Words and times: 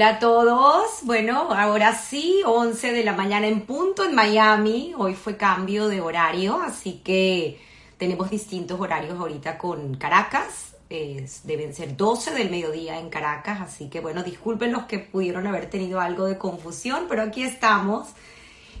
Hola 0.00 0.08
a 0.08 0.18
todos. 0.18 1.00
Bueno, 1.02 1.52
ahora 1.52 1.94
sí, 1.94 2.40
11 2.46 2.92
de 2.92 3.04
la 3.04 3.12
mañana 3.12 3.48
en 3.48 3.60
punto 3.66 4.02
en 4.02 4.14
Miami. 4.14 4.94
Hoy 4.96 5.12
fue 5.12 5.36
cambio 5.36 5.88
de 5.88 6.00
horario, 6.00 6.58
así 6.58 7.02
que 7.04 7.60
tenemos 7.98 8.30
distintos 8.30 8.80
horarios 8.80 9.20
ahorita 9.20 9.58
con 9.58 9.96
Caracas. 9.96 10.74
deben 10.88 11.74
ser 11.74 11.98
12 11.98 12.30
del 12.30 12.48
mediodía 12.48 12.98
en 12.98 13.10
Caracas, 13.10 13.60
así 13.60 13.90
que 13.90 14.00
bueno, 14.00 14.22
disculpen 14.22 14.72
los 14.72 14.84
que 14.84 15.00
pudieron 15.00 15.46
haber 15.46 15.68
tenido 15.68 16.00
algo 16.00 16.24
de 16.24 16.38
confusión, 16.38 17.04
pero 17.06 17.20
aquí 17.20 17.42
estamos. 17.42 18.08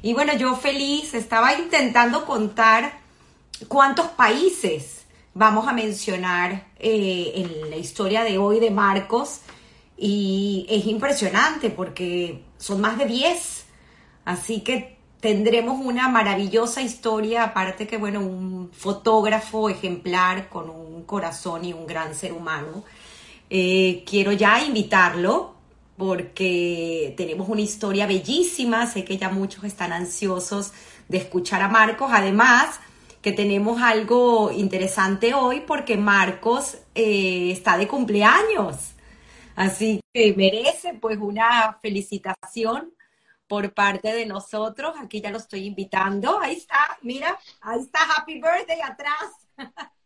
Y 0.00 0.14
bueno, 0.14 0.32
yo 0.38 0.56
feliz, 0.56 1.12
estaba 1.12 1.52
intentando 1.52 2.24
contar 2.24 2.94
cuántos 3.68 4.06
países 4.06 5.02
vamos 5.34 5.68
a 5.68 5.74
mencionar 5.74 6.64
eh, 6.78 7.32
en 7.34 7.68
la 7.68 7.76
historia 7.76 8.24
de 8.24 8.38
hoy 8.38 8.58
de 8.58 8.70
Marcos 8.70 9.42
y 10.02 10.64
es 10.70 10.86
impresionante 10.86 11.68
porque 11.68 12.42
son 12.56 12.80
más 12.80 12.96
de 12.96 13.04
10. 13.04 13.66
Así 14.24 14.62
que 14.62 14.96
tendremos 15.20 15.78
una 15.84 16.08
maravillosa 16.08 16.80
historia, 16.80 17.44
aparte 17.44 17.86
que, 17.86 17.98
bueno, 17.98 18.20
un 18.20 18.70
fotógrafo 18.72 19.68
ejemplar 19.68 20.48
con 20.48 20.70
un 20.70 21.02
corazón 21.02 21.66
y 21.66 21.74
un 21.74 21.86
gran 21.86 22.14
ser 22.14 22.32
humano. 22.32 22.82
Eh, 23.50 24.02
quiero 24.08 24.32
ya 24.32 24.64
invitarlo 24.64 25.54
porque 25.98 27.12
tenemos 27.18 27.50
una 27.50 27.60
historia 27.60 28.06
bellísima, 28.06 28.86
sé 28.86 29.04
que 29.04 29.18
ya 29.18 29.28
muchos 29.28 29.64
están 29.64 29.92
ansiosos 29.92 30.72
de 31.10 31.18
escuchar 31.18 31.60
a 31.60 31.68
Marcos, 31.68 32.10
además 32.10 32.80
que 33.20 33.32
tenemos 33.32 33.82
algo 33.82 34.50
interesante 34.50 35.34
hoy 35.34 35.60
porque 35.66 35.98
Marcos 35.98 36.78
eh, 36.94 37.50
está 37.50 37.76
de 37.76 37.86
cumpleaños. 37.86 38.94
Así 39.60 40.00
que 40.14 40.32
merece 40.34 40.94
pues 40.94 41.18
una 41.18 41.78
felicitación 41.82 42.94
por 43.46 43.74
parte 43.74 44.10
de 44.10 44.24
nosotros. 44.24 44.94
Aquí 44.98 45.20
ya 45.20 45.30
lo 45.30 45.36
estoy 45.36 45.66
invitando. 45.66 46.40
Ahí 46.40 46.56
está, 46.56 46.96
mira, 47.02 47.38
ahí 47.60 47.80
está 47.80 47.98
Happy 48.16 48.40
Birthday 48.40 48.80
atrás. 48.80 49.48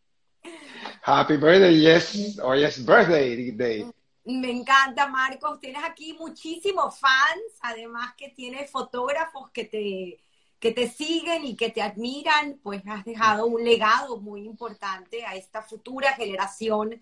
Happy 1.05 1.37
birthday, 1.37 1.79
yes. 1.79 2.39
Hoy 2.43 2.65
es 2.65 2.85
birthday 2.85 3.53
day. 3.53 3.87
Me 4.25 4.51
encanta, 4.51 5.07
Marcos. 5.07 5.61
Tienes 5.61 5.85
aquí 5.85 6.15
muchísimos 6.15 6.99
fans, 6.99 7.59
además 7.61 8.13
que 8.17 8.31
tienes 8.31 8.71
fotógrafos 8.73 9.51
que 9.53 9.65
te, 9.67 10.19
que 10.59 10.73
te 10.73 10.89
siguen 10.91 11.45
y 11.45 11.55
que 11.55 11.71
te 11.71 11.81
admiran, 11.81 12.59
pues 12.61 12.83
has 12.89 13.05
dejado 13.05 13.47
un 13.47 13.63
legado 13.63 14.17
muy 14.21 14.45
importante 14.47 15.25
a 15.25 15.37
esta 15.37 15.63
futura 15.63 16.13
generación 16.15 17.01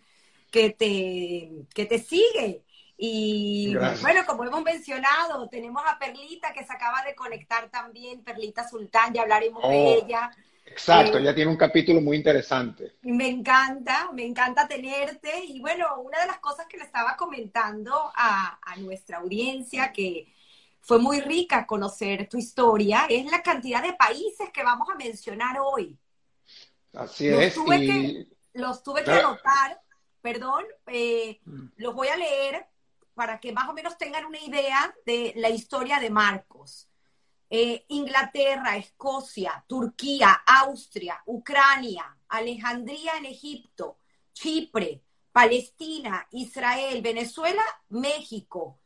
que 0.53 0.71
te, 0.71 1.67
que 1.75 1.87
te 1.87 1.99
sigue. 1.99 2.63
Y 2.97 3.75
bueno, 4.01 4.25
como 4.27 4.45
hemos 4.45 4.63
mencionado, 4.63 5.49
tenemos 5.49 5.83
a 5.85 5.99
Perlita 5.99 6.53
que 6.53 6.65
se 6.65 6.73
acaba 6.73 7.03
de 7.03 7.17
conectar 7.17 7.69
también, 7.71 8.23
Perlita 8.23 8.69
Sultán, 8.69 9.13
ya 9.13 9.23
hablaremos 9.23 9.61
de 9.63 9.69
oh, 9.69 10.05
ella. 10.05 10.31
Exacto, 10.65 11.19
ella 11.19 11.35
tiene 11.35 11.51
un 11.51 11.57
capítulo 11.57 12.01
muy 12.01 12.19
interesante. 12.19 12.93
Me 13.03 13.29
encanta, 13.29 14.11
me 14.13 14.25
encanta 14.25 14.69
tenerte. 14.69 15.45
Y 15.45 15.61
bueno, 15.61 16.01
una 16.01 16.21
de 16.21 16.29
las 16.29 16.39
cosas 16.39 16.67
que 16.67 16.77
le 16.77 16.85
estaba 16.85 17.17
comentando 17.17 17.93
a, 18.15 18.61
a 18.63 18.77
nuestra 18.77 19.19
audiencia, 19.19 19.91
que 19.91 20.33
fue 20.81 21.01
muy 21.01 21.21
rica 21.21 21.67
conocer 21.67 22.29
tu 22.29 22.37
historia, 22.37 23.07
es 23.09 23.29
la 23.31 23.43
cantidad 23.43 23.83
de 23.83 23.95
países 23.95 24.51
que 24.53 24.63
vamos 24.63 24.89
a 24.89 24.95
mencionar 24.95 25.57
hoy. 25.61 25.99
Así 26.93 27.27
es. 27.27 27.55
que, 27.55 28.27
los 28.55 28.83
tuve 28.83 29.03
que 29.03 29.11
anotar 29.11 29.81
perdón, 30.23 30.65
eh, 30.87 31.41
mm. 31.45 31.67
los 31.77 31.95
voy 31.95 32.09
a 32.09 32.17
leer 32.17 32.67
para 33.15 33.39
que 33.41 33.53
más 33.53 33.69
o 33.69 33.75
menos 33.75 33.99
tengan 33.99 34.25
una 34.25 34.41
idea 34.41 34.95
de 35.05 35.35
la 35.37 35.51
historia 35.51 36.01
de 36.01 36.09
Marcos. 36.09 36.89
Eh, 37.51 37.85
Inglaterra, 37.89 38.79
Escocia, 38.79 39.63
Turquía, 39.67 40.43
Austria, 40.47 41.23
Ucrania, 41.27 42.17
Alejandría 42.29 43.19
en 43.19 43.27
Egipto, 43.27 43.99
Chipre, 44.33 45.03
Palestina, 45.33 46.27
Israel, 46.31 47.03
Venezuela, 47.03 47.63
México, 47.91 48.79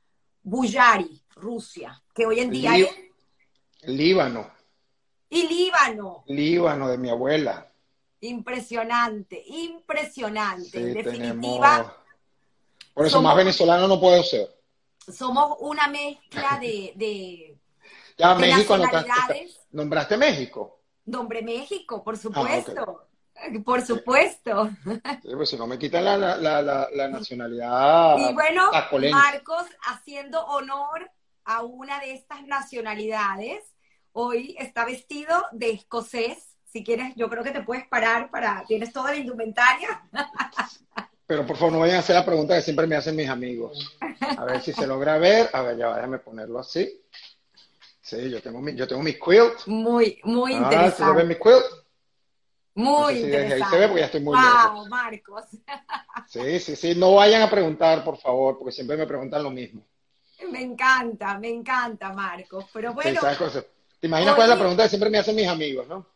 Buyari, 0.43 1.23
Rusia, 1.37 2.03
que 2.13 2.27
hoy 2.27 2.41
en 2.41 2.51
día 2.51 2.77
es... 2.77 2.89
Líbano. 3.83 4.51
Y 5.29 5.47
Líbano. 5.47 6.25
Líbano 6.27 6.89
de 6.89 6.99
mi 6.99 7.11
abuela. 7.11 7.73
Impresionante, 8.21 9.43
impresionante. 9.47 10.78
en 10.78 10.94
definitiva. 10.94 11.97
Por 12.94 13.06
eso 13.06 13.21
más 13.21 13.37
venezolano 13.37 13.87
no 13.87 14.00
puedo 14.00 14.22
ser. 14.22 14.49
Somos 15.12 15.56
una 15.60 15.87
mezcla 15.88 16.59
de, 16.60 17.56
ya, 18.19 18.34
México, 18.34 18.76
¿Nombraste 19.71 20.16
México? 20.16 20.81
Nombre 21.05 21.43
México, 21.43 22.03
por 22.03 22.15
ah, 22.15 22.19
supuesto. 22.19 23.09
Por 23.65 23.82
supuesto. 23.82 24.71
pues 25.22 25.50
si 25.50 25.56
no 25.56 25.66
me 25.66 25.78
quitan 25.78 26.05
la, 26.05 26.16
la, 26.16 27.09
nacionalidad. 27.09 28.16
Y 28.19 28.32
bueno, 28.32 28.71
Marcos, 29.12 29.66
haciendo 29.87 30.44
honor 30.47 31.10
a 31.44 31.62
una 31.62 32.00
de 32.00 32.15
estas 32.15 32.44
nacionalidades, 32.47 33.62
hoy 34.12 34.56
está 34.59 34.87
vestido 34.87 35.44
de 35.53 35.71
escocés 35.71 36.46
si 36.66 36.84
quieres, 36.84 37.15
yo 37.16 37.28
creo 37.31 37.43
que 37.43 37.53
te 37.53 37.62
puedes 37.62 37.87
parar 37.87 38.31
para, 38.31 38.65
tienes 38.66 38.93
toda 38.93 39.12
la 39.12 39.16
indumentaria. 39.16 40.03
Pero 41.27 41.44
por 41.44 41.56
favor, 41.56 41.72
no 41.72 41.81
vayan 41.81 41.97
a 41.97 42.00
hacer 42.00 42.15
la 42.15 42.25
pregunta 42.25 42.54
que 42.54 42.62
siempre 42.62 42.87
me 42.87 42.94
hacen 42.94 43.16
mis 43.16 43.28
amigos. 43.28 43.99
A 44.21 44.44
ver 44.44 44.62
si 44.62 44.72
se 44.72 44.87
logra 44.87 45.19
ver. 45.19 45.50
A 45.53 45.62
ver, 45.62 45.76
ya 45.76 45.94
déjame 45.94 46.19
ponerlo 46.21 46.60
así. 46.60 47.03
Sí, 48.00 48.31
yo 48.31 48.41
tengo 48.41 48.60
mi, 48.60 48.76
yo 48.76 48.87
tengo 48.87 49.03
mi 49.03 49.15
quilt. 49.15 49.66
Muy, 49.66 50.21
muy 50.22 50.53
ah, 50.53 50.59
interesante. 50.59 51.05
¿Se 51.05 51.12
ve 51.12 51.25
mi 51.25 51.34
quilt? 51.34 51.65
Muy 52.75 53.19
interesante. 53.19 53.55
ahí 53.55 53.71
se 53.71 53.78
ve 53.78 53.88
porque 53.88 54.00
ya 54.00 54.06
estoy 54.06 54.21
muy 54.21 54.37
Wow, 54.37 54.87
Marcos. 54.88 55.44
Sí, 56.28 56.60
sí, 56.60 56.76
sí. 56.76 56.94
No 56.94 57.15
vayan 57.15 57.43
a 57.43 57.50
preguntar, 57.50 58.05
por 58.05 58.19
favor, 58.19 58.59
porque 58.59 58.72
siempre 58.72 58.97
me 58.97 59.06
preguntan 59.06 59.43
lo 59.43 59.50
mismo. 59.50 59.82
Me 60.50 60.60
encanta, 60.60 61.38
me 61.38 61.49
encanta, 61.49 62.12
Marcos. 62.12 62.66
Pero 62.72 62.93
bueno. 62.93 63.21
¿Te 64.00 64.06
imaginas 64.06 64.34
cuál 64.34 64.50
es 64.50 64.55
la 64.55 64.59
pregunta 64.59 64.82
que 64.84 64.88
siempre 64.88 65.10
me 65.10 65.19
hacen 65.19 65.34
mis 65.34 65.49
amigos, 65.49 65.88
no? 65.88 66.06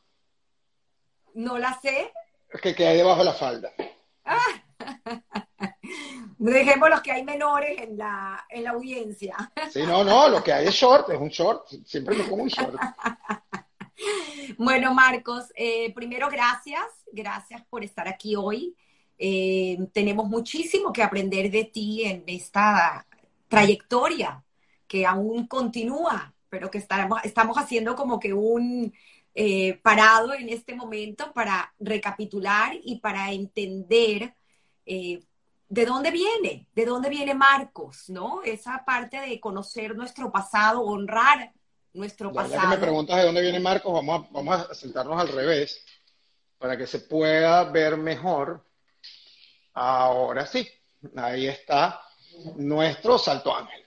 No 1.35 1.59
la 1.59 1.79
sé. 1.81 2.13
Que, 2.63 2.75
que 2.75 2.87
hay 2.87 2.97
debajo 2.97 3.21
de 3.21 3.25
la 3.25 3.35
falda. 3.35 3.73
Dejemos 6.39 6.89
los 6.89 7.01
que 7.03 7.13
hay 7.13 7.23
menores 7.23 7.81
en 7.81 7.99
la, 7.99 8.47
en 8.49 8.65
la 8.65 8.71
audiencia. 8.71 9.37
Sí, 9.71 9.83
no, 9.83 10.03
no, 10.03 10.29
lo 10.29 10.43
que 10.43 10.53
hay 10.53 10.67
es 10.67 10.75
short, 10.75 11.11
es 11.11 11.19
un 11.19 11.29
short. 11.29 11.69
Siempre 11.85 12.17
me 12.17 12.25
pongo 12.25 12.45
un 12.45 12.49
short. 12.49 12.75
Bueno, 14.57 14.95
Marcos, 14.95 15.53
eh, 15.55 15.93
primero 15.95 16.29
gracias, 16.31 16.85
gracias 17.13 17.63
por 17.69 17.85
estar 17.85 18.09
aquí 18.09 18.37
hoy. 18.37 18.75
Eh, 19.19 19.79
tenemos 19.93 20.27
muchísimo 20.27 20.93
que 20.93 21.03
aprender 21.03 21.51
de 21.51 21.65
ti 21.65 22.05
en 22.05 22.25
esta 22.27 23.07
trayectoria 23.49 24.43
que 24.87 25.05
aún 25.05 25.47
continúa, 25.47 26.35
pero 26.49 26.71
que 26.71 26.79
estamos, 26.79 27.21
estamos 27.25 27.59
haciendo 27.59 27.95
como 27.95 28.19
que 28.19 28.33
un, 28.33 28.93
eh, 29.35 29.81
parado 29.83 30.35
en 30.35 30.49
este 30.49 30.75
momento 30.75 31.33
para 31.33 31.73
recapitular 31.79 32.73
y 32.83 32.99
para 32.99 33.31
entender 33.33 34.35
eh, 34.85 35.23
de 35.69 35.87
dónde 35.87 36.11
viene, 36.11 36.67
de 36.75 36.85
dónde 36.85 37.09
viene 37.09 37.35
Marcos, 37.35 38.11
¿no? 38.11 38.43
Esa 38.43 38.85
parte 38.85 39.21
de 39.21 39.39
conocer 39.39 39.95
nuestro 39.95 40.33
pasado, 40.33 40.83
honrar 40.83 41.53
nuestro 41.93 42.33
pasado. 42.33 42.55
Ya 42.55 42.61
que 42.63 42.77
me 42.77 42.79
preguntas 42.79 43.17
de 43.17 43.25
dónde 43.25 43.43
viene 43.43 43.61
Marcos, 43.61 43.93
vamos 43.93 44.25
a, 44.25 44.33
vamos 44.33 44.69
a 44.69 44.75
sentarnos 44.75 45.21
al 45.21 45.29
revés 45.29 45.85
para 46.59 46.77
que 46.77 46.89
se 46.89 46.99
pueda 46.99 47.65
ver 47.65 47.97
mejor. 47.97 48.65
Ahora 49.75 50.45
sí, 50.45 50.69
ahí 51.17 51.47
está 51.47 52.03
nuestro 52.57 53.17
salto 53.17 53.55
ángel. 53.55 53.87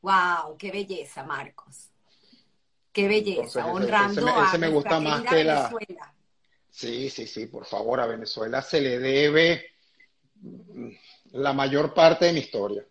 ¡Wow! 0.00 0.56
¡Qué 0.56 0.70
belleza, 0.70 1.22
Marcos! 1.24 1.87
Qué 2.98 3.06
belleza, 3.06 3.64
honrando 3.64 4.28
ese, 4.42 4.58
me, 4.58 4.66
gusta 4.66 4.98
más 4.98 5.22
que 5.22 5.44
la... 5.44 5.68
Venezuela. 5.68 6.14
Sí, 6.68 7.08
sí, 7.08 7.28
sí, 7.28 7.46
por 7.46 7.64
favor, 7.64 8.00
a 8.00 8.06
Venezuela 8.06 8.60
se 8.60 8.80
le 8.80 8.98
debe 8.98 9.66
la 11.30 11.52
mayor 11.52 11.94
parte 11.94 12.24
de 12.24 12.32
mi 12.32 12.40
historia. 12.40 12.84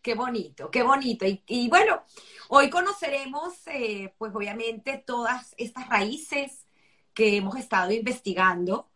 Qué 0.00 0.14
bonito, 0.14 0.70
qué 0.70 0.82
bonito. 0.82 1.26
Y, 1.48 1.68
bueno, 1.68 2.02
hoy 2.48 2.70
conoceremos, 2.70 3.52
eh, 3.66 4.14
pues 4.16 4.34
obviamente, 4.34 5.04
todas 5.06 5.54
estas 5.58 5.86
raíces 5.90 6.64
que 7.12 7.36
hemos 7.36 7.56
estado 7.56 7.92
investigando, 7.92 8.88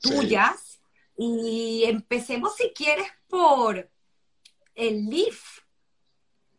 tuyas, 0.00 0.80
y 1.16 1.84
empecemos, 1.84 2.56
si 2.56 2.72
quieres, 2.74 3.06
por 3.28 3.88
el 4.74 5.08
LIF. 5.08 5.60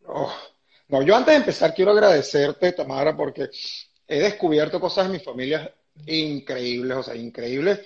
Oh, 0.06 0.32
no, 0.88 1.02
yo 1.02 1.16
antes 1.16 1.32
de 1.32 1.38
empezar 1.38 1.74
quiero 1.74 1.90
agradecerte, 1.90 2.72
Tamara, 2.72 3.16
porque 3.16 3.50
he 4.06 4.20
descubierto 4.20 4.80
cosas 4.80 5.06
en 5.06 5.12
mi 5.12 5.18
familia 5.18 5.74
increíbles, 6.06 6.96
o 6.96 7.02
sea, 7.02 7.16
increíbles, 7.16 7.80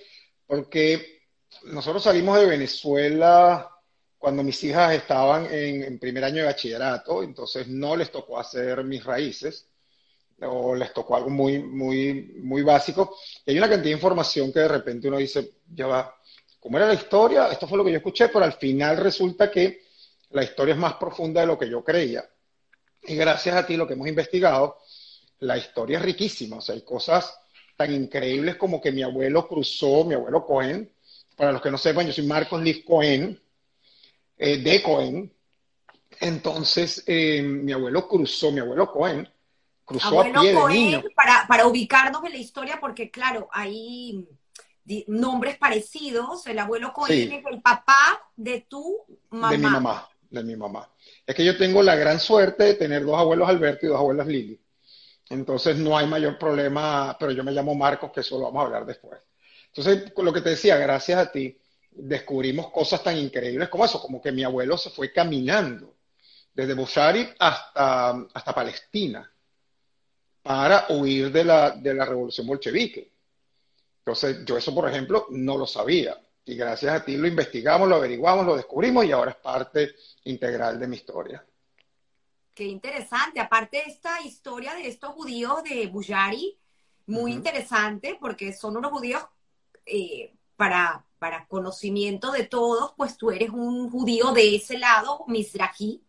porque 0.47 1.23
nosotros 1.65 2.03
salimos 2.03 2.39
de 2.39 2.47
Venezuela 2.47 3.71
cuando 4.19 4.43
mis 4.43 4.63
hijas 4.65 4.93
estaban 4.93 5.47
en, 5.51 5.99
primer 5.99 6.25
año 6.25 6.39
de 6.39 6.45
bachillerato, 6.45 7.23
entonces 7.23 7.69
no 7.69 7.97
les 7.97 8.11
tocó 8.11 8.39
hacer 8.39 8.85
mis 8.85 9.03
raíces, 9.03 9.67
o 10.43 10.75
les 10.75 10.93
tocó 10.93 11.17
algo 11.17 11.31
muy, 11.31 11.59
muy, 11.59 12.35
muy 12.43 12.63
básico. 12.63 13.17
Y 13.47 13.53
hay 13.53 13.59
una 13.59 13.69
cantidad 13.69 13.85
de 13.85 13.97
información 13.97 14.53
que 14.53 14.61
de 14.61 14.69
repente 14.69 15.09
uno 15.09 15.17
dice, 15.17 15.53
ya 15.75 15.87
va, 15.87 16.15
¿cómo 16.59 16.77
era 16.77 16.87
la 16.87 16.95
historia? 16.95 17.49
Esto 17.49 17.67
fue 17.67 17.79
lo 17.79 17.85
que 17.85 17.93
yo 17.93 17.97
escuché, 17.97 18.29
pero 18.29 18.45
al 18.45 18.53
final 18.53 18.99
resulta 18.99 19.51
que 19.51 19.85
la 20.31 20.45
historia 20.45 20.75
es 20.75 20.81
más 20.81 20.95
profunda 20.95 21.41
de 21.41 21.47
lo 21.47 21.59
que 21.59 21.71
yo 21.71 21.83
creía. 21.83 22.23
Y 23.03 23.17
gracias 23.17 23.57
a 23.57 23.67
ti, 23.67 23.77
lo 23.77 23.87
que 23.87 23.95
hemos 23.95 24.09
investigado, 24.09 24.79
la 25.41 25.57
historia 25.57 25.99
es 25.99 26.05
riquísima. 26.05 26.59
O 26.59 26.61
sea, 26.61 26.75
hay 26.75 26.83
cosas 26.83 27.35
tan 27.77 27.93
increíbles 27.95 28.57
como 28.57 28.81
que 28.81 28.93
mi 28.93 29.03
abuelo 29.03 29.49
cruzó, 29.49 30.05
mi 30.05 30.15
abuelo 30.15 30.45
Cohen, 30.45 30.93
para 31.37 31.53
los 31.53 31.63
que 31.63 31.71
no 31.71 31.79
sepan, 31.79 32.07
yo 32.07 32.13
soy 32.13 32.27
Marcos 32.27 32.63
Liz 32.63 32.85
Cohen, 32.85 33.41
eh, 34.37 34.59
de 34.59 34.83
Cohen. 34.83 35.33
Entonces, 36.21 37.03
eh, 37.07 37.41
mi 37.41 37.73
abuelo 37.73 38.07
cruzó, 38.07 38.53
mi 38.53 38.61
abuelo 38.61 38.93
Cohen, 38.93 39.27
cruzó 39.85 40.21
a 40.21 40.25
pie 40.25 40.55
de 40.55 40.69
niño. 40.69 41.03
Para, 41.15 41.47
para 41.49 41.67
ubicarnos 41.67 42.23
en 42.25 42.33
la 42.33 42.39
historia, 42.39 42.79
porque 42.79 43.11
claro, 43.11 43.49
hay 43.53 44.29
nombres 45.07 45.57
parecidos. 45.57 46.47
El 46.47 46.59
abuelo 46.59 46.93
Cohen 46.93 47.33
es 47.33 47.45
el 47.51 47.63
papá 47.63 48.21
de 48.37 48.67
tu 48.69 48.99
mamá. 49.31 49.51
De 49.51 49.59
mi 49.59 49.65
mamá, 49.65 50.09
de 50.29 50.45
mi 50.45 50.57
mamá. 50.57 50.89
Es 51.31 51.37
que 51.37 51.45
yo 51.45 51.57
tengo 51.57 51.81
la 51.81 51.95
gran 51.95 52.19
suerte 52.19 52.65
de 52.65 52.75
tener 52.75 53.05
dos 53.05 53.17
abuelos 53.17 53.49
Alberto 53.49 53.87
y 53.87 53.89
dos 53.89 54.01
abuelas 54.01 54.27
Lili. 54.27 54.61
Entonces 55.29 55.77
no 55.77 55.97
hay 55.97 56.05
mayor 56.05 56.37
problema, 56.37 57.17
pero 57.21 57.31
yo 57.31 57.45
me 57.45 57.53
llamo 57.53 57.73
Marcos, 57.77 58.11
que 58.11 58.19
eso 58.19 58.37
lo 58.37 58.47
vamos 58.47 58.63
a 58.63 58.67
hablar 58.67 58.85
después. 58.85 59.21
Entonces, 59.69 60.13
lo 60.17 60.33
que 60.33 60.41
te 60.41 60.51
decía, 60.51 60.77
gracias 60.77 61.21
a 61.21 61.31
ti, 61.31 61.57
descubrimos 61.93 62.73
cosas 62.73 63.05
tan 63.05 63.17
increíbles 63.17 63.69
como 63.69 63.85
eso, 63.85 64.03
como 64.03 64.21
que 64.21 64.33
mi 64.33 64.43
abuelo 64.43 64.77
se 64.77 64.91
fue 64.91 65.13
caminando 65.13 65.95
desde 66.53 66.75
Bushari 66.75 67.29
hasta, 67.39 68.11
hasta 68.35 68.53
Palestina 68.53 69.33
para 70.43 70.87
huir 70.89 71.31
de 71.31 71.45
la, 71.45 71.71
de 71.71 71.95
la 71.95 72.07
revolución 72.07 72.45
bolchevique. 72.45 73.13
Entonces, 73.99 74.45
yo 74.45 74.59
eso, 74.59 74.75
por 74.75 74.91
ejemplo, 74.91 75.29
no 75.31 75.57
lo 75.57 75.69
sabía. 75.69 76.21
Y 76.45 76.57
gracias 76.57 76.95
a 76.95 77.05
ti 77.05 77.17
lo 77.17 77.27
investigamos, 77.27 77.89
lo 77.89 77.97
averiguamos, 77.97 78.47
lo 78.47 78.57
descubrimos 78.57 79.05
y 79.05 79.13
ahora 79.13 79.33
es 79.33 79.37
parte 79.37 79.95
integral 80.25 80.81
de 80.81 80.89
mi 80.89 80.97
historia. 80.97 81.45
Qué 82.55 82.65
interesante. 82.65 83.41
Aparte, 83.41 83.83
esta 83.87 84.21
historia 84.23 84.75
de 84.75 84.89
estos 84.89 85.11
judíos 85.13 85.63
de 85.63 85.87
Bujari, 85.87 86.59
muy 87.07 87.33
interesante 87.33 88.17
porque 88.21 88.53
son 88.53 88.77
unos 88.77 88.91
judíos 88.91 89.23
eh, 89.87 90.35
para, 90.57 91.05
para 91.19 91.47
conocimiento 91.47 92.33
de 92.33 92.45
todos, 92.45 92.93
pues 92.97 93.17
tú 93.17 93.31
eres 93.31 93.51
un 93.51 93.91
judío 93.91 94.33
de 94.33 94.57
ese 94.57 94.79
lado, 94.79 95.25
Mizrahi, 95.27 96.03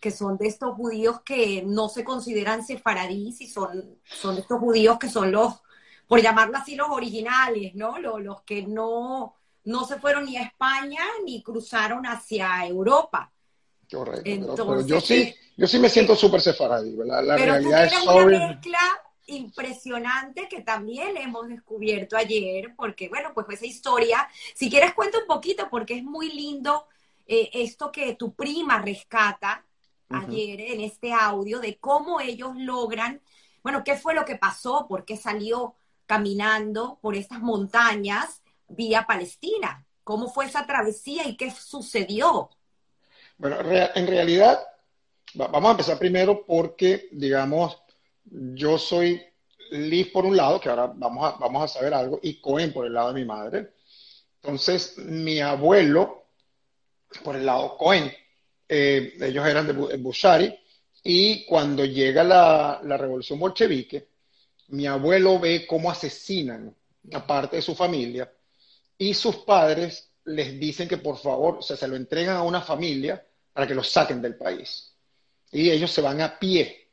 que 0.00 0.10
son 0.10 0.36
de 0.36 0.48
estos 0.48 0.74
judíos 0.74 1.22
que 1.22 1.62
no 1.62 1.88
se 1.88 2.04
consideran 2.04 2.64
sefaradís 2.64 3.40
y 3.40 3.46
son, 3.46 3.98
son 4.04 4.36
estos 4.36 4.60
judíos 4.60 4.98
que 4.98 5.08
son 5.08 5.32
los, 5.32 5.62
por 6.06 6.20
llamarlo 6.20 6.56
así, 6.58 6.74
los 6.76 6.88
originales, 6.90 7.74
¿no? 7.74 7.98
Los, 7.98 8.22
los 8.22 8.42
que 8.42 8.62
no, 8.62 9.34
no 9.64 9.84
se 9.84 9.98
fueron 9.98 10.26
ni 10.26 10.36
a 10.36 10.42
España 10.42 11.02
ni 11.24 11.42
cruzaron 11.42 12.04
hacia 12.06 12.66
Europa. 12.66 13.30
Correcto. 13.90 14.54
pero, 14.56 14.86
yo 14.86 15.00
sí, 15.00 15.34
yo 15.56 15.66
sí 15.66 15.78
me 15.78 15.88
siento 15.88 16.16
súper 16.16 16.40
sefaradí, 16.40 16.94
¿verdad? 16.96 17.24
La 17.24 17.36
realidad 17.36 17.84
es 17.84 18.06
una 18.06 18.26
mezcla 18.26 18.78
impresionante 19.26 20.48
que 20.48 20.62
también 20.62 21.16
hemos 21.16 21.48
descubierto 21.48 22.16
ayer, 22.16 22.74
porque 22.76 23.08
bueno, 23.08 23.32
pues 23.34 23.46
esa 23.50 23.66
historia, 23.66 24.28
si 24.54 24.68
quieres 24.68 24.94
cuenta 24.94 25.18
un 25.18 25.26
poquito, 25.26 25.68
porque 25.70 25.94
es 25.94 26.04
muy 26.04 26.30
lindo 26.32 26.86
eh, 27.26 27.50
esto 27.54 27.90
que 27.90 28.14
tu 28.14 28.34
prima 28.34 28.80
rescata 28.80 29.64
ayer 30.10 30.60
en 30.60 30.80
este 30.80 31.12
audio 31.12 31.58
de 31.58 31.78
cómo 31.78 32.20
ellos 32.20 32.52
logran, 32.56 33.20
bueno, 33.62 33.82
qué 33.82 33.96
fue 33.96 34.14
lo 34.14 34.24
que 34.24 34.36
pasó, 34.36 34.86
por 34.86 35.04
qué 35.04 35.16
salió 35.16 35.74
caminando 36.06 36.98
por 37.00 37.14
estas 37.16 37.40
montañas 37.40 38.42
vía 38.68 39.06
Palestina, 39.06 39.84
cómo 40.02 40.28
fue 40.28 40.46
esa 40.46 40.66
travesía 40.66 41.26
y 41.26 41.36
qué 41.36 41.50
sucedió. 41.50 42.50
Bueno, 43.36 43.58
en 43.60 44.06
realidad, 44.06 44.60
vamos 45.34 45.68
a 45.68 45.72
empezar 45.72 45.98
primero 45.98 46.44
porque, 46.46 47.08
digamos, 47.12 47.78
yo 48.24 48.78
soy 48.78 49.20
Liz 49.70 50.10
por 50.12 50.24
un 50.24 50.36
lado, 50.36 50.60
que 50.60 50.68
ahora 50.68 50.92
vamos 50.94 51.24
a, 51.24 51.36
vamos 51.38 51.64
a 51.64 51.68
saber 51.68 51.94
algo, 51.94 52.20
y 52.22 52.40
Cohen 52.40 52.72
por 52.72 52.86
el 52.86 52.94
lado 52.94 53.08
de 53.08 53.20
mi 53.20 53.24
madre. 53.24 53.72
Entonces, 54.42 54.98
mi 54.98 55.40
abuelo, 55.40 56.26
por 57.24 57.34
el 57.36 57.46
lado 57.46 57.76
Cohen, 57.76 58.12
eh, 58.68 59.14
ellos 59.20 59.46
eran 59.46 59.66
de 59.66 59.96
Bushari, 59.96 60.54
y 61.02 61.44
cuando 61.46 61.84
llega 61.84 62.22
la, 62.22 62.80
la 62.84 62.96
revolución 62.96 63.38
bolchevique, 63.38 64.13
mi 64.74 64.86
abuelo 64.86 65.38
ve 65.38 65.66
cómo 65.66 65.90
asesinan 65.90 66.74
a 67.12 67.26
parte 67.26 67.56
de 67.56 67.62
su 67.62 67.74
familia, 67.74 68.30
y 68.98 69.14
sus 69.14 69.36
padres 69.36 70.10
les 70.24 70.58
dicen 70.58 70.88
que 70.88 70.98
por 70.98 71.18
favor, 71.18 71.58
o 71.58 71.62
sea, 71.62 71.76
se 71.76 71.88
lo 71.88 71.96
entregan 71.96 72.36
a 72.36 72.42
una 72.42 72.60
familia 72.60 73.24
para 73.52 73.66
que 73.66 73.74
lo 73.74 73.84
saquen 73.84 74.22
del 74.22 74.36
país. 74.36 74.92
Y 75.52 75.70
ellos 75.70 75.90
se 75.90 76.00
van 76.00 76.20
a 76.20 76.38
pie. 76.38 76.88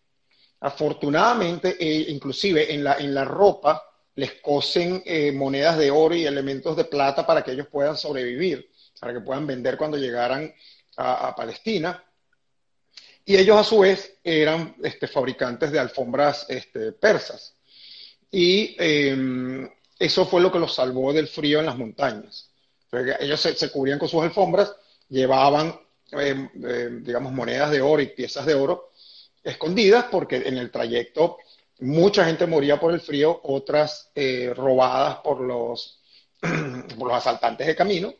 Afortunadamente, 0.59 1.77
eh, 1.79 2.05
inclusive 2.09 2.73
en 2.73 2.83
la, 2.83 2.97
en 2.97 3.13
la 3.13 3.25
ropa 3.25 3.83
les 4.15 4.33
cosen 4.41 5.01
eh, 5.05 5.31
monedas 5.31 5.77
de 5.77 5.89
oro 5.89 6.13
y 6.13 6.25
elementos 6.25 6.75
de 6.75 6.85
plata 6.85 7.25
para 7.25 7.43
que 7.43 7.51
ellos 7.51 7.67
puedan 7.67 7.97
sobrevivir, 7.97 8.69
para 8.99 9.13
que 9.13 9.21
puedan 9.21 9.47
vender 9.47 9.77
cuando 9.77 9.97
llegaran 9.97 10.53
a, 10.97 11.33
Palestina. 11.35 12.03
Y 13.25 13.37
ellos 13.37 13.57
a 13.57 13.63
su 13.63 13.79
vez 13.79 14.19
eran 14.23 14.75
este, 14.83 15.07
fabricantes 15.07 15.71
de 15.71 15.79
alfombras 15.79 16.45
este, 16.49 16.91
persas. 16.91 17.55
Y 18.31 18.75
em, 18.79 19.69
eso 19.99 20.25
fue 20.25 20.41
lo 20.41 20.51
que 20.51 20.59
los 20.59 20.73
salvó 20.73 21.11
del 21.13 21.27
frío 21.27 21.59
en 21.59 21.65
las 21.65 21.77
montañas. 21.77 22.49
Ellos 23.19 23.39
se, 23.39 23.71
cubrían 23.71 23.99
con 23.99 24.07
sus 24.07 24.21
alfombras, 24.23 24.75
llevaban, 25.09 25.79
eh, 26.11 26.49
eh, 26.63 26.89
digamos, 27.01 27.31
monedas 27.33 27.71
de 27.71 27.81
oro 27.81 28.01
y 28.01 28.07
piezas 28.07 28.45
de 28.45 28.55
oro 28.55 28.91
escondidas 29.43 30.05
porque 30.11 30.37
en 30.37 30.57
el 30.57 30.71
trayecto 30.71 31.37
mucha 31.79 32.25
gente 32.25 32.45
moría 32.47 32.79
por 32.79 32.93
el 32.93 33.01
frío, 33.01 33.39
otras 33.43 34.11
eh, 34.15 34.53
robadas 34.55 35.17
por 35.17 35.41
los, 35.41 35.99
por 36.41 37.07
los 37.07 37.17
asaltantes 37.17 37.67
de 37.67 37.75
camino 37.75 38.13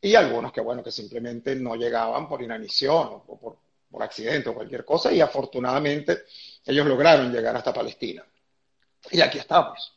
y 0.00 0.14
algunos 0.14 0.52
que, 0.52 0.60
bueno, 0.60 0.82
que 0.82 0.90
simplemente 0.90 1.54
no 1.54 1.76
llegaban 1.76 2.28
por 2.28 2.42
inanición 2.42 3.22
o 3.26 3.58
por 3.90 4.02
accidente 4.02 4.48
o 4.48 4.54
cualquier 4.54 4.84
cosa 4.84 5.12
y 5.12 5.20
afortunadamente 5.20 6.24
ellos 6.64 6.86
lograron 6.86 7.32
llegar 7.32 7.56
hasta 7.56 7.72
Palestina. 7.72 8.24
Y 9.10 9.20
aquí 9.20 9.38
estamos. 9.38 9.96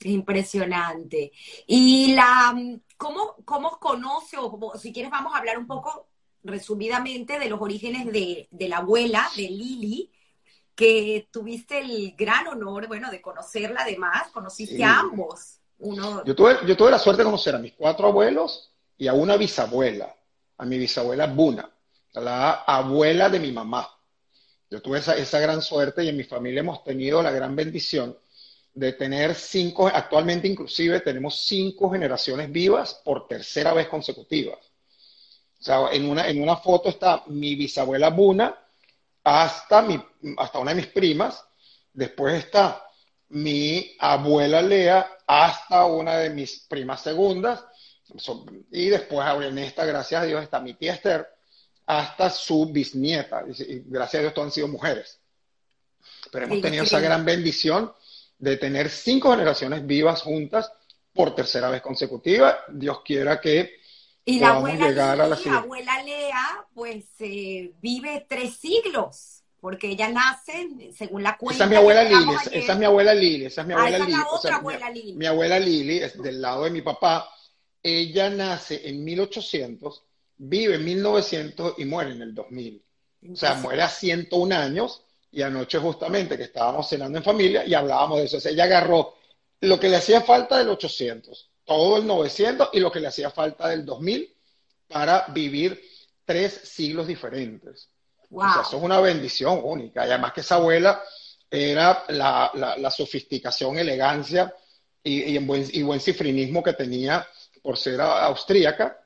Impresionante. 0.00 1.32
Y 1.66 2.14
la, 2.14 2.54
¿cómo, 2.96 3.36
cómo 3.44 3.78
conoce, 3.78 4.36
o 4.38 4.72
si 4.78 4.92
quieres 4.92 5.10
vamos 5.10 5.34
a 5.34 5.38
hablar 5.38 5.58
un 5.58 5.66
poco 5.66 6.08
resumidamente 6.46 7.38
de 7.38 7.48
los 7.48 7.60
orígenes 7.60 8.06
de, 8.06 8.48
la 8.68 8.78
abuela, 8.78 9.28
de 9.36 9.42
Lili, 9.42 10.10
que 10.74 11.28
tuviste 11.30 11.78
el 11.78 12.14
gran 12.16 12.46
honor, 12.48 12.86
bueno, 12.86 13.10
de 13.10 13.20
conocerla 13.20 13.82
además, 13.82 14.28
conociste 14.32 14.84
a 14.84 15.00
ambos. 15.00 15.58
Uno... 15.78 16.24
Yo, 16.24 16.34
tuve, 16.34 16.58
yo 16.66 16.76
tuve 16.76 16.90
la 16.90 16.98
suerte 16.98 17.22
de 17.22 17.26
conocer 17.26 17.54
a 17.54 17.58
mis 17.58 17.72
cuatro 17.72 18.08
abuelos 18.08 18.70
y 18.98 19.08
a 19.08 19.14
una 19.14 19.36
bisabuela, 19.36 20.14
a 20.58 20.64
mi 20.64 20.78
bisabuela 20.78 21.26
Buna, 21.26 21.70
la 22.12 22.62
abuela 22.66 23.28
de 23.28 23.40
mi 23.40 23.52
mamá. 23.52 23.88
Yo 24.70 24.82
tuve 24.82 24.98
esa, 24.98 25.40
gran 25.40 25.62
suerte 25.62 26.02
y 26.02 26.08
en 26.08 26.16
mi 26.16 26.24
familia 26.24 26.60
hemos 26.60 26.82
tenido 26.82 27.22
la 27.22 27.30
gran 27.30 27.54
bendición 27.54 28.18
de 28.74 28.92
tener 28.92 29.34
cinco, 29.34 29.86
actualmente 29.86 30.48
inclusive 30.48 31.00
tenemos 31.00 31.42
cinco 31.44 31.90
generaciones 31.90 32.50
vivas 32.50 33.00
por 33.04 33.28
tercera 33.28 33.72
vez 33.72 33.88
consecutiva. 33.88 34.54
O 34.54 35.62
sea, 35.62 35.88
en 35.92 36.08
una, 36.10 36.28
en 36.28 36.42
una 36.42 36.56
foto 36.56 36.88
está 36.88 37.22
mi 37.28 37.54
bisabuela 37.54 38.10
Buna 38.10 38.58
hasta, 39.24 39.82
mi, 39.82 40.02
hasta 40.36 40.58
una 40.58 40.72
de 40.72 40.76
mis 40.82 40.88
primas, 40.88 41.44
después 41.92 42.34
está 42.34 42.84
mi 43.28 43.96
abuela 43.98 44.60
Lea 44.60 45.10
hasta 45.26 45.86
una 45.86 46.18
de 46.18 46.30
mis 46.30 46.66
primas 46.68 47.02
segundas, 47.02 47.64
y 48.70 48.88
después 48.88 49.26
en 49.42 49.58
esta, 49.58 49.84
gracias 49.84 50.22
a 50.22 50.24
Dios, 50.26 50.42
está 50.42 50.60
mi 50.60 50.74
tía 50.74 50.94
Esther 50.94 51.35
hasta 51.86 52.30
su 52.30 52.66
bisnieta, 52.66 53.44
y 53.48 53.82
gracias 53.86 54.20
a 54.20 54.22
Dios 54.22 54.34
todas 54.34 54.48
han 54.48 54.52
sido 54.52 54.68
mujeres. 54.68 55.20
Pero 56.30 56.46
hemos 56.46 56.60
tenido 56.60 56.84
esa 56.84 57.00
gran 57.00 57.24
bendición 57.24 57.92
de 58.38 58.56
tener 58.56 58.90
cinco 58.90 59.30
generaciones 59.30 59.86
vivas 59.86 60.22
juntas 60.22 60.70
por 61.12 61.34
tercera 61.34 61.70
vez 61.70 61.80
consecutiva. 61.80 62.58
Dios 62.68 63.00
quiera 63.02 63.40
que 63.40 63.80
y 64.28 64.40
la 64.40 64.56
abuela, 64.56 64.88
llegar 64.88 65.20
a 65.20 65.28
la, 65.28 65.36
abuela 65.36 66.02
Lea, 66.02 66.66
pues 66.74 67.04
eh, 67.20 67.72
vive 67.80 68.26
tres 68.28 68.56
siglos, 68.56 69.44
porque 69.60 69.90
ella 69.90 70.08
nace, 70.08 70.92
según 70.92 71.22
la 71.22 71.36
cuenta. 71.36 71.54
Esa 71.54 71.64
es 71.64 71.70
mi 71.70 71.76
abuela 71.76 72.02
Lili, 72.02 72.34
esa, 72.34 72.72
es 72.72 72.78
mi 72.78 72.84
abuela 72.84 73.14
Lili, 73.14 73.44
esa 73.46 73.60
es 73.60 73.66
mi 73.68 73.74
abuela 73.74 73.98
Lili. 74.00 74.14
abuela 74.52 74.90
Mi, 74.90 75.26
abuela 75.26 75.58
Lili 75.60 75.98
es 75.98 76.20
del 76.20 76.42
lado 76.42 76.64
de 76.64 76.70
mi 76.70 76.82
papá. 76.82 77.30
Ella 77.80 78.28
nace 78.28 78.88
en 78.88 79.04
1800 79.04 80.05
vive 80.38 80.76
en 80.76 80.84
1900 80.84 81.74
y 81.78 81.84
muere 81.84 82.12
en 82.12 82.22
el 82.22 82.34
2000. 82.34 82.82
O 83.32 83.36
sea, 83.36 83.54
muere 83.54 83.82
a 83.82 83.88
101 83.88 84.54
años 84.54 85.02
y 85.32 85.42
anoche 85.42 85.78
justamente 85.78 86.36
que 86.36 86.44
estábamos 86.44 86.88
cenando 86.88 87.18
en 87.18 87.24
familia 87.24 87.64
y 87.64 87.74
hablábamos 87.74 88.18
de 88.18 88.24
eso. 88.24 88.36
O 88.36 88.40
sea, 88.40 88.52
ella 88.52 88.64
agarró 88.64 89.14
lo 89.60 89.80
que 89.80 89.88
le 89.88 89.96
hacía 89.96 90.20
falta 90.20 90.58
del 90.58 90.68
800, 90.68 91.50
todo 91.64 91.98
el 91.98 92.06
900 92.06 92.70
y 92.72 92.80
lo 92.80 92.92
que 92.92 93.00
le 93.00 93.08
hacía 93.08 93.30
falta 93.30 93.68
del 93.68 93.84
2000 93.84 94.34
para 94.88 95.26
vivir 95.28 95.82
tres 96.24 96.60
siglos 96.64 97.06
diferentes. 97.06 97.88
O 98.30 98.40
sea, 98.40 98.62
eso 98.62 98.76
es 98.76 98.82
una 98.82 99.00
bendición 99.00 99.60
única. 99.62 100.06
Y 100.06 100.10
además 100.10 100.32
que 100.32 100.40
esa 100.40 100.56
abuela 100.56 101.02
era 101.50 102.04
la, 102.08 102.90
sofisticación, 102.90 103.78
elegancia 103.78 104.52
y, 105.02 105.38
buen, 105.38 105.64
y, 105.72 105.82
buen, 105.82 106.00
cifrinismo 106.00 106.62
que 106.62 106.72
tenía 106.72 107.26
por 107.62 107.76
ser 107.76 108.00
austríaca. 108.00 109.00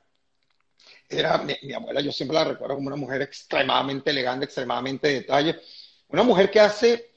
Era 1.11 1.37
mi, 1.39 1.73
abuela, 1.73 1.99
yo 1.99 2.11
siempre 2.11 2.35
la 2.35 2.45
recuerdo 2.45 2.75
como 2.75 2.87
una 2.87 2.95
mujer 2.95 3.21
extremadamente 3.21 4.11
elegante, 4.11 4.45
extremadamente 4.45 5.09
de 5.09 5.13
detalle. 5.15 5.59
Una 6.07 6.23
mujer 6.23 6.49
que 6.49 6.61
hace 6.61 7.11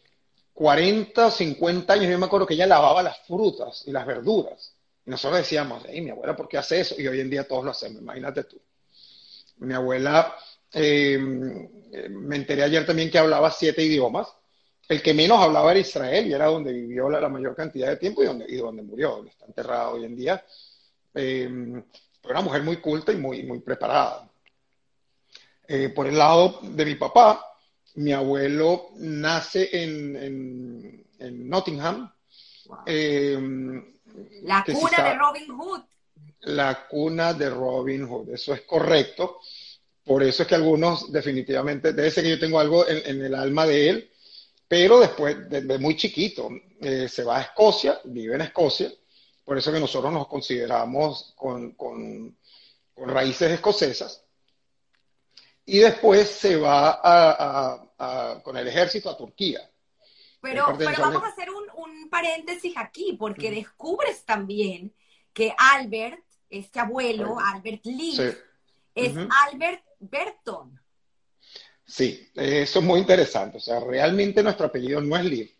40 0.53 1.27
o 1.27 1.31
50 1.31 1.93
años, 1.93 2.11
yo 2.11 2.19
me 2.19 2.27
acuerdo 2.27 2.47
que 2.47 2.55
ella 2.55 2.67
lavaba 2.67 3.05
las 3.05 3.19
frutas 3.25 3.85
y 3.87 3.93
las 3.93 4.05
verduras. 4.05 4.75
Y 5.07 5.11
nosotros 5.11 5.39
decíamos, 5.39 5.85
hey, 5.87 6.01
mi 6.01 6.11
abuela, 6.11 6.35
¿por 6.35 6.49
qué 6.49 6.59
hace 6.59 6.81
eso? 6.81 7.01
Y 7.01 7.07
hoy 7.07 7.21
en 7.21 7.31
día 7.31 7.47
todos 7.47 7.65
lo 7.65 7.71
hacemos, 7.71 8.03
imagínate 8.03 8.45
tú. 8.45 8.61
Mi 9.59 9.75
abuela, 9.75 10.35
eh, 10.73 11.17
me 11.17 12.37
enteré 12.37 12.65
ayer 12.65 12.85
también 12.85 13.11
que 13.11 13.19
hablaba 13.19 13.51
siete 13.53 13.81
idiomas. 13.81 14.27
El 14.89 15.03
que 15.03 15.15
menos 15.15 15.39
hablaba 15.39 15.71
era 15.71 15.81
Israel 15.81 16.27
y 16.27 16.33
era 16.33 16.47
donde 16.47 16.73
vivió 16.73 17.09
la, 17.09 17.29
mayor 17.29 17.55
cantidad 17.55 17.89
de 17.89 17.97
tiempo 17.97 18.25
y 18.25 18.27
donde, 18.27 18.47
y 18.49 18.57
donde 18.57 18.83
murió, 18.83 19.11
donde 19.11 19.31
está 19.31 19.47
enterrada 19.47 19.91
hoy 19.91 20.05
en 20.05 20.17
día. 20.17 20.45
Eh, 21.15 21.49
una 22.31 22.41
mujer 22.41 22.63
muy 22.63 22.79
culta 22.79 23.13
y 23.13 23.17
muy, 23.17 23.43
muy 23.43 23.61
preparada. 23.61 24.29
Eh, 25.67 25.89
por 25.89 26.07
el 26.07 26.19
lado 26.19 26.61
de 26.63 26.85
mi 26.85 26.95
papá, 26.95 27.45
mi 27.95 28.13
abuelo 28.13 28.91
nace 28.97 29.69
en, 29.73 31.05
Nottingham. 31.49 32.13
Eh, 32.87 33.39
la 34.43 34.65
cuna 34.65 35.03
de 35.03 35.15
Robin 35.15 35.49
Hood. 35.57 35.81
La 36.41 36.87
cuna 36.87 37.33
de 37.33 37.51
Robin 37.51 38.07
Hood, 38.07 38.31
eso 38.31 38.53
es 38.53 38.63
correcto. 38.63 39.41
Por 40.05 40.23
eso 40.23 40.43
es 40.43 40.49
que 40.49 40.55
algunos 40.55 41.11
definitivamente, 41.11 41.95
debe 41.95 42.11
ser 42.11 42.25
que 42.25 42.31
yo 42.31 42.39
tengo 42.39 42.61
algo 42.61 42.87
en, 42.87 43.23
el 43.25 43.35
alma 43.35 43.67
de 43.67 43.89
él, 43.89 44.11
pero 44.69 45.01
después, 45.01 45.49
desde 45.49 45.79
muy 45.79 45.97
chiquito, 45.97 46.51
eh, 46.81 47.09
se 47.09 47.25
va 47.25 47.39
a 47.39 47.43
Escocia, 47.43 48.01
vive 48.05 48.35
en 48.35 48.43
Escocia, 48.43 48.93
por 49.45 49.59
eso 49.59 49.73
que 49.73 49.81
nosotros 49.81 50.13
nos 50.13 50.27
consideramos 50.27 51.35
con 51.37 52.37
raíces 52.97 53.53
escocesas 53.53 54.25
y 55.67 55.79
después 55.79 56.29
se 56.29 56.57
va 56.57 57.91
con 58.43 58.57
el 58.57 58.69
ejército 58.69 59.11
a 59.11 59.17
Turquía. 59.17 59.69
Pero, 60.41 60.67
vamos 60.67 61.23
a 61.23 61.29
hacer 61.29 61.49
un, 61.51 61.65
paréntesis 62.11 62.75
aquí, 62.77 63.17
porque 63.19 63.51
descubres 63.51 64.25
también 64.25 64.95
que 65.33 65.53
Albert, 65.59 66.23
este 66.49 66.79
abuelo, 66.79 67.39
Albert 67.41 67.85
Lee, 67.87 68.17
es 68.95 69.17
Albert 69.47 69.83
Burton. 69.99 70.81
Sí, 71.85 72.31
eso 72.35 72.79
es 72.79 72.85
muy 72.85 73.01
interesante. 73.01 73.57
O 73.57 73.61
sea, 73.61 73.81
realmente 73.81 74.43
nuestro 74.43 74.67
apellido 74.67 75.01
no 75.01 75.17
es 75.17 75.25
Lee. 75.25 75.57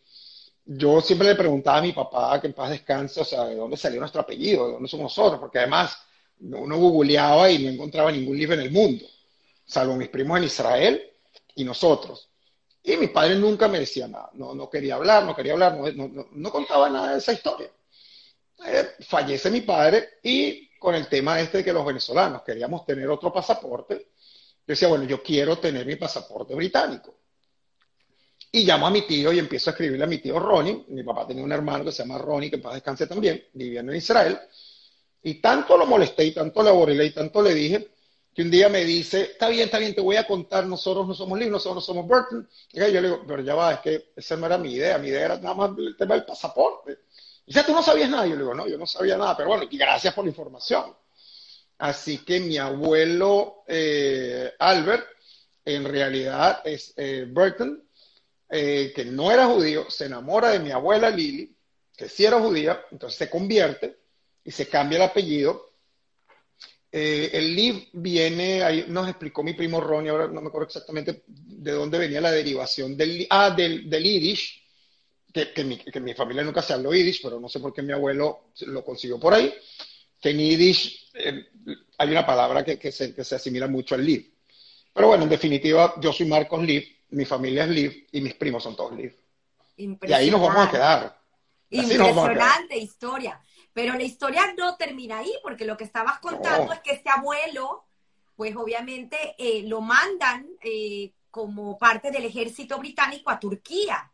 Yo 0.67 1.01
siempre 1.01 1.29
le 1.29 1.35
preguntaba 1.35 1.79
a 1.79 1.83
mi 1.83 1.93
papá, 1.93 2.41
que 2.41 2.47
en 2.47 2.53
paz 2.55 2.71
descanse, 2.71 3.21
o 3.21 3.25
sea, 3.25 3.45
de 3.45 3.57
dónde 3.57 3.77
salió 3.77 4.01
nuestro 4.01 4.23
apellido, 4.23 4.67
de 4.67 4.73
dónde 4.75 4.89
somos 4.89 5.05
nosotros, 5.05 5.41
porque 5.41 5.59
además 5.59 5.97
uno 6.41 6.77
googleaba 6.77 7.51
y 7.51 7.65
no 7.65 7.71
encontraba 7.71 8.11
ningún 8.11 8.37
libro 8.37 8.55
en 8.55 8.63
el 8.63 8.71
mundo 8.71 9.05
salvo 9.65 9.97
mis 9.97 10.09
primos 10.09 10.39
en 10.39 10.45
Israel 10.45 11.03
y 11.55 11.65
nosotros. 11.65 12.31
Y 12.83 12.97
mi 12.97 13.09
padre 13.09 13.37
nunca 13.37 13.67
me 13.67 13.81
decía 13.81 14.07
nada, 14.07 14.31
no, 14.35 14.55
no 14.55 14.69
quería 14.69 14.97
hablar, 14.97 15.25
no 15.25 15.35
quería 15.35 15.55
hablar, 15.55 15.79
no, 15.95 16.27
no, 16.31 16.51
contaba 16.51 16.91
nada 16.91 17.13
de 17.13 17.19
esa 17.19 17.33
historia. 17.33 17.71
Eh, 18.67 18.91
fallece 19.01 19.51
mi 19.51 19.63
padre 19.63 20.19
y 20.23 20.69
con 20.79 20.95
el 20.95 21.09
tema 21.09 21.41
este 21.41 21.59
de 21.59 21.65
que 21.65 21.73
los 21.73 21.85
venezolanos 21.85 22.43
queríamos 22.43 22.85
tener 22.85 23.09
otro 23.09 23.33
pasaporte, 23.33 23.95
yo 23.97 24.73
decía, 24.73 24.89
bueno, 24.89 25.05
yo 25.05 25.23
quiero 25.23 25.59
tener 25.59 25.87
mi 25.87 25.97
pasaporte 25.97 26.55
británico. 26.55 27.15
Y 28.55 28.63
llamo 28.63 28.87
a 28.87 28.91
mi 28.91 29.03
tío 29.03 29.33
y 29.33 29.41
empiezo 29.41 29.71
a 29.71 29.73
escribirle 29.73 30.05
a 30.05 30.07
mi 30.07 30.19
tío 30.19 30.39
Ronnie. 30.39 30.85
Mi 30.91 31.03
papá 31.03 31.27
tenía 31.27 31.43
un 31.43 31.51
hermano 31.51 31.85
que 31.85 31.91
se 31.91 32.05
llama 32.05 32.19
Ronnie, 32.19 32.51
que 32.51 32.55
en 32.55 32.63
paz 32.63 32.75
descanse 32.75 33.09
también, 33.09 33.43
viviendo 33.53 33.91
en 33.91 33.99
Israel. 33.99 34.39
Y 35.25 35.41
tanto 35.41 35.77
lo 35.77 35.87
molesté 35.87 36.25
y 36.25 36.31
tanto 36.31 36.63
le 36.63 36.69
aborré 36.69 37.05
y 37.05 37.11
tanto 37.11 37.43
le 37.43 37.53
dije 37.53 37.89
que 38.33 38.43
un 38.43 38.53
día 38.53 38.69
me 38.69 38.85
dice, 38.85 39.23
está 39.23 39.49
bien, 39.49 39.65
está 39.65 39.79
bien, 39.81 39.93
te 39.93 40.01
voy 40.01 40.15
a 40.15 40.25
contar, 40.25 40.67
nosotros 40.67 41.05
no 41.05 41.15
somos 41.15 41.37
Lee, 41.37 41.51
nosotros 41.51 41.75
no 41.75 41.81
somos 41.81 42.07
Burton. 42.07 42.49
Y 42.73 42.79
yo 42.79 42.87
le 42.87 43.03
digo, 43.03 43.25
pero 43.27 43.43
ya 43.43 43.57
va, 43.57 43.73
es 43.73 43.81
que 43.81 44.13
esa 44.15 44.37
no 44.37 44.47
era 44.47 44.57
mi 44.57 44.73
idea, 44.73 44.99
mi 44.99 45.09
idea 45.09 45.25
era 45.25 45.39
nada 45.39 45.55
más 45.57 45.73
el 45.77 45.97
tema 45.97 46.15
del 46.15 46.25
pasaporte. 46.25 46.93
Y 47.47 47.53
dice, 47.53 47.65
tú 47.65 47.73
no 47.73 47.83
sabías 47.83 48.09
nada. 48.09 48.25
Yo 48.25 48.35
le 48.35 48.43
digo, 48.43 48.55
no, 48.55 48.69
yo 48.69 48.79
no 48.79 48.87
sabía 48.87 49.17
nada, 49.19 49.37
pero 49.37 49.49
bueno, 49.49 49.65
y 49.69 49.77
gracias 49.77 50.15
por 50.15 50.23
la 50.23 50.31
información. 50.31 50.95
Así 51.79 52.19
que 52.19 52.39
mi 52.39 52.57
abuelo 52.57 53.65
eh, 53.67 54.53
Albert, 54.61 55.09
en 55.65 55.85
realidad 55.85 56.61
es 56.65 56.95
eh, 56.97 57.27
Burton, 57.29 57.84
eh, 58.57 58.93
que 58.95 59.05
no 59.05 59.33
era 59.33 59.47
judío, 59.47 59.91
se 59.91 60.07
enamora 60.07 60.51
de 60.51 60.61
mi 60.61 60.71
abuela 60.71 61.11
Lily, 61.11 61.57
que 61.97 62.09
sí 62.09 62.25
era 62.25 62.39
judía, 62.39 62.81
entonces 62.93 63.19
se 63.19 63.29
convierte 63.29 63.97
y 64.45 64.53
se 64.53 64.69
cambia 64.69 64.97
el 64.97 65.03
apellido 65.03 65.75
eh, 66.97 67.37
el 67.37 67.57
LIV 67.57 67.89
viene, 67.95 68.63
ahí 68.63 68.85
nos 68.87 69.09
explicó 69.09 69.43
mi 69.43 69.55
primo 69.55 69.81
Ronnie, 69.81 70.11
ahora 70.11 70.29
no 70.29 70.41
me 70.41 70.47
acuerdo 70.47 70.69
exactamente 70.69 71.25
de 71.27 71.73
dónde 71.73 71.99
venía 71.99 72.21
la 72.21 72.31
derivación 72.31 72.97
del, 72.97 73.27
ah, 73.31 73.51
del, 73.51 73.91
del 73.91 74.05
Yiddish, 74.05 74.63
que, 75.33 75.53
que, 75.53 75.65
mi, 75.65 75.79
que, 75.79 75.99
mi, 75.99 76.15
familia 76.15 76.45
nunca 76.45 76.63
se 76.63 76.73
habló 76.73 76.95
Yiddish, 76.95 77.21
pero 77.21 77.41
no 77.41 77.49
sé 77.49 77.59
por 77.59 77.75
qué 77.75 77.83
mi 77.83 77.93
abuelo 77.93 78.53
lo 78.61 78.85
consiguió 78.85 79.19
por 79.19 79.35
ahí, 79.35 79.53
que 80.21 80.31
en 80.31 80.39
Yiddish 80.39 81.11
eh, 81.15 81.47
hay 81.99 82.11
una 82.11 82.25
palabra 82.25 82.65
que, 82.65 82.79
que, 82.79 82.93
se, 82.93 83.13
que 83.13 83.25
se 83.25 83.35
asimila 83.35 83.67
mucho 83.67 83.97
al 83.97 84.05
LIV. 84.05 84.33
Pero 84.93 85.09
bueno, 85.09 85.25
en 85.25 85.31
definitiva, 85.31 85.95
yo 86.01 86.13
soy 86.13 86.27
Marcos 86.27 86.63
Liv, 86.63 86.94
mi 87.15 87.25
familia 87.25 87.65
es 87.65 87.71
Liv 87.71 88.07
y 88.13 88.21
mis 88.21 88.35
primos 88.35 88.63
son 88.63 88.77
todos 88.77 88.95
Liv. 88.97 89.17
Y 89.77 90.13
ahí 90.13 90.31
nos 90.31 90.41
vamos 90.41 90.69
a 90.69 90.71
quedar. 90.71 91.21
Impresionante 91.71 92.77
historia. 92.77 93.41
Pero 93.73 93.95
la 93.95 94.05
historia 94.05 94.55
no 94.57 94.77
termina 94.77 95.19
ahí, 95.19 95.33
porque 95.43 95.65
lo 95.65 95.77
que 95.77 95.85
estabas 95.85 96.21
contando 96.21 96.73
es 96.73 96.81
que 96.81 96.93
este 96.93 97.11
abuelo, 97.11 97.85
pues 98.37 98.55
obviamente 98.55 99.35
eh, 99.37 99.65
lo 99.67 99.81
mandan 99.81 100.49
eh, 100.63 101.13
como 101.31 101.77
parte 101.77 102.13
del 102.13 102.25
ejército 102.25 102.79
británico 102.79 103.31
a 103.31 103.41
Turquía. 103.41 104.13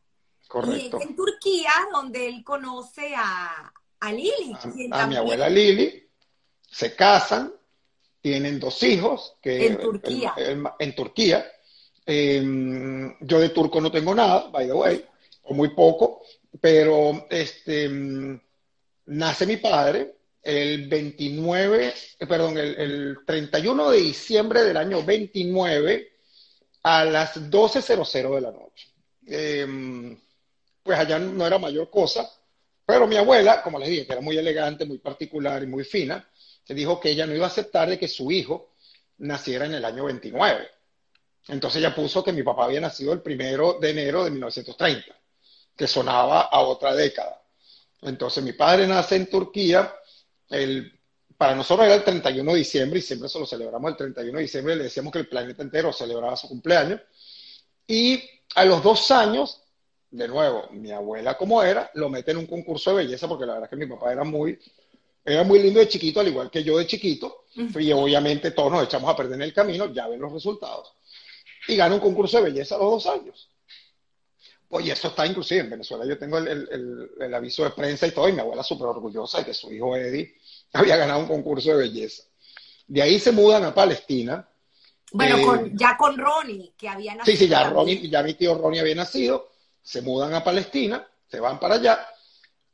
Correcto. 0.48 0.98
Y 0.98 1.02
es 1.02 1.08
en 1.08 1.14
Turquía 1.14 1.72
donde 1.92 2.26
él 2.26 2.42
conoce 2.42 3.14
a, 3.14 3.70
a 4.00 4.12
Lili. 4.12 4.56
A, 4.92 5.06
mi 5.06 5.16
abuela 5.16 5.48
Lili, 5.50 6.08
se 6.62 6.96
casan, 6.96 7.52
tienen 8.22 8.58
dos 8.58 8.82
hijos. 8.82 9.36
Que 9.42 9.66
en 9.66 9.78
Turquía. 9.78 10.34
en 10.78 10.94
Turquía. 10.94 11.46
Em, 12.12 13.14
yo 13.20 13.38
de 13.38 13.50
turco 13.50 13.80
no 13.80 13.88
tengo 13.88 14.12
nada, 14.12 14.48
by 14.48 14.66
the 14.66 14.72
way, 14.72 15.04
o 15.44 15.54
muy 15.54 15.68
poco, 15.68 16.22
pero 16.60 17.28
este 17.30 17.88
nace 19.06 19.46
mi 19.46 19.58
padre 19.58 20.16
el 20.42 20.88
29, 20.88 21.94
eh, 22.18 22.26
perdón, 22.26 22.58
el, 22.58 23.18
31 23.24 23.90
de 23.92 23.98
diciembre 23.98 24.64
del 24.64 24.76
año 24.76 25.04
29 25.04 26.12
a 26.82 27.04
las 27.04 27.48
12.00 27.48 28.34
de 28.34 28.40
la 28.40 28.50
noche. 28.50 28.88
Em, 29.28 30.18
pues 30.82 30.98
allá 30.98 31.20
no 31.20 31.46
era 31.46 31.60
mayor 31.60 31.90
cosa, 31.90 32.28
pero 32.84 33.06
mi 33.06 33.14
abuela, 33.18 33.62
como 33.62 33.78
les 33.78 33.88
dije, 33.88 34.06
que 34.06 34.12
era 34.14 34.20
muy 34.20 34.36
elegante, 34.36 34.84
muy 34.84 34.98
particular 34.98 35.62
y 35.62 35.66
muy 35.68 35.84
fina, 35.84 36.28
se 36.64 36.74
dijo 36.74 36.98
que 36.98 37.10
ella 37.10 37.26
no 37.26 37.36
iba 37.36 37.44
a 37.44 37.50
aceptar 37.50 37.88
de 37.88 38.00
que 38.00 38.08
su 38.08 38.32
hijo 38.32 38.74
naciera 39.18 39.66
en 39.66 39.74
el 39.74 39.84
año 39.84 40.06
29. 40.06 40.79
Entonces 41.50 41.80
ella 41.80 41.94
puso 41.94 42.22
que 42.22 42.32
mi 42.32 42.42
papá 42.42 42.64
había 42.64 42.80
nacido 42.80 43.12
el 43.12 43.22
primero 43.22 43.78
de 43.80 43.90
enero 43.90 44.24
de 44.24 44.30
1930, 44.30 45.16
que 45.76 45.86
sonaba 45.86 46.42
a 46.42 46.60
otra 46.60 46.94
década. 46.94 47.42
Entonces 48.02 48.42
mi 48.44 48.52
padre 48.52 48.86
nace 48.86 49.16
en 49.16 49.28
Turquía, 49.28 49.92
el, 50.48 50.98
para 51.36 51.54
nosotros 51.54 51.86
era 51.86 51.96
el 51.96 52.04
31 52.04 52.52
de 52.52 52.58
diciembre 52.58 53.00
y 53.00 53.02
siempre 53.02 53.28
se 53.28 53.38
lo 53.38 53.46
celebramos 53.46 53.90
el 53.90 53.96
31 53.96 54.36
de 54.36 54.42
diciembre, 54.42 54.76
le 54.76 54.84
decíamos 54.84 55.12
que 55.12 55.18
el 55.18 55.28
planeta 55.28 55.62
entero 55.62 55.92
celebraba 55.92 56.36
su 56.36 56.48
cumpleaños. 56.48 57.00
Y 57.86 58.22
a 58.54 58.64
los 58.64 58.82
dos 58.82 59.10
años, 59.10 59.60
de 60.10 60.28
nuevo, 60.28 60.68
mi 60.70 60.92
abuela 60.92 61.36
como 61.36 61.62
era, 61.62 61.90
lo 61.94 62.08
mete 62.08 62.30
en 62.30 62.38
un 62.38 62.46
concurso 62.46 62.90
de 62.90 63.04
belleza 63.04 63.26
porque 63.26 63.44
la 63.44 63.54
verdad 63.54 63.66
es 63.66 63.70
que 63.70 63.84
mi 63.84 63.92
papá 63.92 64.12
era 64.12 64.22
muy, 64.22 64.56
era 65.24 65.42
muy 65.42 65.58
lindo 65.58 65.80
de 65.80 65.88
chiquito, 65.88 66.20
al 66.20 66.28
igual 66.28 66.50
que 66.50 66.62
yo 66.62 66.78
de 66.78 66.86
chiquito, 66.86 67.44
y 67.56 67.92
obviamente 67.92 68.52
todos 68.52 68.70
nos 68.70 68.84
echamos 68.84 69.10
a 69.10 69.16
perder 69.16 69.34
en 69.34 69.42
el 69.42 69.52
camino, 69.52 69.92
ya 69.92 70.06
ven 70.06 70.20
los 70.20 70.32
resultados. 70.32 70.94
Y 71.68 71.76
gana 71.76 71.94
un 71.94 72.00
concurso 72.00 72.38
de 72.38 72.44
belleza 72.44 72.76
a 72.76 72.78
los 72.78 73.04
dos 73.04 73.06
años. 73.06 73.50
Oye, 74.72 74.92
eso 74.92 75.08
está 75.08 75.26
inclusive 75.26 75.60
en 75.60 75.70
Venezuela. 75.70 76.06
Yo 76.06 76.16
tengo 76.16 76.38
el, 76.38 77.34
aviso 77.34 77.64
de 77.64 77.70
prensa 77.70 78.06
y 78.06 78.12
todo, 78.12 78.28
y 78.28 78.32
mi 78.32 78.40
abuela 78.40 78.62
súper 78.62 78.86
orgullosa 78.86 79.38
de 79.38 79.46
que 79.46 79.54
su 79.54 79.72
hijo 79.72 79.96
Eddie 79.96 80.36
había 80.72 80.96
ganado 80.96 81.20
un 81.20 81.26
concurso 81.26 81.70
de 81.70 81.76
belleza. 81.76 82.22
De 82.86 83.02
ahí 83.02 83.18
se 83.18 83.32
mudan 83.32 83.64
a 83.64 83.74
Palestina. 83.74 84.48
Bueno, 85.12 85.54
eh, 85.56 85.72
ya 85.74 85.96
con 85.96 86.16
Ronnie, 86.16 86.72
que 86.76 86.88
había 86.88 87.16
nacido. 87.16 87.36
Sí, 87.36 87.44
sí, 87.44 87.48
ya, 87.48 87.68
Ronnie, 87.68 88.08
ya 88.08 88.22
mi 88.22 88.34
tío 88.34 88.54
Ronnie 88.54 88.80
había 88.80 88.94
nacido, 88.94 89.50
se 89.82 90.02
mudan 90.02 90.34
a 90.34 90.44
Palestina, 90.44 91.04
se 91.28 91.40
van 91.40 91.58
para 91.58 91.74
allá, 91.74 92.06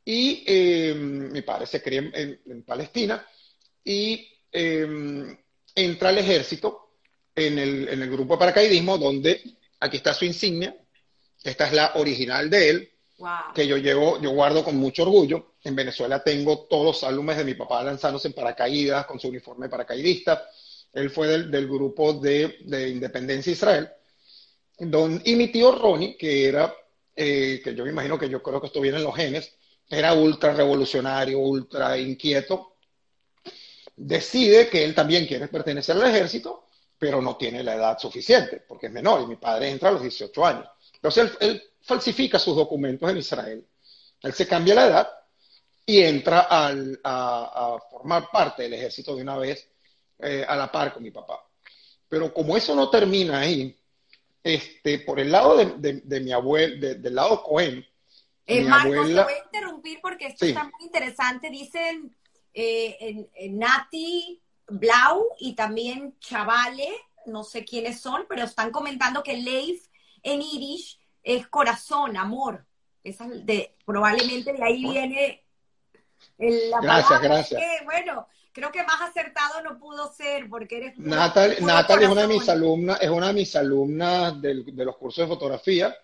y 0.05 0.43
eh, 0.45 0.93
mi 0.95 1.41
padre 1.41 1.65
se 1.65 1.81
cría 1.81 2.11
en, 2.13 2.63
Palestina, 2.63 3.25
y 3.83 4.27
eh, 4.51 5.37
entra 5.73 6.09
al 6.09 6.17
ejército 6.19 6.86
en 7.37 7.59
el, 7.59 7.87
en 7.87 8.01
el 8.01 8.09
grupo 8.09 8.33
de 8.33 8.39
paracaidismo, 8.39 8.97
donde 8.97 9.41
aquí 9.79 9.97
está 9.97 10.13
su 10.13 10.25
insignia, 10.25 10.75
esta 11.43 11.67
es 11.67 11.73
la 11.73 11.91
original 11.95 12.49
de 12.49 12.69
él, 12.69 12.91
que 13.53 13.67
yo 13.67 13.77
llevo, 13.77 14.19
yo 14.19 14.31
guardo 14.31 14.63
con 14.63 14.75
mucho 14.75 15.03
orgullo. 15.03 15.53
En 15.63 15.75
Venezuela 15.75 16.23
tengo 16.23 16.67
todos 16.67 16.85
los 16.85 17.03
álbumes 17.03 17.37
de 17.37 17.43
mi 17.43 17.53
papá 17.53 17.83
lanzándose 17.83 18.27
en 18.27 18.33
paracaídas 18.33 19.05
con 19.05 19.19
su 19.19 19.27
uniforme 19.27 19.69
paracaidista. 19.69 20.49
Él 20.93 21.09
fue 21.09 21.27
del, 21.27 21.67
grupo 21.67 22.13
de, 22.13 22.57
Independencia 22.89 23.53
Israel. 23.53 23.89
Don, 24.79 25.21
y 25.25 25.35
mi 25.35 25.47
tío 25.47 25.71
Ronnie, 25.71 26.17
que 26.17 26.47
era, 26.47 26.73
eh, 27.15 27.61
que 27.63 27.75
yo 27.75 27.83
me 27.83 27.91
imagino 27.91 28.17
que 28.17 28.29
yo 28.29 28.41
creo 28.41 28.59
que 28.59 28.67
esto 28.67 28.81
viene 28.81 28.97
en 28.97 29.03
los 29.03 29.15
genes, 29.15 29.55
era 29.89 30.13
ultra 30.13 30.53
revolucionario, 30.53 31.39
ultra 31.39 31.97
inquieto, 31.97 32.73
decide 33.95 34.69
que 34.69 34.83
él 34.83 34.93
también 34.93 35.25
quiere 35.25 35.47
pertenecer 35.47 35.95
al 35.95 36.09
ejército, 36.09 36.66
pero 36.97 37.21
no 37.21 37.37
tiene 37.37 37.63
la 37.63 37.75
edad 37.75 37.99
suficiente, 37.99 38.63
porque 38.67 38.87
es 38.87 38.91
menor, 38.91 39.21
y 39.21 39.27
mi 39.27 39.35
padre 39.35 39.69
entra 39.69 39.89
a 39.89 39.93
los 39.93 40.01
18 40.01 40.45
años. 40.45 40.67
Entonces 40.93 41.31
él, 41.39 41.63
falsifica 41.81 42.37
sus 42.37 42.55
documentos 42.55 43.09
en 43.09 43.17
Israel, 43.17 43.65
él 44.21 44.33
se 44.33 44.47
cambia 44.47 44.75
la 44.75 44.87
edad 44.87 45.09
y 45.85 46.01
entra 46.01 46.47
a, 46.49 47.77
formar 47.89 48.29
parte 48.29 48.63
del 48.63 48.73
ejército 48.73 49.15
de 49.15 49.21
una 49.21 49.37
vez 49.37 49.69
eh, 50.19 50.45
a 50.47 50.55
la 50.57 50.69
par 50.69 50.93
con 50.93 51.03
mi 51.03 51.11
papá. 51.11 51.41
Pero 52.09 52.33
como 52.33 52.57
eso 52.57 52.75
no 52.75 52.89
termina 52.89 53.39
ahí, 53.39 53.73
este, 54.43 54.99
por 54.99 55.19
el 55.19 55.31
lado 55.31 55.55
de, 55.55 56.21
mi 56.21 56.31
abuelo, 56.31 56.95
del 56.95 57.15
lado 57.15 57.41
Cohen, 57.43 57.85
eh, 58.45 58.61
Marcos, 58.63 59.07
te 59.07 59.13
voy 59.13 59.33
a 59.33 59.45
interrumpir 59.45 59.99
porque 60.01 60.27
esto 60.27 60.45
está 60.45 60.63
muy 60.63 60.85
interesante. 60.85 61.49
Dicen 61.49 62.15
eh, 62.53 63.27
Nati 63.51 64.41
Blau 64.67 65.25
y 65.39 65.55
también 65.55 66.17
Chavale, 66.19 66.89
no 67.25 67.43
sé 67.43 67.65
quiénes 67.65 67.99
son, 67.99 68.25
pero 68.27 68.43
están 68.43 68.71
comentando 68.71 69.23
que 69.23 69.37
Leif 69.37 69.87
en 70.23 70.41
Irish 70.41 70.99
es 71.23 71.47
corazón, 71.47 72.17
amor. 72.17 72.65
Esa 73.03 73.27
de, 73.27 73.75
probablemente 73.85 74.53
de 74.53 74.63
ahí 74.63 74.83
viene 74.83 75.43
la 76.37 76.81
gracias, 76.81 77.21
Gracias, 77.21 77.61
bueno, 77.85 78.27
creo 78.51 78.71
que 78.71 78.83
más 78.83 79.01
acertado 79.01 79.61
no 79.61 79.77
pudo 79.77 80.11
ser 80.11 80.49
porque 80.49 80.77
eres... 80.77 80.97
Natalie, 80.97 81.57
es 81.57 82.09
una 82.09 82.21
de 82.21 82.27
mis 82.27 82.49
alumnas, 82.49 82.99
es 83.01 83.09
una 83.09 83.27
de 83.27 83.33
mis 83.33 83.55
alumnas 83.55 84.41
de 84.41 84.85
los 84.85 84.97
cursos 84.97 85.23
de 85.23 85.33
fotografía 85.33 85.95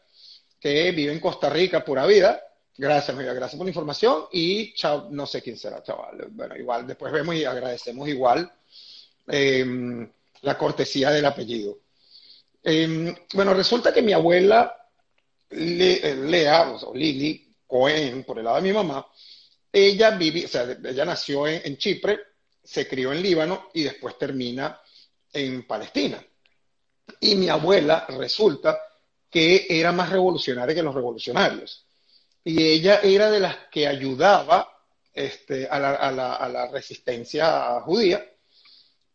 que 0.60 0.91
vive 0.91 1.12
en 1.12 1.20
Costa 1.20 1.50
Rica, 1.50 1.84
pura 1.84 2.05
vida. 2.05 2.41
Gracias, 2.75 3.15
amiga, 3.15 3.34
gracias 3.34 3.58
por 3.58 3.65
la 3.65 3.70
información 3.70 4.25
y 4.32 4.74
chao, 4.74 5.08
no 5.12 5.27
sé 5.27 5.42
quién 5.44 5.58
será, 5.58 5.84
chaval. 5.84 6.27
Bueno, 6.32 6.56
igual 6.58 6.88
después 6.88 7.13
vemos 7.13 7.36
y 7.36 7.46
agradecemos 7.46 8.10
igual 8.10 8.51
eh, 9.27 10.10
la 10.42 10.58
cortesía 10.58 11.12
del 11.12 11.25
apellido. 11.25 11.77
Em, 12.63 13.15
bueno, 13.34 13.53
resulta 13.53 13.94
que 13.94 14.01
mi 14.01 14.13
abuela 14.13 14.75
eh, 15.50 16.15
Lea, 16.15 16.72
o 16.72 16.96
Lili 16.96 17.53
Cohen, 17.68 18.24
por 18.24 18.39
el 18.39 18.45
lado 18.45 18.58
de 18.58 18.63
mi 18.63 18.74
mamá, 18.74 19.06
ella 19.71 20.12
vive, 20.12 20.45
o 20.45 20.48
sea, 20.48 20.63
ella 20.84 21.06
nació 21.06 21.48
en, 21.48 21.78
Chipre, 21.78 22.19
se 22.63 22.88
crió 22.88 23.12
en 23.12 23.21
Líbano 23.21 23.69
y 23.74 23.84
después 23.84 24.17
termina 24.17 24.80
en 25.32 25.67
Palestina. 25.67 26.24
Y 27.19 27.36
mi 27.36 27.50
abuela 27.50 28.06
resulta 28.10 28.80
que 29.30 29.67
era 29.69 29.91
más 29.91 30.10
revolucionaria 30.10 30.76
que 30.76 30.84
los 30.84 30.95
revolucionarios. 30.95 31.83
Y 32.43 32.63
ella 32.63 32.99
era 33.01 33.32
de 33.32 33.39
las 33.39 33.56
que 33.71 33.88
ayudaba 33.88 34.69
este, 35.13 35.67
a 35.69 35.79
la 35.79 36.69
resistencia 36.71 37.82
judía 37.82 38.25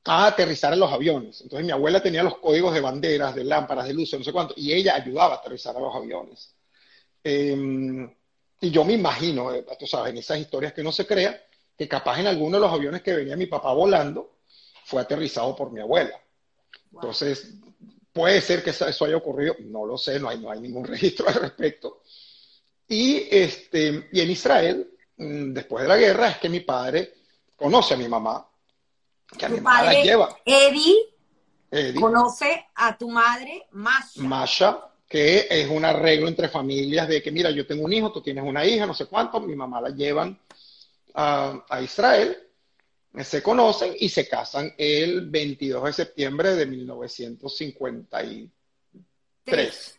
a 0.09 0.27
aterrizar 0.27 0.73
en 0.73 0.81
los 0.81 0.91
aviones. 0.91 1.43
Entonces 1.43 1.67
mi 1.67 1.73
abuela 1.73 2.03
tenía 2.03 2.23
los 2.23 2.39
códigos 2.39 2.73
de 2.73 2.81
banderas, 2.81 3.35
de 3.35 3.45
lámparas, 3.45 3.87
de 3.87 3.95
luces, 3.95 4.19
no 4.19 4.25
sé 4.25 4.33
cuánto, 4.33 4.55
y 4.57 4.73
ella 4.73 4.95
ayudaba 4.95 5.35
a 5.35 5.39
aterrizar 5.39 5.77
a 5.77 5.81
los 5.81 5.95
aviones. 5.95 6.55
Em, 7.23 8.11
y 8.61 8.71
yo 8.71 8.85
me 8.85 8.95
imagino, 8.95 9.53
eh, 9.53 9.65
tú 9.79 9.87
sabes, 9.87 10.11
en 10.13 10.19
esas 10.19 10.39
historias 10.39 10.73
que 10.73 10.83
no 10.83 10.93
se 10.93 11.07
crea, 11.07 11.39
que 11.77 11.87
capaz 11.87 12.21
en 12.21 12.27
alguno 12.27 12.57
de 12.57 12.63
los 12.63 12.73
aviones 12.73 13.03
que 13.03 13.15
venía 13.15 13.37
mi 13.37 13.47
papá 13.47 13.73
volando, 13.73 14.39
fue 14.85 15.03
aterrizado 15.03 15.55
por 15.55 15.71
mi 15.71 15.81
abuela. 15.81 16.19
Entonces, 16.93 17.55
puede 18.11 18.41
ser 18.41 18.65
que 18.65 18.71
eso 18.71 19.05
haya 19.05 19.17
ocurrido, 19.17 19.57
no 19.61 19.85
lo 19.85 19.99
sé, 19.99 20.19
no 20.19 20.31
hay, 20.31 20.39
no 20.39 20.51
hay 20.51 20.61
ningún 20.61 20.85
registro 20.87 21.29
al 21.29 21.35
respecto. 21.35 22.03
Y, 22.89 23.29
este, 23.31 24.09
y 24.13 24.21
en 24.21 24.31
Israel, 24.31 24.91
mm, 25.19 25.53
después 25.53 25.83
de 25.83 25.89
la 25.89 25.97
guerra, 25.97 26.31
es 26.31 26.39
que 26.39 26.49
mi 26.49 26.61
padre 26.61 27.15
conoce 27.55 27.95
a 27.95 27.97
mi 27.99 28.09
mamá, 28.09 28.49
que 29.37 29.47
tu 29.47 29.63
padre, 29.63 30.03
Eddie, 31.71 32.01
conoce 32.01 32.69
a 32.75 32.97
tu 32.97 33.11
madre, 33.11 33.67
Masha. 33.73 34.23
Masha, 34.23 34.89
que 35.07 35.47
es 35.51 35.69
un 35.69 35.85
arreglo 35.85 36.29
entre 36.29 36.49
familias 36.49 37.09
de 37.09 37.23
que, 37.23 37.31
mira, 37.31 37.51
yo 37.51 37.67
tengo 37.67 37.85
un 37.85 37.93
hijo, 37.93 38.11
tú 38.11 38.23
tienes 38.23 38.45
una 38.45 38.65
hija, 38.65 38.87
no 38.87 38.95
sé 38.95 39.05
cuánto, 39.07 39.39
mi 39.41 39.55
mamá 39.55 39.83
la 39.83 39.91
llevan 39.91 40.41
a, 41.15 41.81
Israel, 41.83 42.39
se 43.23 43.43
conocen 43.43 43.95
y 43.99 44.09
se 44.09 44.29
casan 44.29 44.73
el 44.79 45.29
22 45.29 45.85
de 45.85 45.93
septiembre 45.93 46.55
de 46.55 46.65
1953. 46.67 48.51
En 49.47 49.98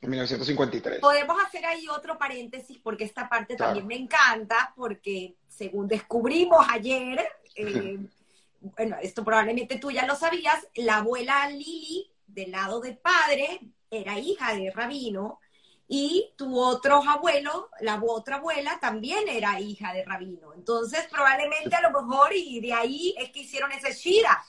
1953. 0.00 1.00
Podemos 1.00 1.36
hacer 1.44 1.66
ahí 1.66 1.88
otro 1.88 2.16
paréntesis 2.18 2.78
porque 2.82 3.04
esta 3.04 3.28
parte 3.28 3.56
también 3.56 3.86
me 3.86 3.96
encanta 3.96 4.72
porque 4.76 5.36
según 5.48 5.88
descubrimos 5.88 6.64
ayer, 6.70 7.26
eh, 7.56 7.98
bueno, 8.60 8.96
esto 9.02 9.24
probablemente 9.24 9.78
tú 9.78 9.90
ya 9.90 10.06
lo 10.06 10.14
sabías, 10.14 10.66
la 10.74 10.98
abuela 10.98 11.48
Lili, 11.48 12.10
del 12.26 12.52
lado 12.52 12.80
del 12.80 12.96
padre, 12.98 13.60
era 13.90 14.18
hija 14.18 14.54
de 14.54 14.70
Rabino, 14.70 15.40
y 15.88 16.34
tu 16.36 16.58
otro 16.60 17.02
abuelo, 17.02 17.70
la 17.80 18.00
otra 18.06 18.36
abuela, 18.36 18.78
también 18.78 19.26
era 19.26 19.58
hija 19.58 19.94
de 19.94 20.04
Rabino. 20.04 20.52
Entonces, 20.52 21.06
probablemente 21.10 21.74
a 21.74 21.80
lo 21.80 22.02
mejor, 22.02 22.30
y 22.34 22.60
de 22.60 22.74
ahí 22.74 23.14
es 23.18 23.30
que 23.30 23.40
hicieron 23.40 23.72
ese 23.72 23.94
Shira. 23.94 24.44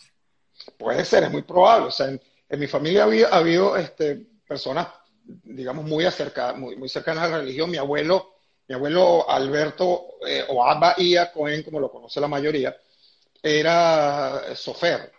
Puede 0.78 1.06
ser, 1.06 1.24
es 1.24 1.32
muy 1.32 1.44
probable. 1.44 1.88
O 1.88 1.92
sea, 1.92 2.08
en, 2.08 2.20
mi 2.60 2.68
familia 2.68 3.04
ha 3.04 3.38
habido, 3.38 3.78
este, 3.78 4.28
personas, 4.46 4.90
digamos, 5.44 5.86
muy, 5.86 6.06
acercadas, 6.06 6.58
muy, 6.58 6.76
muy 6.76 6.90
cercanas 6.90 7.26
a 7.26 7.30
la 7.30 7.38
religión. 7.40 7.70
Mi 7.70 7.78
abuelo, 7.78 8.36
mi 8.68 8.76
abuelo 8.76 9.30
Alberto, 9.30 10.16
eh, 10.28 10.46
o 10.50 10.64
Abba 10.64 10.96
Ia 10.98 11.32
Cohen, 11.32 11.64
como 11.64 11.80
lo 11.80 11.92
conoce 11.92 12.20
la 12.20 12.28
mayoría, 12.28 12.76
era 13.42 14.56
sofer 14.56 15.12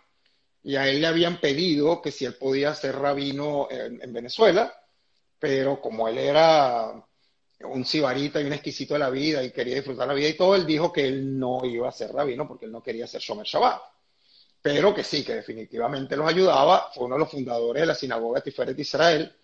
y 0.63 0.75
a 0.75 0.87
él 0.87 1.01
le 1.01 1.07
habían 1.07 1.39
pedido 1.39 2.01
que 2.01 2.11
si 2.11 2.25
él 2.25 2.35
podía 2.35 2.73
ser 2.75 2.95
rabino 2.95 3.67
en, 3.71 4.13
Venezuela, 4.13 4.73
pero 5.39 5.81
como 5.81 6.07
él 6.07 6.17
era 6.19 7.03
un 7.63 7.85
sibarita 7.85 8.41
y 8.41 8.45
un 8.45 8.53
exquisito 8.53 8.93
de 8.93 8.99
la 8.99 9.09
vida 9.09 9.43
y 9.43 9.51
quería 9.51 9.75
disfrutar 9.75 10.07
la 10.07 10.13
vida 10.13 10.29
y 10.29 10.37
todo, 10.37 10.55
él 10.55 10.65
dijo 10.65 10.91
que 10.91 11.07
él 11.07 11.37
no 11.37 11.65
iba 11.65 11.89
a 11.89 11.91
ser 11.91 12.11
rabino 12.11 12.47
porque 12.47 12.65
él 12.65 12.71
no 12.71 12.83
quería 12.83 13.07
ser 13.07 13.21
Shomer 13.21 13.45
Shabbat. 13.45 13.81
Pero 14.61 14.93
que 14.93 15.03
sí, 15.03 15.23
que 15.23 15.35
definitivamente 15.35 16.15
los 16.15 16.27
ayudaba, 16.27 16.91
fue 16.93 17.05
uno 17.05 17.15
de 17.15 17.19
los 17.19 17.31
fundadores 17.31 17.81
de 17.81 17.87
la 17.87 17.95
sinagoga 17.95 18.41
Tiferet 18.41 18.77
Israel 18.77 19.35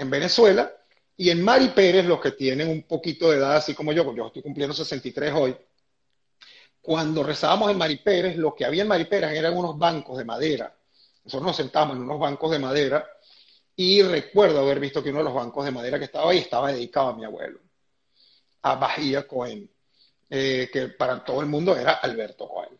en 0.00 0.10
Venezuela. 0.10 0.72
Y 1.16 1.28
en 1.28 1.44
Mari 1.44 1.68
Pérez, 1.68 2.06
los 2.06 2.20
que 2.20 2.32
tienen 2.32 2.68
un 2.68 2.82
poquito 2.84 3.30
de 3.30 3.36
edad, 3.36 3.56
así 3.56 3.74
como 3.74 3.92
yo, 3.92 4.14
yo 4.14 4.28
estoy 4.28 4.42
cumpliendo 4.42 4.74
63 4.74 5.32
hoy, 5.34 5.56
cuando 6.80 7.22
rezábamos 7.22 7.70
en 7.70 7.76
Maripérez, 7.76 8.36
lo 8.36 8.54
que 8.54 8.64
había 8.64 8.82
en 8.82 8.88
Maripérez 8.88 9.32
eran 9.32 9.54
unos 9.54 9.76
bancos 9.78 10.16
de 10.16 10.24
madera. 10.24 10.74
Nosotros 11.24 11.46
nos 11.46 11.56
sentamos 11.56 11.96
en 11.96 12.02
unos 12.02 12.18
bancos 12.18 12.50
de 12.50 12.58
madera 12.58 13.06
y 13.76 14.02
recuerdo 14.02 14.60
haber 14.60 14.80
visto 14.80 15.02
que 15.02 15.10
uno 15.10 15.18
de 15.18 15.26
los 15.26 15.34
bancos 15.34 15.64
de 15.64 15.70
madera 15.70 15.98
que 15.98 16.06
estaba 16.06 16.30
ahí 16.30 16.38
estaba 16.38 16.72
dedicado 16.72 17.08
a 17.08 17.16
mi 17.16 17.24
abuelo, 17.26 17.60
a 18.62 18.76
Bahía 18.76 19.28
Cohen, 19.28 19.70
eh, 20.30 20.70
que 20.72 20.88
para 20.88 21.22
todo 21.22 21.42
el 21.42 21.46
mundo 21.46 21.76
era 21.76 21.92
Alberto 21.92 22.48
Cohen. 22.48 22.78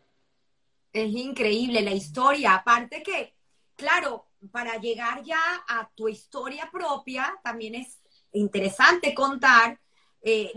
Es 0.91 1.13
increíble 1.13 1.81
la 1.83 1.91
historia, 1.91 2.55
aparte 2.55 3.03
que, 3.03 3.35
claro, 3.81 4.27
para 4.51 4.77
llegar 4.77 5.23
ya 5.23 5.41
a 5.67 5.89
tu 5.95 6.07
historia 6.07 6.69
propia, 6.71 7.33
también 7.43 7.73
es 7.73 7.99
interesante 8.31 9.13
contar 9.15 9.79
eh, 10.21 10.51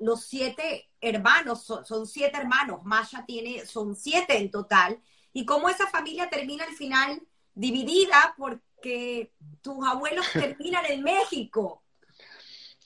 los 0.00 0.24
siete 0.24 0.88
hermanos, 1.00 1.64
son, 1.64 2.06
siete 2.06 2.38
hermanos, 2.38 2.80
Masha 2.84 3.24
tiene, 3.26 3.66
son 3.66 3.94
siete 3.94 4.38
en 4.38 4.50
total, 4.50 4.98
y 5.34 5.44
cómo 5.44 5.68
esa 5.68 5.86
familia 5.86 6.30
termina 6.30 6.64
al 6.64 6.74
final 6.74 7.22
dividida 7.54 8.34
porque 8.38 9.32
tus 9.60 9.86
abuelos 9.86 10.24
terminan 10.32 10.86
en 10.86 11.02
México. 11.02 11.82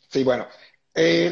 Sí, 0.09 0.25
bueno, 0.25 0.49
eh, 0.95 1.31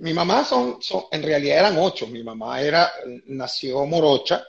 mi 0.00 0.12
mamá 0.12 0.44
son, 0.44 0.78
en 1.10 1.22
realidad 1.22 1.58
eran 1.60 1.78
ocho, 1.78 2.06
mi 2.06 2.22
mamá 2.22 2.60
era, 2.60 2.92
nació 3.26 3.86
morocha, 3.86 4.44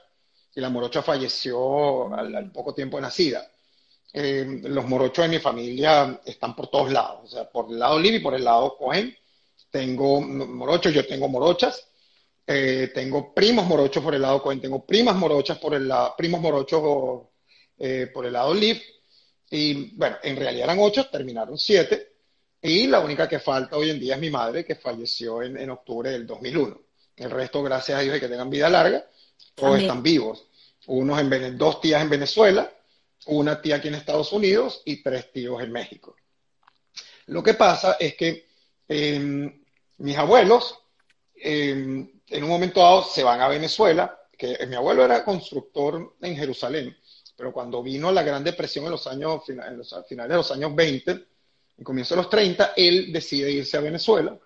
y 0.56 0.62
la 0.62 0.70
morocha 0.70 1.02
falleció 1.02 2.14
al, 2.16 2.52
poco 2.52 2.74
tiempo 2.74 2.98
de 2.98 3.02
nacida. 3.02 3.52
Eh, 4.14 4.62
los 4.64 4.88
morochos 4.88 5.26
de 5.26 5.30
mi 5.30 5.40
familia 5.40 6.22
están 6.26 6.56
por 6.56 6.68
todos 6.68 6.92
lados, 6.92 7.26
o 7.26 7.28
sea, 7.28 7.50
por 7.50 7.70
el 7.70 7.78
lado 7.78 8.00
Libby 8.00 8.18
y 8.18 8.22
por 8.22 8.34
el 8.34 8.46
lado 8.46 8.78
Cohen. 8.78 9.16
Tengo 9.70 10.22
morochos, 10.22 10.94
yo 10.94 11.06
tengo 11.06 11.28
morochas, 11.28 11.86
eh, 12.48 12.90
tengo 12.94 13.34
primos 13.34 13.66
morochos 13.66 14.02
por 14.02 14.16
el 14.16 14.22
lado 14.22 14.42
Cohen, 14.42 14.62
tengo 14.62 14.86
primas 14.86 15.18
morochas 15.18 15.58
por 15.58 15.74
el 15.76 15.90
lado, 15.90 16.14
primos 16.18 16.40
morochos 16.40 17.28
eh, 17.78 18.10
por 18.14 18.26
el 18.26 18.34
lado 18.34 18.54
Liv. 18.54 18.82
Y 19.50 19.96
bueno, 19.98 20.18
en 20.24 20.38
realidad 20.38 20.64
eran 20.64 20.80
ocho, 20.80 21.10
terminaron 21.10 21.58
siete. 21.58 22.14
Y 22.62 22.88
la 22.88 23.02
única 23.02 23.28
que 23.28 23.40
falta 23.40 23.76
hoy 23.76 23.90
en 23.90 24.00
día 24.00 24.16
es 24.16 24.22
mi 24.22 24.30
madre, 24.30 24.64
que 24.64 24.76
falleció 24.76 25.44
en, 25.44 25.58
en 25.58 25.70
octubre 25.70 26.10
del 26.10 26.26
2001. 26.26 26.82
El 27.18 27.32
resto, 27.32 27.62
gracias 27.62 28.00
a 28.00 28.02
Dios, 28.02 28.18
y 28.18 28.20
que 28.22 28.30
tengan 28.30 28.50
vida 28.50 28.70
larga, 28.70 29.06
todos 29.56 29.80
están 29.80 30.04
vivos. 30.04 30.46
Unos 30.88 31.20
en 31.20 31.58
dos 31.58 31.82
tías 31.82 32.02
en 32.02 32.10
Venezuela, 32.10 32.72
una 33.28 33.62
tía 33.62 33.78
aquí 33.78 33.88
en 33.88 33.96
Estados 33.96 34.32
Unidos 34.32 34.82
y 34.86 35.02
tres 35.02 35.32
tíos 35.32 35.62
en 35.64 35.72
México. 35.72 36.16
Lo 37.28 37.42
que 37.42 37.56
pasa 37.56 37.98
es 38.00 38.16
que 38.16 38.48
em, 38.88 39.64
mis 39.98 40.18
abuelos 40.18 40.78
em, 41.36 42.08
en 42.28 42.44
un 42.44 42.50
momento 42.50 42.82
dado 42.82 43.04
se 43.04 43.24
van 43.24 43.42
a 43.42 43.48
Venezuela, 43.48 44.20
que 44.38 44.66
mi 44.68 44.76
abuelo 44.76 45.04
era 45.04 45.24
constructor 45.24 46.16
en 46.22 46.36
Jerusalén, 46.36 46.96
pero 47.36 47.52
cuando 47.52 47.82
vino 47.82 48.12
la 48.12 48.24
Gran 48.24 48.44
Depresión 48.44 48.86
en 48.86 48.92
los 48.92 49.08
años, 49.08 49.42
en 49.50 49.78
los, 49.78 49.96
finales 50.08 50.30
de 50.30 50.38
los 50.38 50.52
años 50.52 50.76
20, 50.76 51.26
y 51.78 51.84
comienzo 51.84 52.16
de 52.16 52.22
los 52.22 52.30
30, 52.30 52.74
él 52.76 53.12
decide 53.12 53.52
irse 53.52 53.78
a 53.78 53.82
Venezuela 53.82 54.38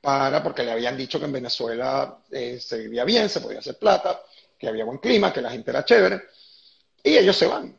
para, 0.00 0.42
porque 0.42 0.62
le 0.62 0.72
habían 0.72 0.96
dicho 0.96 1.18
que 1.18 1.26
en 1.26 1.32
Venezuela 1.32 2.18
eh, 2.30 2.58
se 2.60 2.78
vivía 2.78 3.04
bien, 3.04 3.28
se 3.28 3.40
podía 3.40 3.58
hacer 3.58 3.78
plata, 3.78 4.22
que 4.58 4.68
había 4.68 4.84
buen 4.84 4.98
clima, 4.98 5.32
que 5.32 5.42
la 5.42 5.50
gente 5.50 5.70
era 5.70 5.84
chévere, 5.84 6.22
y 7.02 7.16
ellos 7.16 7.36
se 7.36 7.46
van. 7.46 7.76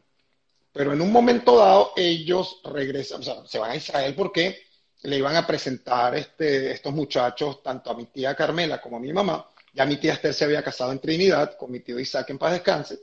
Pero 0.71 0.93
en 0.93 1.01
un 1.01 1.11
momento 1.11 1.57
dado 1.57 1.93
ellos 1.95 2.61
regresan, 2.63 3.21
o 3.21 3.23
sea, 3.23 3.45
se 3.45 3.59
van 3.59 3.71
a 3.71 3.75
Israel 3.75 4.13
porque 4.15 4.69
le 5.03 5.17
iban 5.17 5.35
a 5.35 5.47
presentar 5.47 6.15
este, 6.15 6.71
estos 6.71 6.93
muchachos 6.93 7.63
tanto 7.63 7.89
a 7.89 7.95
mi 7.95 8.05
tía 8.05 8.35
Carmela 8.35 8.81
como 8.81 8.97
a 8.97 8.99
mi 8.99 9.11
mamá. 9.13 9.47
Ya 9.73 9.85
mi 9.85 9.97
tía 9.97 10.13
Esther 10.13 10.33
se 10.33 10.45
había 10.45 10.63
casado 10.63 10.91
en 10.91 10.99
Trinidad 10.99 11.55
con 11.57 11.71
mi 11.71 11.79
tío 11.79 11.99
Isaac 11.99 12.29
en 12.29 12.37
paz 12.37 12.53
descanse. 12.53 12.99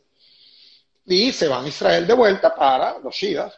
Y 1.06 1.32
se 1.32 1.48
van 1.48 1.64
a 1.64 1.68
Israel 1.68 2.06
de 2.06 2.14
vuelta 2.14 2.54
para 2.54 2.98
los 2.98 3.14
Shidas. 3.14 3.54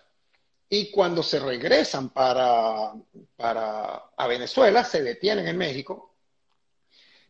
Y 0.70 0.90
cuando 0.90 1.22
se 1.22 1.38
regresan 1.38 2.10
para, 2.10 2.92
para 3.36 4.10
a 4.16 4.26
Venezuela, 4.26 4.84
se 4.84 5.02
detienen 5.02 5.48
en 5.48 5.56
México, 5.56 6.14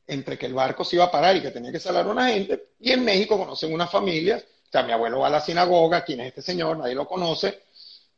entre 0.09 0.37
que 0.37 0.47
el 0.47 0.55
barco 0.55 0.85
se 0.85 0.97
iba 0.97 1.05
a 1.05 1.11
parar 1.11 1.37
y 1.37 1.43
que 1.43 1.51
tenía 1.51 1.71
que 1.71 1.79
salir 1.79 2.07
una 2.07 2.29
gente, 2.29 2.71
y 2.81 2.93
en 2.93 3.05
México 3.05 3.39
conocen 3.39 3.73
una 3.73 3.87
familia, 3.87 4.37
o 4.39 4.71
sea, 4.71 4.83
mi 4.83 4.93
abuelo 4.93 5.21
va 5.21 5.29
a 5.29 5.31
la 5.31 5.41
sinagoga, 5.41 6.05
¿quién 6.05 6.21
es 6.21 6.29
este 6.29 6.43
señor? 6.43 6.79
Nadie 6.79 6.95
lo 6.95 7.07
conoce, 7.07 7.65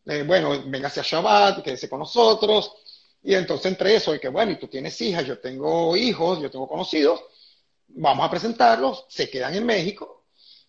eh, 0.07 0.23
bueno, 0.23 0.63
véngase 0.67 1.01
a 1.01 1.03
Shabbat, 1.03 1.63
quédese 1.63 1.89
con 1.89 1.99
nosotros, 1.99 2.73
y 3.23 3.35
entonces 3.35 3.67
entre 3.67 3.97
eso, 3.97 4.15
y 4.15 4.21
que 4.21 4.29
bueno, 4.29 4.53
y 4.53 4.57
tú 4.57 4.69
tienes 4.69 4.99
hijas, 5.01 5.27
yo 5.27 5.39
tengo 5.39 5.97
hijos, 5.97 6.41
yo 6.41 6.51
tengo 6.51 6.67
conocidos, 6.67 7.21
vamos 7.89 8.25
a 8.25 8.31
presentarlos, 8.31 9.05
se 9.09 9.29
quedan 9.29 9.55
en 9.55 9.67
México, 9.67 10.25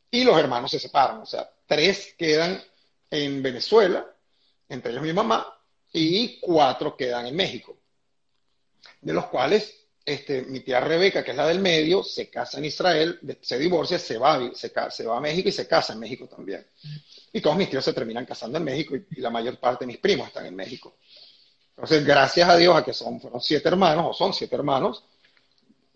y 0.10 0.24
los 0.24 0.38
hermanos 0.38 0.72
se 0.72 0.80
separan, 0.80 1.22
o 1.22 1.26
sea, 1.26 1.50
tres 1.66 2.16
quedan 2.18 2.62
en 3.10 3.42
Venezuela, 3.42 4.06
entre 4.72 4.92
ellos 4.92 5.04
mi 5.04 5.14
mamá, 5.14 5.46
y 5.94 6.40
cuatro 6.40 6.96
quedan 6.96 7.28
en 7.28 7.36
México, 7.36 7.78
de 9.02 9.14
los 9.14 9.26
cuales 9.26 9.82
este, 10.06 10.44
mi 10.44 10.62
tía 10.62 10.80
Rebeca, 10.80 11.24
que 11.24 11.32
es 11.32 11.38
la 11.38 11.46
del 11.46 11.60
medio, 11.60 12.04
se 12.04 12.30
casa 12.30 12.58
en 12.58 12.66
Israel, 12.66 13.20
se 13.42 13.60
divorcia, 13.60 14.00
se 14.00 14.18
va, 14.18 14.40
se, 14.54 14.72
se 14.90 15.06
va 15.06 15.18
a 15.18 15.22
México 15.22 15.50
y 15.50 15.52
se 15.52 15.68
casa 15.68 15.92
en 15.94 16.00
México 16.00 16.28
también. 16.28 16.66
Y 17.34 17.42
todos 17.42 17.58
mis 17.58 17.70
tíos 17.70 17.84
se 17.84 17.94
terminan 17.94 18.26
casando 18.26 18.58
en 18.58 18.64
México 18.64 18.96
y, 18.96 19.20
la 19.20 19.30
mayor 19.30 19.60
parte 19.60 19.86
de 19.86 19.88
mis 19.88 19.98
primos 19.98 20.28
están 20.28 20.46
en 20.46 20.56
México. 20.56 20.96
Entonces, 21.72 22.06
gracias 22.06 22.48
a 22.48 22.56
Dios 22.56 22.76
a 22.76 22.84
que 22.84 22.94
son, 22.94 23.20
fueron 23.20 23.42
siete 23.42 23.68
hermanos, 23.68 24.06
o 24.10 24.14
son 24.14 24.34
siete 24.34 24.56
hermanos, 24.56 25.04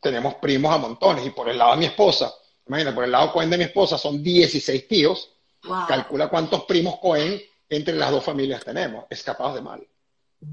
tenemos 0.02 0.36
primos 0.36 0.74
a 0.74 0.78
montones. 0.78 1.26
Y 1.26 1.30
por 1.30 1.48
el 1.48 1.58
lado 1.58 1.72
de 1.72 1.78
mi 1.78 1.86
esposa, 1.86 2.34
imagínate, 2.68 2.94
por 2.94 3.06
el 3.06 3.12
lado 3.12 3.32
Cohen 3.32 3.50
de 3.50 3.58
mi 3.58 3.64
esposa 3.64 3.98
son 3.98 4.22
16 4.22 4.88
tíos. 4.88 5.32
Calcula 5.88 6.28
cuántos 6.28 6.66
primos 6.66 7.00
Cohen 7.00 7.42
entre 7.70 7.96
las 7.96 8.12
dos 8.12 8.24
familias 8.24 8.64
tenemos, 8.64 9.06
escapados 9.10 9.56
de 9.56 9.62
mal. 9.62 9.88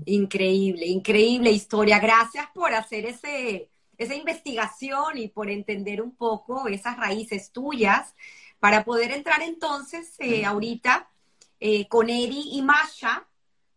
Increíble, 0.07 0.87
increíble 0.87 1.51
historia. 1.51 1.99
Gracias 1.99 2.47
por 2.55 2.73
hacer 2.73 3.07
ese, 3.07 3.71
esa 3.99 4.15
investigación 4.15 5.19
y 5.19 5.29
por 5.29 5.51
entender 5.51 6.03
un 6.03 6.15
poco 6.17 6.69
esas 6.69 6.97
raíces 6.97 7.53
tuyas 7.53 8.15
para 8.59 8.85
poder 8.85 9.11
entrar 9.11 9.43
entonces 9.43 10.15
eh, 10.19 10.45
ahorita 10.45 11.11
eh, 11.59 11.89
con 11.89 12.09
Eri 12.09 12.51
y 12.53 12.63
Masha, 12.63 13.27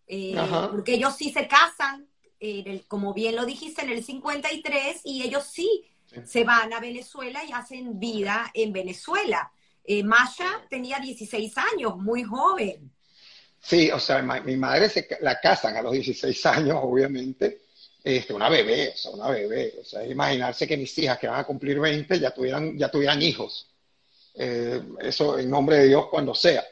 eh, 0.08 0.36
porque 0.72 0.94
ellos 0.94 1.16
sí 1.16 1.32
se 1.32 1.48
casan, 1.48 2.08
como 2.88 3.14
bien 3.14 3.36
lo 3.36 3.46
dijiste, 3.46 3.82
en 3.82 3.90
el 3.90 4.04
53 4.04 5.02
y 5.04 5.24
ellos 5.24 5.46
sí, 5.46 5.86
se 6.24 6.44
van 6.44 6.72
a 6.74 6.80
Venezuela 6.80 7.44
y 7.44 7.52
hacen 7.52 8.00
vida 8.00 8.52
en 8.54 8.72
Venezuela. 8.72 9.52
Masha 10.04 10.66
tenía 10.70 11.00
16 11.00 11.56
años, 11.58 11.98
muy 11.98 12.24
joven. 12.24 12.92
Sí, 13.66 13.90
o 13.90 14.00
sea, 14.00 14.22
mi 14.22 14.58
madre 14.58 14.90
se 14.90 15.08
la 15.22 15.40
casan 15.40 15.76
a 15.76 15.82
los 15.82 15.94
16 15.94 16.46
años, 16.46 16.78
obviamente. 16.84 17.62
Este, 18.04 18.32
una 18.32 18.48
bebé, 18.48 18.92
o 18.94 18.98
sea, 18.98 19.12
una 19.12 19.30
bebé. 19.30 19.74
O 19.82 19.84
sea, 19.84 20.06
imaginarse 20.06 20.68
que 20.68 20.78
mis 20.78 20.96
hijas 21.00 21.18
que 21.18 21.28
van 21.28 21.40
a 21.40 21.44
cumplir 21.46 21.80
20 21.80 22.20
ya 22.20 22.30
tuvieran, 22.32 22.78
ya 22.78 22.92
tuvieran 22.92 23.20
hijos. 23.24 23.68
Eh, 24.36 24.80
eso 25.00 25.40
en 25.40 25.50
nombre 25.50 25.78
de 25.78 25.88
Dios 25.88 26.06
cuando 26.12 26.36
sea. 26.36 26.64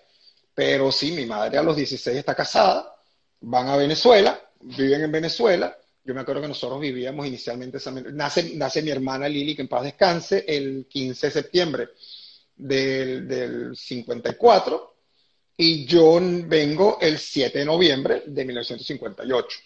Pero 0.54 0.92
sí, 0.92 1.14
mi 1.14 1.26
madre 1.26 1.58
a 1.58 1.64
los 1.64 1.76
16 1.76 2.16
está 2.16 2.36
casada, 2.36 2.96
van 3.42 3.70
a 3.70 3.76
Venezuela, 3.76 4.40
viven 4.62 5.02
en 5.02 5.12
Venezuela. 5.12 5.76
Yo 6.04 6.14
me 6.14 6.22
acuerdo 6.22 6.44
que 6.44 6.50
nosotros 6.50 6.80
vivíamos 6.80 7.26
inicialmente, 7.26 7.80
nace, 8.12 8.56
nace 8.56 8.84
mi 8.84 8.92
hermana 8.92 9.28
Lili, 9.28 9.56
que 9.56 9.64
en 9.64 9.68
paz 9.68 9.84
descanse, 9.84 10.46
el 10.48 10.86
15 10.88 11.26
de 11.26 11.34
septiembre 11.34 11.90
del, 12.56 13.28
del 13.28 13.76
54 13.76 14.93
y 15.56 15.86
yo 15.86 16.20
vengo 16.22 16.98
el 17.00 17.20
7 17.20 17.60
de 17.60 17.66
noviembre 17.66 18.24
de 18.26 18.46
1958. 18.46 19.60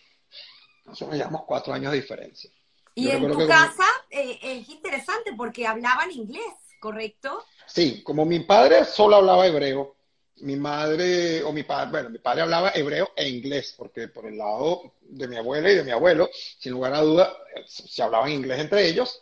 Nosotros 0.86 1.18
llevamos 1.18 1.44
cuatro 1.46 1.74
años 1.74 1.92
de 1.92 2.02
diferencia. 2.02 2.50
Y 2.96 3.10
en 3.10 3.28
tu 3.28 3.48
casa 3.48 3.86
eh, 4.10 4.40
es 4.42 4.70
interesante 4.70 5.34
porque 5.38 5.68
hablaban 5.68 6.12
inglés, 6.12 6.54
¿correcto? 6.80 7.44
Sí, 7.68 8.02
como 8.04 8.26
mi 8.26 8.40
padre 8.40 8.86
solo 8.86 9.18
hablaba 9.18 9.46
hebreo, 9.46 9.96
mi 10.38 10.56
madre, 10.56 11.44
o 11.44 11.52
mi 11.52 11.64
padre, 11.64 11.92
bueno, 11.92 12.10
mi 12.10 12.20
padre 12.20 12.42
hablaba 12.42 12.72
hebreo 12.74 13.12
e 13.16 13.28
inglés, 13.30 13.74
porque 13.78 14.08
por 14.08 14.26
el 14.26 14.38
lado 14.38 14.96
de 15.02 15.28
mi 15.28 15.38
abuela 15.38 15.72
y 15.72 15.76
de 15.76 15.84
mi 15.84 15.92
abuelo, 15.92 16.30
sin 16.60 16.74
lugar 16.74 16.94
a 16.94 17.02
duda, 17.02 17.38
se 17.66 18.02
hablaban 18.02 18.32
inglés 18.32 18.60
entre 18.60 18.88
ellos. 18.88 19.22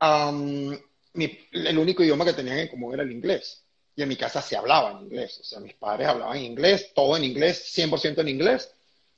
el 0.00 1.78
único 1.78 2.02
idioma 2.02 2.24
que 2.24 2.32
tenían 2.32 2.58
en 2.58 2.68
común 2.68 2.94
era 2.94 3.02
el 3.02 3.12
inglés 3.12 3.61
y 3.94 4.02
en 4.02 4.08
mi 4.08 4.16
casa 4.16 4.40
se 4.40 4.56
hablaba 4.56 4.92
en 4.92 5.06
inglés. 5.06 5.38
O 5.40 5.44
sea, 5.44 5.60
mis 5.60 5.74
padres 5.74 6.08
hablaban 6.08 6.38
inglés, 6.38 6.92
todo 6.94 7.16
en 7.16 7.24
inglés, 7.24 7.72
100% 7.76 8.20
en 8.20 8.28
inglés. 8.28 8.72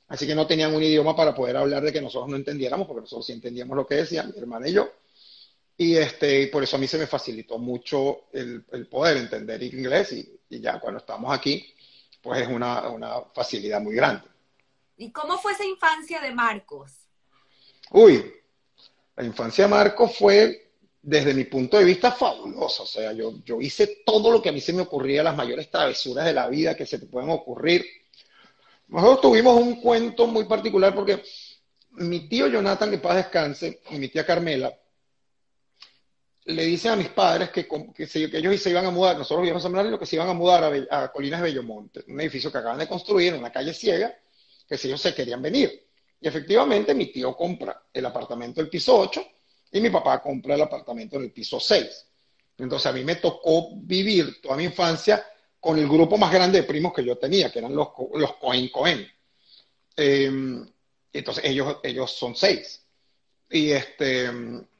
Así 0.07 0.27
que 0.27 0.35
no 0.35 0.45
tenían 0.45 0.75
un 0.75 0.83
idioma 0.83 1.15
para 1.15 1.33
poder 1.33 1.57
hablar 1.57 1.83
de 1.83 1.91
que 1.91 2.01
nosotros 2.01 2.29
no 2.29 2.35
entendiéramos, 2.35 2.85
porque 2.87 3.01
nosotros 3.01 3.25
sí 3.25 3.33
entendíamos 3.33 3.75
lo 3.75 3.87
que 3.87 3.95
decían, 3.95 4.31
mi 4.31 4.37
hermana 4.37 4.67
y 4.67 4.73
yo. 4.73 4.89
Y 5.77 5.95
este, 5.95 6.47
por 6.47 6.63
eso 6.63 6.75
a 6.75 6.79
mí 6.79 6.87
se 6.87 6.97
me 6.97 7.07
facilitó 7.07 7.57
mucho 7.57 8.25
el, 8.31 8.63
poder 8.89 9.17
entender 9.17 9.61
inglés 9.63 10.13
y, 10.13 10.39
ya 10.49 10.79
cuando 10.79 10.99
estamos 10.99 11.33
aquí, 11.33 11.73
pues 12.21 12.41
es 12.41 12.47
una, 12.47 12.87
una 12.89 13.21
facilidad 13.33 13.81
muy 13.81 13.95
grande. 13.95 14.23
¿Y 14.97 15.11
cómo 15.11 15.37
fue 15.37 15.53
esa 15.53 15.65
infancia 15.65 16.21
de 16.21 16.31
Marcos? 16.31 16.93
Uy, 17.91 18.33
la 19.15 19.23
infancia 19.25 19.65
de 19.65 19.69
Marcos 19.69 20.17
fue 20.17 20.64
desde 21.07 21.35
mi 21.35 21.43
punto 21.43 21.77
de 21.77 21.83
vista, 21.83 22.11
fabuloso. 22.11 22.83
O 22.83 22.87
sea, 22.87 23.13
yo, 23.13 23.35
yo 23.45 23.61
hice 23.61 24.01
todo 24.03 24.31
lo 24.31 24.41
que 24.41 24.49
a 24.49 24.51
mí 24.51 24.59
se 24.59 24.73
me 24.73 24.81
ocurría, 24.81 25.21
las 25.21 25.35
mayores 25.35 25.69
travesuras 25.69 26.25
de 26.25 26.33
la 26.33 26.47
vida 26.49 26.75
que 26.75 26.87
se 26.87 26.97
te 26.97 27.05
pueden 27.05 27.29
ocurrir. 27.29 27.85
Nosotros 28.87 29.21
tuvimos 29.21 29.61
un 29.61 29.79
cuento 29.81 30.25
muy 30.25 30.45
particular 30.45 30.95
porque 30.95 31.21
mi 31.91 32.27
tío 32.27 32.47
Jonathan, 32.47 32.89
que 32.89 32.97
paz 32.97 33.17
descanse, 33.17 33.81
y 33.91 33.99
mi 33.99 34.07
tía 34.07 34.25
Carmela, 34.25 34.75
le 36.45 36.65
dicen 36.65 36.93
a 36.93 36.95
mis 36.95 37.09
padres 37.09 37.51
que, 37.51 37.67
que, 37.67 38.07
que 38.07 38.37
ellos 38.37 38.59
se 38.59 38.71
iban 38.71 38.85
a 38.87 38.91
mudar, 38.91 39.15
nosotros 39.15 39.43
vivíamos 39.43 39.63
en 39.63 39.91
lo 39.91 39.99
que 39.99 40.05
se 40.07 40.15
iban 40.15 40.29
a 40.29 40.33
mudar 40.33 40.87
a, 40.89 41.03
a, 41.03 41.11
Colinas 41.11 41.41
Bellomonte, 41.41 42.03
un 42.07 42.19
edificio 42.19 42.51
que 42.51 42.57
acaban 42.57 42.79
de 42.79 42.87
construir 42.87 43.33
en 43.33 43.39
una 43.39 43.51
calle 43.51 43.73
ciega, 43.73 44.11
que 44.67 44.75
si 44.75 44.87
ellos 44.87 45.01
se 45.01 45.13
querían 45.13 45.41
venir. 45.41 45.87
Y 46.19 46.27
efectivamente 46.27 46.95
mi 46.95 47.11
tío 47.11 47.35
compra 47.35 47.83
el 47.93 48.05
apartamento 48.07 48.59
del 48.59 48.69
piso 48.69 48.97
8 48.97 49.23
y 49.75 49.81
mi 49.81 49.89
papá 49.89 50.21
compra 50.21 50.55
el 50.55 50.61
apartamento 50.61 51.17
en 51.17 51.23
el 51.23 51.31
piso 51.33 51.59
6. 51.59 52.05
Entonces 52.59 52.85
a 52.85 52.93
mí 52.93 53.03
me 53.03 53.17
tocó 53.17 53.71
vivir 53.75 54.41
toda 54.41 54.55
mi 54.55 54.63
infancia 54.63 55.27
con 55.59 55.77
el 55.77 55.85
grupo 55.85 56.17
más 56.17 56.31
grande 56.31 56.61
de 56.61 56.67
primos 56.67 56.93
que 56.93 57.03
yo 57.03 57.17
tenía, 57.17 57.51
que 57.51 57.59
eran 57.59 57.75
los, 57.75 57.89
los 58.13 58.35
Cohen 58.37 58.69
Cohen. 58.69 59.05
Em, 59.97 60.65
entonces 61.11 61.43
ellos, 61.43 61.75
ellos 61.83 62.09
son 62.09 62.37
seis. 62.37 62.85
Y, 63.49 63.71
este, 63.71 64.31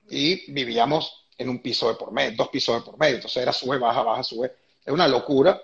y 0.10 0.50
vivíamos 0.54 1.28
en 1.38 1.50
un 1.50 1.62
piso 1.62 1.90
de 1.90 1.96
por 1.96 2.14
medio, 2.14 2.38
dos 2.38 2.48
pisos 2.48 2.76
de 2.76 2.90
por 2.90 2.98
medio. 2.98 3.16
Entonces 3.16 3.44
era 3.44 3.52
sube, 3.52 3.78
baja, 3.78 4.02
baja, 4.02 4.24
sube. 4.24 4.54
Es 4.86 4.94
una 4.94 5.10
locura. 5.10 5.62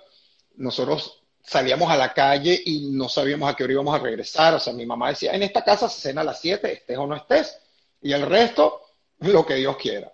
Nosotros 0.56 1.24
salíamos 1.42 1.90
a 1.90 1.96
la 1.96 2.14
calle 2.14 2.62
y 2.66 2.90
no 2.92 3.08
sabíamos 3.08 3.50
a 3.50 3.56
qué 3.56 3.64
hora 3.64 3.72
íbamos 3.72 3.96
a 3.96 4.04
regresar. 4.04 4.56
O 4.56 4.60
sea, 4.60 4.74
mi 4.74 4.86
mamá 4.86 5.08
decía, 5.08 5.32
en 5.32 5.44
esta 5.44 5.64
casa 5.64 5.88
se 5.88 6.02
cena 6.02 6.20
a 6.20 6.26
las 6.26 6.42
7, 6.42 6.70
estés 6.70 6.98
o 6.98 7.08
no 7.08 7.16
estés, 7.16 7.58
y 8.02 8.12
el 8.12 8.24
resto, 8.24 8.82
lo 9.22 9.46
que 9.46 9.56
Dios 9.56 9.78
quiera. 9.78 10.12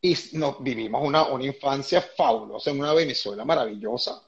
Y 0.00 0.16
nos 0.32 0.62
vivimos 0.62 1.02
una, 1.02 1.24
una 1.28 1.44
infancia 1.44 2.02
fabulosa 2.02 2.70
en 2.70 2.80
una 2.80 2.92
Venezuela 2.92 3.44
maravillosa. 3.44 4.22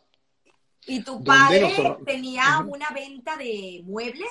¿Y 0.87 1.03
tu 1.03 1.23
padre 1.23 1.97
tenía 2.05 2.65
una 2.67 2.91
venta 2.91 3.37
de 3.37 3.83
muebles? 3.85 4.31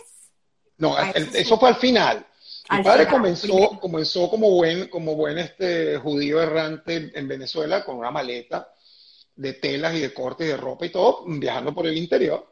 No, 0.78 0.98
eso 0.98 1.58
fue 1.58 1.70
al 1.70 1.76
final. 1.76 2.26
Mi 2.70 2.84
padre 2.84 3.08
comenzó, 3.08 3.80
comenzó 3.80 4.30
como 4.30 4.50
buen, 4.50 4.88
como 4.88 5.16
buen 5.16 5.38
este 5.38 5.98
judío 5.98 6.42
errante 6.42 7.12
en 7.14 7.28
Venezuela 7.28 7.86
con 7.86 7.98
una 7.98 8.10
maleta 8.10 8.72
de 9.36 9.54
telas 9.54 9.94
y 9.96 10.00
de 10.00 10.14
cortes 10.14 10.48
de 10.48 10.58
ropa 10.58 10.86
y 10.86 10.90
todo, 10.90 11.24
viajando 11.28 11.74
por 11.74 11.86
el 11.86 11.98
interior, 11.98 12.52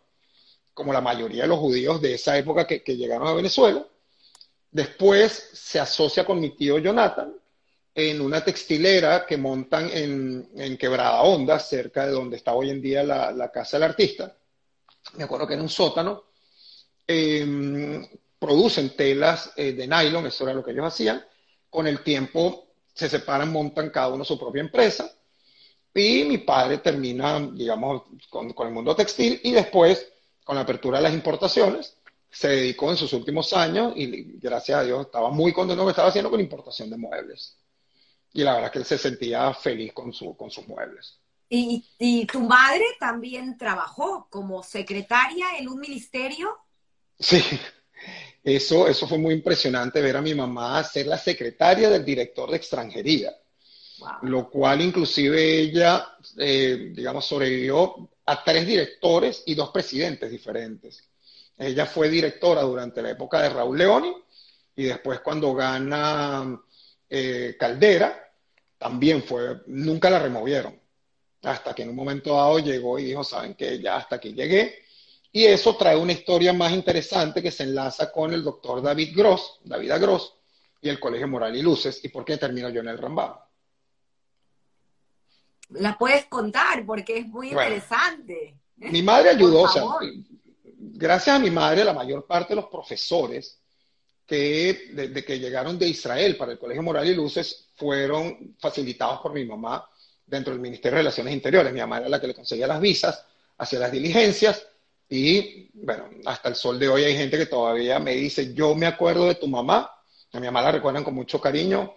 como 0.73 0.93
la 0.93 1.01
mayoría 1.01 1.43
de 1.43 1.47
los 1.47 1.59
judíos 1.59 2.01
de 2.01 2.13
esa 2.13 2.37
época 2.37 2.67
que, 2.67 2.81
llegaron 2.95 3.27
a 3.27 3.33
Venezuela. 3.33 3.85
Después 4.73 5.51
se 5.53 5.79
asocia 5.79 6.25
con 6.25 6.39
mi 6.39 6.55
tío 6.55 6.79
Jonathan 6.79 7.33
en 7.95 8.21
una 8.21 8.43
textilera 8.43 9.25
que 9.25 9.37
montan 9.37 9.89
en, 9.91 10.49
en 10.55 10.77
Quebrada 10.77 11.21
Honda, 11.21 11.59
cerca 11.59 12.07
de 12.07 12.11
donde 12.11 12.37
está 12.37 12.53
hoy 12.53 12.71
en 12.71 12.81
día 12.81 13.03
la, 13.03 13.51
casa 13.51 13.77
del 13.77 13.89
artista. 13.89 14.35
Me 15.13 15.23
acuerdo 15.23 15.47
que 15.47 15.53
en 15.53 15.61
un 15.61 15.69
sótano. 15.69 16.23
Em, 17.05 18.07
producen 18.39 18.95
telas 18.95 19.53
eh, 19.55 19.73
de 19.73 19.87
nylon, 19.87 20.25
eso 20.25 20.43
era 20.43 20.53
lo 20.53 20.63
que 20.63 20.71
ellos 20.71 20.85
hacían. 20.85 21.23
Con 21.69 21.87
el 21.87 22.03
tiempo 22.03 22.73
se 22.93 23.07
separan, 23.07 23.51
montan 23.51 23.89
cada 23.89 24.09
uno 24.09 24.25
su 24.25 24.39
propia 24.39 24.61
empresa. 24.61 25.09
Y 25.93 26.23
mi 26.23 26.39
padre 26.39 26.79
termina, 26.79 27.39
digamos, 27.39 28.03
con, 28.29 28.53
el 28.57 28.73
mundo 28.73 28.95
textil 28.95 29.39
y 29.43 29.51
después, 29.51 30.11
con 30.43 30.55
la 30.55 30.63
apertura 30.63 30.97
de 30.97 31.03
las 31.03 31.13
importaciones, 31.13 31.95
se 32.33 32.47
dedicó 32.49 32.89
en 32.89 32.97
sus 32.97 33.13
últimos 33.13 33.53
años 33.53 33.93
y 33.95 34.39
gracias 34.39 34.79
a 34.79 34.83
Dios 34.83 35.05
estaba 35.05 35.29
muy 35.29 35.53
contento 35.53 35.81
con 35.81 35.85
lo 35.85 35.89
que 35.89 35.91
estaba 35.91 36.09
haciendo 36.09 36.31
con 36.31 36.39
importación 36.39 36.89
de 36.89 36.97
muebles. 36.97 37.59
Y 38.33 38.43
la 38.43 38.55
verdad 38.55 38.71
que 38.71 38.79
él 38.79 38.85
se 38.85 38.97
sentía 38.97 39.53
feliz 39.53 39.93
con, 39.93 40.11
su, 40.11 40.35
con 40.35 40.49
sus 40.49 40.67
muebles. 40.67 41.19
¿Y, 41.47 41.85
¿Y 41.99 42.25
tu 42.25 42.39
madre 42.39 42.83
también 42.99 43.55
trabajó 43.55 44.27
como 44.31 44.63
secretaria 44.63 45.57
en 45.59 45.69
un 45.69 45.79
ministerio? 45.79 46.57
Sí, 47.19 47.43
eso, 48.43 48.87
eso 48.87 49.07
fue 49.07 49.19
muy 49.19 49.35
impresionante 49.35 50.01
ver 50.01 50.17
a 50.17 50.21
mi 50.21 50.33
mamá 50.33 50.83
ser 50.83 51.05
la 51.05 51.19
secretaria 51.19 51.87
del 51.91 52.03
director 52.03 52.49
de 52.49 52.57
extranjería, 52.57 53.31
lo 54.23 54.49
cual 54.49 54.81
inclusive 54.81 55.59
ella, 55.59 56.17
eh, 56.39 56.91
digamos, 56.95 57.25
sobrevivió 57.25 58.09
a 58.25 58.43
tres 58.43 58.65
directores 58.65 59.43
y 59.45 59.53
dos 59.53 59.69
presidentes 59.69 60.31
diferentes. 60.31 61.07
Ella 61.57 61.85
fue 61.85 62.09
directora 62.09 62.61
durante 62.61 63.01
la 63.01 63.11
época 63.11 63.41
de 63.41 63.49
Raúl 63.49 63.77
Leoni 63.77 64.13
y 64.75 64.85
después 64.85 65.19
cuando 65.19 65.53
gana 65.53 66.59
eh, 67.09 67.55
Caldera, 67.59 68.31
también 68.77 69.23
fue, 69.23 69.61
nunca 69.67 70.09
la 70.09 70.19
removieron. 70.19 70.79
Hasta 71.43 71.73
que 71.75 71.83
en 71.83 71.89
un 71.89 71.95
momento 71.95 72.35
dado 72.35 72.59
llegó 72.59 72.97
y 72.97 73.05
dijo, 73.05 73.23
saben 73.23 73.53
que 73.53 73.79
ya 73.79 73.97
hasta 73.97 74.15
aquí 74.15 74.33
llegué, 74.33 74.83
y 75.31 75.45
eso 75.45 75.75
trae 75.75 75.97
una 75.97 76.13
historia 76.13 76.53
más 76.53 76.71
interesante 76.71 77.41
que 77.41 77.51
se 77.51 77.63
enlaza 77.63 78.11
con 78.11 78.33
el 78.33 78.43
doctor 78.43 78.81
David 78.81 79.15
Gross, 79.15 79.59
David 79.63 79.93
Gross, 79.99 80.33
y 80.81 80.89
el 80.89 80.99
Colegio 80.99 81.27
Moral 81.27 81.55
y 81.55 81.61
Luces, 81.61 82.03
y 82.03 82.09
por 82.09 82.23
qué 82.23 82.37
termino 82.37 82.69
yo 82.69 82.81
en 82.81 82.89
el 82.89 82.97
Rambam. 82.97 83.33
La 85.69 85.97
puedes 85.97 86.25
contar 86.25 86.85
porque 86.85 87.17
es 87.17 87.27
muy 87.27 87.49
interesante. 87.49 88.59
Mi 88.75 89.01
madre 89.01 89.29
ayudó, 89.29 89.61
o 89.61 89.67
sea, 89.67 89.83
gracias 90.93 91.35
a 91.35 91.39
mi 91.39 91.49
madre, 91.49 91.83
la 91.83 91.93
mayor 91.93 92.25
parte 92.25 92.49
de 92.49 92.61
los 92.61 92.69
profesores 92.69 93.59
que 94.25 94.89
desde 94.93 95.25
que 95.25 95.39
llegaron 95.39 95.77
de 95.77 95.87
Israel 95.87 96.37
para 96.37 96.53
el 96.53 96.59
Colegio 96.59 96.81
Moral 96.81 97.07
y 97.07 97.15
Luces 97.15 97.67
fueron 97.75 98.55
facilitados 98.59 99.19
por 99.19 99.33
mi 99.33 99.43
mamá 99.43 99.85
dentro 100.25 100.53
del 100.53 100.61
Ministerio 100.61 100.97
de 100.97 101.01
Relaciones 101.01 101.33
Interiores. 101.33 101.73
Mi 101.73 101.79
mamá 101.79 101.97
era 101.97 102.09
la 102.09 102.21
que 102.21 102.27
le 102.27 102.33
conseguía 102.33 102.67
las 102.67 102.79
visas, 102.79 103.25
hacía 103.57 103.79
las 103.79 103.91
diligencias 103.91 104.65
y 105.09 105.69
bueno, 105.73 106.09
hasta 106.25 106.49
el 106.49 106.55
sol 106.55 106.79
de 106.79 106.87
hoy 106.87 107.03
hay 107.03 107.17
gente 107.17 107.37
que 107.37 107.45
todavía 107.45 107.99
me 107.99 108.15
dice, 108.15 108.53
yo 108.53 108.73
me 108.75 108.85
acuerdo 108.85 109.27
de 109.27 109.35
tu 109.35 109.47
mamá, 109.47 109.91
a 110.31 110.39
mi 110.39 110.45
mamá 110.45 110.61
la 110.61 110.71
recuerdan 110.71 111.03
con 111.03 111.13
mucho 111.13 111.39
cariño, 111.41 111.95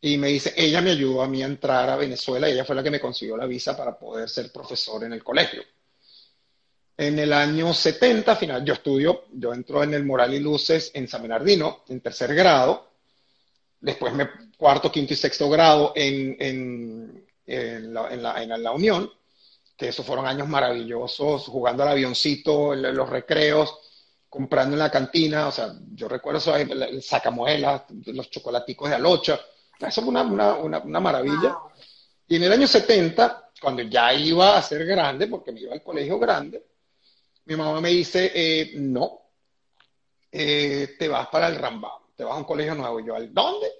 y 0.00 0.18
me 0.18 0.28
dice, 0.28 0.52
ella 0.56 0.80
me 0.80 0.90
ayudó 0.90 1.22
a 1.22 1.28
mí 1.28 1.42
a 1.42 1.46
entrar 1.46 1.88
a 1.88 1.96
Venezuela, 1.96 2.48
ella 2.48 2.64
fue 2.64 2.74
la 2.74 2.82
que 2.82 2.90
me 2.90 3.00
consiguió 3.00 3.36
la 3.36 3.46
visa 3.46 3.76
para 3.76 3.96
poder 3.98 4.28
ser 4.28 4.52
profesor 4.52 5.04
en 5.04 5.12
el 5.12 5.24
colegio. 5.24 5.62
En 7.02 7.18
el 7.18 7.32
año 7.32 7.74
70, 7.74 8.36
final, 8.36 8.64
yo 8.64 8.74
estudio, 8.74 9.24
yo 9.32 9.52
entro 9.52 9.82
en 9.82 9.92
el 9.92 10.04
Moral 10.04 10.34
y 10.34 10.38
Luces 10.38 10.92
en 10.94 11.08
San 11.08 11.22
Bernardino, 11.22 11.82
en 11.88 12.00
tercer 12.00 12.32
grado, 12.32 12.90
después 13.80 14.14
me 14.14 14.30
cuarto, 14.56 14.92
quinto 14.92 15.12
y 15.12 15.16
sexto 15.16 15.50
grado 15.50 15.92
en, 15.96 16.36
en, 16.38 17.26
en, 17.44 17.92
la, 17.92 18.08
en, 18.12 18.48
la, 18.48 18.56
la 18.56 18.70
Unión, 18.70 19.10
que 19.76 19.88
esos 19.88 20.06
fueron 20.06 20.28
años 20.28 20.46
maravillosos, 20.46 21.46
jugando 21.46 21.82
al 21.82 21.88
avioncito, 21.88 22.72
en 22.72 22.94
los 22.94 23.08
recreos, 23.08 23.76
comprando 24.28 24.76
en 24.76 24.78
la 24.78 24.90
cantina, 24.92 25.48
o 25.48 25.50
sea, 25.50 25.74
yo 25.92 26.06
recuerdo 26.06 26.38
eso, 26.38 26.54
el 26.54 27.02
sacamuelas, 27.02 27.82
los 28.06 28.30
chocolaticos 28.30 28.88
de 28.88 28.94
alocha, 28.94 29.40
eso 29.80 30.02
fue 30.02 30.10
una, 30.10 30.22
una, 30.22 31.00
maravilla. 31.00 31.56
Y 32.28 32.36
en 32.36 32.44
el 32.44 32.52
año 32.52 32.68
70, 32.68 33.50
cuando 33.60 33.82
ya 33.82 34.14
iba 34.14 34.56
a 34.56 34.62
ser 34.62 34.86
grande, 34.86 35.26
porque 35.26 35.50
me 35.50 35.62
iba 35.62 35.72
al 35.72 35.82
colegio 35.82 36.16
grande, 36.20 36.62
mi 37.56 37.62
mamá 37.62 37.80
me 37.80 37.90
dice, 37.90 38.32
eh, 38.34 38.72
no, 38.76 39.20
eh, 40.30 40.96
te 40.98 41.08
vas 41.08 41.28
para 41.28 41.48
el 41.48 41.56
Rambam, 41.56 42.00
te 42.16 42.24
vas 42.24 42.34
a 42.34 42.38
un 42.38 42.44
colegio 42.44 42.74
nuevo. 42.74 43.00
Y 43.00 43.06
yo, 43.06 43.14
¿al 43.14 43.32
dónde? 43.32 43.70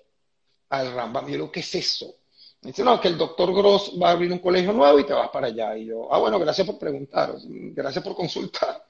Al 0.69 0.93
Rambam. 0.93 1.29
Y 1.29 1.39
yo 1.39 1.51
¿qué 1.51 1.61
es 1.61 1.75
eso? 1.75 2.15
Me 2.61 2.71
dice, 2.71 2.85
no, 2.85 3.01
que 3.01 3.09
el 3.09 3.19
doctor 3.19 3.53
Gross 3.53 3.93
va 4.01 4.11
a 4.11 4.13
abrir 4.13 4.31
un 4.31 4.39
colegio 4.39 4.73
nuevo 4.73 4.99
y 4.99 5.07
te 5.07 5.13
vas 5.13 5.31
para 5.31 5.49
allá. 5.49 5.77
Y 5.77 5.87
yo, 5.87 6.13
ah, 6.13 6.19
bueno, 6.19 6.39
gracias 6.39 6.67
por 6.67 6.79
preguntar, 6.79 7.35
gracias 7.43 8.05
por 8.05 8.15
consultar. 8.15 8.87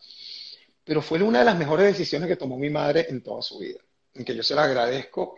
Pero 0.85 1.01
fue 1.01 1.23
una 1.23 1.39
de 1.39 1.45
las 1.45 1.57
mejores 1.57 1.87
decisiones 1.87 2.29
que 2.29 2.37
tomó 2.37 2.59
mi 2.59 2.69
madre 2.69 3.07
en 3.09 3.23
toda 3.23 3.41
su 3.41 3.61
vida, 3.61 3.79
en 4.15 4.25
que 4.25 4.35
yo 4.35 4.43
se 4.43 4.55
la 4.55 4.65
agradezco 4.65 5.37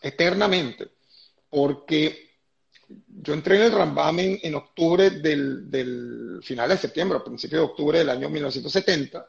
eternamente, 0.00 0.90
porque 1.48 2.31
yo 3.22 3.34
entré 3.34 3.56
en 3.56 3.62
el 3.62 3.72
Rambam 3.72 4.18
en, 4.18 4.54
octubre 4.54 5.10
del, 5.10 5.70
del, 5.70 6.40
final 6.42 6.68
de 6.68 6.76
septiembre, 6.76 7.18
a 7.18 7.24
principio 7.24 7.58
de 7.58 7.64
octubre 7.64 7.98
del 7.98 8.10
año 8.10 8.28
1970. 8.28 9.26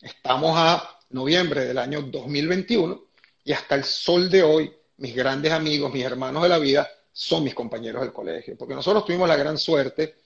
Estamos 0.00 0.52
a 0.56 0.98
noviembre 1.10 1.64
del 1.64 1.78
año 1.78 2.02
2021 2.02 3.02
y 3.44 3.52
hasta 3.52 3.74
el 3.74 3.84
sol 3.84 4.30
de 4.30 4.42
hoy, 4.42 4.72
mis 4.98 5.14
grandes 5.14 5.52
amigos, 5.52 5.92
mis 5.92 6.04
hermanos 6.04 6.42
de 6.42 6.48
la 6.48 6.58
vida, 6.58 6.88
son 7.12 7.44
mis 7.44 7.54
compañeros 7.54 8.02
del 8.02 8.12
colegio, 8.12 8.56
porque 8.58 8.74
nosotros 8.74 9.04
tuvimos 9.04 9.28
la 9.28 9.36
gran 9.36 9.56
suerte 9.56 10.16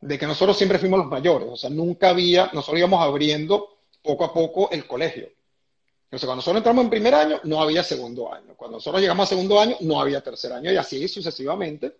de 0.00 0.18
que 0.18 0.26
nosotros 0.26 0.56
siempre 0.56 0.78
fuimos 0.78 0.98
los 0.98 1.08
mayores, 1.08 1.48
o 1.50 1.56
sea, 1.56 1.70
nunca 1.70 2.10
había, 2.10 2.50
nosotros 2.52 2.78
íbamos 2.78 3.02
abriendo 3.02 3.78
poco 4.02 4.24
a 4.24 4.32
poco 4.32 4.70
el 4.70 4.86
colegio. 4.86 5.28
Entonces, 6.04 6.26
cuando 6.26 6.36
nosotros 6.36 6.58
entramos 6.58 6.84
en 6.84 6.90
primer 6.90 7.14
año, 7.14 7.40
no 7.44 7.60
había 7.60 7.82
segundo 7.82 8.32
año. 8.32 8.54
Cuando 8.56 8.76
nosotros 8.76 9.00
llegamos 9.00 9.24
a 9.24 9.30
segundo 9.30 9.58
año, 9.58 9.76
no 9.80 10.00
había 10.00 10.20
tercer 10.20 10.52
año, 10.52 10.72
y 10.72 10.76
así 10.76 11.08
sucesivamente. 11.08 11.96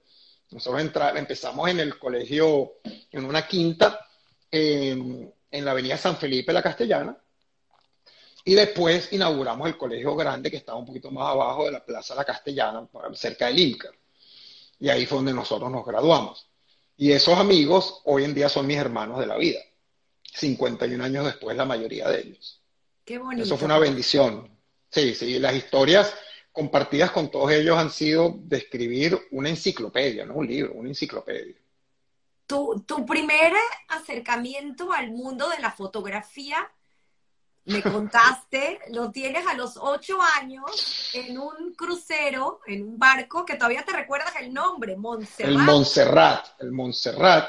Nosotros 0.51 0.83
empezamos 1.17 1.69
en 1.71 1.81
el 1.81 1.99
colegio, 1.99 2.75
en 3.11 3.25
una 3.25 3.47
quinta, 3.47 4.07
en 4.51 5.33
la 5.51 5.71
avenida 5.71 5.97
San 5.97 6.17
Felipe, 6.17 6.53
la 6.53 6.63
Castellana, 6.63 7.17
y 8.45 8.55
después 8.55 9.13
inauguramos 9.13 9.67
el 9.67 9.77
colegio 9.77 10.15
grande 10.15 10.51
que 10.51 10.59
estaba 10.59 10.79
un 10.79 10.85
poquito 10.85 11.11
más 11.11 11.31
abajo 11.31 11.65
de 11.65 11.73
la 11.73 11.85
Plaza 11.85 12.15
La 12.15 12.25
Castellana, 12.25 12.87
cerca 13.15 13.47
del 13.47 13.59
INCAR. 13.59 13.95
Y 14.79 14.91
ahí 14.91 15.07
fue 15.07 15.17
donde 15.17 15.33
nosotros 15.33 15.71
nos 15.71 15.85
graduamos. 15.85 16.47
Y 16.97 17.13
esos 17.13 17.39
amigos 17.39 18.03
hoy 18.05 18.25
en 18.25 18.35
día 18.35 18.49
son 18.51 18.67
mis 18.67 18.77
hermanos 18.77 19.19
de 19.19 19.27
la 19.27 19.37
vida. 19.39 19.61
51 20.35 21.03
años 21.03 21.25
después, 21.25 21.57
la 21.57 21.65
mayoría 21.65 22.09
de 22.09 22.21
ellos. 22.21 22.61
Qué 23.05 23.19
bonito. 23.19 23.45
Eso 23.45 23.57
fue 23.57 23.67
una 23.67 23.79
bendición. 23.79 24.51
Sí, 24.91 25.15
sí, 25.15 25.39
las 25.39 25.55
historias 25.55 26.15
compartidas 26.53 27.11
con 27.11 27.31
todos 27.31 27.51
ellos 27.51 27.77
han 27.77 27.91
sido 27.91 28.37
de 28.39 28.59
escribir 28.59 29.19
una 29.33 29.49
enciclopedia, 29.49 30.25
no 30.25 30.35
un 30.35 30.47
libro, 30.47 30.73
una 30.75 30.89
enciclopedia. 30.89 31.57
Tu, 32.47 32.85
tu 32.87 33.05
primer 33.05 33.53
acercamiento 33.89 34.93
al 34.93 35.11
mundo 35.11 35.49
de 35.49 35.59
la 35.59 35.73
fotografía 35.73 36.71
me 37.65 37.83
contaste, 37.83 38.81
lo 38.91 39.11
tienes 39.11 39.47
a 39.47 39.55
los 39.55 39.77
ocho 39.81 40.19
años 40.41 41.11
en 41.15 41.39
un 41.39 41.75
crucero, 41.75 42.61
en 42.67 42.83
un 42.83 42.99
barco, 42.99 43.45
que 43.45 43.57
todavía 43.57 43.85
te 43.85 43.93
recuerdas 43.93 44.35
el 44.41 44.53
nombre, 44.53 44.97
Montserrat. 44.97 45.51
El 45.51 45.59
Montserrat, 45.59 46.47
el 46.61 46.73
Montserrat. 46.73 47.49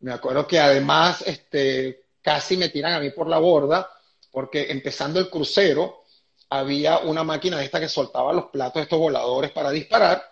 Me 0.00 0.12
acuerdo 0.12 0.46
que 0.46 0.58
además 0.58 1.22
este, 1.26 2.06
casi 2.20 2.56
me 2.56 2.70
tiran 2.70 2.94
a 2.94 3.00
mí 3.00 3.10
por 3.10 3.28
la 3.28 3.38
borda, 3.38 3.88
porque 4.32 4.72
empezando 4.72 5.20
el 5.20 5.30
crucero 5.30 6.02
había 6.50 6.98
una 6.98 7.22
máquina 7.22 7.58
de 7.58 7.64
esta 7.66 7.78
que 7.78 7.88
soltaba 7.88 8.32
los 8.32 8.46
platos, 8.46 8.82
estos 8.82 8.98
voladores 8.98 9.52
para 9.52 9.70
disparar, 9.70 10.22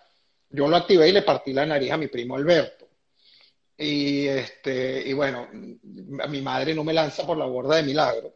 yo 0.49 0.67
lo 0.67 0.75
activé 0.75 1.07
y 1.07 1.13
le 1.13 1.21
partí 1.21 1.53
la 1.53 1.65
nariz 1.65 1.91
a 1.91 1.97
mi 1.97 2.07
primo 2.07 2.35
Alberto. 2.35 2.89
Y, 3.77 4.27
este, 4.27 5.07
y 5.07 5.13
bueno, 5.13 5.47
mi 5.51 6.41
madre 6.41 6.75
no 6.75 6.83
me 6.83 6.93
lanza 6.93 7.25
por 7.25 7.37
la 7.37 7.45
borda 7.45 7.77
de 7.77 7.83
milagro, 7.83 8.35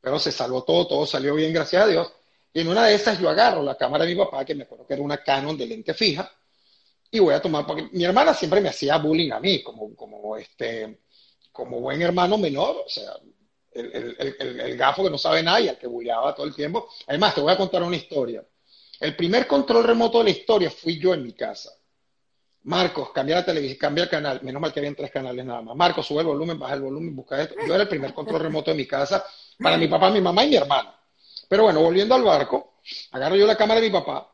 pero 0.00 0.18
se 0.18 0.32
salvó 0.32 0.64
todo, 0.64 0.86
todo 0.86 1.06
salió 1.06 1.34
bien, 1.34 1.52
gracias 1.52 1.84
a 1.84 1.86
Dios. 1.86 2.12
Y 2.52 2.60
en 2.60 2.68
una 2.68 2.86
de 2.86 2.94
esas 2.94 3.18
yo 3.18 3.30
agarro 3.30 3.62
la 3.62 3.76
cámara 3.76 4.04
de 4.04 4.14
mi 4.14 4.22
papá, 4.22 4.44
que 4.44 4.54
me 4.54 4.64
acuerdo 4.64 4.86
que 4.86 4.94
era 4.94 5.02
una 5.02 5.22
Canon 5.22 5.56
de 5.56 5.66
lente 5.66 5.94
fija, 5.94 6.30
y 7.10 7.18
voy 7.18 7.34
a 7.34 7.40
tomar, 7.40 7.66
porque 7.66 7.88
mi 7.92 8.04
hermana 8.04 8.34
siempre 8.34 8.60
me 8.60 8.68
hacía 8.68 8.98
bullying 8.98 9.30
a 9.32 9.40
mí, 9.40 9.62
como, 9.62 9.94
como, 9.94 10.36
este, 10.36 11.00
como 11.52 11.80
buen 11.80 12.02
hermano 12.02 12.36
menor, 12.36 12.76
o 12.86 12.88
sea, 12.88 13.12
el, 13.74 14.16
el, 14.18 14.60
el, 14.60 14.76
gafo 14.76 15.04
que 15.04 15.10
no 15.10 15.18
sabe 15.18 15.42
nada 15.42 15.60
y 15.60 15.68
al 15.68 15.78
que 15.78 15.86
bulleaba 15.86 16.34
todo 16.34 16.46
el 16.46 16.54
tiempo. 16.54 16.88
Además, 17.06 17.34
te 17.34 17.40
voy 17.40 17.52
a 17.52 17.56
contar 17.56 17.82
una 17.82 17.96
historia. 17.96 18.44
El 19.00 19.16
primer 19.16 19.46
control 19.46 19.84
remoto 19.84 20.18
de 20.18 20.24
la 20.24 20.30
historia 20.30 20.70
fui 20.70 20.98
yo 20.98 21.14
en 21.14 21.22
mi 21.22 21.32
casa. 21.32 21.70
Marcos, 22.64 23.10
cambia 23.10 23.36
la 23.36 23.44
televisión, 23.44 23.78
cambia 23.78 24.04
el 24.04 24.10
canal. 24.10 24.40
Menos 24.42 24.62
mal 24.62 24.72
que 24.72 24.80
habían 24.80 24.94
tres 24.94 25.10
canales 25.10 25.44
nada 25.44 25.62
más. 25.62 25.74
Marcos, 25.74 26.06
sube 26.06 26.20
el 26.20 26.26
volumen, 26.26 26.58
baja 26.58 26.74
el 26.74 26.82
volumen, 26.82 27.16
busca 27.16 27.42
esto. 27.42 27.54
Yo 27.66 27.74
era 27.74 27.82
el 27.82 27.88
primer 27.88 28.14
control 28.14 28.40
remoto 28.40 28.70
de 28.70 28.76
mi 28.76 28.86
casa 28.86 29.24
para 29.58 29.76
mi 29.76 29.88
papá, 29.88 30.10
mi 30.10 30.20
mamá 30.20 30.44
y 30.44 30.50
mi 30.50 30.56
hermana. 30.56 30.94
Pero 31.48 31.64
bueno, 31.64 31.80
volviendo 31.80 32.14
al 32.14 32.22
barco, 32.22 32.74
agarro 33.10 33.36
yo 33.36 33.46
la 33.46 33.56
cámara 33.56 33.80
de 33.80 33.88
mi 33.88 33.92
papá, 33.92 34.32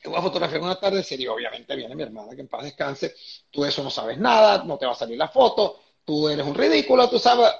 te 0.00 0.10
voy 0.10 0.18
a 0.18 0.22
fotografiar 0.22 0.60
una 0.60 0.78
tarde 0.78 1.02
y 1.08 1.26
obviamente 1.26 1.74
viene 1.74 1.94
mi 1.94 2.02
hermana, 2.02 2.34
que 2.34 2.42
en 2.42 2.48
paz 2.48 2.62
descanse. 2.62 3.14
Tú 3.50 3.62
de 3.62 3.70
eso 3.70 3.82
no 3.82 3.88
sabes 3.88 4.18
nada, 4.18 4.62
no 4.62 4.76
te 4.76 4.84
va 4.84 4.92
a 4.92 4.94
salir 4.94 5.16
la 5.16 5.28
foto, 5.28 5.80
tú 6.04 6.28
eres 6.28 6.46
un 6.46 6.54
ridículo, 6.54 7.08
tú 7.08 7.18
sabes. 7.18 7.50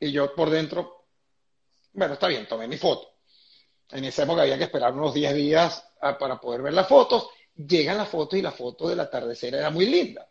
Y 0.00 0.10
yo 0.10 0.34
por 0.34 0.48
dentro, 0.48 1.06
bueno, 1.92 2.14
está 2.14 2.26
bien, 2.26 2.48
tomé 2.48 2.66
mi 2.66 2.78
foto. 2.78 3.08
En 3.90 4.04
esa 4.04 4.22
época 4.22 4.42
había 4.42 4.56
que 4.56 4.64
esperar 4.64 4.94
unos 4.94 5.12
10 5.12 5.34
días 5.34 5.84
ah, 6.00 6.16
para 6.16 6.40
poder 6.40 6.62
ver 6.62 6.72
las 6.72 6.88
fotos. 6.88 7.28
Llegan 7.54 7.98
las 7.98 8.08
fotos 8.08 8.38
y 8.38 8.42
la 8.42 8.52
foto 8.52 8.88
del 8.88 9.00
atardecer 9.00 9.54
era 9.54 9.70
muy 9.70 9.86
linda. 9.86 10.26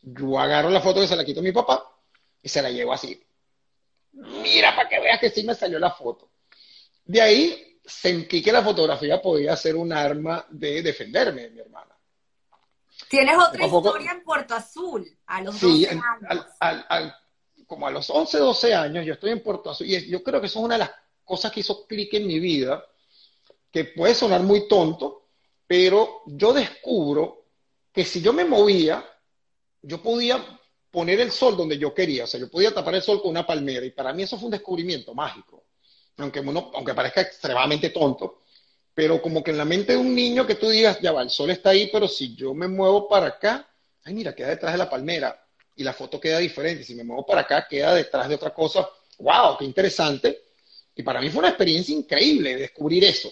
Yo 0.00 0.38
agarro 0.38 0.70
la 0.70 0.80
foto 0.80 1.00
que 1.00 1.06
se 1.06 1.16
la 1.16 1.24
quito 1.24 1.40
a 1.40 1.44
mi 1.44 1.52
papá 1.52 1.88
y 2.42 2.48
se 2.48 2.60
la 2.60 2.70
llevo 2.70 2.92
así. 2.92 3.24
Mira, 4.12 4.74
para 4.74 4.88
que 4.88 5.00
veas 5.00 5.20
que 5.20 5.30
sí 5.30 5.44
me 5.44 5.54
salió 5.54 5.78
la 5.78 5.92
foto. 5.92 6.30
De 7.04 7.20
ahí 7.20 7.80
sentí 7.84 8.42
que 8.42 8.52
la 8.52 8.62
fotografía 8.62 9.22
podía 9.22 9.56
ser 9.56 9.76
un 9.76 9.92
arma 9.92 10.44
de 10.50 10.82
defenderme 10.82 11.42
de 11.42 11.50
mi 11.50 11.60
hermana. 11.60 11.96
Tienes 13.08 13.36
otra 13.36 13.66
historia 13.66 14.12
en 14.12 14.24
Puerto 14.24 14.54
Azul, 14.54 15.06
a 15.26 15.42
los 15.42 15.60
12 15.60 15.88
años. 15.88 16.46
Como 17.72 17.86
a 17.86 17.90
los 17.90 18.10
11, 18.10 18.36
12 18.36 18.74
años, 18.74 19.06
yo 19.06 19.14
estoy 19.14 19.30
en 19.30 19.42
Puerto 19.42 19.70
Azul 19.70 19.86
y 19.86 20.06
yo 20.06 20.22
creo 20.22 20.42
que 20.42 20.46
eso 20.46 20.58
es 20.58 20.64
una 20.66 20.74
de 20.74 20.80
las 20.80 20.90
cosas 21.24 21.50
que 21.50 21.60
hizo 21.60 21.86
clic 21.86 22.12
en 22.12 22.26
mi 22.26 22.38
vida, 22.38 22.84
que 23.70 23.86
puede 23.86 24.14
sonar 24.14 24.42
muy 24.42 24.68
tonto, 24.68 25.28
pero 25.66 26.20
yo 26.26 26.52
descubro 26.52 27.46
que 27.90 28.04
si 28.04 28.20
yo 28.20 28.34
me 28.34 28.44
movía, 28.44 29.02
yo 29.80 30.02
podía 30.02 30.44
poner 30.90 31.20
el 31.20 31.32
sol 31.32 31.56
donde 31.56 31.78
yo 31.78 31.94
quería, 31.94 32.24
o 32.24 32.26
sea, 32.26 32.38
yo 32.38 32.50
podía 32.50 32.74
tapar 32.74 32.94
el 32.96 33.00
sol 33.00 33.22
con 33.22 33.30
una 33.30 33.46
palmera, 33.46 33.86
y 33.86 33.90
para 33.90 34.12
mí 34.12 34.24
eso 34.24 34.36
fue 34.36 34.48
un 34.48 34.52
descubrimiento 34.52 35.14
mágico, 35.14 35.64
aunque, 36.18 36.40
aunque 36.40 36.92
parezca 36.92 37.22
extremadamente 37.22 37.88
tonto, 37.88 38.42
pero 38.92 39.22
como 39.22 39.42
que 39.42 39.50
en 39.50 39.56
la 39.56 39.64
mente 39.64 39.92
de 39.92 39.98
un 39.98 40.14
niño 40.14 40.46
que 40.46 40.56
tú 40.56 40.68
digas, 40.68 41.00
ya 41.00 41.12
va, 41.12 41.22
el 41.22 41.30
sol 41.30 41.48
está 41.48 41.70
ahí, 41.70 41.88
pero 41.90 42.06
si 42.06 42.34
yo 42.34 42.52
me 42.52 42.68
muevo 42.68 43.08
para 43.08 43.28
acá, 43.28 43.66
ay, 44.04 44.12
mira, 44.12 44.34
queda 44.34 44.48
detrás 44.48 44.72
de 44.72 44.78
la 44.78 44.90
palmera, 44.90 45.42
y 45.76 45.84
la 45.84 45.92
foto 45.92 46.20
queda 46.20 46.38
diferente, 46.38 46.84
si 46.84 46.94
me 46.94 47.04
muevo 47.04 47.26
para 47.26 47.42
acá, 47.42 47.66
queda 47.68 47.94
detrás 47.94 48.28
de 48.28 48.34
otra 48.34 48.52
cosa, 48.52 48.88
wow, 49.18 49.56
qué 49.58 49.64
interesante, 49.64 50.42
y 50.94 51.02
para 51.02 51.20
mí 51.20 51.30
fue 51.30 51.40
una 51.40 51.48
experiencia 51.48 51.94
increíble 51.94 52.56
descubrir 52.56 53.04
eso. 53.04 53.30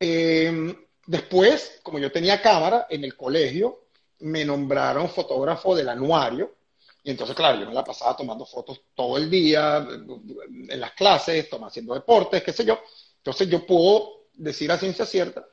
Eh, 0.00 0.74
después, 1.06 1.80
como 1.82 1.98
yo 1.98 2.10
tenía 2.10 2.40
cámara 2.40 2.86
en 2.88 3.04
el 3.04 3.16
colegio, 3.16 3.88
me 4.20 4.44
nombraron 4.44 5.10
fotógrafo 5.10 5.74
del 5.74 5.88
anuario. 5.88 6.54
Y 7.02 7.10
entonces, 7.10 7.36
claro, 7.36 7.60
yo 7.60 7.66
me 7.66 7.74
la 7.74 7.84
pasaba 7.84 8.16
tomando 8.16 8.44
fotos 8.46 8.80
todo 8.94 9.16
el 9.16 9.30
día, 9.30 9.86
en 9.86 10.80
las 10.80 10.92
clases, 10.92 11.48
haciendo 11.50 11.94
deportes, 11.94 12.42
qué 12.42 12.52
sé 12.52 12.64
yo. 12.64 12.80
Entonces 13.18 13.48
yo 13.48 13.64
puedo 13.64 14.28
decir 14.34 14.70
a 14.72 14.78
ciencia 14.78 15.06
cierta 15.06 15.46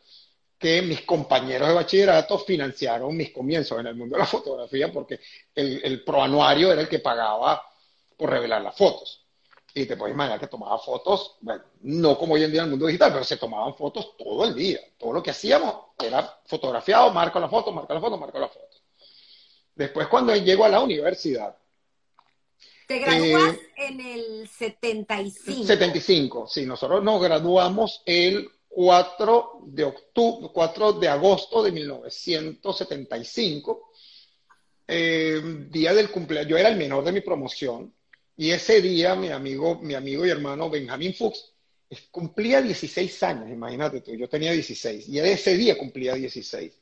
que 0.58 0.82
mis 0.82 1.02
compañeros 1.02 1.68
de 1.68 1.74
bachillerato 1.74 2.40
financiaron 2.40 3.16
mis 3.16 3.32
comienzos 3.32 3.80
en 3.80 3.88
el 3.88 3.96
mundo 3.96 4.16
de 4.16 4.20
la 4.20 4.26
fotografía 4.38 4.92
porque 4.92 5.20
el, 5.54 5.82
el 5.84 6.04
proanuario 6.04 6.72
era 6.72 6.82
el 6.82 6.88
que 6.88 7.00
pagaba 7.00 7.62
por 8.18 8.30
revelar 8.30 8.62
las 8.62 8.76
fotos. 8.76 9.24
Y 9.76 9.86
te 9.88 9.98
puedes 9.98 10.14
imaginar 10.14 10.40
que 10.40 10.48
tomaba 10.48 10.78
fotos, 10.78 11.38
bueno, 11.42 11.64
no 11.82 12.18
como 12.18 12.36
hoy 12.36 12.44
en 12.44 12.52
día 12.52 12.62
en 12.62 12.66
el 12.66 12.72
mundo 12.72 12.86
digital, 12.86 13.12
pero 13.12 13.24
se 13.26 13.38
tomaban 13.38 13.74
fotos 13.76 14.16
todo 14.18 14.46
el 14.46 14.54
día. 14.54 14.80
Todo 15.00 15.14
lo 15.14 15.24
que 15.24 15.32
hacíamos 15.32 15.76
era 15.98 16.40
fotografiado, 16.46 17.12
marco 17.12 17.40
la 17.40 17.50
foto, 17.50 17.72
marco 17.72 17.92
la 17.92 18.00
foto, 18.00 18.18
marco 18.18 18.40
la 18.40 18.50
foto. 18.50 18.78
Después 19.74 20.08
cuando 20.08 20.36
llego 20.36 20.64
a 20.64 20.70
la 20.70 20.80
universidad. 20.80 21.58
Te 22.88 23.00
gradúas 23.00 23.56
eh, 23.56 23.72
en 23.78 24.00
el 24.00 24.48
75. 24.48 25.64
75, 25.64 26.48
sí. 26.48 26.66
Nosotros 26.68 27.04
nos 27.04 27.20
graduamos 27.20 28.04
el 28.06 28.48
4 28.76 29.62
de, 29.68 29.84
octubre, 29.84 30.50
4 30.52 30.94
de 30.94 31.08
agosto 31.08 31.62
de 31.62 31.72
1975, 31.72 33.92
eh, 34.88 35.42
día 35.70 35.94
del 35.94 36.10
cumpleaños. 36.10 36.50
Yo 36.50 36.58
era 36.58 36.70
el 36.70 36.78
menor 36.78 37.04
de 37.04 37.12
mi 37.12 37.22
promoción 37.22 37.94
y 38.36 38.50
ese 38.50 38.82
día 38.82 39.16
mi 39.16 39.30
amigo, 39.30 39.80
mi 39.80 39.94
amigo 39.94 40.26
y 40.26 40.30
hermano 40.30 40.70
Benjamín 40.70 41.14
Fuchs 41.14 41.54
cumplía 42.12 42.62
16 42.62 43.24
años, 43.24 43.50
imagínate 43.50 44.02
tú, 44.02 44.16
yo 44.16 44.28
tenía 44.28 44.52
16, 44.52 45.08
y 45.10 45.20
ese 45.20 45.56
día 45.56 45.78
cumplía 45.78 46.16
16. 46.16 46.74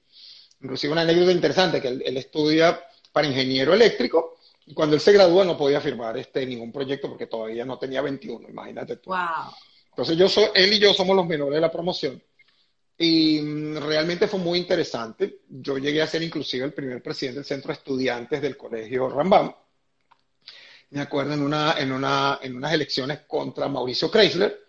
Inclusive 0.62 0.94
una 0.94 1.02
anécdota 1.02 1.32
interesante, 1.32 1.82
que 1.82 1.90
él, 1.90 2.18
estudia 2.18 2.82
para 3.12 3.28
ingeniero 3.28 3.74
eléctrico, 3.74 4.38
y 4.66 4.74
cuando 4.74 4.96
él 4.96 5.02
se 5.02 5.12
gradúa 5.12 5.44
no 5.44 5.58
podía 5.58 5.82
firmar 5.82 6.18
este, 6.18 6.46
ningún 6.46 6.72
proyecto 6.72 7.10
porque 7.10 7.28
todavía 7.28 7.66
no 7.66 7.78
tenía 7.78 8.02
21, 8.02 8.50
imagínate 8.50 8.98
tú. 8.98 9.10
Wow. 9.10 9.20
Entonces 9.92 10.18
yo 10.18 10.28
soy, 10.28 10.46
él 10.56 10.74
y 10.74 10.80
yo 10.80 10.94
somos 10.94 11.16
los 11.16 11.28
menores 11.28 11.56
de 11.56 11.62
la 11.62 11.72
promoción. 11.72 12.22
Y 12.98 13.40
mm, 13.42 13.78
realmente 13.78 14.28
fue 14.28 14.40
muy 14.40 14.60
interesante. 14.60 15.42
Yo 15.48 15.78
llegué 15.78 16.02
a 16.02 16.08
ser 16.08 16.24
inclusive 16.24 16.66
el 16.66 16.74
primer 16.74 17.02
presidente 17.02 17.40
del 17.40 17.46
centro 17.46 17.70
de 17.70 17.74
estudiantes 17.74 18.42
del 18.42 18.58
colegio 18.58 19.10
Rambam 19.10 19.54
me 20.92 21.02
acuerdo, 21.02 21.34
en, 21.34 21.42
una, 21.42 21.76
en, 21.78 21.92
una, 21.92 22.40
en 22.42 22.56
unas 22.56 22.74
elecciones 22.74 23.22
contra 23.22 23.68
Mauricio 23.68 24.12
Chrysler. 24.12 24.60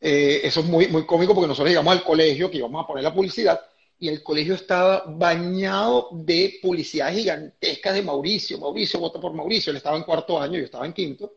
Eh, 0.00 0.40
eso 0.42 0.60
es 0.60 0.66
muy, 0.66 0.88
muy 0.88 1.06
cómico 1.06 1.34
porque 1.34 1.48
nosotros 1.48 1.68
llegamos 1.68 1.92
al 1.92 2.02
colegio 2.02 2.50
que 2.50 2.58
íbamos 2.58 2.82
a 2.82 2.86
poner 2.86 3.04
la 3.04 3.14
publicidad 3.14 3.60
y 3.98 4.08
el 4.08 4.22
colegio 4.22 4.54
estaba 4.54 5.04
bañado 5.06 6.08
de 6.12 6.58
publicidad 6.62 7.12
gigantescas 7.12 7.94
de 7.94 8.02
Mauricio. 8.02 8.58
Mauricio 8.58 9.00
vota 9.00 9.20
por 9.20 9.32
Mauricio. 9.32 9.70
Él 9.70 9.76
estaba 9.76 9.96
en 9.96 10.02
cuarto 10.02 10.40
año, 10.40 10.58
yo 10.58 10.64
estaba 10.64 10.86
en 10.86 10.92
quinto. 10.92 11.34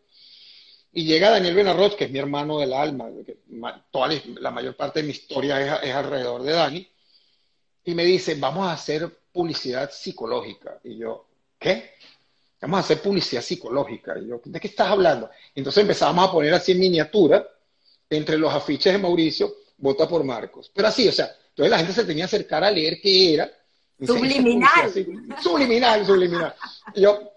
Y 0.94 1.06
llega 1.06 1.30
Daniel 1.30 1.56
Benarroch, 1.56 1.96
que 1.96 2.06
es 2.06 2.12
mi 2.12 2.20
hermano 2.20 2.60
del 2.60 2.74
alma, 2.74 3.10
que 3.26 3.38
toda 3.92 4.10
la, 4.40 4.52
mayor 4.52 4.76
parte 4.76 5.02
de 5.02 5.06
mi 5.06 5.12
historia 5.12 5.62
es, 5.62 5.90
es, 5.90 5.96
alrededor 5.96 6.44
de 6.44 6.54
Dani, 6.54 6.88
y 7.84 7.94
me 7.94 8.04
dice, 8.04 8.36
vamos 8.36 8.68
a 8.68 8.74
hacer 8.74 9.10
publicidad 9.32 9.92
psicológica. 9.92 10.80
Y 10.84 10.98
yo, 10.98 11.28
¿qué? 11.60 11.92
vamos 12.62 12.78
a 12.78 12.82
hacer 12.82 13.02
publicidad 13.02 13.42
psicológica. 13.42 14.18
Y 14.18 14.28
yo, 14.28 14.42
¿de 14.44 14.60
qué 14.60 14.68
estás 14.68 14.88
hablando? 14.88 15.30
Entonces 15.54 15.82
empezamos 15.82 16.28
a 16.28 16.32
poner 16.32 16.54
así 16.54 16.72
en 16.72 16.80
miniatura, 16.80 17.48
entre 18.10 18.38
los 18.38 18.54
afiches 18.54 18.94
de 18.94 19.00
Mauricio, 19.00 19.54
vota 19.78 20.08
por 20.08 20.24
Marcos. 20.24 20.72
Pero 20.74 20.88
así, 20.88 21.08
o 21.08 21.12
sea, 21.12 21.30
entonces 21.50 21.70
la 21.70 21.78
gente 21.78 21.94
se 21.94 22.06
tenía 22.06 22.24
que 22.24 22.36
acercar 22.36 22.64
a 22.64 22.72
leer 22.72 23.00
qué 23.02 23.34
era. 23.36 23.52
Subliminal. 24.06 24.92
Subliminal, 25.42 26.06
subliminal. 26.06 26.56
Y 26.96 27.02
yo, 27.02 27.32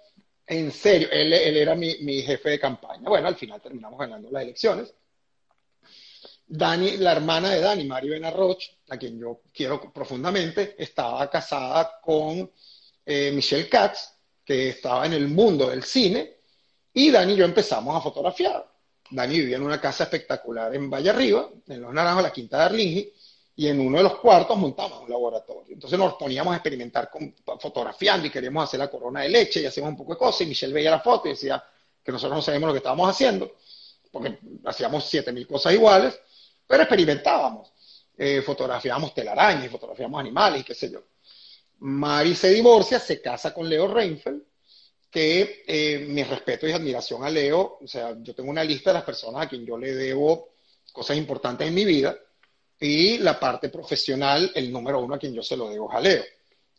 en 0.50 0.72
serio, 0.72 1.08
él, 1.12 1.32
era 1.32 1.76
mi, 1.76 1.98
mi, 2.00 2.22
jefe 2.22 2.50
de 2.50 2.58
campaña. 2.58 3.08
Bueno, 3.08 3.28
al 3.28 3.36
final 3.36 3.60
terminamos 3.62 3.96
ganando 4.00 4.28
las 4.32 4.42
elecciones. 4.42 4.92
Dani, 6.44 6.96
la 6.96 7.12
hermana 7.12 7.50
de 7.50 7.60
Dani, 7.60 7.84
Mari 7.84 8.08
Benarroch, 8.08 8.60
a 8.88 8.96
quien 8.96 9.16
yo 9.16 9.42
quiero 9.54 9.92
profundamente, 9.92 10.74
estaba 10.76 11.30
casada 11.30 12.00
con 12.02 12.50
eh, 13.06 13.30
Michelle 13.32 13.68
Katz, 13.68 14.16
que 14.44 14.70
estaba 14.70 15.06
en 15.06 15.12
el 15.12 15.28
mundo 15.28 15.70
del 15.70 15.84
cine, 15.84 16.38
y 16.94 17.12
Dani 17.12 17.34
y 17.34 17.36
yo 17.36 17.44
empezamos 17.44 17.96
a 17.96 18.00
fotografiar. 18.00 18.68
Dani 19.08 19.38
vivía 19.38 19.56
en 19.56 19.62
una 19.62 19.80
casa 19.80 20.02
espectacular 20.02 20.74
en 20.74 20.90
Valle 20.90 21.10
Arriba, 21.10 21.48
en 21.68 21.80
Los 21.80 21.94
Naranjos, 21.94 22.24
la 22.24 22.32
Quinta 22.32 22.58
de 22.58 22.64
Arlingi, 22.64 23.12
y 23.60 23.68
en 23.68 23.78
uno 23.78 23.98
de 23.98 24.04
los 24.04 24.18
cuartos 24.18 24.56
montamos 24.56 25.02
un 25.02 25.10
laboratorio. 25.10 25.74
Entonces 25.74 25.98
nos 25.98 26.14
poníamos 26.14 26.54
a 26.54 26.56
experimentar 26.56 27.10
con, 27.10 27.34
fotografiando 27.60 28.26
y 28.26 28.30
queríamos 28.30 28.64
hacer 28.64 28.80
la 28.80 28.88
corona 28.88 29.20
de 29.20 29.28
leche 29.28 29.60
y 29.60 29.66
hacíamos 29.66 29.90
un 29.90 29.98
poco 29.98 30.14
de 30.14 30.18
cosas, 30.18 30.40
y 30.40 30.46
Michelle 30.46 30.72
veía 30.72 30.90
la 30.90 31.00
foto 31.00 31.28
y 31.28 31.32
decía 31.32 31.62
que 32.02 32.10
nosotros 32.10 32.38
no 32.38 32.40
sabíamos 32.40 32.68
lo 32.68 32.72
que 32.72 32.78
estábamos 32.78 33.10
haciendo, 33.10 33.52
porque 34.10 34.38
hacíamos 34.64 35.04
siete 35.04 35.30
mil 35.30 35.46
cosas 35.46 35.74
iguales, 35.74 36.18
pero 36.66 36.84
experimentábamos. 36.84 37.70
Eh, 38.16 38.40
fotografiábamos 38.40 39.12
telarañas, 39.12 39.70
fotografiábamos 39.70 40.20
animales 40.20 40.62
y 40.62 40.64
qué 40.64 40.74
sé 40.74 40.90
yo. 40.90 41.02
Mari 41.80 42.34
se 42.34 42.48
divorcia, 42.48 42.98
se 42.98 43.20
casa 43.20 43.52
con 43.52 43.68
Leo 43.68 43.88
Reinfeldt, 43.88 44.42
que 45.10 45.64
eh, 45.66 46.06
mi 46.08 46.22
respeto 46.22 46.66
y 46.66 46.72
admiración 46.72 47.24
a 47.24 47.28
Leo, 47.28 47.76
o 47.82 47.86
sea, 47.86 48.16
yo 48.22 48.34
tengo 48.34 48.48
una 48.48 48.64
lista 48.64 48.88
de 48.88 48.94
las 48.94 49.04
personas 49.04 49.42
a 49.44 49.48
quien 49.50 49.66
yo 49.66 49.76
le 49.76 49.92
debo 49.92 50.48
cosas 50.94 51.18
importantes 51.18 51.68
en 51.68 51.74
mi 51.74 51.84
vida, 51.84 52.16
y 52.80 53.18
la 53.18 53.38
parte 53.38 53.68
profesional, 53.68 54.50
el 54.54 54.72
número 54.72 55.00
uno 55.00 55.14
a 55.14 55.18
quien 55.18 55.34
yo 55.34 55.42
se 55.42 55.56
lo 55.56 55.68
debo 55.68 55.90
es 55.90 55.96
a 55.96 56.00
Leo. 56.00 56.24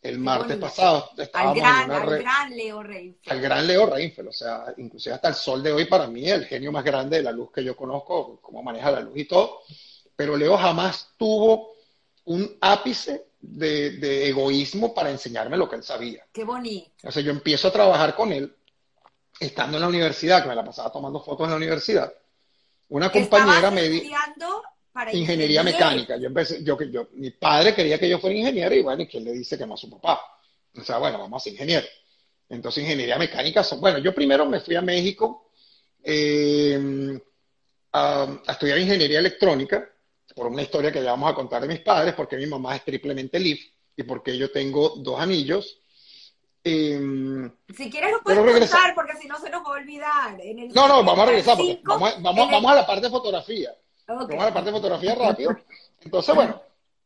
el 0.02 0.18
martes 0.18 0.58
pasado. 0.58 1.12
Al 1.34 1.56
gran, 1.56 1.92
al 1.92 2.20
gran 2.20 2.50
Leo 2.50 2.82
Reinfeldt. 2.82 3.32
Al 3.32 3.40
gran 3.40 3.68
Leo 3.68 3.86
Reinfeldt, 3.86 4.30
o 4.30 4.34
sea, 4.34 4.66
inclusive 4.78 5.14
hasta 5.14 5.28
el 5.28 5.36
sol 5.36 5.62
de 5.62 5.72
hoy 5.72 5.86
para 5.86 6.08
mí, 6.08 6.28
el 6.28 6.46
genio 6.46 6.72
más 6.72 6.84
grande 6.84 7.18
de 7.18 7.24
la 7.24 7.32
luz 7.32 7.52
que 7.52 7.64
yo 7.64 7.76
conozco, 7.76 8.40
cómo 8.42 8.64
maneja 8.64 8.90
la 8.90 9.02
luz 9.02 9.16
y 9.16 9.26
todo. 9.26 9.60
Pero 10.16 10.36
Leo 10.36 10.58
jamás 10.58 11.10
tuvo 11.18 11.74
un 12.26 12.58
ápice 12.62 13.28
de, 13.40 14.28
egoísmo 14.28 14.96
para 14.96 15.12
enseñarme 15.12 15.56
lo 15.56 15.70
que 15.70 15.76
él 15.76 15.84
sabía. 15.84 16.26
Qué 16.32 16.44
bonito. 16.44 16.90
O 17.04 17.12
sea, 17.12 17.22
yo 17.22 17.30
empiezo 17.30 17.68
a 17.68 17.74
trabajar 17.74 18.16
con 18.16 18.32
él, 18.32 18.56
estando 19.40 19.78
en 19.78 19.82
la 19.82 19.88
universidad, 19.88 20.42
que 20.42 20.50
me 20.50 20.56
la 20.56 20.66
pasaba 20.66 20.92
tomando 20.92 21.20
fotos 21.20 21.46
en 21.46 21.52
la 21.52 21.58
universidad. 21.58 22.12
Una 22.90 23.12
compañera 23.12 23.70
me 23.70 23.88
dijo 23.88 24.16
ingeniería 25.14 25.64
mecánica. 25.64 26.18
Yo 26.18 26.28
empecé, 26.28 26.64
yo, 26.64 26.80
yo, 26.84 27.08
mi 27.14 27.32
padre 27.32 27.74
quería 27.74 27.98
que 27.98 28.10
yo 28.10 28.20
fuera 28.20 28.36
ingeniero 28.36 28.76
y 28.76 28.82
bueno, 28.82 29.02
¿y 29.04 29.08
quién 29.08 29.24
le 29.24 29.34
dice 29.34 29.58
que 29.58 29.66
no 29.66 29.76
a 29.76 29.78
su 29.78 29.90
papá? 29.90 30.22
O 30.76 30.84
sea, 30.84 30.98
bueno, 30.98 31.18
vamos 31.18 31.42
a 31.42 31.44
ser 31.44 31.54
ingeniero. 31.54 31.88
Entonces, 32.50 32.84
ingeniería 32.84 33.18
mecánica, 33.18 33.64
son, 33.64 33.80
bueno, 33.80 33.98
yo 34.00 34.14
primero 34.14 34.46
me 34.46 34.60
fui 34.60 34.76
a 34.76 34.82
México 34.82 35.52
eh, 36.04 37.20
a, 37.94 38.42
estudiar 38.48 38.78
ingeniería 38.78 39.20
electrónica 39.20 39.88
por 40.36 40.48
una 40.48 40.62
historia 40.62 40.92
que 40.92 41.04
ya 41.04 41.12
vamos 41.12 41.32
a 41.32 41.36
contar 41.36 41.62
de 41.62 41.68
mis 41.68 41.80
padres, 41.80 42.14
porque 42.14 42.38
mi 42.38 42.46
mamá 42.46 42.76
es 42.76 42.84
triplemente 42.84 43.40
LIF 43.40 43.62
y 43.96 44.04
porque 44.04 44.38
yo 44.38 44.52
tengo 44.52 44.96
dos 44.98 45.20
anillos. 45.20 45.80
Em, 46.64 47.52
si 47.76 47.90
quieres 47.90 48.12
lo 48.12 48.22
puedes 48.22 48.70
contar 48.70 48.94
porque 48.94 49.16
si 49.18 49.28
no 49.28 49.40
se 49.40 49.50
nos 49.50 49.64
va 49.64 49.70
a 49.70 49.80
olvidar. 49.80 50.38
no, 50.74 50.88
no, 50.88 51.04
vamos 51.04 51.20
a 51.20 51.26
regresar 51.26 51.58
porque 51.58 51.80
vamos, 51.84 52.22
vamos, 52.22 52.52
vamos 52.52 52.72
a 52.72 52.76
la 52.76 52.86
parte 52.86 53.04
de 53.04 53.10
fotografía. 53.10 53.74
Vamos 54.16 54.44
a 54.44 54.46
la 54.46 54.54
parte 54.54 54.72
de 54.72 54.76
fotografía 54.76 55.16
rápido. 55.16 55.56
Entonces, 56.02 56.36
bueno, 56.36 56.62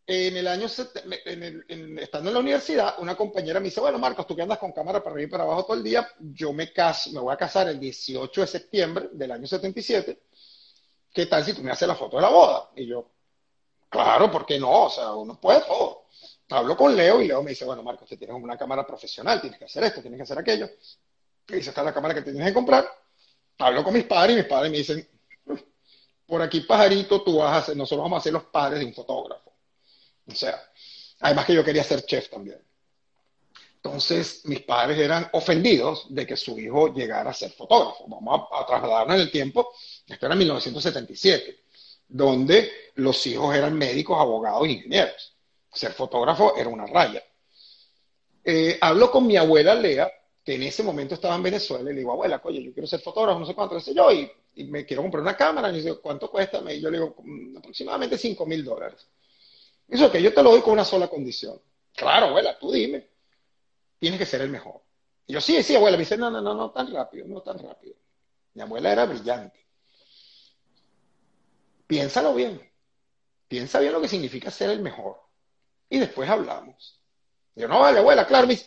en 0.07 0.37
el 0.37 0.47
año, 0.47 0.67
estando 0.67 2.29
en 2.29 2.33
la 2.33 2.39
universidad, 2.39 2.95
una 2.99 3.15
compañera 3.15 3.59
me 3.59 3.65
dice, 3.65 3.81
bueno, 3.81 3.97
Marcos, 3.97 4.27
tú 4.27 4.35
que 4.35 4.43
andas 4.43 4.59
con 4.59 4.71
cámara 4.71 5.03
para 5.03 5.13
arriba 5.13 5.27
y 5.27 5.31
para 5.31 5.43
abajo 5.43 5.65
todo 5.65 5.77
el 5.77 5.83
día, 5.83 6.07
yo 6.19 6.53
me 6.53 6.71
caso, 6.71 7.11
me 7.11 7.19
voy 7.19 7.33
a 7.33 7.37
casar 7.37 7.67
el 7.69 7.79
18 7.79 8.41
de 8.41 8.47
septiembre 8.47 9.09
del 9.13 9.31
año 9.31 9.47
77, 9.47 10.21
¿qué 11.11 11.25
tal 11.25 11.43
si 11.43 11.53
tú 11.53 11.63
me 11.63 11.71
haces 11.71 11.87
la 11.87 11.95
foto 11.95 12.17
de 12.17 12.21
la 12.21 12.29
boda? 12.29 12.69
Y 12.75 12.85
yo, 12.85 13.09
claro, 13.89 14.29
¿por 14.29 14.45
qué 14.45 14.59
no? 14.59 14.85
O 14.85 14.89
sea, 14.89 15.13
uno 15.13 15.39
puede 15.39 15.61
todo. 15.61 16.05
Hablo 16.49 16.77
con 16.77 16.95
Leo 16.95 17.21
y 17.21 17.27
Leo 17.27 17.41
me 17.41 17.49
dice, 17.51 17.65
bueno, 17.65 17.81
Marcos, 17.81 18.07
tú 18.07 18.15
tienes 18.15 18.35
una 18.35 18.57
cámara 18.57 18.85
profesional, 18.85 19.41
tienes 19.41 19.57
que 19.57 19.65
hacer 19.65 19.85
esto, 19.85 20.01
tienes 20.01 20.19
que 20.19 20.23
hacer 20.23 20.37
aquello. 20.37 20.69
Y 21.47 21.55
dice, 21.55 21.69
está 21.69 21.81
la 21.81 21.93
cámara 21.93 22.13
que 22.13 22.21
tienes 22.21 22.45
que 22.45 22.53
comprar. 22.53 22.87
Hablo 23.57 23.83
con 23.83 23.93
mis 23.93 24.03
padres 24.03 24.35
y 24.35 24.39
mis 24.39 24.47
padres 24.47 24.71
me 24.71 24.77
dicen, 24.77 25.07
por 26.25 26.41
aquí 26.41 26.61
pajarito, 26.61 27.21
tú 27.21 27.37
vas 27.37 27.51
a 27.51 27.57
hacer, 27.57 27.77
nosotros 27.77 28.03
vamos 28.03 28.19
a 28.19 28.23
ser 28.23 28.33
los 28.33 28.45
padres 28.45 28.79
de 28.79 28.85
un 28.85 28.93
fotógrafo. 28.93 29.53
O 30.27 30.33
sea, 30.33 30.59
además 31.19 31.45
que 31.45 31.53
yo 31.53 31.63
quería 31.63 31.83
ser 31.83 32.05
chef 32.05 32.29
también. 32.29 32.59
Entonces, 33.75 34.41
mis 34.45 34.61
padres 34.61 34.97
eran 34.97 35.29
ofendidos 35.33 36.07
de 36.09 36.25
que 36.25 36.35
su 36.35 36.57
hijo 36.57 36.91
llegara 36.91 37.29
a 37.29 37.33
ser 37.33 37.51
fotógrafo. 37.51 38.05
Vamos 38.07 38.47
a, 38.51 38.65
trasladarnos 38.65 39.15
en 39.15 39.21
el 39.21 39.31
tiempo. 39.31 39.73
Esto 40.07 40.25
era 40.25 40.33
1977, 40.33 41.59
donde 42.07 42.71
los 42.95 43.25
hijos 43.27 43.55
eran 43.55 43.77
médicos, 43.77 44.19
abogados, 44.19 44.67
ingenieros. 44.67 45.35
Ser 45.71 45.91
fotógrafo 45.91 46.55
era 46.57 46.67
una 46.67 46.87
raya. 46.87 47.23
Eh, 48.43 48.79
hablo 48.81 49.11
con 49.11 49.27
mi 49.27 49.37
abuela 49.37 49.75
Lea, 49.75 50.11
que 50.43 50.55
en 50.55 50.63
ese 50.63 50.81
momento 50.81 51.13
estaba 51.13 51.35
en 51.35 51.43
Venezuela, 51.43 51.89
y 51.91 51.93
le 51.93 51.99
digo, 51.99 52.11
abuela, 52.11 52.41
oye, 52.43 52.63
yo 52.63 52.73
quiero 52.73 52.87
ser 52.87 53.01
fotógrafo, 53.01 53.39
no 53.39 53.45
sé 53.45 53.53
cuánto, 53.53 53.79
sé 53.79 53.93
yo, 53.93 54.11
y 54.11 54.31
y 54.55 54.63
me 54.65 54.85
quiero 54.85 55.01
comprar 55.01 55.21
una 55.21 55.35
cámara, 55.35 55.69
y 55.69 55.75
dice, 55.75 55.95
¿cuánto 55.95 56.31
cuesta? 56.31 56.61
Y 56.71 56.79
yo 56.79 56.89
le 56.89 56.97
digo, 56.97 57.15
mm, 57.21 57.57
aproximadamente 57.57 58.17
5 58.17 58.45
mil 58.45 58.63
dólares. 58.63 59.05
Eso 59.87 60.11
que 60.11 60.21
yo 60.21 60.33
te 60.33 60.41
lo 60.41 60.51
doy 60.51 60.61
con 60.61 60.73
una 60.73 60.85
sola 60.85 61.07
condición. 61.07 61.61
Claro, 61.93 62.27
abuela, 62.27 62.57
tú 62.57 62.71
dime. 62.71 63.07
Tienes 63.99 64.17
que 64.17 64.25
ser 64.25 64.41
el 64.41 64.49
mejor. 64.49 64.81
Y 65.27 65.33
yo, 65.33 65.41
sí, 65.41 65.61
sí, 65.61 65.75
abuela. 65.75 65.97
Me 65.97 66.03
dice, 66.03 66.17
no, 66.17 66.31
no, 66.31 66.41
no, 66.41 66.53
no 66.55 66.71
tan 66.71 66.91
rápido, 66.91 67.27
no 67.27 67.41
tan 67.41 67.59
rápido. 67.59 67.95
Mi 68.53 68.61
abuela 68.61 68.91
era 68.91 69.05
brillante. 69.05 69.65
Piénsalo 71.87 72.33
bien. 72.33 72.61
Piensa 73.47 73.79
bien 73.79 73.93
lo 73.93 74.01
que 74.01 74.07
significa 74.07 74.49
ser 74.49 74.69
el 74.69 74.81
mejor. 74.81 75.19
Y 75.89 75.99
después 75.99 76.29
hablamos. 76.29 76.99
Yo, 77.55 77.67
no, 77.67 77.79
vale, 77.79 77.99
abuela, 77.99 78.25
claro, 78.25 78.47
me 78.47 78.59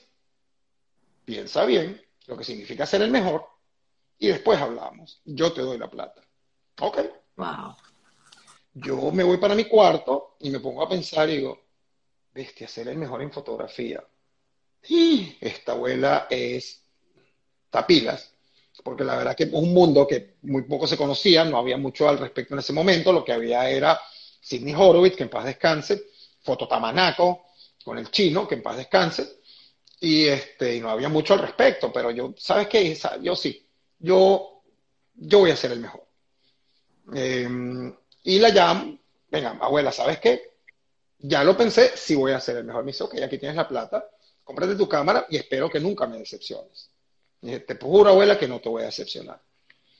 piensa 1.24 1.64
bien 1.64 2.00
lo 2.26 2.36
que 2.36 2.44
significa 2.44 2.86
ser 2.86 3.02
el 3.02 3.10
mejor 3.10 3.57
y 4.18 4.28
después 4.28 4.60
hablamos. 4.60 5.20
Yo 5.24 5.52
te 5.52 5.62
doy 5.62 5.78
la 5.78 5.90
plata. 5.90 6.22
Ok. 6.80 6.98
Wow. 7.36 7.76
Yo 8.74 9.10
me 9.12 9.24
voy 9.24 9.38
para 9.38 9.54
mi 9.54 9.64
cuarto 9.64 10.36
y 10.40 10.50
me 10.50 10.60
pongo 10.60 10.82
a 10.82 10.88
pensar 10.88 11.28
y 11.28 11.36
digo, 11.36 11.60
bestia, 12.32 12.68
ser 12.68 12.88
el 12.88 12.98
mejor 12.98 13.22
en 13.22 13.32
fotografía. 13.32 14.04
Y 14.88 15.36
esta 15.40 15.72
abuela 15.72 16.26
es 16.30 16.82
tapilas, 17.70 18.32
porque 18.84 19.04
la 19.04 19.16
verdad 19.16 19.36
que 19.36 19.44
es 19.44 19.52
un 19.52 19.74
mundo 19.74 20.06
que 20.06 20.36
muy 20.42 20.62
poco 20.62 20.86
se 20.86 20.96
conocía, 20.96 21.44
no 21.44 21.58
había 21.58 21.76
mucho 21.76 22.08
al 22.08 22.18
respecto 22.18 22.54
en 22.54 22.60
ese 22.60 22.72
momento, 22.72 23.12
lo 23.12 23.24
que 23.24 23.32
había 23.32 23.68
era 23.68 24.00
Sidney 24.40 24.74
Horowitz, 24.74 25.16
que 25.16 25.24
en 25.24 25.30
paz 25.30 25.44
descanse, 25.44 26.04
Fototamanaco, 26.42 27.46
con 27.84 27.98
el 27.98 28.10
chino, 28.10 28.46
que 28.46 28.54
en 28.54 28.62
paz 28.62 28.76
descanse, 28.76 29.40
y, 30.00 30.26
este, 30.26 30.76
y 30.76 30.80
no 30.80 30.90
había 30.90 31.08
mucho 31.08 31.34
al 31.34 31.40
respecto, 31.40 31.92
pero 31.92 32.10
yo, 32.12 32.34
¿sabes 32.38 32.68
qué? 32.68 32.96
Yo 33.20 33.34
sí, 33.34 33.67
yo, 33.98 34.62
yo 35.14 35.38
voy 35.40 35.50
a 35.50 35.56
ser 35.56 35.72
el 35.72 35.80
mejor. 35.80 36.06
Em, 37.14 37.94
y 38.24 38.38
la 38.38 38.50
llamo, 38.50 38.98
venga, 39.30 39.58
abuela, 39.60 39.90
¿sabes 39.92 40.18
qué? 40.20 40.56
Ya 41.20 41.42
lo 41.42 41.56
pensé, 41.56 41.92
sí 41.96 42.14
voy 42.14 42.32
a 42.32 42.40
ser 42.40 42.58
el 42.58 42.64
mejor. 42.64 42.84
Me 42.84 42.92
dice, 42.92 43.04
ok, 43.04 43.14
aquí 43.22 43.38
tienes 43.38 43.56
la 43.56 43.66
plata, 43.66 44.08
cómprate 44.44 44.76
tu 44.76 44.88
cámara 44.88 45.26
y 45.28 45.36
espero 45.36 45.70
que 45.70 45.80
nunca 45.80 46.06
me 46.06 46.18
decepciones. 46.18 46.90
te 47.40 47.78
juro, 47.80 48.10
abuela, 48.10 48.38
que 48.38 48.48
no 48.48 48.60
te 48.60 48.68
voy 48.68 48.82
a 48.82 48.86
decepcionar. 48.86 49.40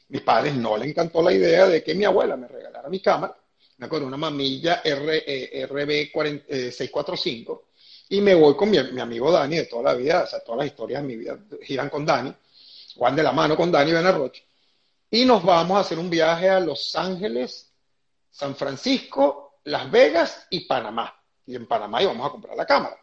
Mis 0.08 0.22
padres 0.22 0.54
no 0.54 0.76
le 0.76 0.86
encantó 0.86 1.22
la 1.22 1.32
idea 1.32 1.66
de 1.66 1.82
que 1.82 1.94
mi 1.94 2.04
abuela 2.04 2.36
me 2.36 2.48
regalara 2.48 2.88
mi 2.88 3.00
cámara, 3.00 3.36
me 3.76 3.86
acuerdo, 3.86 4.06
una 4.06 4.16
mamilla 4.16 4.82
RB645, 4.82 6.42
eh, 6.48 6.72
y 8.10 8.20
me 8.20 8.34
voy 8.34 8.56
con 8.56 8.70
mi, 8.70 8.78
mi, 8.92 9.00
amigo 9.00 9.30
Dani 9.30 9.56
de 9.56 9.66
toda 9.66 9.92
la 9.92 9.94
vida, 9.94 10.24
o 10.24 10.26
sea, 10.26 10.40
todas 10.40 10.58
las 10.58 10.66
historias 10.68 11.02
de 11.02 11.08
mi 11.08 11.16
vida 11.16 11.38
giran 11.62 11.90
con 11.90 12.06
Dani. 12.06 12.34
Juan 12.98 13.14
de 13.14 13.22
la 13.22 13.30
mano 13.30 13.56
con 13.56 13.70
Dani 13.70 13.92
Benarroche, 13.92 14.44
y 15.08 15.24
nos 15.24 15.44
vamos 15.44 15.78
a 15.78 15.80
hacer 15.80 15.98
un 16.00 16.10
viaje 16.10 16.50
a 16.50 16.58
Los 16.58 16.96
Ángeles, 16.96 17.72
San 18.28 18.56
Francisco, 18.56 19.60
Las 19.64 19.88
Vegas 19.90 20.46
y 20.50 20.60
Panamá. 20.66 21.14
Y 21.46 21.54
en 21.54 21.66
Panamá 21.66 22.02
íbamos 22.02 22.26
a 22.26 22.30
comprar 22.30 22.56
la 22.56 22.66
cámara. 22.66 22.98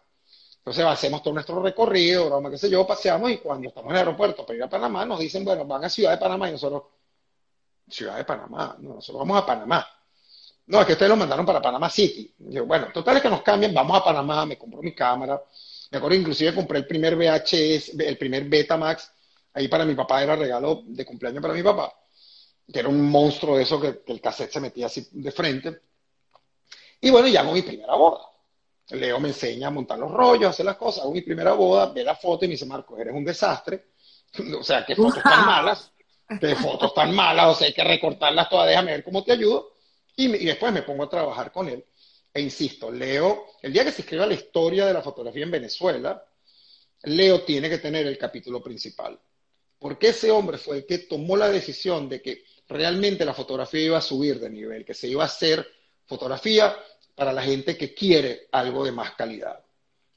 Entonces 0.58 0.84
hacemos 0.84 1.24
todo 1.24 1.34
nuestro 1.34 1.62
recorrido, 1.62 2.26
broma, 2.26 2.52
qué 2.52 2.58
sé 2.58 2.70
yo, 2.70 2.86
paseamos 2.86 3.32
y 3.32 3.38
cuando 3.38 3.70
estamos 3.70 3.90
en 3.92 3.96
el 3.96 4.00
aeropuerto 4.00 4.46
para 4.46 4.58
ir 4.58 4.64
a 4.64 4.70
Panamá 4.70 5.06
nos 5.06 5.20
dicen, 5.20 5.46
bueno, 5.46 5.64
van 5.66 5.86
a 5.86 5.90
Ciudad 5.90 6.12
de 6.12 6.18
Panamá 6.18 6.50
y 6.50 6.52
nosotros, 6.52 6.84
Ciudad 7.88 8.18
de 8.18 8.26
Panamá, 8.26 8.76
no, 8.80 8.96
nosotros 8.96 9.20
vamos 9.20 9.42
a 9.42 9.46
Panamá. 9.46 9.88
No, 10.68 10.82
es 10.82 10.88
que 10.88 10.94
ustedes 10.94 11.10
lo 11.10 11.16
mandaron 11.16 11.46
para 11.46 11.62
Panamá 11.62 11.90
City. 11.90 12.34
bueno, 12.66 12.88
total 12.94 13.18
es 13.18 13.24
que 13.24 13.30
nos 13.30 13.44
cambian, 13.44 13.74
vamos 13.74 13.98
a 13.98 14.04
Panamá, 14.04 14.46
me 14.46 14.58
compro 14.58 14.82
mi 14.82 14.94
cámara. 14.94 15.42
Me 15.92 16.00
acuerdo 16.00 16.18
inclusive 16.18 16.54
compré 16.54 16.80
el 16.80 16.88
primer 16.88 17.16
VHS, 17.16 17.98
el 17.98 18.18
primer 18.18 18.46
Betamax 18.46 19.15
Ahí 19.56 19.70
para 19.70 19.86
mi 19.86 19.96
papá 19.96 20.22
era 20.22 20.36
regalo 20.36 20.84
de 20.86 21.06
cumpleaños 21.06 21.42
para 21.42 21.54
mi 21.54 21.64
papá, 21.64 21.94
que 22.72 22.78
era 22.78 22.90
un 22.90 23.10
monstruo 23.10 23.56
de 23.56 23.64
eso 23.64 23.80
que, 23.80 24.02
el 24.06 24.20
cassette 24.20 24.52
se 24.52 24.60
metía 24.60 24.88
así 24.88 25.08
de 25.12 25.32
frente. 25.32 25.80
Y 27.00 27.10
bueno, 27.10 27.30
ya 27.30 27.40
hago 27.40 27.54
mi 27.54 27.62
primera 27.62 27.96
boda. 27.96 28.26
Leo 28.90 29.18
me 29.20 29.30
enseña 29.30 29.70
a 29.70 29.72
montar 29.72 29.98
los 29.98 30.12
rollos, 30.12 30.48
a 30.48 30.50
hacer 30.50 30.66
las 30.66 30.76
cosas. 30.76 31.04
Hago 31.04 31.14
mi 31.14 31.22
primera 31.22 31.54
boda, 31.54 31.86
ve 31.94 32.04
la 32.04 32.16
foto 32.16 32.44
y 32.44 32.50
me 32.50 32.56
dice, 32.56 32.66
Marco, 32.66 32.98
eres 32.98 33.14
un 33.14 33.24
desastre. 33.24 33.92
o 34.60 34.64
sea, 34.64 34.86
qué 34.86 34.94
fotos 34.94 35.24
tan 35.24 35.46
malas, 35.46 35.94
qué 36.38 36.56
fotos 36.56 36.94
tan 36.94 37.16
malas, 37.16 37.48
o 37.48 37.56
sea, 37.56 37.68
hay 37.68 37.74
que 37.74 37.84
recortarlas 37.84 38.50
todas, 38.50 38.68
déjame 38.68 38.92
ver 38.92 39.04
cómo 39.06 39.24
te 39.24 39.32
ayudo. 39.32 39.72
Y, 40.18 40.26
y 40.36 40.46
después 40.46 40.74
me 40.74 40.82
pongo 40.82 41.04
a 41.04 41.10
trabajar 41.10 41.54
con 41.54 41.70
él. 41.70 41.86
E 42.34 42.42
insisto, 42.42 42.92
Leo, 42.92 43.46
el 43.62 43.72
día 43.72 43.86
que 43.86 43.94
se 43.94 44.02
escriba 44.02 44.26
la 44.26 44.34
historia 44.34 44.86
de 44.86 44.94
la 44.94 45.02
fotografía 45.02 45.46
en 45.46 45.52
Venezuela, 45.52 46.22
Leo 47.04 47.44
tiene 47.44 47.70
que 47.70 47.78
tener 47.78 48.06
el 48.06 48.18
capítulo 48.18 48.62
principal 48.62 49.18
porque 49.80 50.10
ese 50.10 50.32
hombre 50.32 50.58
fue 50.58 50.78
el 50.78 50.86
que 50.86 51.00
tomó 51.00 51.36
la 51.38 51.50
decisión 51.50 52.10
de 52.10 52.22
que 52.22 52.44
realmente 52.68 53.26
la 53.26 53.34
fotografía 53.34 53.82
iba 53.82 53.98
a 53.98 54.02
subir 54.02 54.40
de 54.40 54.50
nivel, 54.50 54.86
que 54.86 54.94
se 54.94 55.08
iba 55.08 55.24
a 55.24 55.28
hacer 55.28 55.66
fotografía 56.06 56.76
para 57.16 57.32
la 57.32 57.42
gente 57.42 57.78
que 57.78 57.94
quiere 57.94 58.48
algo 58.52 58.84
de 58.84 58.92
más 58.92 59.12
calidad. 59.16 59.64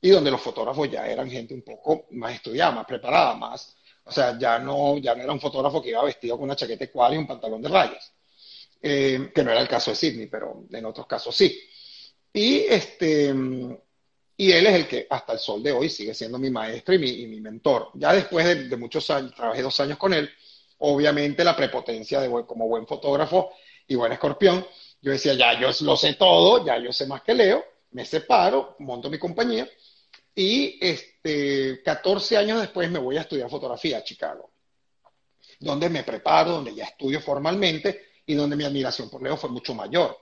Y 0.00 0.10
donde 0.10 0.30
los 0.30 0.40
fotógrafos 0.40 0.90
ya 0.90 1.06
eran 1.06 1.30
gente 1.30 1.54
un 1.54 1.62
poco 1.62 2.06
más 2.10 2.34
estudiada, 2.34 2.70
más 2.70 2.86
preparada, 2.86 3.34
más. 3.34 3.76
O 4.04 4.12
sea, 4.12 4.38
ya 4.38 4.58
no, 4.58 4.96
ya 4.98 5.14
no 5.14 5.22
era 5.22 5.32
un 5.32 5.40
fotógrafo 5.40 5.82
que 5.82 5.90
iba 5.90 6.02
vestido 6.04 6.36
con 6.36 6.44
una 6.44 6.56
chaqueta 6.56 6.84
de 6.84 6.90
cuadro 6.90 7.16
y 7.16 7.18
un 7.18 7.26
pantalón 7.26 7.60
de 7.60 7.68
rayas. 7.68 8.12
Eh, 8.80 9.30
que 9.34 9.42
no 9.42 9.50
era 9.50 9.60
el 9.60 9.68
caso 9.68 9.90
de 9.90 9.96
Sidney, 9.96 10.26
pero 10.26 10.64
en 10.70 10.84
otros 10.84 11.06
casos 11.06 11.34
sí. 11.34 11.60
Y 12.32 12.58
este, 12.60 13.34
y 14.40 14.52
él 14.52 14.68
es 14.68 14.74
el 14.74 14.86
que 14.86 15.06
hasta 15.10 15.32
el 15.32 15.40
sol 15.40 15.60
de 15.64 15.72
hoy 15.72 15.90
sigue 15.90 16.14
siendo 16.14 16.38
mi 16.38 16.48
maestro 16.48 16.94
y 16.94 16.98
mi, 16.98 17.40
mentor. 17.40 17.90
Ya 17.94 18.12
después 18.12 18.70
de, 18.70 18.76
muchos 18.76 19.10
años, 19.10 19.34
trabajé 19.34 19.62
dos 19.62 19.80
años 19.80 19.98
con 19.98 20.14
él, 20.14 20.30
obviamente 20.78 21.42
la 21.42 21.56
prepotencia 21.56 22.20
de 22.20 22.28
como 22.46 22.68
buen 22.68 22.86
fotógrafo 22.86 23.50
y 23.88 23.96
buen 23.96 24.12
escorpión, 24.12 24.64
yo 25.02 25.10
decía, 25.10 25.34
ya 25.34 25.60
yo 25.60 25.70
lo 25.80 25.96
sé 25.96 26.14
todo, 26.14 26.64
ya 26.64 26.78
yo 26.78 26.92
sé 26.92 27.08
más 27.08 27.22
que 27.22 27.34
Leo, 27.34 27.64
me 27.90 28.04
separo, 28.04 28.76
monto 28.78 29.10
mi 29.10 29.18
compañía 29.18 29.68
Y 30.36 30.78
este, 30.86 31.82
14 31.82 32.36
años 32.36 32.60
después 32.60 32.88
me 32.92 33.00
voy 33.00 33.16
a 33.16 33.22
estudiar 33.22 33.50
fotografía 33.50 33.98
a 33.98 34.04
Chicago, 34.04 34.52
donde 35.58 35.88
me 35.90 36.04
preparo, 36.04 36.52
donde 36.52 36.76
ya 36.76 36.84
estudio 36.84 37.20
formalmente 37.20 38.06
y 38.24 38.34
donde 38.34 38.54
mi 38.54 38.62
admiración 38.62 39.10
por 39.10 39.20
Leo 39.20 39.36
fue 39.36 39.50
mucho 39.50 39.74
mayor, 39.74 40.16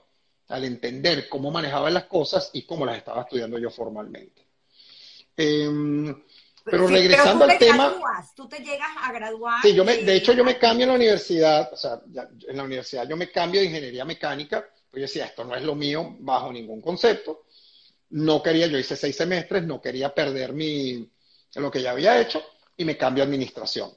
al 0.49 0.63
entender 0.63 1.27
cómo 1.27 1.51
manejaba 1.51 1.89
las 1.89 2.05
cosas 2.05 2.49
y 2.53 2.63
cómo 2.63 2.85
las 2.85 2.97
estaba 2.97 3.21
estudiando 3.21 3.57
yo 3.57 3.69
formalmente. 3.69 4.47
Em, 5.35 6.23
pero 6.63 6.87
regresando 6.87 7.45
al 7.45 7.57
tema. 7.57 7.95
tú 8.35 8.47
te 8.47 8.59
llegas 8.59 8.89
a 9.01 9.11
graduar. 9.11 9.61
Sí, 9.61 9.73
yo 9.73 9.85
me, 9.85 9.97
de 9.97 10.15
hecho, 10.15 10.33
yo 10.33 10.43
me 10.43 10.57
cambio 10.57 10.83
en 10.83 10.89
la 10.89 10.95
universidad, 10.95 11.71
o 11.71 11.77
sea, 11.77 12.01
en 12.47 12.57
la 12.57 12.63
universidad 12.63 13.07
yo 13.07 13.15
me 13.15 13.31
cambio 13.31 13.61
de 13.61 13.67
ingeniería 13.67 14.03
mecánica, 14.03 14.67
pues 14.89 15.01
yo 15.01 15.01
decía, 15.01 15.25
esto 15.25 15.43
no 15.43 15.55
es 15.55 15.63
lo 15.63 15.75
mío 15.75 16.15
bajo 16.19 16.51
ningún 16.51 16.81
concepto. 16.81 17.45
No 18.09 18.41
quería, 18.41 18.67
yo 18.67 18.77
hice 18.77 18.95
seis 18.95 19.15
semestres, 19.15 19.63
no 19.63 19.81
quería 19.81 20.13
perder 20.13 20.53
mi, 20.53 21.09
lo 21.55 21.71
que 21.71 21.81
ya 21.81 21.91
había 21.91 22.19
hecho 22.19 22.41
y 22.75 22.85
me 22.85 22.97
cambio 22.97 23.23
a 23.23 23.27
administración. 23.27 23.91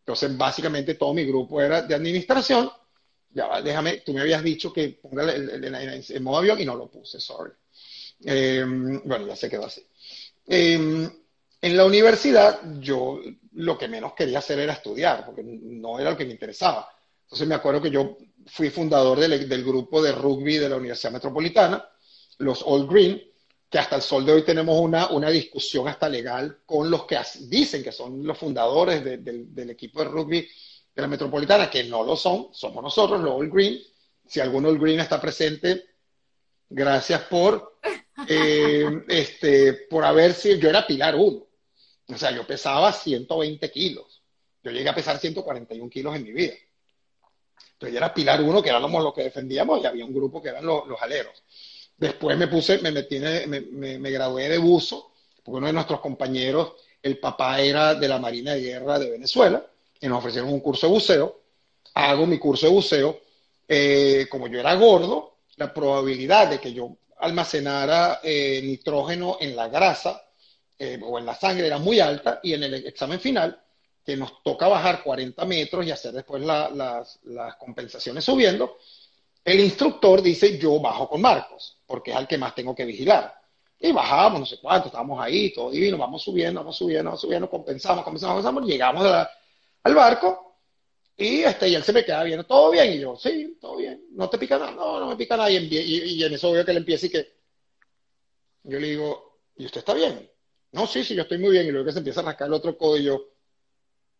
Entonces, 0.00 0.36
básicamente 0.36 0.94
todo 0.94 1.14
mi 1.14 1.24
grupo 1.24 1.60
era 1.60 1.82
de 1.82 1.94
administración. 1.94 2.70
Ya, 3.32 3.62
déjame, 3.62 3.98
tú 3.98 4.12
me 4.12 4.22
habías 4.22 4.42
dicho 4.42 4.72
que 4.72 4.88
ponga 4.88 5.30
el, 5.32 6.20
modo 6.20 6.38
avión 6.38 6.60
y 6.60 6.64
no 6.64 6.74
lo 6.74 6.90
puse, 6.90 7.20
sorry. 7.20 7.52
Em, 8.24 9.00
bueno, 9.04 9.26
ya 9.26 9.36
se 9.36 9.48
quedó 9.48 9.66
así. 9.66 9.86
Em, 10.46 11.08
en 11.62 11.76
la 11.76 11.84
universidad 11.84 12.60
yo 12.80 13.20
lo 13.52 13.78
que 13.78 13.88
menos 13.88 14.14
quería 14.14 14.38
hacer 14.38 14.58
era 14.58 14.72
estudiar, 14.72 15.24
porque 15.24 15.42
no 15.44 15.98
era 15.98 16.10
lo 16.10 16.16
que 16.16 16.24
me 16.24 16.32
interesaba. 16.32 16.88
Entonces 17.24 17.46
me 17.46 17.54
acuerdo 17.54 17.80
que 17.80 17.90
yo 17.90 18.16
fui 18.46 18.70
fundador 18.70 19.20
del, 19.20 19.64
grupo 19.64 20.02
de 20.02 20.12
rugby 20.12 20.56
de 20.56 20.68
la 20.68 20.76
Universidad 20.76 21.12
Metropolitana, 21.12 21.88
los 22.38 22.62
All 22.66 22.88
Green, 22.88 23.22
que 23.68 23.78
hasta 23.78 23.96
el 23.96 24.02
sol 24.02 24.26
de 24.26 24.32
hoy 24.32 24.42
tenemos 24.42 24.76
una, 24.80 25.10
una 25.10 25.30
discusión 25.30 25.86
hasta 25.86 26.08
legal 26.08 26.58
con 26.66 26.90
los 26.90 27.04
que 27.04 27.16
dicen 27.42 27.84
que 27.84 27.92
son 27.92 28.26
los 28.26 28.36
fundadores 28.36 29.04
del 29.04 29.70
equipo 29.70 30.00
de 30.00 30.06
rugby 30.06 30.48
de 31.00 31.06
la 31.06 31.08
Metropolitana, 31.08 31.70
que 31.70 31.84
no 31.84 32.04
lo 32.04 32.14
son, 32.14 32.48
somos 32.52 32.82
nosotros, 32.82 33.20
los 33.20 33.32
All 33.32 33.50
Green. 33.50 33.80
Si 34.26 34.38
algún 34.38 34.66
All 34.66 34.78
Green 34.78 35.00
está 35.00 35.20
presente, 35.20 35.84
gracias 36.68 37.22
por, 37.22 37.78
eh, 38.28 39.04
este, 39.08 39.72
por 39.88 40.04
haber 40.04 40.34
sido, 40.34 40.58
yo 40.58 40.68
era 40.68 40.86
Pilar 40.86 41.16
1. 41.16 41.46
O 42.08 42.18
sea, 42.18 42.30
yo 42.32 42.46
pesaba 42.46 42.92
120 42.92 43.70
kilos. 43.70 44.22
Yo 44.62 44.70
llegué 44.70 44.88
a 44.88 44.94
pesar 44.94 45.18
141 45.18 45.88
kilos 45.90 46.14
en 46.16 46.24
mi 46.24 46.32
vida. 46.32 46.54
Entonces 47.72 47.92
yo 47.92 47.98
era 47.98 48.12
Pilar 48.12 48.42
1, 48.42 48.62
que 48.62 48.68
éramos 48.68 49.02
los 49.02 49.14
que 49.14 49.22
defendíamos, 49.22 49.82
y 49.82 49.86
había 49.86 50.04
un 50.04 50.12
grupo 50.12 50.42
que 50.42 50.50
eran 50.50 50.66
los, 50.66 50.84
aleros. 51.00 51.42
Después 51.96 52.36
me 52.36 52.48
puse, 52.48 52.78
me 52.78 52.92
metí, 52.92 53.18
me, 53.18 53.46
me, 53.98 54.10
gradué 54.10 54.48
de 54.48 54.58
buzo, 54.58 55.12
porque 55.42 55.58
uno 55.58 55.66
de 55.66 55.72
nuestros 55.72 56.00
compañeros, 56.00 56.74
el 57.02 57.18
papá 57.18 57.60
era 57.60 57.94
de 57.94 58.08
la 58.08 58.18
Marina 58.18 58.52
de 58.52 58.60
Guerra 58.60 58.98
de 58.98 59.10
Venezuela, 59.10 59.69
y 60.00 60.08
nos 60.08 60.18
ofrecieron 60.18 60.52
un 60.52 60.60
curso 60.60 60.86
de 60.86 60.92
buceo. 60.92 61.40
Hago 61.94 62.26
mi 62.26 62.38
curso 62.38 62.66
de 62.66 62.72
buceo. 62.72 63.20
Eh, 63.68 64.26
como 64.28 64.48
yo 64.48 64.58
era 64.58 64.74
gordo, 64.74 65.38
la 65.56 65.72
probabilidad 65.72 66.48
de 66.48 66.58
que 66.58 66.72
yo 66.72 66.96
almacenara 67.18 68.20
eh, 68.22 68.60
nitrógeno 68.64 69.36
en 69.40 69.54
la 69.54 69.68
grasa 69.68 70.22
eh, 70.78 70.98
o 71.02 71.18
en 71.18 71.26
la 71.26 71.34
sangre 71.34 71.66
era 71.66 71.78
muy 71.78 72.00
alta 72.00 72.40
y 72.42 72.54
en 72.54 72.64
el 72.64 72.74
examen 72.86 73.20
final, 73.20 73.60
que 74.04 74.16
nos 74.16 74.42
toca 74.42 74.66
bajar 74.66 75.02
40 75.02 75.44
metros 75.44 75.86
y 75.86 75.90
hacer 75.90 76.12
después 76.12 76.42
las, 76.42 77.18
compensaciones 77.58 78.24
subiendo, 78.24 78.78
el 79.44 79.60
instructor 79.60 80.22
dice 80.22 80.58
yo 80.58 80.80
bajo 80.80 81.08
con 81.08 81.20
Marcos, 81.20 81.76
porque 81.86 82.10
es 82.10 82.16
al 82.16 82.26
que 82.26 82.38
más 82.38 82.54
tengo 82.54 82.74
que 82.74 82.84
vigilar. 82.84 83.34
Y 83.78 83.92
bajamos, 83.92 84.40
no 84.40 84.46
sé 84.46 84.58
cuánto, 84.60 84.88
estábamos 84.88 85.22
ahí, 85.22 85.52
todo 85.52 85.70
divino, 85.70 85.96
vamos 85.96 86.22
subiendo, 86.22 86.60
vamos 86.60 86.76
subiendo, 86.76 87.10
vamos 87.10 87.20
subiendo, 87.20 87.48
compensamos, 87.48 88.02
compensamos, 88.02 88.36
compensamos, 88.36 88.68
llegamos 88.68 89.04
al 89.82 89.94
barco 89.94 90.50
y, 91.16 91.42
este, 91.42 91.68
y 91.68 91.74
él 91.74 91.82
se 91.82 91.92
me 91.92 92.04
queda 92.04 92.24
viendo, 92.24 92.44
¿todo 92.44 92.70
bien? 92.70 92.94
Y 92.94 93.00
yo, 93.00 93.16
sí, 93.16 93.58
todo 93.60 93.76
bien, 93.76 94.06
¿no 94.12 94.30
te 94.30 94.38
pica 94.38 94.58
nada? 94.58 94.72
No, 94.72 94.98
no 95.00 95.06
me 95.06 95.16
pica 95.16 95.36
nada. 95.36 95.50
Y, 95.50 95.56
y, 95.58 96.24
en 96.24 96.32
eso 96.32 96.50
veo 96.50 96.64
que 96.64 96.70
él 96.70 96.78
empieza 96.78 97.06
y 97.06 97.10
que 97.10 97.40
yo 98.62 98.78
le 98.78 98.88
digo, 98.88 99.40
¿y 99.56 99.66
usted 99.66 99.80
está 99.80 99.94
bien? 99.94 100.30
No, 100.72 100.86
sí, 100.86 101.04
sí, 101.04 101.14
yo 101.14 101.22
estoy 101.22 101.38
muy 101.38 101.50
bien. 101.50 101.66
Y 101.66 101.70
luego 101.70 101.86
que 101.86 101.92
se 101.92 101.98
empieza 101.98 102.20
a 102.20 102.24
rascar 102.24 102.48
el 102.48 102.54
otro 102.54 102.76
codo 102.78 102.96
y 102.96 103.04
yo, 103.04 103.22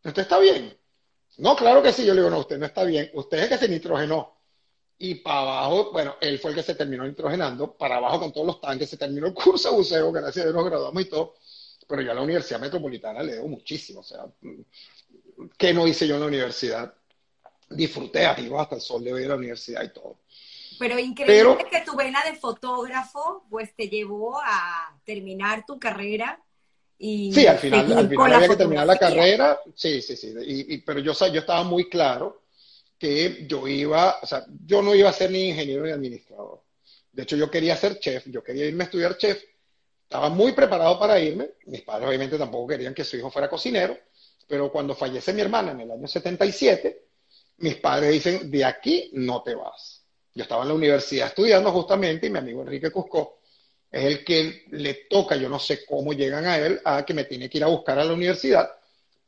¿usted 0.05 0.23
está 0.23 0.39
bien? 0.39 0.77
No, 1.39 1.57
claro 1.57 1.83
que 1.83 1.93
sí. 1.93 2.05
Yo 2.05 2.13
le 2.15 2.21
digo, 2.21 2.31
no, 2.31 2.41
usted 2.41 2.59
no 2.59 2.67
está 2.67 2.85
bien. 2.85 3.11
Usted 3.15 3.39
es 3.39 3.45
el 3.45 3.49
que 3.49 3.59
se 3.59 3.69
nitrogenó. 3.69 4.37
Y 4.99 5.17
para 5.17 5.41
abajo, 5.41 5.93
bueno, 5.93 6.17
él 6.21 6.39
fue 6.39 6.51
el 6.51 6.57
que 6.57 6.63
se 6.63 6.75
terminó 6.75 7.07
nitrogenando. 7.07 7.77
Para 7.77 7.97
abajo 7.97 8.21
con 8.21 8.33
todos 8.33 8.47
los 8.47 8.61
tanques 8.61 8.91
se 8.91 8.99
terminó 8.99 9.27
el 9.27 9.35
curso 9.35 9.71
de 9.71 9.77
buceo, 9.77 10.13
gracias 10.13 10.45
a 10.45 10.49
Dios 10.49 10.55
nos 10.55 10.65
graduamos 10.67 11.03
y 11.03 11.07
todo. 11.07 11.35
Pero 11.89 12.03
yo 12.03 12.11
a 12.13 12.15
la 12.15 12.23
Universidad 12.23 12.61
Metropolitana 12.61 13.23
le 13.23 13.37
debo 13.37 13.49
muchísimo. 13.49 14.01
O 14.01 14.05
sea, 14.05 14.27
¿qué 15.57 15.73
no 15.73 15.87
hice 15.87 16.07
yo 16.07 16.15
en 16.15 16.21
la 16.21 16.27
universidad? 16.27 16.95
Disfruté 17.69 18.27
amigos 18.27 18.61
hasta 18.61 18.77
el 18.77 18.81
sol 18.81 19.05
de 19.05 19.13
hoy 19.13 19.23
de 19.23 19.29
la 19.29 19.37
universidad 19.37 19.83
y 19.83 19.93
todo. 19.93 20.19
Pero 20.79 20.99
increíble 20.99 21.67
que 21.71 21.83
tu 21.83 21.95
vena 21.95 22.23
de 22.25 22.35
fotógrafo 22.37 23.45
pues 23.51 23.75
te 23.77 23.89
llevó 23.89 24.41
a 24.41 24.99
terminar 25.05 25.65
tu 25.67 25.79
carrera 25.79 26.43
y 27.03 27.33
sí, 27.33 27.47
al 27.47 27.59
final, 27.59 27.93
al 27.93 28.09
final 28.09 28.35
había 28.35 28.49
que 28.49 28.57
terminar 28.57 28.87
la 28.87 28.99
carrera, 28.99 29.59
sí, 29.75 30.03
sí, 30.03 30.17
sí, 30.17 30.35
y, 30.47 30.79
pero 30.79 31.01
yo, 31.01 31.15
yo 31.15 31.41
estaba 31.41 31.65
muy 31.65 31.89
claro 31.89 32.43
que 32.99 33.47
yo 33.49 33.67
iba, 33.67 34.19
o 34.21 34.27
sea, 34.27 34.45
yo 34.67 34.83
no 34.83 34.95
iba 34.95 35.09
a 35.09 35.15
ser 35.15 35.31
ni 35.31 35.49
ingeniero 35.49 35.87
ni 35.87 35.93
administrador. 35.93 36.63
De 37.11 37.23
hecho, 37.23 37.37
yo 37.37 37.51
quería 37.51 37.75
ser 37.75 37.99
chef, 37.99 38.27
yo 38.27 38.45
quería 38.45 38.67
irme 38.67 38.85
a 38.85 38.87
estudiar 38.87 39.17
chef, 39.17 39.43
estaba 40.03 40.29
muy 40.29 40.53
preparado 40.53 40.99
para 40.99 41.19
irme, 41.19 41.49
mis 41.65 41.81
padres 41.81 42.07
obviamente 42.07 42.37
tampoco 42.37 42.69
querían 42.69 42.93
que 42.93 43.05
su 43.05 43.17
hijo 43.17 43.31
fuera 43.31 43.49
cocinero, 43.49 43.97
pero 44.51 44.71
cuando 44.71 44.95
fallece 44.95 45.33
mi 45.33 45.41
hermana 45.41 45.73
en 45.73 45.81
el 45.81 45.91
año 45.93 46.07
77, 46.07 47.05
mis 47.59 47.77
padres 47.77 48.13
dicen, 48.13 48.51
de 48.51 48.65
aquí 48.65 49.11
no 49.15 49.43
te 49.43 49.55
vas 49.55 50.01
yo 50.35 50.43
estaba 50.43 50.63
en 50.63 50.69
la 50.69 50.75
universidad 50.75 51.29
estudiando 51.29 51.73
justamente 51.73 52.27
y 52.27 52.31
mi 52.31 52.39
amigo 52.39 52.63
Enrique 52.63 52.91
Cusco 52.91 53.41
es 53.91 54.05
el 54.05 54.25
que 54.25 54.65
le 54.71 54.95
toca, 55.09 55.35
yo 55.35 55.49
no 55.49 55.59
sé 55.59 55.85
cómo 55.85 56.13
llegan 56.13 56.47
a 56.47 56.59
él, 56.59 56.81
a 56.85 57.05
que 57.05 57.13
me 57.13 57.25
tiene 57.25 57.51
que 57.51 57.59
ir 57.59 57.65
a 57.65 57.69
buscar 57.69 57.99
a 57.99 58.05
la 58.05 58.13
universidad 58.13 58.71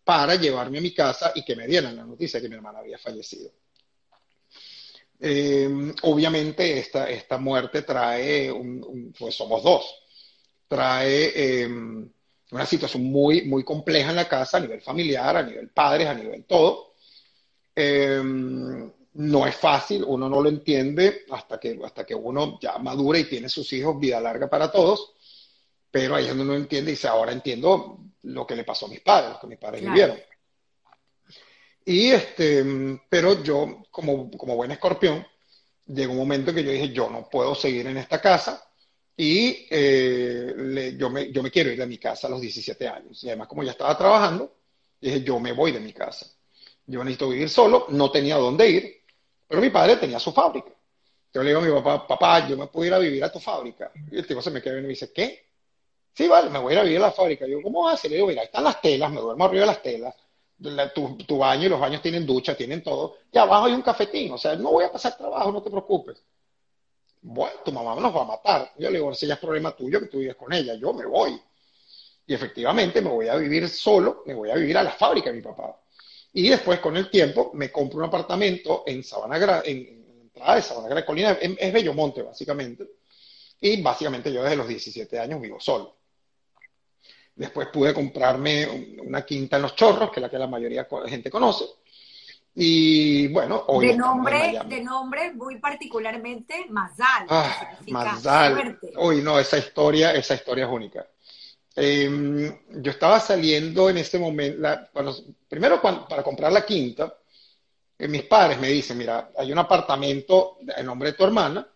para 0.04 0.36
llevarme 0.36 0.78
a 0.78 0.80
mi 0.80 0.94
casa 0.94 1.32
y 1.34 1.44
que 1.44 1.56
me 1.56 1.66
dieran 1.66 1.96
la 1.96 2.04
noticia 2.04 2.40
que 2.40 2.48
mi 2.48 2.54
hermana 2.54 2.78
había 2.78 2.98
fallecido. 2.98 3.50
Em, 5.18 5.94
obviamente 6.02 6.78
esta, 6.78 7.08
esta 7.10 7.38
muerte 7.38 7.82
trae, 7.82 8.50
un, 8.50 9.12
pues 9.18 9.34
somos 9.34 9.62
dos, 9.62 9.94
trae 10.68 11.62
em, 11.62 12.08
una 12.52 12.66
situación 12.66 13.04
muy, 13.04 13.42
muy 13.42 13.64
compleja 13.64 14.10
en 14.10 14.16
la 14.16 14.28
casa 14.28 14.58
a 14.58 14.60
nivel 14.60 14.80
familiar, 14.80 15.36
a 15.36 15.42
nivel 15.42 15.70
padres, 15.70 16.06
a 16.06 16.14
nivel 16.14 16.44
todo. 16.44 16.92
Em, 17.74 18.92
no 19.14 19.46
es 19.46 19.56
fácil, 19.56 20.04
uno 20.06 20.28
no 20.28 20.40
lo 20.40 20.48
entiende 20.48 21.24
hasta 21.30 21.58
que, 21.58 21.78
hasta 21.84 22.04
que 22.04 22.14
uno 22.14 22.58
ya 22.60 22.78
madura 22.78 23.18
y 23.18 23.24
tiene 23.24 23.48
sus 23.48 23.72
hijos, 23.72 23.98
vida 23.98 24.20
larga 24.20 24.48
para 24.48 24.70
todos, 24.70 25.14
pero 25.90 26.14
ahí 26.14 26.30
uno 26.30 26.44
no 26.44 26.54
entiende 26.54 26.90
y 26.90 26.94
dice, 26.94 27.08
ahora 27.08 27.32
entiendo 27.32 27.98
lo 28.22 28.46
que 28.46 28.56
le 28.56 28.64
pasó 28.64 28.86
a 28.86 28.90
mis 28.90 29.00
padres, 29.00 29.32
lo 29.32 29.40
que 29.40 29.46
mis 29.46 29.58
padres 29.58 29.82
vivieron. 29.82 30.18
Y 31.84 32.10
este, 32.10 32.64
pero 33.08 33.42
yo, 33.42 33.82
como, 33.90 34.30
como 34.30 34.56
buen 34.56 34.70
escorpión, 34.70 35.26
llegó 35.86 36.12
un 36.12 36.18
momento 36.18 36.54
que 36.54 36.62
yo 36.62 36.70
dije, 36.70 36.90
yo 36.90 37.10
no 37.10 37.28
puedo 37.28 37.54
seguir 37.54 37.86
en 37.86 37.96
esta 37.96 38.20
casa 38.20 38.62
y 39.16 39.66
eh, 39.70 40.94
yo, 40.98 41.10
me, 41.10 41.30
yo 41.30 41.42
me 41.42 41.50
quiero 41.50 41.70
ir 41.70 41.78
de 41.78 41.86
mi 41.86 41.98
casa 41.98 42.26
a 42.26 42.30
los 42.30 42.40
17 42.40 42.88
años. 42.88 43.22
Y 43.24 43.28
además, 43.28 43.48
como 43.48 43.62
ya 43.62 43.72
estaba 43.72 43.96
trabajando, 43.96 44.54
dije, 45.00 45.22
yo 45.22 45.38
me 45.38 45.52
voy 45.52 45.72
de 45.72 45.80
mi 45.80 45.92
casa. 45.92 46.26
Yo 46.86 47.04
necesito 47.04 47.28
vivir 47.28 47.48
solo, 47.48 47.86
no 47.90 48.10
tenía 48.10 48.36
dónde 48.36 48.68
ir, 48.68 49.02
pero 49.46 49.60
mi 49.60 49.70
padre 49.70 49.96
tenía 49.96 50.18
su 50.18 50.32
fábrica. 50.32 50.70
Yo 51.32 51.42
le 51.42 51.48
digo 51.50 51.60
a 51.60 51.64
mi 51.64 51.72
papá, 51.72 52.06
papá, 52.06 52.48
yo 52.48 52.56
me 52.56 52.66
puedo 52.66 52.86
ir 52.86 52.94
a 52.94 52.98
vivir 52.98 53.24
a 53.24 53.32
tu 53.32 53.38
fábrica. 53.38 53.90
Y 54.10 54.18
el 54.18 54.26
tipo 54.26 54.42
se 54.42 54.50
me 54.50 54.60
queda 54.60 54.74
viendo 54.74 54.86
y 54.86 54.88
me 54.88 54.94
dice, 54.94 55.12
¿qué? 55.12 55.46
Sí, 56.14 56.28
vale, 56.28 56.50
me 56.50 56.58
voy 56.58 56.72
a 56.72 56.74
ir 56.74 56.80
a 56.80 56.82
vivir 56.82 56.98
a 56.98 57.02
la 57.02 57.12
fábrica. 57.12 57.46
Yo, 57.46 57.62
¿cómo 57.62 57.88
hace? 57.88 58.08
Le 58.08 58.16
digo, 58.16 58.26
mira, 58.26 58.42
ahí 58.42 58.46
están 58.46 58.64
las 58.64 58.80
telas, 58.82 59.10
me 59.10 59.20
duermo 59.20 59.44
arriba 59.44 59.62
de 59.62 59.66
las 59.66 59.82
telas. 59.82 60.14
tu, 60.94 61.38
baño 61.38 61.66
y 61.66 61.68
los 61.70 61.80
baños 61.80 62.02
tienen 62.02 62.26
ducha, 62.26 62.54
tienen 62.54 62.82
todo. 62.82 63.16
Y 63.32 63.38
abajo 63.38 63.66
hay 63.66 63.72
un 63.72 63.82
cafetín, 63.82 64.32
o 64.32 64.38
sea, 64.38 64.56
no 64.56 64.72
voy 64.72 64.84
a 64.84 64.92
pasar 64.92 65.16
trabajo, 65.16 65.50
no 65.50 65.62
te 65.62 65.70
preocupes. 65.70 66.22
Bueno, 67.22 67.60
tu 67.64 67.72
mamá 67.72 67.94
nos 68.00 68.14
va 68.14 68.22
a 68.22 68.24
matar. 68.26 68.72
Yo 68.78 68.90
le 68.90 68.98
digo, 68.98 69.12
ese 69.12 69.26
ya 69.26 69.34
es 69.34 69.40
problema 69.40 69.74
tuyo 69.76 70.00
que 70.00 70.06
tú 70.06 70.18
vives 70.18 70.34
con 70.34 70.52
ella, 70.52 70.74
yo 70.74 70.92
me 70.92 71.06
voy. 71.06 71.40
Y 72.26 72.34
efectivamente 72.34 73.00
me 73.00 73.10
voy 73.10 73.28
a 73.28 73.36
vivir 73.36 73.68
solo, 73.68 74.22
me 74.26 74.34
voy 74.34 74.50
a 74.50 74.54
vivir 74.54 74.76
a 74.76 74.82
la 74.82 74.90
fábrica 74.90 75.30
de 75.30 75.36
mi 75.36 75.42
papá. 75.42 75.80
Y 76.32 76.48
después, 76.48 76.80
con 76.80 76.96
el 76.96 77.10
tiempo, 77.10 77.50
me 77.54 77.70
compro 77.70 77.98
un 77.98 78.04
apartamento 78.04 78.82
en 78.86 79.04
Sabana 79.04 79.38
Grande, 79.38 79.70
en, 79.70 80.22
entrada 80.22 80.56
de 80.56 80.62
Sabana 80.62 80.88
Grande, 80.88 81.06
Colina, 81.06 81.32
es 81.32 81.72
Bellomonte, 81.72 82.22
básicamente. 82.22 82.88
Y 83.60 83.80
básicamente 83.80 84.32
yo 84.32 84.42
desde 84.42 84.56
los 84.56 84.66
17 84.66 85.18
años 85.18 85.40
vivo 85.40 85.60
solo. 85.60 85.96
Después 87.34 87.68
pude 87.68 87.94
comprarme 87.94 88.96
una 89.00 89.24
quinta 89.24 89.56
en 89.56 89.62
Los 89.62 89.76
Chorros, 89.76 90.10
que 90.10 90.20
es 90.20 90.22
la 90.22 90.30
que 90.30 90.38
la 90.38 90.46
mayoría 90.48 90.88
de 90.90 91.10
gente 91.10 91.30
conoce. 91.30 91.64
Y 92.54 93.28
bueno, 93.28 93.64
hoy. 93.68 93.88
De 93.88 93.96
nombre, 93.96 94.60
de 94.66 94.82
nombre 94.82 95.32
muy 95.32 95.58
particularmente 95.58 96.66
Mazal. 96.68 97.26
Ah, 97.28 97.70
Mazal. 97.88 98.78
Uy, 98.96 99.22
no, 99.22 99.38
esa 99.38 99.58
historia, 99.58 100.12
esa 100.12 100.34
historia 100.34 100.66
es 100.66 100.70
única. 100.70 101.06
Em, 101.74 102.54
yo 102.82 102.90
estaba 102.90 103.18
saliendo 103.18 103.88
en 103.88 103.96
este 103.96 104.18
momento, 104.18 104.68
primero 105.48 105.80
para 105.80 106.22
comprar 106.22 106.52
la 106.52 106.66
quinta, 106.66 107.16
eh, 107.98 108.08
mis 108.08 108.24
padres 108.24 108.58
me 108.60 108.68
dicen, 108.68 108.98
mira, 108.98 109.30
hay 109.38 109.50
un 109.52 109.58
apartamento 109.58 110.58
en 110.76 110.84
nombre 110.84 111.12
de 111.12 111.16
tu 111.16 111.24
hermana 111.24 111.66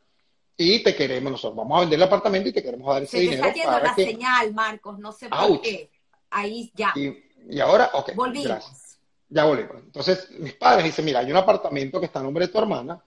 y 0.57 0.83
te 0.83 0.95
queremos, 0.95 1.33
nosotros 1.33 1.57
vamos 1.57 1.79
a 1.79 1.81
vender 1.81 1.99
el 1.99 2.03
apartamento 2.03 2.49
y 2.49 2.53
te 2.53 2.63
queremos 2.63 2.93
dar 2.93 3.03
ese 3.03 3.17
Se 3.17 3.23
dinero. 3.23 3.47
está 3.47 3.55
yendo 3.55 3.79
la 3.79 3.95
señal, 3.95 4.53
Marcos, 4.53 4.99
no 4.99 5.13
sé 5.13 5.29
por 5.29 5.63
qué. 5.63 5.91
Ahí 6.31 6.71
ya. 6.75 6.93
Y, 6.95 7.61
ahora, 7.61 7.91
ok. 7.95 8.15
Volvimos. 8.15 8.86
Ya 9.29 9.45
volvimos. 9.45 9.77
Entonces, 9.83 10.31
mis 10.39 10.55
padres 10.55 10.85
dicen, 10.85 11.05
mira, 11.05 11.21
hay 11.21 11.31
un 11.31 11.37
apartamento 11.37 11.99
que 11.99 12.07
está 12.07 12.21
en 12.21 12.27
nombre 12.27 12.47
de 12.47 12.53
tu 12.53 12.59
hermana, 12.59 13.03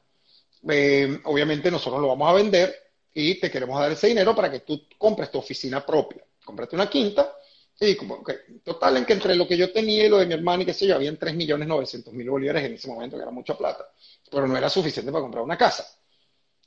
eh, 0.67 1.19
obviamente 1.25 1.71
nosotros 1.71 2.01
lo 2.01 2.09
vamos 2.09 2.29
a 2.29 2.33
vender 2.33 2.75
y 3.13 3.39
te 3.39 3.49
queremos 3.49 3.79
dar 3.79 3.91
ese 3.91 4.07
dinero 4.07 4.35
para 4.35 4.51
que 4.51 4.59
tú 4.59 4.87
compres 4.97 5.31
tu 5.31 5.37
oficina 5.39 5.85
propia. 5.85 6.23
Cómprate 6.43 6.75
una 6.75 6.89
quinta 6.89 7.33
y 7.81 7.95
como, 7.95 8.21
total 8.63 8.97
en 8.97 9.05
que 9.05 9.13
entre 9.13 9.35
lo 9.35 9.47
que 9.47 9.55
yo 9.55 9.71
tenía 9.71 10.05
y 10.05 10.09
lo 10.09 10.17
de 10.17 10.25
mi 10.25 10.33
hermana 10.33 10.63
y 10.63 10.65
qué 10.65 10.73
sé 10.73 10.85
yo, 10.85 10.95
habían 10.95 11.17
3.900.000 11.17 12.29
bolívares 12.29 12.65
en 12.65 12.73
ese 12.73 12.89
momento, 12.89 13.15
que 13.15 13.21
era 13.21 13.31
mucha 13.31 13.57
plata, 13.57 13.85
pero 14.29 14.47
no 14.47 14.57
era 14.57 14.69
suficiente 14.69 15.11
para 15.11 15.21
comprar 15.21 15.43
una 15.43 15.57
casa. 15.57 15.87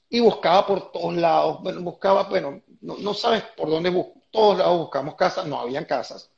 Y 0.09 0.21
buscaba 0.21 0.67
por 0.67 0.91
todos 0.91 1.15
lados, 1.15 1.63
bueno, 1.63 1.83
buscaba, 1.83 2.25
bueno, 2.25 2.63
no, 2.81 3.15
sabes 3.15 3.43
por 3.57 3.69
dónde 3.69 3.93
todos 4.31 4.59
lados 4.59 4.79
buscamos 4.79 5.15
casas, 5.15 5.47
no 5.47 5.59
habían 5.59 5.85
casas. 5.85 6.32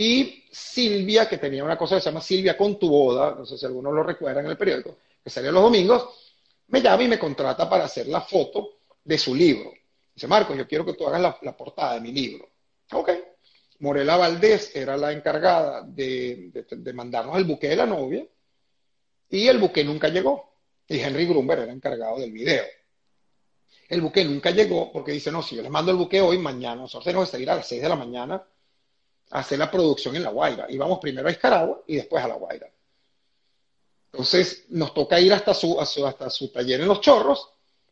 Y 0.00 0.44
Silvia, 0.52 1.28
que 1.28 1.38
tenía 1.38 1.64
una 1.64 1.76
cosa 1.76 1.96
que 1.96 2.00
se 2.00 2.10
llama 2.10 2.20
Silvia 2.20 2.56
con 2.56 2.78
tu 2.78 2.88
boda, 2.88 3.34
no 3.34 3.44
sé 3.44 3.58
si 3.58 3.66
algunos 3.66 3.92
lo 3.92 4.04
recuerdan 4.04 4.44
en 4.44 4.52
el 4.52 4.56
periódico, 4.56 4.96
que 5.24 5.28
salía 5.28 5.50
los 5.50 5.60
domingos, 5.60 6.08
me 6.68 6.80
llama 6.80 7.02
y 7.02 7.08
me 7.08 7.18
contrata 7.18 7.68
para 7.68 7.86
hacer 7.86 8.06
la 8.06 8.20
foto 8.20 8.78
de 9.02 9.18
su 9.18 9.34
libro. 9.34 9.72
Dice, 10.14 10.28
Marcos, 10.28 10.56
yo 10.56 10.68
quiero 10.68 10.86
que 10.86 10.92
tú 10.92 11.04
hagas 11.04 11.36
la, 11.42 11.56
portada 11.56 11.94
de 11.94 12.00
mi 12.00 12.12
libro. 12.12 12.48
Ok. 12.92 13.10
Morela 13.80 14.16
Valdés 14.16 14.70
era 14.76 14.96
la 14.96 15.10
encargada 15.10 15.82
de, 15.82 16.52
mandarnos 16.94 17.36
el 17.36 17.42
buque 17.42 17.68
de 17.68 17.76
la 17.76 17.86
novia 17.86 18.24
y 19.30 19.48
el 19.48 19.58
buque 19.58 19.82
nunca 19.82 20.10
llegó. 20.10 20.60
Y 20.86 21.00
Henry 21.00 21.26
Grumber 21.26 21.58
era 21.58 21.72
encargado 21.72 22.20
del 22.20 22.30
video. 22.30 22.64
El 23.88 24.00
buque 24.00 24.24
nunca 24.24 24.52
llegó 24.52 24.92
porque 24.92 25.10
dice, 25.10 25.32
no, 25.32 25.42
si 25.42 25.56
yo 25.56 25.62
les 25.62 25.72
mando 25.72 25.90
el 25.90 25.96
buque 25.96 26.20
hoy, 26.20 26.38
mañana, 26.38 26.82
nosotros 26.82 27.04
tenemos 27.04 27.26
que 27.26 27.32
salir 27.32 27.50
a 27.50 27.56
las 27.56 27.66
6 27.66 27.82
de 27.82 27.88
la 27.88 27.96
mañana 27.96 28.46
hacer 29.30 29.58
la 29.58 29.70
producción 29.70 30.16
en 30.16 30.22
La 30.22 30.30
Guaira. 30.30 30.66
Y 30.68 30.76
vamos 30.78 30.98
primero 30.98 31.28
a 31.28 31.30
Escaragua 31.30 31.82
y 31.86 31.96
después 31.96 32.22
a 32.24 32.28
La 32.28 32.34
Guaira. 32.34 32.70
Entonces 34.12 34.64
nos 34.70 34.94
toca 34.94 35.20
ir 35.20 35.32
hasta 35.32 35.52
su, 35.54 35.78
hasta 35.80 36.30
su 36.30 36.50
taller 36.50 36.80
en 36.80 36.88
Los 36.88 37.00
Chorros, 37.00 37.50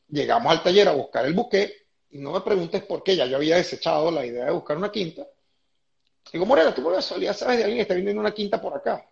llegamos 0.09 0.51
al 0.51 0.62
taller 0.62 0.89
a 0.89 0.93
buscar 0.93 1.26
el 1.26 1.34
buque 1.34 1.87
y 2.11 2.18
no 2.18 2.32
me 2.32 2.41
preguntes 2.41 2.82
por 2.82 3.03
qué, 3.03 3.16
ya 3.16 3.26
yo 3.26 3.37
había 3.37 3.57
desechado 3.57 4.11
la 4.11 4.24
idea 4.24 4.47
de 4.47 4.53
buscar 4.53 4.76
una 4.76 4.91
quinta. 4.91 5.26
Digo, 6.32 6.47
Morena, 6.47 6.74
tú 6.74 6.82
por 6.82 6.95
casualidad 6.95 7.37
sabes 7.37 7.59
de 7.59 7.64
alguien 7.64 7.78
que 7.78 7.82
está 7.82 7.95
vendiendo 7.95 8.20
una 8.20 8.32
quinta 8.32 8.61
por 8.61 8.74
acá. 8.74 9.07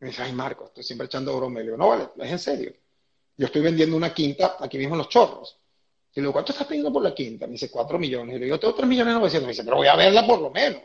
Me 0.00 0.08
dice, 0.08 0.22
ay 0.22 0.32
Marco, 0.32 0.66
estoy 0.66 0.82
siempre 0.82 1.06
echando 1.06 1.36
broma. 1.36 1.58
Le 1.58 1.66
digo, 1.66 1.76
no 1.76 1.88
vale, 1.88 2.08
es 2.18 2.30
en 2.30 2.38
serio. 2.38 2.72
Yo 3.36 3.46
estoy 3.46 3.62
vendiendo 3.62 3.96
una 3.96 4.12
quinta 4.12 4.56
aquí 4.58 4.78
mismo 4.78 4.94
en 4.94 4.98
Los 4.98 5.08
Chorros. 5.08 5.58
Y 6.14 6.20
le 6.20 6.22
digo, 6.22 6.32
¿cuánto 6.32 6.52
estás 6.52 6.66
pidiendo 6.66 6.92
por 6.92 7.02
la 7.02 7.14
quinta? 7.14 7.46
Me 7.46 7.52
dice, 7.52 7.70
cuatro 7.70 7.98
millones. 7.98 8.36
Y 8.36 8.38
le 8.38 8.44
digo, 8.46 8.58
tengo 8.58 8.74
tres 8.74 8.88
millones 8.88 9.14
novecientos. 9.14 9.46
Me 9.46 9.52
dice, 9.52 9.64
pero 9.64 9.76
voy 9.76 9.86
a 9.86 9.96
verla 9.96 10.26
por 10.26 10.40
lo 10.40 10.50
menos. 10.50 10.82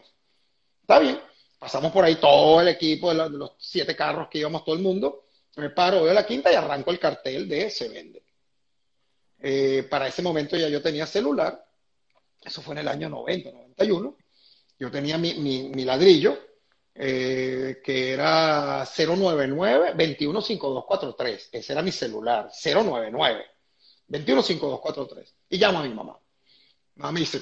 Está 0.88 1.00
bien. 1.00 1.20
Pasamos 1.60 1.92
por 1.92 2.06
ahí 2.06 2.16
todo 2.16 2.62
el 2.62 2.70
equipo 2.70 3.14
de, 3.14 3.30
los 3.30 3.52
siete 3.58 3.94
carros 3.94 4.30
que 4.30 4.38
íbamos 4.40 4.64
todo 4.64 4.74
el 4.74 4.82
mundo 4.82 5.26
me 5.58 5.72
paro, 5.72 6.04
veo 6.04 6.14
la 6.14 6.26
quinta 6.26 6.52
y 6.52 6.56
arranco 6.56 6.92
el 6.92 7.00
cartel 7.00 7.50
de 7.50 7.70
se 7.70 7.90
vende. 7.90 8.24
Eh, 9.40 9.86
para 9.90 10.08
ese 10.08 10.22
momento 10.22 10.56
ya 10.56 10.70
yo 10.70 10.82
tenía 10.82 11.06
celular, 11.06 11.62
eso 12.42 12.62
fue 12.62 12.76
en 12.76 12.80
el 12.80 12.88
año 12.88 13.10
90, 13.10 13.52
91. 13.52 14.18
Yo 14.80 14.92
tenía 14.92 15.18
mi, 15.18 15.74
ladrillo, 15.84 16.38
eh, 16.94 17.82
que 17.84 18.14
era 18.14 18.86
099 18.86 19.94
215243. 19.96 21.50
Ese 21.52 21.74
era 21.74 21.82
mi 21.82 21.92
celular, 21.92 22.50
099 22.64 23.46
215243. 24.08 25.36
Y 25.50 25.58
llamo 25.58 25.80
a 25.80 25.84
mi 25.84 25.94
mamá. 25.94 26.20
Mamá 26.96 27.12
me 27.12 27.20
dice, 27.22 27.42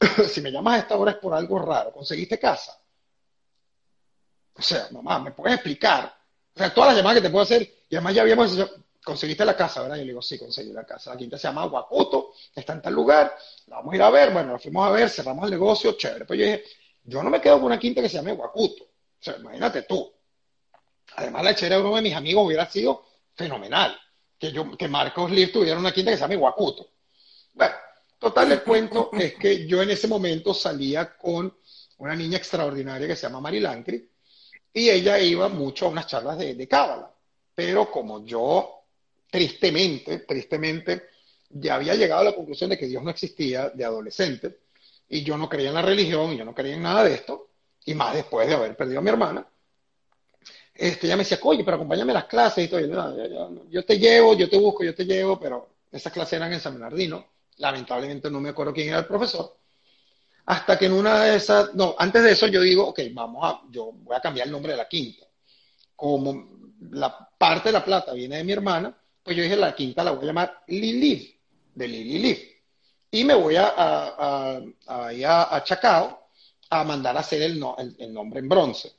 si 0.28 0.40
me 0.40 0.50
llamas 0.50 0.74
a 0.74 0.78
esta 0.78 0.96
hora 0.96 1.12
es 1.12 1.16
por 1.18 1.34
algo 1.34 1.58
raro, 1.58 1.92
¿conseguiste 1.92 2.38
casa? 2.38 2.78
O 4.54 4.62
sea, 4.62 4.88
mamá, 4.90 5.20
¿me 5.20 5.32
puedes 5.32 5.54
explicar? 5.54 6.14
O 6.54 6.58
sea, 6.58 6.72
todas 6.74 6.90
las 6.90 6.96
llamadas 6.96 7.18
que 7.18 7.28
te 7.28 7.30
puedo 7.30 7.44
hacer, 7.44 7.62
y 7.88 7.94
además 7.94 8.14
ya 8.14 8.22
habíamos 8.22 8.56
conseguiste 9.08 9.42
la 9.42 9.56
casa, 9.56 9.80
¿verdad? 9.80 9.96
Yo 9.96 10.02
le 10.02 10.08
digo, 10.08 10.20
sí, 10.20 10.38
conseguí 10.38 10.70
la 10.70 10.84
casa. 10.84 11.12
La 11.12 11.16
quinta 11.16 11.38
se 11.38 11.48
llama 11.48 11.64
Guacuto, 11.64 12.32
está 12.54 12.74
en 12.74 12.82
tal 12.82 12.92
lugar, 12.92 13.34
la 13.66 13.76
vamos 13.76 13.94
a 13.94 13.96
ir 13.96 14.02
a 14.02 14.10
ver, 14.10 14.32
bueno, 14.32 14.52
la 14.52 14.58
fuimos 14.58 14.86
a 14.86 14.90
ver, 14.90 15.08
cerramos 15.08 15.44
el 15.44 15.50
negocio, 15.52 15.92
chévere. 15.92 16.26
Pues 16.26 16.38
yo 16.38 16.44
dije, 16.44 16.64
yo 17.04 17.22
no 17.22 17.30
me 17.30 17.40
quedo 17.40 17.54
con 17.54 17.64
una 17.64 17.78
quinta 17.78 18.02
que 18.02 18.08
se 18.10 18.16
llame 18.16 18.32
Guacuto. 18.32 18.84
O 18.84 19.18
sea, 19.18 19.36
imagínate 19.38 19.82
tú. 19.82 20.12
Además, 21.16 21.42
la 21.42 21.50
echera 21.52 21.76
de 21.76 21.82
uno 21.82 21.96
de 21.96 22.02
mis 22.02 22.14
amigos 22.14 22.44
hubiera 22.44 22.68
sido 22.70 23.06
fenomenal. 23.34 23.98
Que, 24.38 24.52
yo, 24.52 24.76
que 24.76 24.88
Marcos 24.88 25.30
Lir 25.30 25.50
tuviera 25.50 25.78
una 25.78 25.90
quinta 25.90 26.10
que 26.10 26.18
se 26.18 26.22
llame 26.22 26.36
Guacuto. 26.36 26.86
Bueno, 27.54 27.74
total, 28.18 28.52
el 28.52 28.62
cuento 28.62 29.10
es 29.12 29.34
que 29.34 29.66
yo 29.66 29.82
en 29.82 29.90
ese 29.90 30.08
momento 30.08 30.54
salía 30.54 31.16
con 31.16 31.54
una 31.98 32.14
niña 32.14 32.38
extraordinaria 32.38 33.06
que 33.06 33.16
se 33.16 33.22
llama 33.22 33.40
Mari 33.40 33.60
Lancri, 33.60 34.08
y 34.72 34.90
ella 34.90 35.18
iba 35.18 35.48
mucho 35.48 35.86
a 35.86 35.88
unas 35.88 36.06
charlas 36.06 36.38
de, 36.38 36.68
cábala. 36.68 37.12
Pero 37.54 37.90
como 37.90 38.24
yo, 38.24 38.84
tristemente, 39.30 40.20
tristemente, 40.20 41.08
ya 41.50 41.74
había 41.74 41.94
llegado 41.94 42.20
a 42.20 42.24
la 42.24 42.34
conclusión 42.34 42.70
de 42.70 42.78
que 42.78 42.86
Dios 42.86 43.02
no 43.02 43.10
existía 43.10 43.70
de 43.70 43.84
adolescente, 43.84 44.58
y 45.08 45.22
yo 45.22 45.36
no 45.36 45.48
creía 45.48 45.70
en 45.70 45.74
la 45.74 45.82
religión, 45.82 46.32
y 46.32 46.38
yo 46.38 46.44
no 46.44 46.54
creía 46.54 46.74
en 46.74 46.82
nada 46.82 47.04
de 47.04 47.14
esto, 47.14 47.48
y 47.84 47.94
más 47.94 48.14
después 48.14 48.46
de 48.46 48.54
haber 48.54 48.76
perdido 48.76 49.00
a 49.00 49.02
mi 49.02 49.08
hermana, 49.08 49.46
este, 50.78 51.08
ella 51.08 51.16
me 51.16 51.24
decía, 51.24 51.40
oye, 51.42 51.64
pero 51.64 51.76
acompáñame 51.76 52.12
a 52.12 52.14
las 52.14 52.24
clases 52.26 52.64
y 52.64 52.68
todo. 52.68 52.78
Yo, 52.78 53.66
yo, 53.68 53.84
te 53.84 53.98
llevo, 53.98 54.34
yo 54.34 54.48
te 54.48 54.56
busco, 54.56 54.84
yo 54.84 54.94
te 54.94 55.04
llevo, 55.04 55.38
pero 55.40 55.68
esas 55.90 56.12
clases 56.12 56.34
eran 56.34 56.52
en 56.52 56.60
San 56.60 56.74
Bernardino. 56.74 57.26
Lamentablemente 57.58 58.30
no 58.30 58.40
me 58.40 58.48
acuerdo 58.50 58.72
quién 58.72 58.88
era 58.88 59.00
el 59.00 59.06
profesor 59.06 59.58
hasta 60.48 60.78
que 60.78 60.86
en 60.86 60.94
una 60.94 61.24
de 61.24 61.36
esas, 61.36 61.74
no, 61.74 61.94
antes 61.98 62.22
de 62.22 62.32
eso 62.32 62.46
yo 62.46 62.62
digo, 62.62 62.88
ok, 62.88 63.00
vamos 63.12 63.44
a, 63.44 63.60
yo 63.70 63.92
voy 63.92 64.16
a 64.16 64.20
cambiar 64.20 64.46
el 64.46 64.52
nombre 64.52 64.72
de 64.72 64.78
la 64.78 64.88
quinta. 64.88 65.26
Como 65.94 66.72
la 66.90 67.28
parte 67.36 67.68
de 67.68 67.74
la 67.74 67.84
plata 67.84 68.14
viene 68.14 68.38
de 68.38 68.44
mi 68.44 68.52
hermana, 68.52 68.96
pues 69.22 69.36
yo 69.36 69.42
dije, 69.42 69.58
la 69.58 69.74
quinta 69.74 70.02
la 70.02 70.12
voy 70.12 70.24
a 70.24 70.26
llamar 70.28 70.64
Lilith, 70.68 71.38
de 71.74 71.86
Lili 71.86 72.50
Y 73.10 73.24
me 73.24 73.34
voy 73.34 73.56
a, 73.56 73.74
a, 73.76 74.62
a, 74.86 75.56
a, 75.56 75.64
Chacao 75.64 76.28
a 76.70 76.82
mandar 76.82 77.14
a 77.18 77.20
hacer 77.20 77.42
el, 77.42 77.62
el, 77.98 78.14
nombre 78.14 78.40
en 78.40 78.48
bronce. 78.48 78.90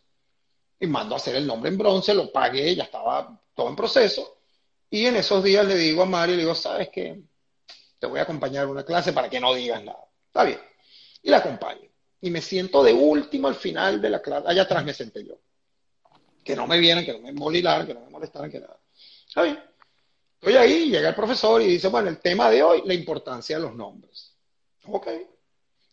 Y 0.80 0.86
mando 0.86 1.16
a 1.16 1.18
hacer 1.18 1.36
el 1.36 1.48
nombre 1.48 1.72
en 1.72 1.80
bronce, 1.80 2.14
lo 2.14 2.32
pagué, 2.32 2.76
ya 2.76 2.84
estaba 2.84 3.42
todo 3.56 3.70
en 3.70 3.76
proceso. 3.76 4.38
Y 4.92 5.08
en 5.08 5.16
esos 5.16 5.44
días 5.44 5.66
le 5.66 5.76
digo 5.76 6.04
a 6.04 6.06
Mario, 6.06 6.36
le 6.36 6.44
digo, 6.44 6.54
¿sabes 6.54 6.90
qué? 6.94 7.20
Te 8.00 8.08
voy 8.08 8.20
a 8.20 8.24
acompañar 8.24 8.66
a 8.66 8.68
una 8.68 8.84
clase 8.84 9.14
para 9.14 9.30
que 9.30 9.40
no 9.40 9.54
digas 9.54 9.84
nada. 9.84 10.06
Está 10.28 10.44
bien 10.44 10.60
y 11.22 11.30
la 11.30 11.38
acompaño. 11.38 11.90
Y 12.22 12.32
me 12.32 12.42
siento 12.42 12.84
de 12.84 12.94
último 12.94 13.48
al 13.48 13.56
final 13.56 14.02
de 14.02 14.10
la 14.10 14.22
clase. 14.22 14.48
Allá 14.48 14.64
atrás 14.64 14.84
me 14.84 14.94
senté 14.94 15.26
yo. 15.26 15.40
Que 16.44 16.56
no 16.56 16.68
me 16.68 16.80
vieran, 16.80 17.06
que 17.06 17.14
no 17.14 17.20
me 17.20 17.32
molilaran, 17.32 17.88
que 17.88 17.94
no 17.94 18.02
me 18.02 18.10
molestaran, 18.10 18.52
que 18.52 18.60
nada. 18.60 18.78
Está 19.28 19.44
bien. 19.44 19.64
Estoy 20.36 20.56
ahí, 20.56 20.90
llega 20.90 21.10
el 21.10 21.16
profesor 21.16 21.62
y 21.62 21.68
dice, 21.68 21.88
bueno, 21.90 22.10
el 22.10 22.20
tema 22.20 22.50
de 22.50 22.64
hoy, 22.64 22.82
la 22.86 22.94
importancia 22.94 23.58
de 23.58 23.64
los 23.64 23.76
nombres. 23.76 24.34
Ok. 24.86 25.08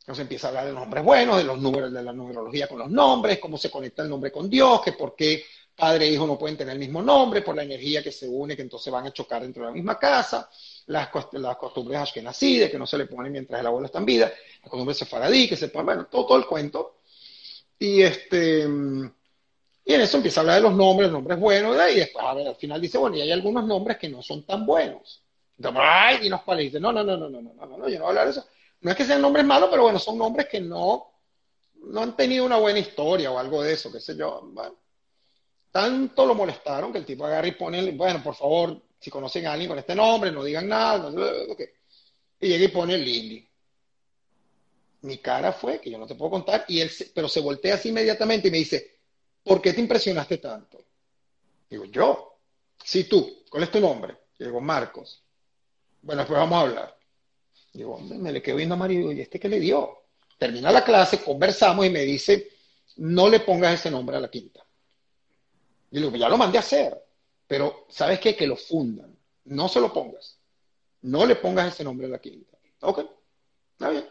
Entonces 0.01 0.23
empieza 0.23 0.47
a 0.47 0.51
hablar 0.51 0.67
de 0.67 0.73
los 0.73 0.81
nombres 0.81 1.05
buenos, 1.05 1.37
de 1.37 1.45
los 1.45 1.59
números, 1.59 1.93
de 1.93 2.03
la 2.03 2.13
numerología 2.13 2.69
con 2.69 2.79
los 2.79 2.91
nombres, 2.91 3.41
cómo 3.41 3.59
se 3.59 3.71
conecta 3.71 4.03
el 4.03 4.09
nombre 4.09 4.31
con 4.31 4.49
Dios, 4.49 4.81
que 4.83 4.93
por 4.93 5.17
qué 5.17 5.45
padre 5.75 6.07
e 6.07 6.13
hijo 6.13 6.27
no 6.27 6.39
pueden 6.39 6.57
tener 6.57 6.75
el 6.75 6.79
mismo 6.79 7.03
nombre, 7.03 7.43
por 7.43 7.57
la 7.57 7.65
energía 7.65 8.05
que 8.05 8.13
se 8.13 8.29
une, 8.29 8.55
que 8.55 8.63
entonces 8.63 8.93
van 8.93 9.07
a 9.07 9.13
chocar 9.13 9.43
dentro 9.43 9.63
de 9.63 9.69
la 9.69 9.75
misma 9.75 9.99
casa, 9.99 10.49
las, 10.87 11.09
las 11.33 11.57
costumbres 11.57 11.99
ashkenazí, 11.99 12.59
de 12.59 12.71
que 12.71 12.79
no 12.79 12.87
se 12.87 12.99
le 12.99 13.07
ponen 13.07 13.33
mientras 13.33 13.61
el 13.61 13.67
abuelo 13.67 13.87
está 13.87 13.99
en 13.99 14.07
vida, 14.07 14.33
las 14.63 14.71
costumbres 14.71 14.99
sefaradí, 14.99 15.49
que 15.49 15.57
se 15.57 15.69
ponen, 15.69 15.87
bueno, 15.87 16.07
todo, 16.07 16.27
todo 16.27 16.39
el 16.39 16.47
cuento. 16.47 16.97
Y 17.79 18.03
este, 18.03 18.67
y 19.89 19.95
en 19.95 20.01
eso 20.01 20.17
empieza 20.17 20.41
a 20.41 20.43
hablar 20.43 20.57
de 20.57 20.63
los 20.63 20.75
nombres, 20.75 21.13
nombres 21.13 21.39
buenos, 21.39 21.77
y 21.93 21.97
después 21.97 22.25
a 22.25 22.35
ver, 22.35 22.49
al 22.49 22.57
final 22.57 22.81
dice, 22.81 22.99
bueno, 22.99 23.17
y 23.17 23.21
hay 23.21 23.31
algunos 23.31 23.65
nombres 23.65 23.97
que 23.99 24.09
no 24.09 24.21
son 24.21 24.45
tan 24.45 24.67
buenos. 24.67 25.23
Entonces, 25.57 25.81
ay, 25.85 26.19
dinos 26.19 26.43
cuáles. 26.43 26.67
Dice, 26.67 26.81
no, 26.81 26.93
no, 26.93 27.05
no, 27.05 27.17
no, 27.17 27.31
no, 27.31 27.41
no, 27.41 27.55
no, 27.55 27.79
no, 27.79 27.89
yo 27.89 27.99
no 27.99 28.05
voy 28.05 28.07
a 28.07 28.09
hablar 28.09 28.25
de 28.25 28.33
eso. 28.33 28.45
No 28.81 28.91
es 28.91 28.97
que 28.97 29.05
sean 29.05 29.23
nombres 29.23 29.45
malos, 29.47 29.69
pero 29.71 29.85
bueno, 29.85 30.01
son 30.01 30.19
nombres 30.19 30.49
que 30.49 30.61
no, 30.61 31.13
no 31.85 32.03
han 32.03 32.17
tenido 32.17 32.45
una 32.45 32.57
buena 32.57 32.81
historia 32.81 33.31
o 33.31 33.39
algo 33.39 33.63
de 33.63 33.75
eso, 33.75 33.93
qué 33.93 34.01
sé 34.01 34.17
yo. 34.17 34.43
Bueno, 34.53 34.75
tanto 35.71 36.27
lo 36.27 36.35
molestaron 36.35 36.91
que 36.91 36.99
el 36.99 37.07
tipo 37.07 37.25
agarra 37.25 37.47
y 37.47 37.53
pone, 37.53 37.93
bueno, 37.93 38.23
por 38.25 38.35
favor, 38.35 38.83
si 38.99 39.11
conocen 39.11 39.47
a 39.47 39.53
alguien 39.53 39.69
con 39.69 39.79
este 39.79 39.95
nombre, 39.95 40.31
no 40.33 40.43
digan 40.45 40.69
nada. 40.69 41.13
Y 42.41 42.49
llega 42.49 42.65
y 42.65 42.69
pone 42.69 42.99
Lili. 42.99 43.49
Mi 45.03 45.19
cara 45.19 45.53
fue, 45.53 45.81
que 45.81 45.91
yo 45.91 45.99
no 45.99 46.07
te 46.07 46.15
puedo 46.15 46.31
contar, 46.31 46.65
y 46.69 46.81
él 46.81 46.91
pero 47.15 47.29
se 47.29 47.41
voltea 47.41 47.75
así 47.75 47.91
inmediatamente 47.91 48.49
y 48.49 48.51
me 48.51 48.59
dice, 48.59 48.99
¿por 49.43 49.63
qué 49.63 49.73
te 49.73 49.81
impresionaste 49.81 50.39
tanto? 50.39 50.85
Digo, 51.71 51.85
yo. 51.85 52.39
Sí, 52.83 53.05
tú. 53.05 53.45
¿Cuál 53.49 53.65
es 53.65 53.71
tu 53.71 53.81
nombre? 53.81 54.17
Digo, 54.39 54.61
Marcos. 54.61 55.23
Bueno, 56.03 56.23
después 56.23 56.39
vamos 56.39 56.57
a 56.57 56.61
hablar. 56.63 56.99
Digo, 57.73 57.99
me 57.99 58.33
le 58.33 58.43
quedo 58.43 58.57
viendo 58.57 58.75
a 58.75 58.79
Mario 58.79 58.97
y 58.97 58.99
digo, 59.01 59.13
¿y 59.13 59.21
este 59.21 59.39
qué 59.39 59.49
le 59.49 59.61
dio? 59.61 60.07
termina 60.39 60.71
la 60.71 60.85
clase, 60.85 61.23
conversamos 61.23 61.87
y 61.87 61.91
me 61.91 62.01
dice, 62.01 62.51
no 62.97 63.29
le 63.29 63.41
pongas 63.41 63.75
ese 63.75 63.91
nombre 63.91 64.17
a 64.17 64.21
la 64.21 64.31
quinta. 64.31 64.65
Y 65.91 65.99
le 65.99 66.07
digo, 66.07 66.17
ya 66.17 66.29
lo 66.29 66.37
mandé 66.37 66.59
a 66.59 66.61
hacer, 66.61 67.06
pero 67.47 67.87
¿sabes 67.89 68.21
qué? 68.21 68.35
Que 68.35 68.47
lo 68.47 68.57
fundan, 68.57 69.17
no 69.45 69.69
se 69.69 69.81
lo 69.81 69.93
pongas, 69.93 70.39
no 71.03 71.25
le 71.25 71.37
pongas 71.37 71.73
ese 71.73 71.85
nombre 71.85 72.07
a 72.07 72.11
la 72.11 72.19
quinta. 72.19 72.57
Ok, 72.81 73.01
está 73.73 73.91
bien. 73.91 74.07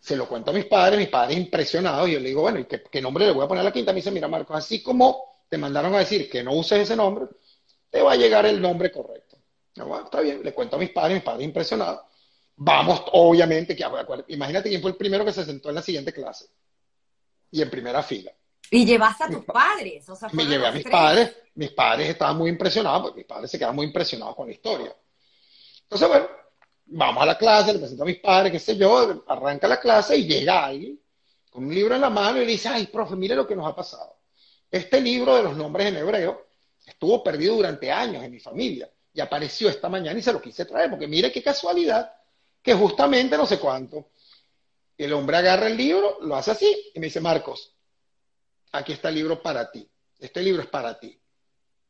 Se 0.00 0.16
lo 0.16 0.28
cuento 0.28 0.50
a 0.50 0.54
mis 0.54 0.66
padres, 0.66 0.98
mis 0.98 1.08
padres 1.08 1.36
impresionados, 1.36 2.08
y 2.08 2.12
yo 2.12 2.20
le 2.20 2.28
digo, 2.28 2.42
bueno, 2.42 2.58
¿y 2.58 2.66
qué, 2.66 3.00
nombre 3.00 3.26
le 3.26 3.32
voy 3.32 3.44
a 3.44 3.48
poner 3.48 3.62
a 3.62 3.64
la 3.64 3.72
quinta? 3.72 3.92
Me 3.92 3.96
dice, 3.96 4.10
mira, 4.10 4.28
Marcos, 4.28 4.56
así 4.56 4.82
como 4.82 5.44
te 5.48 5.56
mandaron 5.56 5.94
a 5.94 6.00
decir 6.00 6.28
que 6.28 6.42
no 6.42 6.52
uses 6.52 6.80
ese 6.80 6.96
nombre, 6.96 7.26
te 7.88 8.02
va 8.02 8.12
a 8.12 8.16
llegar 8.16 8.44
el 8.44 8.60
nombre 8.60 8.90
correcto. 8.90 9.38
está 10.04 10.20
bien, 10.20 10.42
le 10.42 10.52
cuento 10.52 10.76
a 10.76 10.78
mis 10.78 10.90
padres, 10.90 11.14
mis 11.14 11.24
padres 11.24 11.44
impresionados. 11.44 12.02
Vamos, 12.56 13.02
obviamente, 13.12 13.74
que 13.74 13.84
imagínate 14.28 14.68
quién 14.68 14.82
fue 14.82 14.90
el 14.90 14.96
primero 14.96 15.24
que 15.24 15.32
se 15.32 15.44
sentó 15.44 15.70
en 15.70 15.76
la 15.76 15.82
siguiente 15.82 16.12
clase. 16.12 16.46
Y 17.50 17.62
en 17.62 17.70
primera 17.70 18.02
fila. 18.02 18.32
Y 18.70 18.84
llevaste 18.84 19.24
a 19.24 19.28
tus 19.28 19.44
padres, 19.44 20.08
o 20.08 20.16
sea, 20.16 20.28
Me 20.32 20.44
llevé 20.44 20.66
a 20.66 20.72
mis 20.72 20.84
padres, 20.84 21.36
mis 21.54 21.70
padres 21.70 22.08
estaban 22.10 22.36
muy 22.36 22.50
impresionados, 22.50 23.02
porque 23.02 23.18
mis 23.18 23.26
padres 23.26 23.50
se 23.50 23.58
quedaron 23.58 23.76
muy 23.76 23.86
impresionados 23.86 24.34
con 24.34 24.46
la 24.46 24.52
historia. 24.52 24.94
Entonces, 25.82 26.08
bueno, 26.08 26.26
vamos 26.86 27.22
a 27.22 27.26
la 27.26 27.38
clase, 27.38 27.72
le 27.72 27.78
presento 27.78 28.02
a 28.02 28.06
mis 28.06 28.18
padres, 28.18 28.52
qué 28.52 28.58
sé 28.58 28.76
yo, 28.76 29.24
arranca 29.26 29.68
la 29.68 29.78
clase 29.78 30.16
y 30.16 30.26
llega 30.26 30.64
alguien 30.64 31.00
con 31.50 31.64
un 31.64 31.74
libro 31.74 31.94
en 31.94 32.00
la 32.00 32.10
mano 32.10 32.38
y 32.38 32.46
le 32.46 32.52
dice, 32.52 32.68
ay, 32.68 32.86
profe, 32.88 33.14
mire 33.14 33.36
lo 33.36 33.46
que 33.46 33.54
nos 33.54 33.66
ha 33.66 33.74
pasado. 33.74 34.18
Este 34.70 35.00
libro 35.00 35.36
de 35.36 35.44
los 35.44 35.56
nombres 35.56 35.86
en 35.86 35.96
hebreo 35.96 36.48
estuvo 36.84 37.22
perdido 37.22 37.54
durante 37.54 37.90
años 37.92 38.24
en 38.24 38.32
mi 38.32 38.40
familia 38.40 38.90
y 39.12 39.20
apareció 39.20 39.68
esta 39.68 39.88
mañana 39.88 40.18
y 40.18 40.22
se 40.22 40.32
lo 40.32 40.42
quise 40.42 40.64
traer, 40.64 40.90
porque 40.90 41.06
mire 41.06 41.30
qué 41.30 41.42
casualidad 41.42 42.12
que 42.60 42.74
justamente 42.74 43.36
no 43.36 43.46
sé 43.46 43.60
cuánto. 43.60 44.08
El 44.98 45.12
hombre 45.12 45.36
agarra 45.36 45.68
el 45.68 45.76
libro, 45.76 46.18
lo 46.22 46.34
hace 46.34 46.50
así 46.50 46.90
y 46.94 46.98
me 46.98 47.06
dice, 47.06 47.20
Marcos, 47.20 47.72
aquí 48.72 48.92
está 48.92 49.10
el 49.10 49.14
libro 49.16 49.40
para 49.40 49.70
ti. 49.70 49.88
Este 50.18 50.42
libro 50.42 50.62
es 50.62 50.68
para 50.68 50.98
ti. 50.98 51.16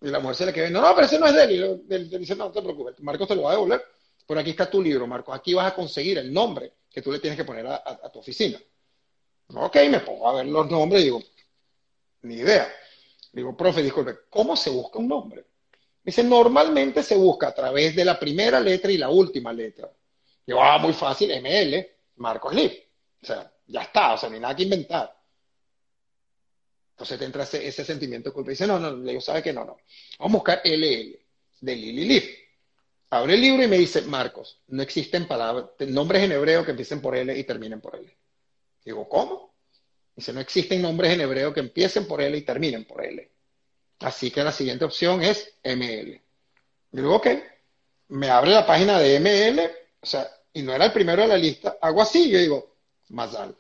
Y 0.05 0.09
la 0.09 0.21
mujer 0.21 0.37
se 0.37 0.47
le 0.47 0.53
queda, 0.53 0.71
no, 0.71 0.81
no, 0.81 0.95
pero 0.95 1.07
ese 1.07 1.19
no 1.19 1.27
es 1.27 1.35
de 1.35 1.45
él. 1.45 1.83
Y 1.89 1.95
él 1.95 2.11
dice, 2.11 2.37
no, 2.37 2.47
no 2.47 2.53
te 2.53 2.63
preocupes, 2.63 3.01
Marcos 3.01 3.27
te 3.27 3.35
lo 3.35 3.43
va 3.43 3.51
a 3.51 3.55
devolver 3.55 3.83
por 4.27 4.39
aquí 4.39 4.51
está 4.51 4.71
tu 4.71 4.83
libro, 4.83 5.07
Marco. 5.07 5.33
Aquí 5.33 5.55
vas 5.55 5.71
a 5.71 5.75
conseguir 5.75 6.19
el 6.19 6.33
nombre 6.33 6.73
que 6.91 7.03
tú 7.03 7.13
le 7.13 7.19
tienes 7.19 7.37
que 7.37 7.45
poner 7.45 7.67
a, 7.67 8.11
tu 8.13 8.21
oficina. 8.21 8.59
Ok, 9.55 9.77
me 9.91 10.01
pongo 10.01 10.29
a 10.29 10.35
ver 10.35 10.47
los 10.47 10.71
nombres 10.71 11.03
y 11.03 11.05
digo, 11.05 11.23
ni 12.23 12.37
idea. 12.37 12.73
Digo, 13.33 13.57
profe, 13.57 13.83
disculpe, 13.83 14.21
¿cómo 14.31 14.57
se 14.57 14.71
busca 14.71 14.99
un 14.99 15.09
nombre? 15.09 15.45
dice, 16.03 16.23
normalmente 16.23 17.03
se 17.03 17.17
busca 17.17 17.49
a 17.49 17.55
través 17.55 17.97
de 17.97 18.05
la 18.05 18.19
primera 18.19 18.61
letra 18.61 18.93
y 18.93 18.99
la 18.99 19.09
última 19.09 19.53
letra. 19.53 19.91
Digo, 20.47 20.63
ah, 20.63 20.79
muy 20.79 20.93
fácil, 20.93 21.31
ML, 21.31 21.87
Marcos 22.17 22.55
Liv. 22.55 22.73
O 23.23 23.27
sea, 23.27 23.51
ya 23.67 23.83
está, 23.83 24.13
o 24.13 24.19
sea, 24.19 24.29
ni 24.29 24.39
nada 24.39 24.55
que 24.55 24.65
inventar. 24.65 25.17
Entonces 26.95 27.19
te 27.19 27.25
entra 27.25 27.43
ese, 27.43 27.85
sentimiento 27.85 28.31
de 28.31 28.35
culpa. 28.35 28.51
dice, 28.51 28.69
no, 28.69 28.79
no, 28.79 28.97
le 28.97 29.11
digo, 29.11 29.21
¿sabe 29.21 29.43
qué? 29.43 29.53
No, 29.53 29.65
no. 29.65 29.77
Vamos 30.19 30.35
a 30.35 30.39
buscar 30.39 30.61
LL, 30.65 31.19
de 31.61 31.77
Lili 31.77 32.05
Liv. 32.05 32.23
Abre 33.11 33.35
el 33.35 33.41
libro 33.41 33.65
y 33.65 33.69
me 33.69 33.79
dice, 33.79 34.03
Marcos, 34.03 34.61
no 34.69 34.81
existen 34.83 35.27
palabras, 35.27 35.71
nombres 35.89 36.23
en 36.23 36.33
hebreo 36.33 36.65
que 36.65 36.71
empiecen 36.71 37.01
por 37.01 37.17
L 37.17 37.37
y 37.37 37.43
terminen 37.43 37.81
por 37.81 37.97
L. 37.97 38.17
Digo, 38.85 39.09
¿cómo? 39.09 39.55
Dice, 40.15 40.33
no 40.33 40.41
existen 40.41 40.83
nombres 40.83 41.13
en 41.13 41.23
hebreo 41.23 41.53
que 41.53 41.61
empiecen 41.61 42.07
por 42.07 42.23
L 42.23 42.37
y 42.37 42.43
terminen 42.43 42.85
por 42.85 43.05
L. 43.05 43.29
Así 44.01 44.31
que 44.31 44.45
la 44.45 44.53
siguiente 44.53 44.85
opción 44.85 45.21
es 45.23 45.53
ML. 45.65 46.21
Digo, 46.93 47.17
ok, 47.17 47.27
me 48.09 48.31
abre 48.31 48.51
la 48.51 48.65
página 48.65 49.01
de 49.01 49.19
ML, 49.19 49.61
o 50.01 50.07
sea, 50.07 50.29
y 50.53 50.63
no 50.63 50.73
era 50.73 50.85
el 50.85 50.93
primero 50.93 51.23
de 51.23 51.29
la 51.29 51.37
lista, 51.37 51.79
hago 51.81 52.03
así, 52.03 52.31
yo 52.31 52.39
digo, 52.39 52.77
Mazal. 53.09 53.57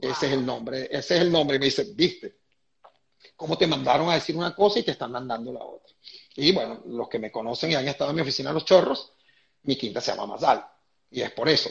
Ese 0.00 0.26
es 0.26 0.32
el 0.32 0.44
nombre, 0.44 0.88
ese 0.90 1.16
es 1.16 1.20
el 1.20 1.32
nombre. 1.32 1.56
Y 1.56 1.60
me 1.60 1.66
dice, 1.66 1.84
viste, 1.94 2.38
cómo 3.36 3.56
te 3.56 3.66
mandaron 3.66 4.08
a 4.10 4.14
decir 4.14 4.36
una 4.36 4.54
cosa 4.54 4.78
y 4.78 4.82
te 4.82 4.92
están 4.92 5.12
mandando 5.12 5.52
la 5.52 5.64
otra. 5.64 5.94
Y 6.36 6.52
bueno, 6.52 6.82
los 6.86 7.08
que 7.08 7.18
me 7.18 7.30
conocen 7.30 7.70
y 7.70 7.74
han 7.74 7.88
estado 7.88 8.10
en 8.10 8.16
mi 8.16 8.22
oficina 8.22 8.52
Los 8.52 8.64
Chorros, 8.64 9.12
mi 9.62 9.76
quinta 9.76 10.00
se 10.00 10.12
llama 10.12 10.26
Mazal. 10.26 10.64
Y 11.10 11.22
es 11.22 11.30
por 11.32 11.48
eso. 11.48 11.70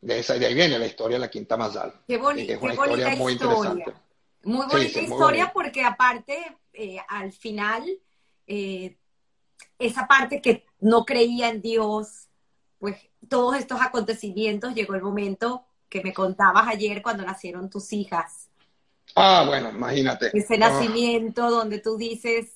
De, 0.00 0.18
esa, 0.18 0.34
de 0.34 0.46
ahí 0.46 0.54
viene 0.54 0.78
la 0.78 0.86
historia 0.86 1.16
de 1.16 1.20
la 1.20 1.30
quinta 1.30 1.56
Mazal. 1.56 1.92
Qué, 2.06 2.16
bonita 2.16 2.52
historia 2.52 3.16
muy 3.16 3.32
interesante. 3.32 3.92
Muy 4.44 4.66
bonita 4.66 5.00
historia 5.00 5.50
porque 5.52 5.82
aparte, 5.82 6.56
eh, 6.72 6.98
al 7.08 7.32
final, 7.32 7.84
eh, 8.46 8.96
esa 9.78 10.06
parte 10.06 10.40
que 10.40 10.66
no 10.80 11.04
creía 11.04 11.48
en 11.48 11.60
Dios, 11.60 12.28
pues 12.78 12.96
todos 13.28 13.56
estos 13.56 13.80
acontecimientos, 13.80 14.74
llegó 14.74 14.94
el 14.94 15.02
momento 15.02 15.67
que 15.88 16.02
me 16.02 16.12
contabas 16.12 16.68
ayer 16.68 17.02
cuando 17.02 17.24
nacieron 17.24 17.70
tus 17.70 17.92
hijas. 17.92 18.48
Ah, 19.14 19.44
bueno, 19.46 19.70
imagínate. 19.70 20.30
Ese 20.32 20.58
nacimiento 20.58 21.50
donde 21.50 21.78
tú 21.80 21.96
dices, 21.96 22.46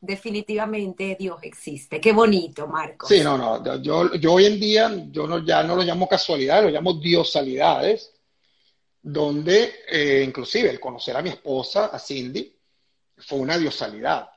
definitivamente 0.00 1.16
Dios 1.18 1.38
existe. 1.42 2.00
Qué 2.00 2.12
bonito, 2.12 2.66
Marcos. 2.66 3.08
Sí, 3.08 3.20
no, 3.22 3.38
no. 3.38 3.80
Yo, 3.80 4.14
yo 4.14 4.32
hoy 4.34 4.46
en 4.46 4.60
día, 4.60 5.06
yo 5.10 5.26
no, 5.26 5.44
ya 5.44 5.62
no 5.62 5.76
lo 5.76 5.82
llamo 5.82 6.08
casualidad, 6.08 6.62
lo 6.62 6.70
llamo 6.70 6.94
diosalidades, 6.94 8.12
donde 9.02 9.74
eh, 9.88 10.22
inclusive 10.26 10.70
el 10.70 10.80
conocer 10.80 11.16
a 11.16 11.22
mi 11.22 11.30
esposa, 11.30 11.86
a 11.86 11.98
Cindy, 11.98 12.54
fue 13.16 13.38
una 13.38 13.56
diosalidad. 13.56 14.28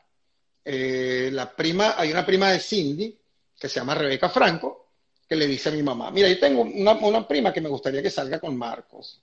Eh, 0.64 1.30
la 1.32 1.56
prima, 1.56 1.96
hay 1.98 2.12
una 2.12 2.26
prima 2.26 2.52
de 2.52 2.60
Cindy 2.60 3.18
que 3.58 3.70
se 3.70 3.80
llama 3.80 3.96
Rebeca 3.96 4.30
Franco, 4.30 4.87
que 5.28 5.36
le 5.36 5.48
dice 5.48 5.70
a 5.70 5.72
mi 5.74 5.84
mamá, 5.84 6.10
mira, 6.12 6.30
yo 6.30 6.40
tengo 6.40 6.62
una, 6.62 6.94
una 6.94 7.28
prima 7.28 7.52
que 7.52 7.62
me 7.62 7.70
gustaría 7.70 8.02
que 8.02 8.10
salga 8.10 8.40
con 8.40 8.56
Marcos. 8.56 9.22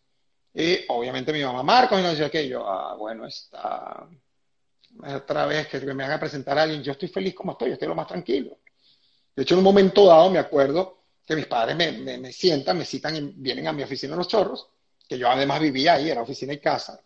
Y 0.52 0.80
obviamente 0.88 1.32
mi 1.32 1.42
mamá, 1.42 1.62
Marcos, 1.62 1.98
y 1.98 2.02
no 2.02 2.10
decía 2.10 2.30
que 2.30 2.46
yo, 2.48 2.66
ah, 2.68 2.94
bueno, 2.94 3.26
está 3.26 4.06
otra 5.02 5.46
vez 5.46 5.66
que 5.66 5.80
me 5.80 6.04
haga 6.04 6.20
presentar 6.20 6.58
a 6.58 6.62
alguien, 6.62 6.82
yo 6.82 6.92
estoy 6.92 7.08
feliz 7.08 7.34
como 7.34 7.52
estoy, 7.52 7.68
yo 7.68 7.74
estoy 7.74 7.88
lo 7.88 7.94
más 7.94 8.06
tranquilo. 8.06 8.58
De 9.34 9.42
hecho, 9.42 9.54
en 9.54 9.58
un 9.58 9.64
momento 9.64 10.06
dado 10.06 10.30
me 10.30 10.38
acuerdo 10.38 11.02
que 11.26 11.34
mis 11.34 11.46
padres 11.46 11.74
me, 11.76 12.18
me, 12.18 12.32
sientan, 12.32 12.78
me 12.78 12.84
citan, 12.84 13.16
y 13.16 13.20
vienen 13.36 13.66
a 13.66 13.72
mi 13.72 13.82
oficina 13.82 14.14
Los 14.14 14.28
Chorros, 14.28 14.68
que 15.08 15.18
yo 15.18 15.28
además 15.28 15.60
vivía 15.60 15.94
ahí, 15.94 16.10
era 16.10 16.22
oficina 16.22 16.52
y 16.52 16.60
casa. 16.60 17.00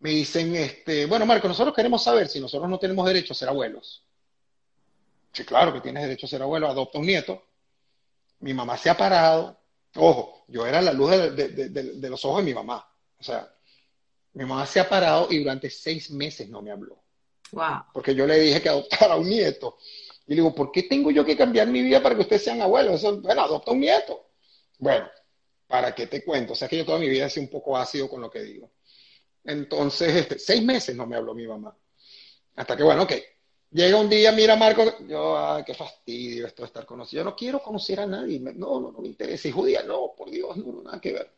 Me 0.00 0.10
dicen, 0.10 0.54
este, 0.54 1.06
bueno, 1.06 1.24
Marco, 1.24 1.48
nosotros 1.48 1.74
queremos 1.74 2.02
saber 2.02 2.28
si 2.28 2.40
nosotros 2.40 2.68
no 2.68 2.78
tenemos 2.78 3.06
derecho 3.06 3.32
a 3.32 3.36
ser 3.36 3.48
abuelos. 3.48 4.04
Sí, 5.32 5.44
claro 5.44 5.72
que 5.72 5.80
tienes 5.80 6.02
derecho 6.02 6.26
a 6.26 6.28
ser 6.28 6.42
abuelo, 6.42 6.68
adopta 6.68 6.98
un 6.98 7.06
nieto. 7.06 7.47
Mi 8.40 8.54
mamá 8.54 8.76
se 8.76 8.90
ha 8.90 8.96
parado. 8.96 9.58
Ojo, 9.96 10.44
yo 10.48 10.66
era 10.66 10.80
la 10.80 10.92
luz 10.92 11.10
de, 11.10 11.48
de, 11.48 11.68
de 11.68 12.10
los 12.10 12.24
ojos 12.24 12.38
de 12.38 12.44
mi 12.44 12.54
mamá. 12.54 12.86
O 13.18 13.22
sea, 13.22 13.52
mi 14.34 14.44
mamá 14.44 14.66
se 14.66 14.80
ha 14.80 14.88
parado 14.88 15.26
y 15.30 15.38
durante 15.38 15.70
seis 15.70 16.10
meses 16.10 16.48
no 16.48 16.62
me 16.62 16.70
habló. 16.70 17.02
Wow. 17.52 17.84
Porque 17.92 18.14
yo 18.14 18.26
le 18.26 18.38
dije 18.38 18.60
que 18.60 18.68
adoptara 18.68 19.16
un 19.16 19.28
nieto. 19.28 19.78
Y 20.26 20.30
le 20.30 20.36
digo, 20.36 20.54
¿por 20.54 20.70
qué 20.70 20.84
tengo 20.84 21.10
yo 21.10 21.24
que 21.24 21.36
cambiar 21.36 21.66
mi 21.68 21.82
vida 21.82 22.02
para 22.02 22.14
que 22.14 22.20
ustedes 22.20 22.44
sean 22.44 22.60
abuelos? 22.60 23.02
bueno, 23.22 23.42
adopta 23.42 23.72
un 23.72 23.80
nieto. 23.80 24.30
Bueno, 24.78 25.08
¿para 25.66 25.94
qué 25.94 26.06
te 26.06 26.22
cuento? 26.22 26.52
O 26.52 26.56
sea, 26.56 26.68
que 26.68 26.76
yo 26.76 26.84
toda 26.84 26.98
mi 26.98 27.08
vida 27.08 27.26
he 27.26 27.30
sido 27.30 27.44
un 27.44 27.50
poco 27.50 27.76
ácido 27.76 28.08
con 28.08 28.20
lo 28.20 28.30
que 28.30 28.42
digo. 28.42 28.70
Entonces, 29.44 30.14
este, 30.14 30.38
seis 30.38 30.62
meses 30.62 30.94
no 30.94 31.06
me 31.06 31.16
habló 31.16 31.34
mi 31.34 31.46
mamá. 31.46 31.76
Hasta 32.56 32.76
que, 32.76 32.82
bueno, 32.82 33.04
ok. 33.04 33.12
Llega 33.70 33.98
un 33.98 34.08
día, 34.08 34.32
mira, 34.32 34.56
Marco, 34.56 35.06
yo, 35.06 35.38
ay, 35.38 35.62
qué 35.64 35.74
fastidio 35.74 36.46
esto 36.46 36.62
de 36.62 36.66
estar 36.68 36.86
conocido. 36.86 37.20
Yo 37.20 37.24
no 37.30 37.36
quiero 37.36 37.62
conocer 37.62 38.00
a 38.00 38.06
nadie. 38.06 38.40
No, 38.40 38.80
no, 38.80 38.92
no 38.92 38.98
me 39.00 39.08
interesa. 39.08 39.48
Y 39.48 39.52
judía, 39.52 39.82
no, 39.82 40.14
por 40.16 40.30
Dios, 40.30 40.56
no, 40.56 40.72
no, 40.72 40.82
nada 40.82 41.00
que 41.00 41.12
ver. 41.12 41.30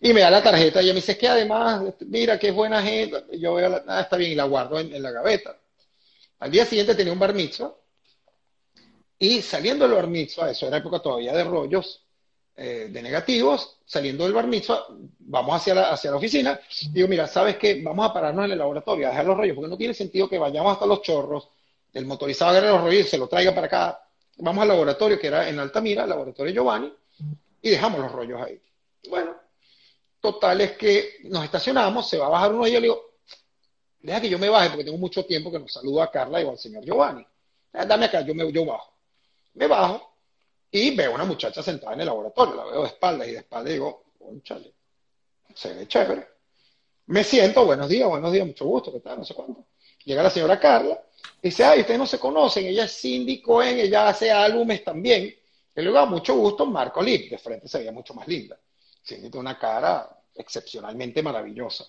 Y 0.00 0.12
me 0.12 0.20
da 0.20 0.30
la 0.30 0.42
tarjeta 0.42 0.82
y 0.82 0.86
ella 0.86 0.94
me 0.94 1.00
dice, 1.00 1.16
que 1.16 1.28
además, 1.28 1.94
mira, 2.00 2.38
que 2.38 2.48
es 2.48 2.54
buena 2.54 2.82
gente. 2.82 3.24
yo 3.38 3.54
veo, 3.54 3.68
la, 3.68 3.84
ah, 3.86 4.00
está 4.00 4.16
bien, 4.16 4.32
y 4.32 4.34
la 4.34 4.44
guardo 4.44 4.78
en, 4.80 5.00
la 5.00 5.10
gaveta. 5.12 5.56
Al 6.40 6.50
día 6.50 6.66
siguiente 6.66 6.94
tenía 6.94 7.12
un 7.12 7.18
bar 7.18 7.32
mitzvah, 7.32 7.74
y 9.18 9.40
saliendo 9.40 9.86
del 9.86 9.94
bar 9.94 10.08
mitzvah, 10.08 10.50
eso 10.50 10.66
era 10.66 10.78
época 10.78 11.00
todavía 11.00 11.32
de 11.32 11.44
rollos, 11.44 12.03
eh, 12.56 12.88
de 12.90 13.02
negativos, 13.02 13.78
saliendo 13.84 14.24
del 14.24 14.32
bar 14.32 14.48
vamos 15.20 15.56
hacia 15.56 15.74
la, 15.74 15.90
hacia 15.90 16.10
la 16.10 16.16
oficina, 16.16 16.60
digo, 16.90 17.08
mira, 17.08 17.26
¿sabes 17.26 17.56
qué? 17.56 17.82
Vamos 17.82 18.08
a 18.08 18.12
pararnos 18.12 18.44
en 18.44 18.52
el 18.52 18.58
laboratorio, 18.58 19.06
a 19.06 19.10
dejar 19.10 19.26
los 19.26 19.36
rollos, 19.36 19.56
porque 19.56 19.70
no 19.70 19.76
tiene 19.76 19.94
sentido 19.94 20.28
que 20.28 20.38
vayamos 20.38 20.72
hasta 20.72 20.86
los 20.86 21.02
chorros, 21.02 21.48
el 21.92 22.06
motorizado 22.06 22.52
agarre 22.52 22.68
los 22.68 22.80
rollos 22.80 23.06
y 23.06 23.08
se 23.08 23.18
lo 23.18 23.28
traiga 23.28 23.54
para 23.54 23.66
acá. 23.66 24.00
Vamos 24.38 24.62
al 24.62 24.68
laboratorio, 24.68 25.18
que 25.18 25.28
era 25.28 25.48
en 25.48 25.58
Altamira, 25.58 26.04
el 26.04 26.10
laboratorio 26.10 26.52
Giovanni, 26.52 26.92
y 27.62 27.70
dejamos 27.70 28.00
los 28.00 28.12
rollos 28.12 28.40
ahí. 28.40 28.60
Bueno, 29.08 29.34
Total 30.24 30.58
es 30.62 30.72
que 30.78 31.16
nos 31.24 31.44
estacionamos, 31.44 32.08
se 32.08 32.16
va 32.16 32.24
a 32.24 32.30
bajar 32.30 32.54
uno 32.54 32.66
y 32.66 32.72
yo 32.72 32.80
le 32.80 32.86
digo, 32.86 33.02
deja 34.00 34.22
que 34.22 34.30
yo 34.30 34.38
me 34.38 34.48
baje 34.48 34.70
porque 34.70 34.84
tengo 34.84 34.96
mucho 34.96 35.26
tiempo 35.26 35.52
que 35.52 35.58
nos 35.58 35.70
saludo 35.70 36.00
a 36.00 36.10
Carla 36.10 36.40
y 36.40 36.48
al 36.48 36.56
señor 36.56 36.82
Giovanni. 36.82 37.26
Dame 37.70 38.06
acá, 38.06 38.22
yo, 38.22 38.34
me, 38.34 38.50
yo 38.50 38.64
bajo. 38.64 38.90
Me 39.52 39.66
bajo 39.66 40.13
y 40.76 40.90
veo 40.90 41.14
una 41.14 41.24
muchacha 41.24 41.62
sentada 41.62 41.92
en 41.94 42.00
el 42.00 42.06
laboratorio, 42.06 42.56
la 42.56 42.64
veo 42.64 42.82
de 42.82 42.88
espaldas 42.88 43.28
y 43.28 43.30
de 43.30 43.38
espaldas 43.38 43.72
digo, 43.72 44.06
conchale, 44.18 44.72
se 45.54 45.72
ve 45.72 45.86
chévere. 45.86 46.26
Me 47.06 47.22
siento, 47.22 47.64
buenos 47.64 47.88
días, 47.88 48.08
buenos 48.08 48.32
días, 48.32 48.44
mucho 48.44 48.64
gusto, 48.64 48.92
¿qué 48.92 48.98
tal? 48.98 49.18
No 49.18 49.24
sé 49.24 49.34
cuánto. 49.34 49.66
Llega 50.04 50.24
la 50.24 50.30
señora 50.30 50.58
Carla 50.58 51.00
y 51.40 51.48
dice, 51.48 51.62
ay, 51.62 51.82
ustedes 51.82 52.00
no 52.00 52.06
se 52.06 52.18
conocen, 52.18 52.66
ella 52.66 52.86
es 52.86 53.00
Cindy 53.00 53.40
Cohen, 53.40 53.78
ella 53.78 54.08
hace 54.08 54.32
álbumes 54.32 54.82
también. 54.82 55.22
Y 55.26 55.36
le 55.76 55.82
digo, 55.82 56.06
mucho 56.06 56.34
gusto, 56.34 56.66
Marco 56.66 57.00
Lip, 57.00 57.30
de 57.30 57.38
frente 57.38 57.68
se 57.68 57.78
veía 57.78 57.92
mucho 57.92 58.12
más 58.12 58.26
linda. 58.26 58.58
Cindy 59.00 59.30
tiene 59.30 59.38
una 59.38 59.56
cara 59.56 60.24
excepcionalmente 60.34 61.22
maravillosa. 61.22 61.86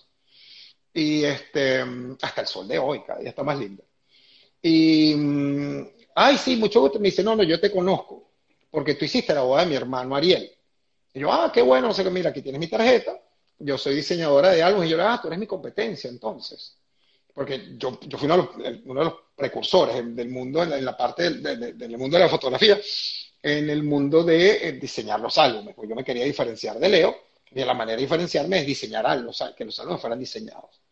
Y 0.94 1.24
este, 1.24 1.84
hasta 2.22 2.40
el 2.40 2.46
sol 2.46 2.68
de 2.68 2.78
hoy, 2.78 3.02
cada 3.02 3.18
día 3.18 3.30
está 3.30 3.42
más 3.42 3.58
linda. 3.58 3.82
Y, 4.62 5.12
mm, 5.12 5.88
ay, 6.14 6.38
sí, 6.38 6.54
mucho 6.54 6.80
gusto. 6.82 7.00
Me 7.00 7.08
dice, 7.08 7.24
no, 7.24 7.34
no, 7.34 7.42
yo 7.42 7.58
te 7.58 7.72
conozco, 7.72 8.25
porque 8.70 8.94
tú 8.94 9.04
hiciste 9.04 9.34
la 9.34 9.42
boda 9.42 9.62
de 9.62 9.70
mi 9.70 9.76
hermano 9.76 10.14
Ariel. 10.14 10.50
Y 11.14 11.20
yo, 11.20 11.32
ah, 11.32 11.50
qué 11.52 11.62
bueno, 11.62 11.88
no 11.88 11.94
sé 11.94 12.04
qué, 12.04 12.10
mira, 12.10 12.30
aquí 12.30 12.42
tienes 12.42 12.60
mi 12.60 12.68
tarjeta. 12.68 13.18
Yo 13.58 13.78
soy 13.78 13.94
diseñadora 13.94 14.50
de 14.50 14.62
álbumes. 14.62 14.88
Y 14.88 14.92
yo, 14.92 14.98
ah, 15.00 15.18
tú 15.20 15.28
eres 15.28 15.38
mi 15.38 15.46
competencia, 15.46 16.10
entonces. 16.10 16.76
Porque 17.32 17.76
yo, 17.76 17.98
fui 18.18 18.26
uno 18.26 18.50
de, 18.58 18.82
los, 18.84 19.14
precursores 19.34 20.14
del 20.16 20.28
mundo, 20.28 20.62
en 20.62 20.84
la, 20.84 20.96
parte 20.96 21.30
del, 21.30 21.98
mundo 21.98 22.16
de 22.16 22.24
la 22.24 22.28
fotografía, 22.28 22.78
en 23.42 23.70
el 23.70 23.82
mundo 23.82 24.24
de 24.24 24.68
eh, 24.68 24.72
diseñar 24.72 25.20
los 25.20 25.36
álbumes. 25.38 25.74
Pues 25.74 25.88
yo 25.88 25.94
me 25.94 26.04
quería 26.04 26.24
diferenciar 26.24 26.78
de 26.78 26.88
Leo. 26.88 27.16
Y 27.50 27.64
la 27.64 27.74
manera 27.74 27.96
de 27.96 28.02
diferenciarme 28.02 28.58
es 28.60 28.66
diseñar 28.66 29.06
algo, 29.06 29.32
que 29.56 29.64
los 29.64 29.78
álbumes 29.80 30.00
fueran 30.00 30.18
diseñados. 30.18 30.82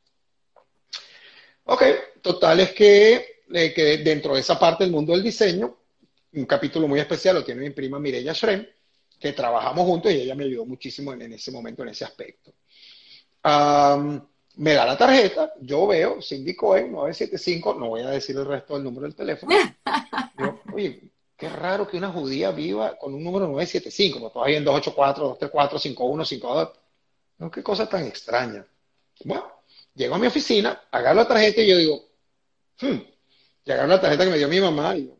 Ok, 1.64 1.82
total 2.22 2.60
es 2.60 2.72
que, 2.72 3.42
eh, 3.52 3.72
que 3.74 3.98
dentro 3.98 4.34
de 4.34 4.40
esa 4.40 4.58
parte 4.58 4.84
del 4.84 4.92
mundo 4.92 5.12
del 5.12 5.22
diseño, 5.22 5.76
un 6.34 6.46
capítulo 6.46 6.88
muy 6.88 7.00
especial 7.00 7.36
lo 7.36 7.44
tiene 7.44 7.60
mi 7.60 7.70
prima 7.70 7.98
Mireya 7.98 8.32
Shrem, 8.32 8.66
que 9.18 9.32
trabajamos 9.32 9.86
juntos 9.86 10.12
y 10.12 10.16
ella 10.16 10.34
me 10.34 10.44
ayudó 10.44 10.66
muchísimo 10.66 11.12
en, 11.12 11.32
ese 11.32 11.50
momento, 11.50 11.82
en 11.82 11.90
ese 11.90 12.04
aspecto. 12.04 12.52
me 14.56 14.74
da 14.74 14.84
la 14.84 14.98
tarjeta, 14.98 15.52
yo 15.60 15.86
veo 15.86 16.20
Cindy 16.20 16.54
Cohen 16.54 16.92
975, 16.92 17.74
no 17.74 17.88
voy 17.88 18.02
a 18.02 18.10
decir 18.10 18.36
el 18.36 18.46
resto 18.46 18.74
del 18.74 18.84
número 18.84 19.02
del 19.02 19.14
teléfono. 19.14 19.54
oye, 20.74 21.10
qué 21.36 21.48
raro 21.48 21.86
que 21.86 21.96
una 21.96 22.10
judía 22.10 22.50
viva 22.50 22.96
con 22.98 23.14
un 23.14 23.22
número 23.22 23.46
975, 23.46 24.20
porque 24.20 24.32
todavía 24.32 24.58
en 24.58 24.64
284, 24.64 25.24
234, 25.24 25.78
51, 25.78 26.72
No, 27.38 27.50
qué 27.50 27.62
cosa 27.62 27.88
tan 27.88 28.04
extraña. 28.06 28.66
Bueno, 29.24 29.46
llego 29.94 30.16
a 30.16 30.18
mi 30.18 30.26
oficina, 30.26 30.82
agarro 30.90 31.16
la 31.16 31.28
tarjeta 31.28 31.60
y 31.60 31.68
yo 31.68 31.76
digo, 31.76 32.04
hmm, 32.80 32.98
y 33.64 33.70
agarro 33.70 33.88
la 33.88 34.00
tarjeta 34.00 34.24
que 34.24 34.30
me 34.30 34.38
dio 34.38 34.48
mi 34.48 34.60
mamá 34.60 34.96
y 34.96 35.06
yo, 35.06 35.16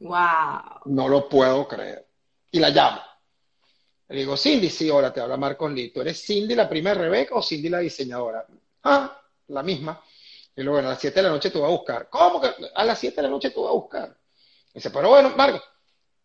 wow. 0.00 0.80
no 0.86 1.08
lo 1.08 1.28
puedo 1.28 1.66
creer 1.68 2.06
y 2.50 2.58
la 2.58 2.70
llamo. 2.70 3.00
Le 4.08 4.18
digo, 4.18 4.36
Cindy, 4.36 4.68
sí, 4.68 4.90
ahora 4.90 5.12
te 5.12 5.20
habla 5.20 5.36
Marcos 5.36 5.70
Lito. 5.70 6.00
¿Eres 6.00 6.24
Cindy 6.24 6.56
la 6.56 6.68
prima 6.68 6.90
de 6.90 6.96
Rebeca 6.96 7.36
o 7.36 7.42
Cindy 7.42 7.68
la 7.68 7.78
diseñadora? 7.78 8.44
Ah, 8.82 9.22
la 9.46 9.62
misma. 9.62 10.02
Y 10.56 10.62
luego, 10.62 10.76
bueno, 10.76 10.88
a 10.88 10.92
las 10.92 11.00
7 11.00 11.14
de 11.14 11.22
la 11.22 11.30
noche 11.30 11.50
tú 11.50 11.60
vas 11.60 11.68
a 11.68 11.72
buscar. 11.72 12.08
¿Cómo 12.10 12.40
que 12.40 12.50
a 12.74 12.84
las 12.84 12.98
7 12.98 13.16
de 13.16 13.22
la 13.22 13.28
noche 13.28 13.50
tú 13.50 13.62
vas 13.62 13.70
a 13.70 13.74
buscar? 13.74 14.16
dice, 14.74 14.90
pero 14.90 15.08
bueno, 15.08 15.30
Marcos, 15.36 15.62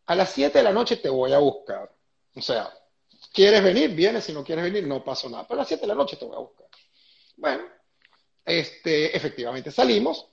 a 0.05 0.15
las 0.15 0.29
7 0.31 0.57
de 0.57 0.63
la 0.63 0.73
noche 0.73 0.97
te 0.97 1.09
voy 1.09 1.31
a 1.33 1.37
buscar. 1.37 1.91
O 2.35 2.41
sea, 2.41 2.71
¿quieres 3.31 3.63
venir? 3.63 3.91
Vienes, 3.91 4.23
si 4.23 4.33
no 4.33 4.43
quieres 4.43 4.65
venir, 4.65 4.85
no 4.87 5.03
pasa 5.03 5.29
nada. 5.29 5.45
Pero 5.47 5.59
a 5.59 5.61
las 5.61 5.67
7 5.67 5.81
de 5.81 5.87
la 5.87 5.95
noche 5.95 6.17
te 6.17 6.25
voy 6.25 6.35
a 6.35 6.39
buscar. 6.39 6.67
Bueno, 7.37 7.63
este, 8.43 9.15
efectivamente 9.15 9.71
salimos 9.71 10.27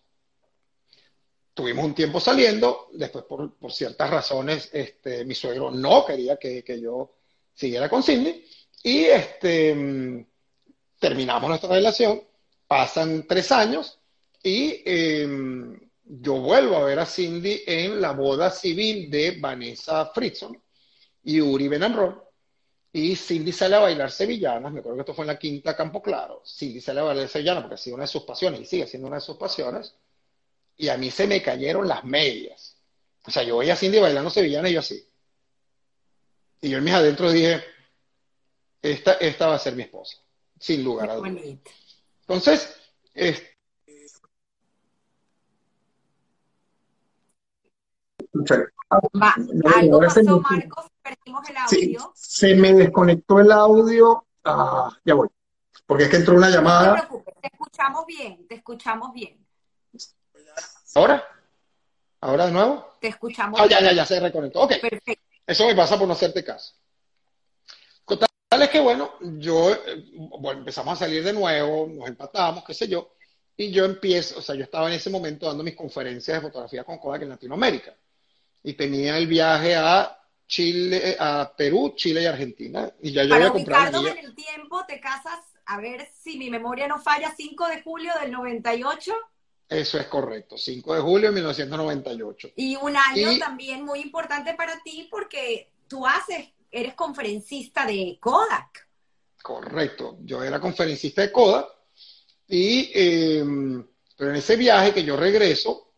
tuvimos 1.55 1.85
un 1.85 1.95
tiempo 1.95 2.21
saliendo, 2.21 2.89
después 2.93 3.25
por, 3.25 3.73
ciertas 3.73 4.11
razones 4.11 4.71
este, 4.73 5.25
mi 5.25 5.35
suegro 5.35 5.71
no 5.71 6.05
quería 6.05 6.37
que, 6.37 6.65
yo 6.81 7.15
siguiera 7.55 7.89
con 7.89 8.03
Cindy 8.03 8.45
y 8.83 9.05
este, 9.05 10.27
terminamos 10.99 11.49
nuestra 11.49 11.71
relación, 11.71 12.23
pasan 12.67 13.27
tres 13.27 13.53
años 13.53 13.99
y 14.43 14.83
em, 14.85 15.79
yo 16.05 16.35
vuelvo 16.35 16.77
a 16.77 16.85
ver 16.85 16.99
a 16.99 17.07
Cindy 17.07 17.63
en 17.67 18.01
la 18.01 18.13
boda 18.13 18.51
civil 18.51 19.11
de 19.11 19.39
Vanessa 19.39 20.07
Fritzson 20.07 20.61
y 21.25 21.41
Uri 21.41 21.69
Benamrón. 21.69 22.21
Y 22.95 23.17
Cindy 23.17 23.53
sale 23.53 23.77
a 23.77 23.81
bailar 23.81 24.11
sevillanas, 24.11 24.71
me 24.71 24.81
acuerdo 24.81 24.97
que 24.97 25.01
esto 25.03 25.15
fue 25.15 25.23
en 25.23 25.29
la 25.29 25.39
quinta 25.39 25.75
Campo 25.75 26.03
Claro. 26.03 26.43
Cindy 26.45 26.81
sale 26.81 27.01
a 27.01 27.05
bailar 27.05 27.29
sevillanas 27.29 27.63
porque 27.63 27.75
ha 27.77 27.79
sido 27.79 27.97
una 27.97 28.05
de 28.05 28.09
sus 28.09 28.25
pasiones 28.25 28.61
y 28.61 28.67
sigue 28.67 28.87
siendo 28.87 29.09
una 29.09 29.17
de 29.17 29.23
sus 29.23 29.37
pasiones 29.37 29.95
y 30.77 30.89
a 30.89 30.97
mí 30.97 31.11
se 31.11 31.27
me 31.27 31.43
cayeron 31.43 31.89
las 31.89 32.05
medias. 32.05 32.77
O 33.25 33.31
sea, 33.31 33.43
yo 33.43 33.59
veía 33.59 33.75
a 33.75 33.77
Cindy 33.77 33.99
bailando 33.99 34.31
sevillana 34.31 34.69
y 34.69 34.75
yo 34.75 34.81
así. 34.81 35.09
Y 36.61 36.71
yo 36.71 36.79
en 36.79 36.85
mis 36.85 36.95
adentros 36.95 37.33
dije, 37.33 37.63
esta, 38.81 39.15
esta 39.15 39.49
va 39.49 39.55
a 39.57 39.59
ser 39.59 39.75
mi 39.75 39.83
esposa, 39.83 40.19
sin 40.59 40.85
lugar 40.85 41.11
a 41.11 41.15
dudas. 41.17 41.33
Entonces, 42.21 42.77
algo 48.91 50.01
pasó, 50.01 50.41
Marcos, 50.41 50.87
perdimos 51.03 51.49
el 51.49 51.57
audio. 51.57 52.13
se 52.15 52.55
me 52.55 52.73
desconectó 52.75 53.41
el 53.41 53.53
audio. 53.53 54.27
Ah, 54.45 54.91
ya 55.05 55.15
voy. 55.15 55.29
Porque 55.87 56.05
es 56.05 56.11
que 56.11 56.17
entró 56.17 56.37
una 56.37 56.51
llamada. 56.51 56.89
No 56.89 56.95
te 56.95 57.07
preocupes, 57.07 57.35
te 57.41 57.49
escuchamos 57.49 58.07
bien, 58.07 58.47
te 58.49 58.55
escuchamos 58.55 59.13
bien. 59.13 59.47
¿Ahora? 60.95 61.27
¿Ahora 62.21 62.47
de 62.47 62.53
nuevo? 62.53 62.97
Te 63.01 63.09
escuchamos. 63.09 63.61
Ah, 63.61 63.67
ya, 63.67 63.81
ya, 63.81 63.93
ya 63.93 64.07
se 64.07 64.21
reconectó. 64.21 64.61
Ok. 64.61 64.81
Perfecto. 64.81 65.25
Eso 65.47 65.67
me 65.67 65.75
pasa 65.75 65.99
por 65.99 66.07
no 66.07 66.15
hacerte 66.15 66.45
caso. 66.45 66.75
Total 68.07 68.29
es 68.63 68.71
que, 68.71 68.81
bueno, 68.81 69.15
yo, 69.21 69.73
eh, 69.73 70.05
bueno, 70.39 70.61
empezamos 70.61 70.95
a 70.95 71.05
salir 71.05 71.25
de 71.25 71.33
nuevo, 71.33 71.89
nos 71.89 72.07
empatamos, 72.07 72.65
qué 72.65 72.75
sé 72.75 72.87
yo, 72.87 73.15
y 73.57 73.71
yo 73.71 73.85
empiezo, 73.85 74.39
o 74.39 74.43
sea, 74.43 74.55
yo 74.55 74.65
estaba 74.65 74.89
en 74.89 74.95
ese 74.95 75.11
momento 75.11 75.47
dando 75.47 75.65
mis 75.65 75.75
conferencias 75.75 76.37
de 76.37 76.49
fotografía 76.49 76.85
con 76.85 76.99
Kodak 76.99 77.23
en 77.23 77.31
Latinoamérica, 77.31 77.97
y 78.63 78.75
tenía 78.75 79.17
el 79.17 79.27
viaje 79.27 79.75
a 79.75 80.19
Chile, 80.47 81.17
a 81.19 81.53
Perú, 81.57 81.95
Chile 81.97 82.23
y 82.23 82.27
Argentina, 82.27 82.91
y 83.01 83.13
ya 83.13 83.25
yo 83.25 83.31
Para 83.31 83.47
había 83.47 84.11
en 84.11 84.19
el 84.19 84.35
tiempo, 84.35 84.85
te 84.87 85.01
casas, 85.01 85.41
a 85.65 85.81
ver 85.81 86.07
si 86.15 86.37
mi 86.37 86.51
memoria 86.51 86.87
no 86.87 87.01
falla, 87.01 87.33
5 87.35 87.69
de 87.69 87.83
julio 87.83 88.13
del 88.21 88.33
98. 88.33 89.13
Eso 89.73 89.99
es 89.99 90.07
correcto, 90.07 90.59
5 90.59 90.95
de 90.95 91.01
julio 91.01 91.29
de 91.29 91.35
1998. 91.35 92.51
Y 92.57 92.77
un 92.77 92.95
año 92.97 93.39
también 93.39 93.85
muy 93.85 94.01
importante 94.01 94.55
para 94.55 94.83
ti 94.83 95.09
porque 95.11 95.71
tú 95.89 96.07
haces, 96.07 96.49
eres 96.71 96.95
conferencista 96.95 97.87
de 97.87 98.19
Kodak. 98.21 98.89
Correcto, 99.43 100.19
yo 100.23 100.43
era 100.45 100.61
conferencista 100.61 101.23
de 101.23 101.33
Kodak 101.33 101.67
y 102.49 102.91
em, 102.95 103.87
pero 104.17 104.31
en 104.31 104.37
ese 104.37 104.57
viaje 104.57 104.93
que 104.93 105.05
yo 105.05 105.17
regreso, 105.17 105.95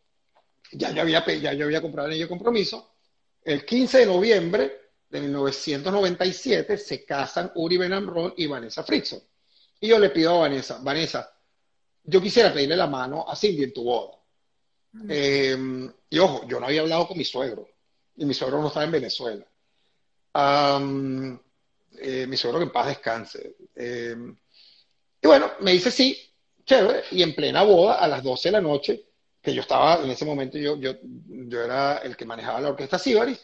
ya 0.73 0.93
yo 0.93 1.03
había, 1.03 1.25
ya 1.27 1.53
yo 1.53 1.67
había 1.67 1.83
comprado 1.83 2.09
en 2.09 2.15
ello 2.15 2.29
compromiso, 2.29 2.95
el 3.43 3.67
15 3.67 3.99
de 3.99 4.07
noviembre 4.07 4.81
de 5.11 5.21
1997 5.21 6.79
se 6.79 7.05
casan 7.05 7.53
Uri 7.57 7.77
Benamrón 7.77 8.35
y 8.37 8.47
Vanessa 8.47 8.83
Fritzson. 8.83 9.21
Y 9.81 9.89
yo 9.89 9.99
le 9.99 10.11
pido 10.11 10.37
a 10.37 10.39
Vanessa, 10.39 10.79
Vanessa, 10.81 11.34
yo 12.05 12.21
quisiera 12.21 12.53
pedirle 12.53 12.77
la 12.77 12.87
mano 12.87 13.25
a 13.29 13.35
Cindy 13.35 13.65
en 13.65 13.73
tu 13.73 13.85
boda. 13.85 14.17
Mm. 14.93 15.07
Eh, 15.09 15.91
y 16.11 16.19
ojo, 16.19 16.47
yo 16.47 16.61
no 16.61 16.67
había 16.67 16.83
hablado 16.83 17.09
con 17.09 17.19
mi 17.19 17.25
suegro, 17.25 17.69
y 18.17 18.25
mi 18.25 18.35
suegro 18.35 18.61
no 18.61 18.69
estaba 18.69 18.85
en 18.85 18.93
Venezuela. 18.93 19.47
Eh, 21.97 22.27
mi 22.27 22.37
suegro 22.37 22.59
que 22.59 22.65
en 22.65 22.73
paz 22.73 22.89
descanse. 22.89 23.57
Eh, 23.75 24.17
y 25.23 25.27
bueno, 25.27 25.53
me 25.61 25.73
dice 25.73 25.91
sí, 25.91 26.19
chévere, 26.65 27.05
y 27.13 27.23
en 27.23 27.35
plena 27.35 27.63
boda, 27.63 27.95
a 27.95 28.09
las 28.09 28.23
12 28.23 28.49
de 28.49 28.53
la 28.53 28.61
noche, 28.61 29.05
que 29.41 29.55
yo 29.55 29.63
estaba, 29.63 30.03
en 30.03 30.11
ese 30.11 30.25
momento 30.25 30.59
yo, 30.59 30.77
yo, 30.77 30.95
yo 31.03 31.63
era 31.63 31.99
el 31.99 32.17
que 32.17 32.25
manejaba 32.25 32.61
la 32.61 32.71
orquesta 32.71 32.99
Sibaris, 32.99 33.41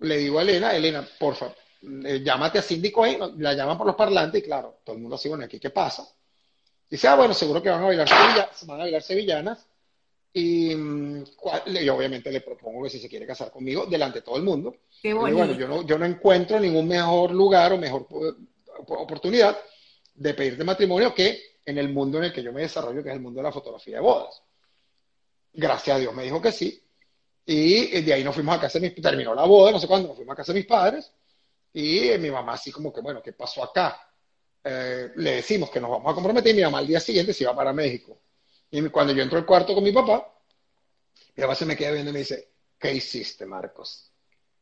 le 0.00 0.18
digo 0.18 0.38
a 0.38 0.42
Elena, 0.42 0.74
Elena, 0.74 1.06
porfa, 1.18 1.54
llámate 1.82 2.58
a 2.58 2.62
Cindy 2.62 2.90
Cohen, 2.90 3.18
la 3.38 3.54
llaman 3.54 3.78
por 3.78 3.86
los 3.86 3.96
parlantes, 3.96 4.42
y 4.42 4.44
claro, 4.44 4.80
todo 4.84 4.96
el 4.96 5.02
mundo 5.02 5.16
así, 5.16 5.28
bueno, 5.28 5.44
aquí, 5.44 5.58
¿qué 5.58 5.70
pasa? 5.70 6.06
Dice, 6.88 7.08
ah, 7.08 7.16
bueno, 7.16 7.34
seguro 7.34 7.62
que 7.62 7.68
van 7.68 7.82
a 7.82 7.86
bailar, 7.86 8.08
van 8.62 8.80
a 8.80 8.82
bailar 8.84 9.02
sevillanas. 9.02 9.66
Y, 10.32 10.74
mm, 10.74 11.24
obviamente 11.90 12.30
le 12.30 12.42
propongo 12.42 12.84
que 12.84 12.90
si 12.90 12.98
se 12.98 13.08
quiere 13.08 13.26
casar 13.26 13.50
conmigo, 13.50 13.86
delante 13.86 14.18
de 14.18 14.24
todo 14.24 14.36
el 14.36 14.42
mundo. 14.42 14.76
Qué 15.02 15.14
bueno, 15.14 15.52
yo 15.52 15.66
no, 15.66 15.86
yo 15.86 15.98
no 15.98 16.04
encuentro 16.04 16.60
ningún 16.60 16.86
mejor 16.86 17.30
lugar 17.30 17.72
o 17.72 17.78
mejor 17.78 18.06
oportunidad 18.86 19.56
de 20.14 20.34
pedirte 20.34 20.64
matrimonio 20.64 21.14
que 21.14 21.56
en 21.64 21.78
el 21.78 21.88
mundo 21.88 22.18
en 22.18 22.24
el 22.24 22.32
que 22.32 22.42
yo 22.42 22.52
me 22.52 22.62
desarrollo, 22.62 23.02
que 23.02 23.08
es 23.08 23.14
el 23.14 23.20
mundo 23.20 23.38
de 23.38 23.44
la 23.44 23.52
fotografía 23.52 23.96
de 23.96 24.02
bodas. 24.02 24.42
Gracias 25.52 25.96
a 25.96 25.98
Dios 25.98 26.14
me 26.14 26.24
dijo 26.24 26.40
que 26.40 26.52
sí. 26.52 26.82
Y 27.44 28.02
de 28.02 28.12
ahí 28.12 28.24
nos 28.24 28.34
fuimos 28.34 28.56
a 28.56 28.60
casa, 28.60 28.78
de 28.78 28.90
mis, 28.90 29.02
terminó 29.02 29.34
la 29.34 29.44
boda, 29.44 29.72
no 29.72 29.78
sé 29.78 29.86
cuándo, 29.86 30.08
nos 30.08 30.16
fuimos 30.16 30.32
a 30.34 30.36
casa 30.36 30.52
de 30.52 30.58
mis 30.58 30.66
padres. 30.66 31.12
Y 31.72 32.10
mi 32.18 32.30
mamá 32.30 32.54
así 32.54 32.70
como 32.70 32.92
que, 32.92 33.00
bueno, 33.00 33.22
¿qué 33.22 33.32
pasó 33.32 33.62
acá? 33.62 34.05
Eh, 34.68 35.12
le 35.14 35.36
decimos 35.36 35.70
que 35.70 35.80
nos 35.80 35.88
vamos 35.88 36.10
a 36.10 36.14
comprometer 36.14 36.52
y 36.52 36.56
mi 36.56 36.64
mamá 36.64 36.78
al 36.78 36.88
día 36.88 36.98
siguiente 36.98 37.32
se 37.32 37.44
iba 37.44 37.54
para 37.54 37.72
México. 37.72 38.18
Y 38.68 38.82
cuando 38.88 39.12
yo 39.12 39.22
entro 39.22 39.38
al 39.38 39.46
cuarto 39.46 39.72
con 39.72 39.84
mi 39.84 39.92
papá, 39.92 40.28
mi 41.36 41.42
papá 41.42 41.54
se 41.54 41.66
me 41.66 41.76
queda 41.76 41.92
viendo 41.92 42.10
y 42.10 42.14
me 42.14 42.18
dice, 42.18 42.48
¿qué 42.76 42.92
hiciste, 42.92 43.46
Marcos? 43.46 44.10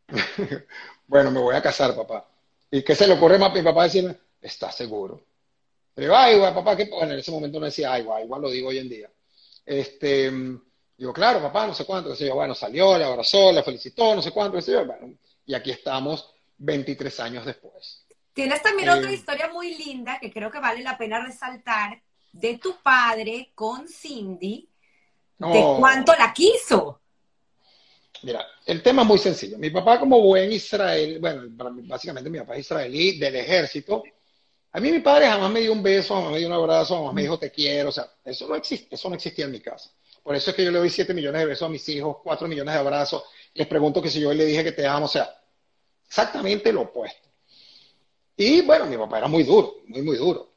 bueno, 1.07 1.30
me 1.30 1.40
voy 1.40 1.55
a 1.55 1.62
casar, 1.62 1.96
papá. 1.96 2.28
¿Y 2.70 2.82
qué 2.82 2.94
se 2.94 3.07
le 3.07 3.14
ocurre 3.14 3.38
más 3.38 3.50
a 3.50 3.55
mi 3.55 3.62
papá 3.62 3.84
decirme? 3.84 4.14
¿Estás 4.42 4.76
seguro? 4.76 5.24
Le 5.96 6.02
digo, 6.02 6.14
ay, 6.14 6.38
papá, 6.38 6.76
¿qué? 6.76 6.84
Bueno, 6.84 7.14
en 7.14 7.20
ese 7.20 7.30
momento 7.30 7.59
no 7.59 7.64
decía, 7.64 7.94
ay, 7.94 8.02
igual, 8.02 8.24
igual 8.24 8.42
lo 8.42 8.50
digo 8.50 8.68
hoy 8.68 8.78
en 8.78 8.90
día. 8.90 9.11
Este, 9.64 10.30
digo, 10.98 11.14
claro, 11.14 11.40
papá, 11.40 11.66
no 11.66 11.74
sé 11.74 11.86
cuánto, 11.86 12.11
qué 12.11 12.16
sé. 12.16 12.30
Bueno, 12.30 12.55
salió, 12.55 12.98
le 12.98 13.05
abrazó, 13.05 13.50
le 13.52 13.62
felicitó, 13.62 14.14
no 14.14 14.20
sé 14.20 14.32
cuánto. 14.32 14.61
Bueno, 14.84 15.14
y 15.46 15.55
aquí 15.55 15.70
estamos 15.70 16.30
23 16.59 17.20
años 17.20 17.46
después. 17.46 18.03
Tienes 18.35 18.62
también 18.62 18.91
otra 18.91 19.11
eh, 19.11 19.14
historia 19.14 19.49
muy 19.49 19.76
linda 19.76 20.18
que 20.20 20.32
creo 20.32 20.51
que 20.51 20.59
vale 20.59 20.82
la 20.82 20.99
pena 20.99 21.24
resaltar 21.24 22.03
de 22.32 22.59
tu 22.59 22.82
padre 22.82 23.53
con 23.55 23.87
Cindy, 23.89 24.68
de 25.39 25.76
cuánto 25.78 26.12
la 26.16 26.32
quiso. 26.32 27.01
Mira, 28.22 28.45
el 28.66 28.82
tema 28.82 29.03
es 29.03 29.09
muy 29.09 29.18
sencillo. 29.18 29.57
Mi 29.57 29.70
papá, 29.70 30.01
como 30.01 30.20
buen 30.20 30.51
Israel, 30.51 31.18
bueno, 31.20 31.43
básicamente 31.85 32.28
mi 32.28 32.39
papá 32.39 32.55
es 32.55 32.61
israelí 32.61 33.18
del 33.18 33.37
ejército. 33.37 34.03
A 34.72 34.80
mí 34.80 34.91
mi 34.91 35.01
padre 35.01 35.28
jamás 35.28 35.53
me 35.53 35.61
dio 35.61 35.72
un 35.72 35.82
beso, 35.82 36.14
jamás 36.14 36.32
me 36.32 36.39
dio 36.39 36.49
un 36.49 36.55
abrazo, 36.55 36.97
jamás 36.97 37.14
me 37.14 37.22
dijo 37.22 37.39
te 37.39 37.53
quiero. 37.53 37.91
O 37.91 37.93
sea, 37.93 38.11
eso 38.24 38.49
no 38.49 38.57
existe, 38.57 38.97
eso 38.97 39.09
no 39.09 39.14
existía 39.14 39.45
en 39.45 39.53
mi 39.53 39.61
casa. 39.61 39.91
Por 40.24 40.35
eso 40.35 40.51
es 40.51 40.57
que 40.57 40.64
yo 40.64 40.72
le 40.72 40.78
doy 40.78 40.91
7 40.91 41.14
millones 41.14 41.43
de 41.43 41.47
besos 41.47 41.66
a 41.66 41.70
mis 41.70 41.89
hijos, 41.89 42.16
4 42.24 42.49
millones 42.49 42.74
de 42.74 42.80
abrazos. 42.80 43.22
Les 43.53 43.68
pregunto 43.68 44.03
que 44.03 44.11
si 44.11 44.20
yo 44.20 44.32
le 44.32 44.45
dije 44.45 44.64
que 44.64 44.72
te 44.72 44.87
amo, 44.87 45.05
o 45.05 45.09
sea, 45.09 45.30
exactamente 46.09 46.72
lo 46.72 46.82
opuesto. 46.82 47.23
Y 48.37 48.62
bueno, 48.62 48.87
mi 48.87 48.97
papá 48.97 49.18
era 49.18 49.28
muy 49.28 49.45
duro, 49.45 49.82
muy, 49.87 50.03
muy 50.03 50.16
duro. 50.16 50.53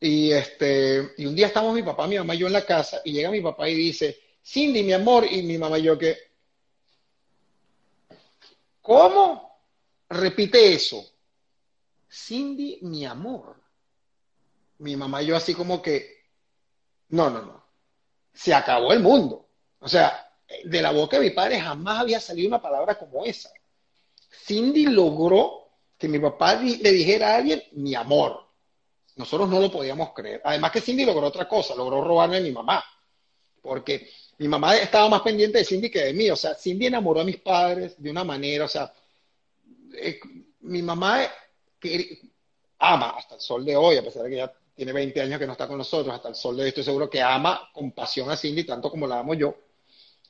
Y, 0.00 0.32
este, 0.32 1.12
y 1.18 1.26
un 1.26 1.34
día 1.34 1.48
estamos 1.48 1.74
mi 1.74 1.82
papá, 1.82 2.06
mi 2.06 2.16
mamá 2.16 2.34
y 2.34 2.38
yo 2.38 2.46
en 2.46 2.54
la 2.54 2.64
casa, 2.64 3.02
y 3.04 3.12
llega 3.12 3.30
mi 3.30 3.40
papá 3.40 3.68
y 3.68 3.74
dice, 3.74 4.18
Cindy, 4.42 4.82
mi 4.82 4.92
amor, 4.92 5.26
y 5.30 5.42
mi 5.42 5.58
mamá 5.58 5.78
y 5.78 5.82
yo 5.82 5.98
que, 5.98 6.16
¿cómo? 8.80 9.60
Repite 10.08 10.72
eso. 10.72 11.04
Cindy, 12.10 12.78
mi 12.82 13.04
amor. 13.04 13.56
Mi 14.78 14.96
mamá 14.96 15.22
y 15.22 15.26
yo 15.26 15.36
así 15.36 15.54
como 15.54 15.82
que, 15.82 16.24
no, 17.10 17.28
no, 17.28 17.42
no 17.42 17.60
se 18.32 18.54
acabó 18.54 18.92
el 18.92 19.00
mundo. 19.00 19.48
O 19.80 19.88
sea, 19.88 20.32
de 20.64 20.82
la 20.82 20.92
boca 20.92 21.18
de 21.18 21.28
mi 21.28 21.30
padre 21.30 21.60
jamás 21.60 22.00
había 22.00 22.20
salido 22.20 22.48
una 22.48 22.62
palabra 22.62 22.98
como 22.98 23.24
esa. 23.24 23.50
Cindy 24.46 24.86
logró 24.86 25.59
que 26.00 26.08
mi 26.08 26.18
papá 26.18 26.54
le 26.54 26.92
dijera 26.92 27.34
a 27.34 27.36
alguien 27.36 27.62
mi 27.72 27.94
amor. 27.94 28.42
Nosotros 29.16 29.50
no 29.50 29.60
lo 29.60 29.70
podíamos 29.70 30.14
creer. 30.14 30.40
Además 30.42 30.72
que 30.72 30.80
Cindy 30.80 31.04
logró 31.04 31.26
otra 31.26 31.46
cosa, 31.46 31.74
logró 31.74 32.02
robarme 32.02 32.38
a 32.38 32.40
mi 32.40 32.50
mamá. 32.50 32.82
Porque 33.60 34.08
mi 34.38 34.48
mamá 34.48 34.76
estaba 34.76 35.10
más 35.10 35.20
pendiente 35.20 35.58
de 35.58 35.64
Cindy 35.66 35.90
que 35.90 36.06
de 36.06 36.14
mí. 36.14 36.30
O 36.30 36.36
sea, 36.36 36.54
Cindy 36.54 36.86
enamoró 36.86 37.20
a 37.20 37.24
mis 37.24 37.36
padres 37.36 38.02
de 38.02 38.10
una 38.10 38.24
manera, 38.24 38.64
o 38.64 38.68
sea, 38.68 38.90
eh, 39.94 40.18
mi 40.60 40.80
mamá 40.80 41.20
ama 42.78 43.10
hasta 43.10 43.34
el 43.34 43.40
sol 43.42 43.62
de 43.62 43.76
hoy, 43.76 43.98
a 43.98 44.02
pesar 44.02 44.22
de 44.22 44.30
que 44.30 44.36
ya 44.36 44.50
tiene 44.74 44.94
20 44.94 45.20
años 45.20 45.38
que 45.38 45.46
no 45.46 45.52
está 45.52 45.68
con 45.68 45.76
nosotros, 45.76 46.14
hasta 46.14 46.30
el 46.30 46.34
sol 46.34 46.56
de 46.56 46.62
hoy 46.62 46.68
estoy 46.68 46.84
seguro 46.84 47.10
que 47.10 47.20
ama 47.20 47.68
con 47.74 47.92
pasión 47.92 48.30
a 48.30 48.38
Cindy 48.38 48.64
tanto 48.64 48.90
como 48.90 49.06
la 49.06 49.18
amo 49.18 49.34
yo. 49.34 49.54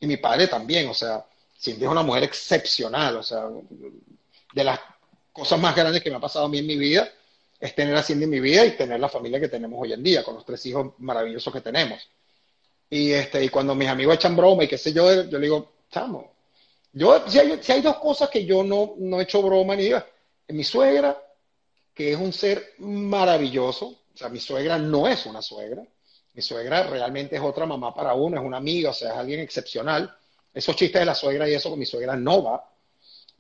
Y 0.00 0.08
mi 0.08 0.16
padre 0.16 0.48
también, 0.48 0.88
o 0.88 0.94
sea, 0.94 1.24
Cindy 1.56 1.84
es 1.84 1.90
una 1.90 2.02
mujer 2.02 2.24
excepcional, 2.24 3.18
o 3.18 3.22
sea, 3.22 3.48
de 4.52 4.64
las 4.64 4.80
cosas 5.32 5.58
más 5.60 5.74
grandes 5.74 6.02
que 6.02 6.10
me 6.10 6.16
ha 6.16 6.20
pasado 6.20 6.46
a 6.46 6.48
mí 6.48 6.58
en 6.58 6.66
mi 6.66 6.76
vida 6.76 7.10
es 7.58 7.74
tener 7.74 7.94
a 7.94 8.02
Cindy 8.02 8.24
en 8.24 8.30
mi 8.30 8.40
vida 8.40 8.64
y 8.64 8.76
tener 8.76 8.98
la 8.98 9.08
familia 9.08 9.38
que 9.38 9.48
tenemos 9.48 9.78
hoy 9.80 9.92
en 9.92 10.02
día, 10.02 10.24
con 10.24 10.34
los 10.34 10.44
tres 10.44 10.64
hijos 10.66 10.94
maravillosos 10.98 11.52
que 11.52 11.60
tenemos. 11.60 12.08
Y, 12.88 13.12
este, 13.12 13.44
y 13.44 13.48
cuando 13.50 13.74
mis 13.74 13.88
amigos 13.88 14.14
echan 14.14 14.34
broma 14.34 14.64
y 14.64 14.68
qué 14.68 14.78
sé 14.78 14.92
yo, 14.92 15.24
yo 15.24 15.38
le 15.38 15.46
digo, 15.46 15.72
chamo, 15.90 16.32
yo, 16.92 17.24
si 17.28 17.38
hay, 17.38 17.82
dos 17.82 17.96
cosas 17.98 18.30
que 18.30 18.44
yo 18.44 18.64
no, 18.64 18.94
no 18.98 19.20
he 19.20 19.26
broma 19.26 19.76
ni 19.76 19.84
diga, 19.84 20.06
mi 20.48 20.64
suegra, 20.64 21.22
que 21.94 22.12
es 22.12 22.18
un 22.18 22.32
ser 22.32 22.74
maravilloso, 22.78 23.86
o 23.86 24.16
sea, 24.16 24.28
mi 24.28 24.40
suegra 24.40 24.78
no 24.78 25.06
es 25.06 25.26
una 25.26 25.40
suegra. 25.40 25.84
Mi 26.32 26.42
suegra 26.42 26.84
realmente 26.84 27.36
es 27.36 27.42
otra 27.42 27.66
mamá 27.66 27.94
para 27.94 28.14
uno, 28.14 28.36
es 28.36 28.42
una 28.42 28.56
amiga, 28.56 28.90
o 28.90 28.94
sea, 28.94 29.12
es 29.12 29.16
alguien 29.16 29.40
excepcional. 29.40 30.14
Esos 30.52 30.76
chistes 30.76 31.00
de 31.00 31.06
la 31.06 31.14
suegra 31.14 31.48
y 31.48 31.54
eso 31.54 31.70
con 31.70 31.78
mi 31.78 31.86
suegra 31.86 32.16
no 32.16 32.42
va. 32.42 32.68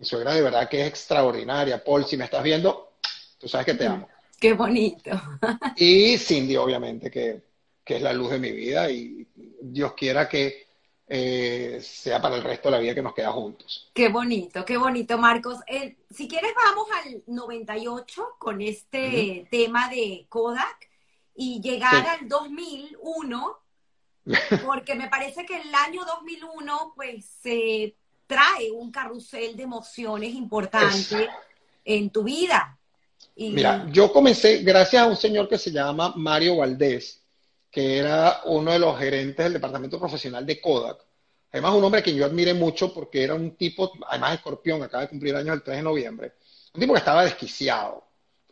Mi 0.00 0.06
suegra 0.06 0.32
de 0.32 0.40
verdad 0.40 0.66
que 0.66 0.80
es 0.80 0.88
extraordinaria. 0.88 1.84
Paul, 1.84 2.06
si 2.06 2.16
me 2.16 2.24
estás 2.24 2.42
viendo, 2.42 2.94
tú 3.38 3.46
sabes 3.46 3.66
que 3.66 3.74
te 3.74 3.86
amo. 3.86 4.08
Qué 4.40 4.54
bonito. 4.54 5.10
y 5.76 6.16
Cindy, 6.16 6.56
obviamente, 6.56 7.10
que, 7.10 7.42
que 7.84 7.96
es 7.96 8.02
la 8.02 8.14
luz 8.14 8.30
de 8.30 8.38
mi 8.38 8.50
vida 8.50 8.90
y 8.90 9.28
Dios 9.60 9.92
quiera 9.92 10.26
que 10.26 10.66
eh, 11.06 11.80
sea 11.82 12.18
para 12.22 12.36
el 12.36 12.42
resto 12.42 12.68
de 12.68 12.76
la 12.76 12.80
vida 12.80 12.94
que 12.94 13.02
nos 13.02 13.12
queda 13.12 13.30
juntos. 13.30 13.90
Qué 13.92 14.08
bonito, 14.08 14.64
qué 14.64 14.78
bonito, 14.78 15.18
Marcos. 15.18 15.58
Eh, 15.66 15.98
si 16.08 16.26
quieres, 16.26 16.54
vamos 16.54 16.88
al 17.04 17.22
98 17.26 18.36
con 18.38 18.62
este 18.62 19.46
tema 19.50 19.90
de 19.90 20.24
Kodak 20.30 20.88
y 21.34 21.60
llegar 21.60 22.06
al 22.06 22.26
2001, 22.26 23.58
porque 24.64 24.94
me 24.94 25.10
parece 25.10 25.44
que 25.44 25.60
el 25.60 25.74
año 25.74 26.06
2001, 26.06 26.94
pues, 26.96 27.26
se 27.42 27.96
trae 28.30 28.70
un 28.70 28.92
carrusel 28.92 29.56
de 29.56 29.64
emociones 29.64 30.32
importante 30.34 31.28
en 31.84 32.10
tu 32.10 32.22
vida. 32.22 32.78
Mira, 33.34 33.88
yo 33.90 34.12
comencé 34.12 34.58
gracias 34.58 35.02
a 35.02 35.06
un 35.06 35.16
señor 35.16 35.48
que 35.48 35.58
se 35.58 35.72
llama 35.72 36.12
Mario 36.14 36.58
Valdés, 36.58 37.22
que 37.72 37.98
era 37.98 38.42
uno 38.44 38.70
de 38.70 38.78
los 38.78 38.96
gerentes 38.96 39.44
del 39.44 39.54
departamento 39.54 39.98
profesional 39.98 40.46
de 40.46 40.60
Kodak. 40.60 41.04
Además, 41.50 41.74
un 41.74 41.82
hombre 41.82 42.04
que 42.04 42.14
yo 42.14 42.24
admiré 42.24 42.54
mucho 42.54 42.94
porque 42.94 43.24
era 43.24 43.34
un 43.34 43.56
tipo, 43.56 43.90
además 44.06 44.34
escorpión, 44.34 44.80
acaba 44.80 45.02
de 45.02 45.08
cumplir 45.08 45.34
años 45.34 45.56
el 45.56 45.62
3 45.64 45.78
de 45.78 45.82
noviembre, 45.82 46.34
un 46.72 46.80
tipo 46.80 46.92
que 46.92 47.00
estaba 47.00 47.24
desquiciado, 47.24 48.04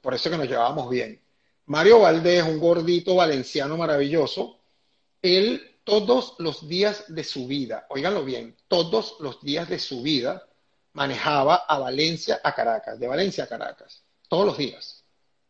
por 0.02 0.12
eso 0.12 0.28
que 0.28 0.38
nos 0.38 0.48
llevábamos 0.48 0.90
bien. 0.90 1.20
Mario 1.66 2.00
Valdés, 2.00 2.42
un 2.42 2.58
gordito 2.58 3.14
valenciano 3.14 3.76
maravilloso, 3.76 4.58
él 5.22 5.77
todos 5.88 6.34
los 6.36 6.68
días 6.68 7.06
de 7.08 7.24
su 7.24 7.46
vida, 7.46 7.86
oíganlo 7.88 8.22
bien, 8.22 8.54
todos 8.68 9.16
los 9.20 9.40
días 9.40 9.70
de 9.70 9.78
su 9.78 10.02
vida 10.02 10.46
manejaba 10.92 11.64
a 11.66 11.78
Valencia 11.78 12.42
a 12.44 12.54
Caracas, 12.54 13.00
de 13.00 13.08
Valencia 13.08 13.44
a 13.44 13.46
Caracas, 13.46 14.02
todos 14.28 14.44
los 14.44 14.58
días. 14.58 15.02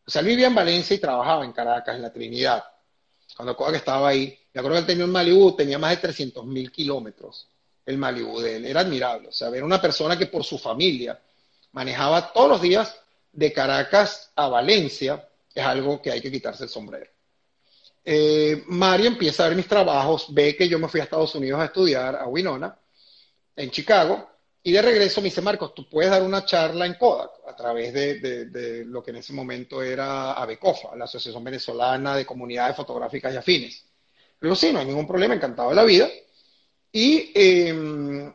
O 0.07 0.09
sea, 0.09 0.21
él 0.21 0.27
vivía 0.27 0.47
en 0.47 0.55
Valencia 0.55 0.95
y 0.95 0.99
trabajaba 0.99 1.43
en 1.43 1.51
Caracas, 1.51 1.93
en 1.93 2.03
la 2.03 2.13
Trinidad 2.13 2.63
cuando 3.35 3.53
Kodak 3.57 3.75
estaba 3.75 4.07
ahí. 4.07 4.39
Me 4.53 4.59
acuerdo 4.59 4.77
que 4.77 4.79
él 4.79 4.85
tenía 4.87 5.03
un 5.03 5.11
Malibu, 5.11 5.57
tenía 5.57 5.77
más 5.77 5.91
de 5.91 5.97
300 5.97 6.45
mil 6.45 6.71
kilómetros 6.71 7.49
el 7.85 7.97
Malibu 7.97 8.39
de 8.39 8.55
él. 8.55 8.65
Era 8.65 8.79
admirable. 8.79 9.27
O 9.27 9.31
sea, 9.33 9.49
ver 9.49 9.61
una 9.61 9.81
persona 9.81 10.17
que 10.17 10.27
por 10.27 10.45
su 10.45 10.57
familia 10.57 11.19
manejaba 11.73 12.31
todos 12.31 12.47
los 12.47 12.61
días 12.61 12.97
de 13.33 13.51
Caracas 13.51 14.31
a 14.37 14.47
Valencia 14.47 15.27
es 15.53 15.65
algo 15.65 16.01
que 16.01 16.11
hay 16.11 16.21
que 16.21 16.31
quitarse 16.31 16.63
el 16.63 16.69
sombrero. 16.69 17.11
Eh, 18.03 18.63
Mario 18.67 19.07
empieza 19.07 19.43
a 19.43 19.47
ver 19.49 19.57
mis 19.57 19.67
trabajos, 19.67 20.33
ve 20.33 20.55
que 20.55 20.67
yo 20.67 20.79
me 20.79 20.87
fui 20.87 20.99
a 20.99 21.03
Estados 21.03 21.35
Unidos 21.35 21.59
a 21.59 21.65
estudiar, 21.65 22.15
a 22.15 22.27
Winona, 22.27 22.77
en 23.55 23.71
Chicago, 23.71 24.29
y 24.61 24.71
de 24.73 24.81
regreso 24.81 25.21
me 25.21 25.25
dice, 25.25 25.41
Marcos, 25.41 25.73
tú 25.73 25.87
puedes 25.89 26.11
dar 26.11 26.21
una 26.21 26.45
charla 26.45 26.85
en 26.85 26.95
Kodak 26.95 27.31
a 27.47 27.55
través 27.55 27.93
de, 27.93 28.83
lo 28.85 29.01
que 29.01 29.11
en 29.11 29.17
ese 29.17 29.33
momento 29.33 29.81
era 29.81 30.33
ABECOFA, 30.33 30.95
la 30.95 31.05
Asociación 31.05 31.43
Venezolana 31.43 32.15
de 32.15 32.25
Comunidades 32.25 32.75
Fotográficas 32.75 33.33
y 33.33 33.37
Afines. 33.37 33.85
Digo, 34.41 34.55
sí, 34.55 34.71
no 34.71 34.79
hay 34.79 34.85
ningún 34.85 35.07
problema, 35.07 35.33
encantado 35.33 35.69
de 35.69 35.75
la 35.75 35.83
vida. 35.83 36.09
Y 36.91 37.31
em, 37.33 38.33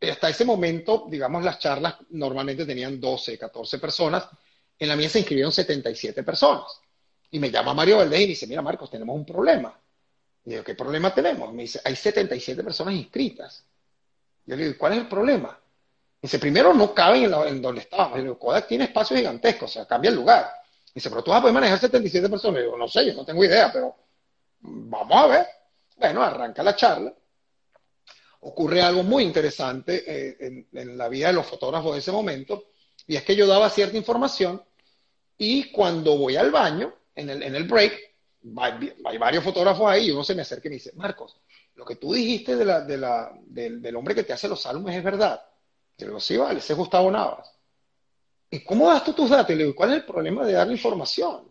hasta 0.00 0.28
ese 0.28 0.44
momento, 0.44 1.06
digamos, 1.08 1.44
las 1.44 1.58
charlas 1.58 1.96
normalmente 2.10 2.64
tenían 2.64 3.00
12, 3.00 3.38
14 3.38 3.78
personas. 3.78 4.28
En 4.78 4.88
la 4.88 4.96
mía 4.96 5.08
se 5.08 5.18
inscribieron 5.18 5.52
77 5.52 6.22
personas. 6.22 6.81
Y 7.32 7.38
me 7.38 7.50
llama 7.50 7.74
Mario 7.74 7.96
Valdés 7.98 8.20
y 8.20 8.26
dice, 8.28 8.46
mira, 8.46 8.62
Marcos, 8.62 8.90
tenemos 8.90 9.16
un 9.16 9.26
problema. 9.26 9.76
Y 10.44 10.50
digo, 10.50 10.64
¿qué 10.64 10.74
problema 10.74 11.12
tenemos? 11.12 11.52
Me 11.52 11.62
dice, 11.62 11.80
hay 11.84 11.96
77 11.96 12.62
personas 12.62 12.94
inscritas 12.94 13.64
yo 14.46 14.56
le 14.56 14.64
digo, 14.64 14.78
¿cuál 14.78 14.92
es 14.92 14.98
el 14.98 15.08
problema? 15.08 15.58
Dice, 16.20 16.38
primero 16.38 16.74
no 16.74 16.94
caben 16.94 17.32
en, 17.32 17.62
donde 17.62 17.80
estábamos. 17.80 18.12
Yo 18.12 18.18
le 18.18 18.22
digo, 18.24 18.38
Kodak 18.38 18.66
tiene 18.66 18.84
espacio 18.84 19.16
gigantesco, 19.16 19.66
o 19.66 19.68
sea, 19.68 19.86
cambia 19.86 20.10
el 20.10 20.16
lugar. 20.16 20.50
Dice, 20.94 21.08
pero 21.10 21.22
tú 21.22 21.30
vas 21.30 21.38
a 21.38 21.42
poder 21.42 21.54
manejar 21.54 21.78
77 21.78 22.28
personas. 22.28 22.56
Yo 22.58 22.64
digo, 22.64 22.78
no 22.78 22.88
sé, 22.88 23.06
yo 23.06 23.14
no 23.14 23.24
tengo 23.24 23.44
idea, 23.44 23.72
pero 23.72 23.96
vamos 24.60 25.16
a 25.16 25.26
ver. 25.26 25.46
Bueno, 25.96 26.22
arranca 26.22 26.62
la 26.62 26.76
charla. 26.76 27.12
Ocurre 28.40 28.82
algo 28.82 29.04
muy 29.04 29.22
interesante 29.22 30.02
eh, 30.06 30.66
en, 30.72 30.98
la 30.98 31.08
vida 31.08 31.28
de 31.28 31.34
los 31.34 31.46
fotógrafos 31.46 31.92
de 31.92 32.00
ese 32.00 32.10
momento, 32.10 32.70
y 33.06 33.14
es 33.14 33.22
que 33.22 33.36
yo 33.36 33.46
daba 33.46 33.70
cierta 33.70 33.96
información 33.96 34.62
y 35.38 35.70
cuando 35.70 36.16
voy 36.16 36.36
al 36.36 36.50
baño, 36.50 36.92
en 37.14 37.30
el, 37.30 37.42
en 37.42 37.54
el 37.54 37.64
break, 37.64 37.92
hay, 38.56 38.94
hay 39.04 39.18
varios 39.18 39.44
fotógrafos 39.44 39.88
ahí 39.88 40.08
y 40.08 40.10
uno 40.10 40.24
se 40.24 40.34
me 40.34 40.42
acerca 40.42 40.68
y 40.68 40.70
me 40.70 40.74
dice, 40.76 40.92
Marcos, 40.94 41.36
lo 41.74 41.84
que 41.84 41.96
tú 41.96 42.12
dijiste 42.12 42.56
de 42.56 42.64
la, 42.64 42.80
de 42.80 42.98
la, 42.98 43.32
del, 43.46 43.96
hombre 43.96 44.14
que 44.14 44.24
te 44.24 44.32
hace 44.32 44.48
los 44.48 44.64
álbumes 44.66 44.96
es 44.96 45.04
verdad. 45.04 45.42
Yo 45.98 46.06
le 46.06 46.10
digo, 46.10 46.20
sí, 46.20 46.36
vale, 46.36 46.58
ese 46.58 46.72
es 46.72 46.78
Gustavo 46.78 47.10
Navas. 47.10 47.54
¿Y 48.50 48.60
cómo 48.60 48.88
das 48.88 49.04
tú 49.04 49.12
tus 49.12 49.30
datos? 49.30 49.50
Y 49.50 49.56
le 49.56 49.64
digo, 49.64 49.76
¿cuál 49.76 49.90
es 49.90 49.96
el 49.96 50.04
problema 50.04 50.44
de 50.44 50.52
darle 50.52 50.74
información? 50.74 51.50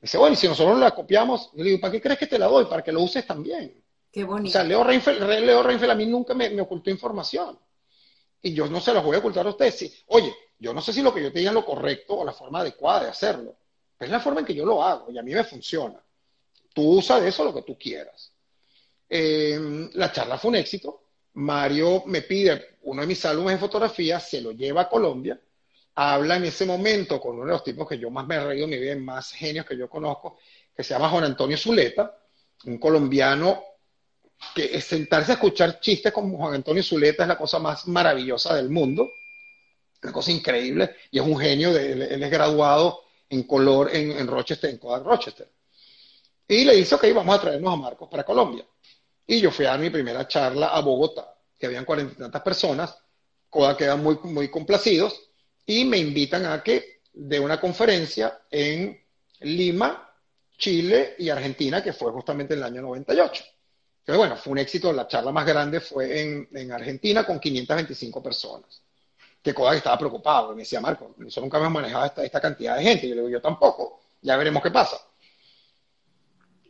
dice, 0.00 0.18
bueno, 0.18 0.34
y 0.34 0.36
si 0.36 0.48
nosotros 0.48 0.78
la 0.78 0.90
copiamos, 0.92 1.50
yo 1.52 1.62
le 1.62 1.70
digo, 1.70 1.80
¿para 1.80 1.92
qué 1.92 2.00
crees 2.00 2.18
que 2.18 2.26
te 2.26 2.38
la 2.38 2.46
doy? 2.46 2.64
Para 2.66 2.82
que 2.82 2.92
lo 2.92 3.00
uses 3.00 3.26
también. 3.26 3.82
Qué 4.10 4.24
bonito. 4.24 4.48
O 4.48 4.52
sea, 4.52 4.64
Leo 4.64 4.84
Reinfeldt, 4.84 5.20
Leo 5.20 5.62
Reinfeldt 5.62 5.92
a 5.92 5.94
mí 5.94 6.06
nunca 6.06 6.34
me, 6.34 6.60
ocultó 6.60 6.90
información. 6.90 7.58
Y 8.42 8.52
yo 8.52 8.66
no 8.66 8.80
se 8.80 8.92
las 8.92 9.02
voy 9.02 9.16
a 9.16 9.20
ocultar 9.20 9.46
a 9.46 9.50
ustedes. 9.50 10.04
oye, 10.06 10.34
yo 10.58 10.74
no 10.74 10.80
sé 10.80 10.92
si 10.92 11.02
lo 11.02 11.14
que 11.14 11.22
yo 11.22 11.32
te 11.32 11.38
diga 11.38 11.50
es 11.50 11.54
lo 11.54 11.64
correcto 11.64 12.18
o 12.18 12.24
la 12.24 12.32
forma 12.32 12.60
adecuada 12.60 13.04
de 13.04 13.10
hacerlo. 13.10 13.56
Es 14.02 14.10
la 14.10 14.20
forma 14.20 14.40
en 14.40 14.46
que 14.46 14.54
yo 14.54 14.64
lo 14.64 14.82
hago 14.82 15.10
y 15.10 15.18
a 15.18 15.22
mí 15.22 15.32
me 15.32 15.44
funciona. 15.44 16.00
Tú 16.74 16.98
usa 16.98 17.20
de 17.20 17.28
eso 17.28 17.44
lo 17.44 17.54
que 17.54 17.62
tú 17.62 17.78
quieras. 17.78 18.32
Em, 19.08 19.90
la 19.94 20.10
charla 20.10 20.38
fue 20.38 20.50
un 20.50 20.56
éxito. 20.56 21.00
Mario 21.34 22.04
me 22.06 22.22
pide 22.22 22.76
uno 22.82 23.02
de 23.02 23.06
mis 23.06 23.24
álbumes 23.24 23.54
de 23.54 23.60
fotografía, 23.60 24.20
se 24.20 24.40
lo 24.40 24.52
lleva 24.52 24.82
a 24.82 24.88
Colombia 24.88 25.40
habla 25.94 26.36
en 26.36 26.44
ese 26.44 26.64
momento 26.64 27.20
con 27.20 27.36
uno 27.36 27.46
de 27.46 27.52
los 27.52 27.64
tipos 27.64 27.88
que 27.88 27.98
yo 27.98 28.10
más 28.10 28.26
me 28.26 28.36
he 28.36 28.44
reído 28.44 28.64
en 28.64 28.70
mi 28.70 28.78
vida, 28.78 28.96
más 28.96 29.32
genios 29.32 29.66
que 29.66 29.76
yo 29.76 29.88
conozco, 29.88 30.38
que 30.74 30.82
se 30.82 30.94
llama 30.94 31.10
Juan 31.10 31.24
Antonio 31.24 31.56
Zuleta, 31.56 32.18
un 32.64 32.78
colombiano 32.78 33.62
que 34.54 34.80
sentarse 34.80 35.32
a 35.32 35.34
escuchar 35.34 35.78
chistes 35.80 36.12
como 36.12 36.36
Juan 36.38 36.54
Antonio 36.54 36.82
Zuleta 36.82 37.22
es 37.24 37.28
la 37.28 37.38
cosa 37.38 37.58
más 37.58 37.86
maravillosa 37.88 38.54
del 38.56 38.70
mundo, 38.70 39.10
una 40.02 40.12
cosa 40.12 40.32
increíble, 40.32 40.96
y 41.10 41.18
es 41.18 41.24
un 41.24 41.38
genio, 41.38 41.72
de, 41.72 41.92
él, 41.92 42.22
es 42.22 42.30
graduado 42.30 43.02
en 43.32 43.44
color 43.44 43.88
en, 43.94 44.26
Rochester, 44.26 44.70
en 44.70 44.78
Kodak 44.78 45.04
Rochester. 45.04 45.50
Y 46.46 46.64
le 46.64 46.76
dice, 46.76 46.94
ok, 46.94 47.06
vamos 47.14 47.36
a 47.36 47.40
traernos 47.40 47.72
a 47.72 47.76
Marcos 47.76 48.08
para 48.10 48.24
Colombia. 48.24 48.66
Y 49.26 49.40
yo 49.40 49.50
fui 49.50 49.64
a 49.64 49.70
dar 49.70 49.80
mi 49.80 49.88
primera 49.88 50.28
charla 50.28 50.68
a 50.68 50.80
Bogotá, 50.80 51.34
que 51.58 51.66
habían 51.66 51.84
cuarenta 51.86 52.12
y 52.14 52.16
tantas 52.16 52.42
personas, 52.42 52.94
Kodak 53.48 53.78
quedan 53.78 54.02
muy, 54.02 54.18
muy 54.24 54.48
complacidos, 54.48 55.30
y 55.64 55.84
me 55.84 55.96
invitan 55.96 56.44
a 56.46 56.62
que 56.62 57.00
de 57.12 57.40
una 57.40 57.58
conferencia 57.58 58.42
en 58.50 59.00
Lima, 59.40 60.10
Chile 60.58 61.14
y 61.18 61.30
Argentina, 61.30 61.82
que 61.82 61.94
fue 61.94 62.12
justamente 62.12 62.52
en 62.52 62.60
el 62.60 62.66
año 62.66 62.82
98. 62.82 63.44
Entonces, 64.00 64.18
bueno, 64.18 64.36
fue 64.36 64.52
un 64.52 64.58
éxito. 64.58 64.92
La 64.92 65.08
charla 65.08 65.32
más 65.32 65.46
grande 65.46 65.80
fue 65.80 66.48
en, 66.52 66.72
Argentina 66.72 67.24
con 67.24 67.40
525 67.40 68.22
personas. 68.22 68.81
Que 69.42 69.52
Kodak 69.52 69.76
estaba 69.76 69.98
preocupado. 69.98 70.54
Me 70.54 70.62
decía, 70.62 70.80
Marco, 70.80 71.14
nosotros 71.16 71.44
nunca 71.44 71.58
hemos 71.58 71.72
manejado 71.72 72.06
esta, 72.06 72.24
esta 72.24 72.40
cantidad 72.40 72.76
de 72.76 72.82
gente. 72.82 73.08
Yo 73.08 73.14
le 73.14 73.20
digo, 73.22 73.30
yo 73.30 73.40
tampoco. 73.40 74.00
Ya 74.22 74.36
veremos 74.36 74.62
qué 74.62 74.70
pasa. 74.70 74.96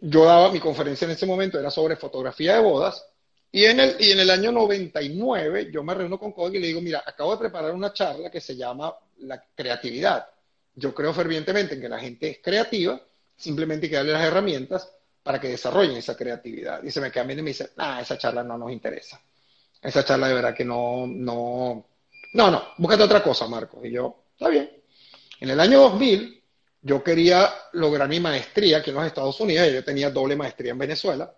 Yo 0.01 0.25
daba 0.25 0.51
mi 0.51 0.59
conferencia 0.59 1.05
en 1.05 1.13
ese 1.13 1.27
momento, 1.27 1.61
era 1.61 1.71
sobre 1.71 1.97
fotografía 1.97 2.55
de 2.55 2.63
bodas. 2.63 3.07
Y 3.53 3.67
en 3.67 3.81
el, 3.81 3.97
y 4.01 4.11
en 4.11 4.21
el 4.21 4.31
año 4.31 4.51
99 4.51 5.71
yo 5.71 5.85
me 5.85 5.95
reúno 5.95 6.19
con 6.19 6.33
Kodak 6.33 6.55
y 6.55 6.59
le 6.59 6.69
digo, 6.69 6.81
mira, 6.81 7.05
acabo 7.07 7.33
de 7.33 7.39
preparar 7.39 7.73
una 7.73 7.93
charla 7.93 8.31
que 8.31 8.41
se 8.41 8.57
llama 8.57 8.93
la 9.19 9.45
creatividad. 9.55 10.27
Yo 10.75 10.95
creo 10.95 11.13
fervientemente 11.13 11.75
en 11.75 11.83
que 11.83 11.89
la 11.89 11.99
gente 11.99 12.31
es 12.31 12.39
creativa, 12.43 13.01
simplemente 13.37 13.87
hay 13.87 13.91
que 13.91 13.97
darle 13.97 14.13
las 14.13 14.25
herramientas 14.25 14.91
para 15.23 15.39
que 15.39 15.49
desarrollen 15.49 15.99
esa 15.99 16.17
creatividad. 16.17 16.83
Y 16.83 16.91
se 16.91 17.01
me 17.01 17.13
queda 17.13 17.25
viendo 17.25 17.43
y 17.43 17.45
me 17.45 17.51
dice, 17.51 17.71
ah, 17.77 18.01
esa 18.01 18.19
charla 18.19 18.43
no 18.43 18.57
nos 18.57 18.73
interesa. 18.73 19.21
Esa 19.81 20.05
charla 20.05 20.29
de 20.29 20.35
verdad 20.35 20.55
que 20.55 20.65
no, 20.65 21.07
no, 21.07 21.85
no, 22.33 22.51
no, 22.51 22.63
búscate 22.79 23.03
otra 23.03 23.23
cosa, 23.23 23.47
Marcos. 23.47 23.85
Y 23.85 23.93
yo, 23.93 24.25
está 24.33 24.49
bien. 24.49 24.71
En 25.41 25.51
el 25.51 25.61
año 25.61 25.81
2000, 25.81 26.43
yo 26.83 27.03
quería 27.03 27.53
lograr 27.73 28.09
mi 28.09 28.21
maestría 28.21 28.79
aquí 28.79 28.91
en 28.91 28.97
los 28.97 29.07
Estados 29.07 29.39
Unidos, 29.41 29.73
yo 29.73 29.85
tenía 29.85 30.11
doble 30.11 30.37
maestría 30.37 30.73
en 30.73 30.79
Venezuela, 30.79 31.35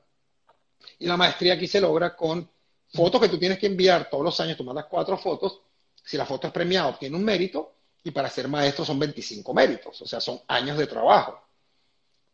y 0.99 1.07
la 1.07 1.17
maestría 1.17 1.55
aquí 1.55 1.67
se 1.67 1.81
logra 1.81 2.17
con 2.17 2.49
fotos 2.89 3.21
que 3.21 3.29
tú 3.29 3.39
tienes 3.39 3.59
que 3.59 3.67
enviar 3.67 4.09
todos 4.09 4.25
los 4.25 4.41
años, 4.41 4.57
tú 4.57 4.65
mandas 4.65 4.87
cuatro 4.89 5.19
fotos, 5.19 5.61
si 6.03 6.17
la 6.17 6.25
foto 6.25 6.47
es 6.47 6.53
premiada 6.53 6.89
obtiene 6.89 7.17
un 7.17 7.25
mérito, 7.25 7.75
y 8.03 8.11
para 8.11 8.29
ser 8.29 8.49
maestro 8.49 8.85
son 8.85 8.99
25 8.99 9.55
méritos, 9.55 10.01
o 10.01 10.07
sea, 10.07 10.21
son 10.21 10.41
años 10.49 10.77
de 10.77 10.87
trabajo. 10.87 11.41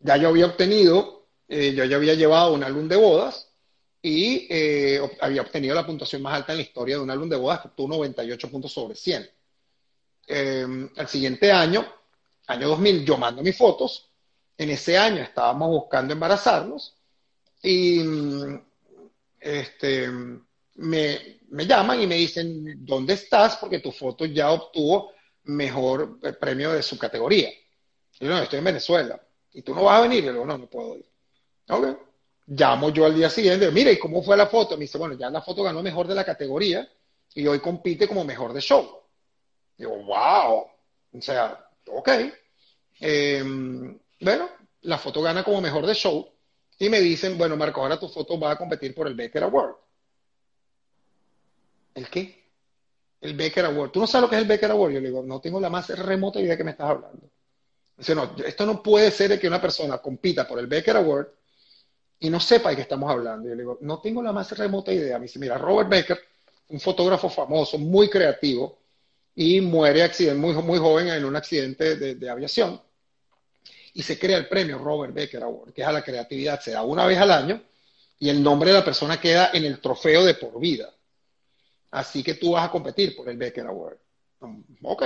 Ya 0.00 0.16
yo 0.16 0.28
había 0.28 0.46
obtenido, 0.46 1.26
eh, 1.48 1.72
yo 1.74 1.84
ya 1.84 1.96
había 1.96 2.14
llevado 2.14 2.54
un 2.54 2.64
álbum 2.64 2.88
de 2.88 2.96
bodas, 2.96 3.49
y 4.02 4.46
eh, 4.48 5.00
había 5.20 5.42
obtenido 5.42 5.74
la 5.74 5.86
puntuación 5.86 6.22
más 6.22 6.34
alta 6.34 6.52
en 6.52 6.58
la 6.58 6.64
historia 6.64 6.96
de 6.96 7.02
un 7.02 7.10
álbum 7.10 7.28
de 7.28 7.36
bodas, 7.36 7.60
que 7.60 7.68
obtuvo 7.68 7.88
98 7.88 8.50
puntos 8.50 8.72
sobre 8.72 8.94
100. 8.94 9.28
Eh, 10.26 10.88
el 10.96 11.08
siguiente 11.08 11.52
año, 11.52 11.86
año 12.46 12.68
2000, 12.68 13.04
yo 13.04 13.18
mando 13.18 13.42
mis 13.42 13.56
fotos. 13.56 14.10
En 14.56 14.70
ese 14.70 14.96
año 14.96 15.22
estábamos 15.22 15.68
buscando 15.68 16.12
embarazarnos 16.12 16.96
y 17.62 18.00
este, 19.38 20.08
me, 20.76 21.40
me, 21.48 21.66
llaman 21.66 22.00
y 22.00 22.06
me 22.06 22.16
dicen, 22.16 22.84
¿dónde 22.84 23.14
estás? 23.14 23.56
Porque 23.56 23.80
tu 23.80 23.90
foto 23.90 24.24
ya 24.26 24.50
obtuvo 24.50 25.12
mejor 25.44 26.18
eh, 26.22 26.32
premio 26.34 26.72
de 26.72 26.82
su 26.82 26.98
categoría. 26.98 27.50
Yo, 28.18 28.28
no, 28.28 28.38
estoy 28.38 28.58
en 28.58 28.64
Venezuela. 28.64 29.20
¿Y 29.52 29.62
tú 29.62 29.74
no 29.74 29.84
vas 29.84 29.98
a 29.98 30.02
venir? 30.02 30.24
Y 30.24 30.26
yo 30.26 30.44
no, 30.44 30.58
no 30.58 30.66
puedo 30.68 30.96
ir. 30.96 31.06
Ok. 31.68 32.09
Llamo 32.52 32.90
yo 32.90 33.06
al 33.06 33.14
día 33.14 33.30
siguiente, 33.30 33.70
mire, 33.70 33.92
¿y 33.92 33.98
cómo 33.98 34.24
fue 34.24 34.36
la 34.36 34.48
foto? 34.48 34.76
Me 34.76 34.82
dice, 34.82 34.98
bueno, 34.98 35.14
ya 35.14 35.30
la 35.30 35.40
foto 35.40 35.62
ganó 35.62 35.84
mejor 35.84 36.08
de 36.08 36.16
la 36.16 36.24
categoría 36.24 36.88
y 37.32 37.46
hoy 37.46 37.60
compite 37.60 38.08
como 38.08 38.24
mejor 38.24 38.52
de 38.52 38.60
show. 38.60 39.02
Digo, 39.78 39.96
wow. 40.02 40.66
O 41.12 41.20
sea, 41.20 41.64
ok. 41.86 42.08
Em, 42.98 43.96
bueno, 44.20 44.48
la 44.82 44.98
foto 44.98 45.22
gana 45.22 45.44
como 45.44 45.60
mejor 45.60 45.86
de 45.86 45.94
show 45.94 46.28
y 46.76 46.88
me 46.88 47.00
dicen, 47.00 47.38
bueno, 47.38 47.56
Marco, 47.56 47.82
ahora 47.82 48.00
tu 48.00 48.08
foto 48.08 48.38
va 48.40 48.50
a 48.50 48.58
competir 48.58 48.96
por 48.96 49.06
el 49.06 49.14
Becker 49.14 49.44
Award. 49.44 49.76
¿El 51.94 52.10
qué? 52.10 52.46
El 53.20 53.34
Becker 53.36 53.66
Award. 53.66 53.92
¿Tú 53.92 54.00
no 54.00 54.08
sabes 54.08 54.22
lo 54.22 54.28
que 54.28 54.34
es 54.34 54.42
el 54.42 54.48
Becker 54.48 54.72
Award? 54.72 54.90
Yo 54.94 55.00
le 55.00 55.08
digo, 55.08 55.22
no 55.22 55.40
tengo 55.40 55.60
la 55.60 55.70
más 55.70 55.88
remota 55.90 56.40
idea 56.40 56.56
que 56.56 56.64
me 56.64 56.72
estás 56.72 56.90
hablando. 56.90 57.30
Dice, 57.96 58.12
no, 58.12 58.34
esto 58.44 58.66
no 58.66 58.82
puede 58.82 59.12
ser 59.12 59.38
que 59.38 59.46
una 59.46 59.60
persona 59.60 59.98
compita 59.98 60.48
por 60.48 60.58
el 60.58 60.66
Becker 60.66 60.96
Award 60.96 61.28
y 62.20 62.30
no 62.30 62.38
sepa 62.38 62.70
de 62.70 62.76
qué 62.76 62.82
estamos 62.82 63.10
hablando. 63.10 63.48
Yo 63.48 63.54
le 63.54 63.62
digo, 63.62 63.78
no 63.80 64.00
tengo 64.00 64.22
la 64.22 64.32
más 64.32 64.56
remota 64.56 64.92
idea. 64.92 65.18
Me 65.18 65.24
dice, 65.24 65.38
mira, 65.38 65.58
Robert 65.58 65.88
Becker, 65.88 66.20
un 66.68 66.80
fotógrafo 66.80 67.28
famoso, 67.28 67.78
muy 67.78 68.08
creativo, 68.08 68.78
y 69.34 69.60
muere 69.60 70.02
accidente, 70.02 70.38
muy, 70.38 70.54
muy 70.54 70.78
joven 70.78 71.08
en 71.08 71.24
un 71.24 71.34
accidente 71.34 71.96
de 71.96 72.30
aviación 72.30 72.80
y 73.94 74.02
se 74.02 74.18
crea 74.18 74.38
el 74.38 74.48
premio 74.48 74.78
Robert 74.78 75.12
Becker 75.12 75.42
Award, 75.42 75.72
que 75.72 75.82
es 75.82 75.88
a 75.88 75.92
la 75.92 76.02
creatividad, 76.02 76.60
se 76.60 76.72
da 76.72 76.82
una 76.82 77.06
vez 77.06 77.18
al 77.18 77.30
año 77.30 77.62
y 78.18 78.28
el 78.28 78.42
nombre 78.42 78.70
de 78.70 78.78
la 78.78 78.84
persona 78.84 79.20
queda 79.20 79.50
en 79.52 79.64
el 79.64 79.80
trofeo 79.80 80.24
de 80.24 80.34
por 80.34 80.60
vida. 80.60 80.92
Así 81.90 82.22
que 82.22 82.34
tú 82.34 82.52
vas 82.52 82.68
a 82.68 82.70
competir 82.70 83.16
por 83.16 83.28
el 83.28 83.36
Becker 83.36 83.66
Award. 83.66 83.98
Um, 84.40 84.64
ok. 84.82 85.04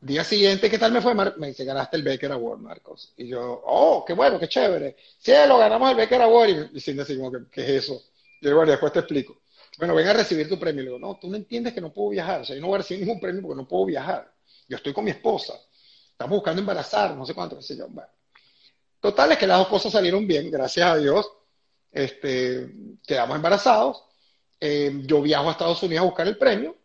Día 0.00 0.22
siguiente, 0.22 0.70
¿qué 0.70 0.78
tal 0.78 0.92
me 0.92 1.00
fue? 1.00 1.14
Me 1.14 1.48
dice, 1.48 1.64
ganaste 1.64 1.96
el 1.96 2.02
Becker 2.02 2.32
Award, 2.32 2.60
Marcos. 2.60 3.12
Y 3.16 3.28
yo, 3.28 3.62
oh, 3.66 4.04
qué 4.06 4.12
bueno, 4.12 4.38
qué 4.38 4.48
chévere. 4.48 4.96
Sí, 5.18 5.32
lo 5.46 5.58
ganamos 5.58 5.90
el 5.90 5.96
Becker 5.96 6.22
Award. 6.22 6.70
Y 6.72 6.80
sin 6.80 6.96
decir, 6.96 7.20
¿qué, 7.50 7.62
es 7.62 7.84
eso? 7.84 8.02
Yo, 8.40 8.54
bueno, 8.54 8.70
después 8.70 8.92
te 8.92 9.00
explico. 9.00 9.40
Bueno, 9.78 9.94
ven 9.94 10.08
a 10.08 10.12
recibir 10.12 10.48
tu 10.48 10.58
premio. 10.58 10.82
Le 10.82 10.90
digo, 10.90 10.98
no, 10.98 11.18
tú 11.20 11.28
no 11.28 11.36
entiendes 11.36 11.72
que 11.72 11.80
no 11.80 11.92
puedo 11.92 12.10
viajar. 12.10 12.42
O 12.42 12.44
sea, 12.44 12.54
yo 12.54 12.62
no 12.62 12.68
voy 12.68 12.76
a 12.76 12.78
recibir 12.78 13.04
ningún 13.04 13.20
premio 13.20 13.42
porque 13.42 13.56
no 13.56 13.66
puedo 13.66 13.86
viajar. 13.86 14.32
Yo 14.68 14.76
estoy 14.76 14.92
con 14.92 15.04
mi 15.04 15.10
esposa 15.10 15.54
estamos 16.18 16.38
buscando 16.38 16.60
embarazar, 16.60 17.16
no 17.16 17.24
sé 17.24 17.32
cuánto, 17.32 17.56
qué 17.56 17.76
yo. 17.76 17.86
Bueno. 17.88 18.10
Total 18.98 19.30
es 19.30 19.38
que 19.38 19.46
las 19.46 19.58
dos 19.58 19.68
cosas 19.68 19.92
salieron 19.92 20.26
bien, 20.26 20.50
gracias 20.50 20.90
a 20.90 20.96
Dios. 20.96 21.30
Este, 21.92 22.72
quedamos 23.06 23.36
embarazados. 23.36 24.02
Eh, 24.58 25.02
yo 25.04 25.22
viajo 25.22 25.48
a 25.48 25.52
Estados 25.52 25.80
Unidos 25.84 26.02
a 26.02 26.06
buscar 26.06 26.26
el 26.26 26.36
premio. 26.36 26.76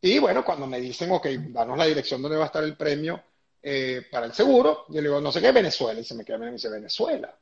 Y 0.00 0.18
bueno, 0.18 0.44
cuando 0.44 0.66
me 0.66 0.80
dicen, 0.80 1.10
ok, 1.10 1.26
danos 1.50 1.76
la 1.76 1.86
dirección 1.86 2.22
donde 2.22 2.36
va 2.36 2.44
a 2.44 2.46
estar 2.46 2.62
el 2.62 2.76
premio 2.76 3.22
eh, 3.62 4.06
para 4.10 4.26
el 4.26 4.32
seguro, 4.32 4.84
yo 4.88 5.00
le 5.00 5.08
digo, 5.08 5.20
no 5.20 5.32
sé 5.32 5.40
qué, 5.40 5.50
Venezuela. 5.50 5.98
Y 6.00 6.04
se 6.04 6.14
me 6.14 6.24
queda 6.24 6.36
y 6.36 6.40
me 6.40 6.52
dice, 6.52 6.68
Venezuela. 6.68 7.36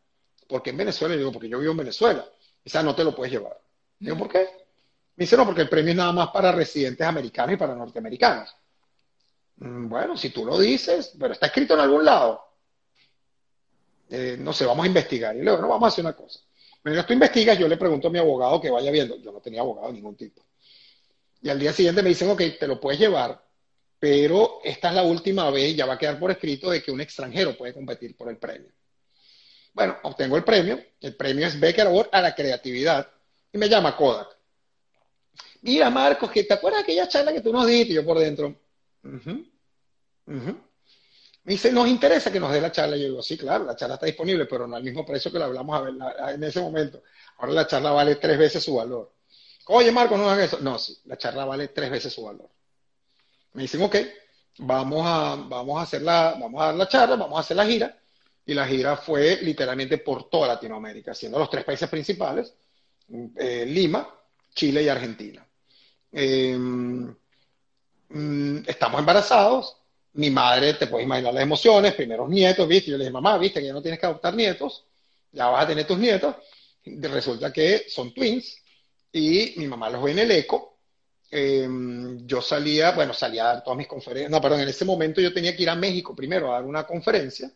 ¿Por 0.49 0.63
qué 0.63 0.71
en 0.71 0.77
Venezuela? 0.79 1.15
Y 1.15 1.19
digo, 1.19 1.33
porque 1.33 1.49
yo 1.49 1.59
vivo 1.59 1.73
en 1.73 1.79
Venezuela. 1.79 2.27
Y 2.65 2.71
sea, 2.71 2.83
no 2.83 2.95
te 2.95 3.05
lo 3.05 3.15
puedes 3.15 3.33
llevar. 3.33 3.61
digo, 3.99 4.17
¿por 4.17 4.29
qué? 4.29 4.49
Me 5.17 5.25
dice, 5.25 5.37
no, 5.37 5.45
porque 5.45 5.63
el 5.63 5.69
premio 5.69 5.91
es 5.91 5.97
nada 5.97 6.13
más 6.13 6.29
para 6.29 6.53
residentes 6.53 7.07
americanos 7.07 7.55
y 7.55 7.57
para 7.57 7.75
norteamericanos. 7.75 8.55
Mm, 9.57 9.89
bueno, 9.89 10.17
si 10.17 10.31
tú 10.31 10.45
lo 10.45 10.59
dices, 10.59 11.15
pero 11.19 11.33
está 11.33 11.47
escrito 11.47 11.75
en 11.75 11.81
algún 11.81 12.05
lado. 12.05 12.43
Eh, 14.09 14.37
no 14.39 14.53
sé, 14.53 14.65
vamos 14.65 14.85
a 14.85 14.89
investigar. 14.89 15.37
Y 15.37 15.43
luego, 15.43 15.61
no, 15.61 15.69
vamos 15.69 15.85
a 15.85 15.89
hacer 15.89 16.05
una 16.05 16.15
cosa. 16.15 16.41
Mientras 16.85 17.07
tú 17.07 17.13
investigas, 17.13 17.59
yo 17.59 17.67
le 17.67 17.77
pregunto 17.77 18.09
a 18.09 18.11
mi 18.11 18.19
abogado 18.19 18.61
que 18.61 18.71
vaya 18.71 18.91
viendo. 18.91 19.17
Yo 19.17 19.33
no 19.33 19.41
tenía 19.41 19.61
abogado 19.61 19.89
de 19.89 19.95
ningún 19.95 20.17
tipo. 20.17 20.46
Y 21.47 21.49
al 21.49 21.61
día 21.61 21.73
siguiente 21.73 22.03
me 22.03 22.09
dicen, 22.09 22.29
ok, 22.29 22.43
te 22.59 22.67
lo 22.67 22.81
puedes 22.81 22.99
llevar, 22.99 23.41
pero 24.01 24.59
esta 24.65 24.89
es 24.89 24.97
la 24.97 25.05
última 25.05 25.49
vez, 25.49 25.77
ya 25.77 25.87
va 25.87 25.95
a 25.95 25.99
quedar 25.99 26.19
por 26.19 26.33
escrito, 26.33 26.71
de 26.71 26.83
que 26.83 26.91
un 26.91 27.01
extranjero 27.01 27.57
puede 27.57 27.73
competir 27.73 28.17
por 28.17 28.29
el 28.29 28.37
premio. 28.37 28.73
Bueno, 29.73 29.97
obtengo 30.03 30.37
el 30.37 30.43
premio. 30.43 30.83
El 31.01 31.15
premio 31.15 31.47
es 31.47 31.61
Becker 31.61 31.87
Award 31.87 32.09
a 32.11 32.21
la 32.21 32.35
creatividad. 32.35 33.09
Y 33.53 33.59
me 33.59 33.69
llama 33.69 33.97
Kodak. 33.97 34.37
Mira, 35.61 35.89
Marcos, 35.89 36.33
que 36.33 36.43
te 36.43 36.55
acuerdas 36.55 36.81
de 36.81 36.83
aquella 36.83 37.07
charla 37.07 37.33
que 37.33 37.43
tú 37.43 37.53
nos 37.53 37.65
diste? 37.65 37.95
Yo 37.95 38.05
por 38.05 38.19
dentro, 38.19 38.53
me 41.45 41.53
dice, 41.53 41.71
nos 41.71 41.87
interesa 41.87 42.33
que 42.33 42.41
nos 42.41 42.53
dé 42.53 42.61
la 42.61 42.73
charla. 42.73 42.97
Yo 42.97 43.05
digo, 43.05 43.23
sí, 43.23 43.39
claro, 43.39 43.65
la 43.65 43.77
charla 43.77 43.95
está 43.95 44.07
disponible, 44.07 44.47
pero 44.47 44.67
no 44.67 44.75
al 44.75 44.83
mismo 44.83 45.07
precio 45.07 45.31
que 45.31 45.39
la 45.39 45.45
hablamos 45.45 45.81
a 46.21 46.33
en 46.33 46.43
ese 46.43 46.61
momento. 46.61 47.05
Ahora 47.37 47.53
la 47.53 47.69
charla 47.69 47.93
vale 47.93 48.17
tres 48.17 48.37
veces 48.37 48.65
su 48.65 48.75
valor. 48.75 49.16
Oye, 49.67 49.91
Marco, 49.93 50.17
no 50.17 50.29
hagas 50.29 50.53
eso. 50.53 50.61
No, 50.61 50.79
sí, 50.79 50.97
la 51.05 51.17
charla 51.17 51.45
vale 51.45 51.69
tres 51.69 51.91
veces 51.91 52.13
su 52.13 52.25
valor. 52.25 52.49
Me 53.55 53.63
dicen, 53.63 53.83
ok, 53.83 53.97
vamos 54.59 55.03
a, 55.07 55.37
vamos 55.37 55.79
a, 55.79 55.83
hacer 55.83 56.03
la, 56.03 56.37
vamos 56.39 56.61
a 56.61 56.67
dar 56.67 56.75
la 56.75 56.89
charla, 56.89 57.17
vamos 57.17 57.37
a 57.39 57.41
hacer 57.41 57.57
la 57.57 57.67
gira. 57.67 57.99
Y 58.45 58.55
la 58.55 58.67
gira 58.67 58.97
fue 58.97 59.39
literalmente 59.43 59.99
por 59.99 60.31
toda 60.31 60.49
Latinoamérica, 60.49 61.15
siendo 61.15 61.39
los 61.39 61.51
tres 61.51 61.65
países 61.65 61.89
principales, 61.89 62.55
eh, 63.37 63.65
Lima, 63.67 64.09
Chile 64.55 64.83
y 64.83 64.89
Argentina. 64.89 65.45
Eh, 66.13 66.57
Mm, 68.09 68.59
estamos 68.67 69.01
embarazados, 69.01 69.77
mi 70.15 70.31
madre, 70.31 70.75
te 70.75 70.87
puedes 70.87 71.07
imaginar 71.07 71.35
las 71.35 71.43
emociones, 71.43 71.95
primeros 71.95 72.29
nietos, 72.29 72.67
¿viste? 72.69 72.91
Yo 72.91 72.97
le 72.97 73.05
dije, 73.05 73.13
mamá, 73.13 73.37
¿viste 73.39 73.61
que 73.61 73.67
ya 73.67 73.73
no 73.73 73.83
tienes 73.83 74.01
que 74.01 74.07
adoptar 74.07 74.35
nietos? 74.35 74.85
Ya 75.33 75.49
vas 75.49 75.65
a 75.65 75.69
tener 75.69 75.87
tus 75.87 75.99
nietos. 75.99 76.37
Resulta 76.85 77.53
que 77.53 77.85
son 77.89 78.15
twins 78.15 78.63
y 79.17 79.55
mi 79.57 79.67
mamá 79.67 79.91
los 79.91 80.03
ve 80.03 80.13
en 80.13 80.19
el 80.21 80.31
eco 80.31 80.79
em, 81.31 82.27
yo 82.27 82.41
salía, 82.43 82.93
bueno, 82.93 83.13
salía 83.13 83.45
a 83.45 83.55
dar 83.55 83.65
todas 83.65 83.79
mis 83.79 83.87
conferencias, 83.87 84.31
no, 84.31 84.41
perdón, 84.41 84.61
en 84.61 84.69
ese 84.69 84.85
momento 84.85 85.21
yo 85.21 85.33
tenía 85.33 85.57
que 85.57 85.63
ir 85.63 85.71
a 85.71 85.75
México 85.75 86.15
primero 86.15 86.51
a 86.51 86.57
dar 86.57 86.65
una 86.65 86.87
conferencia 86.87 87.51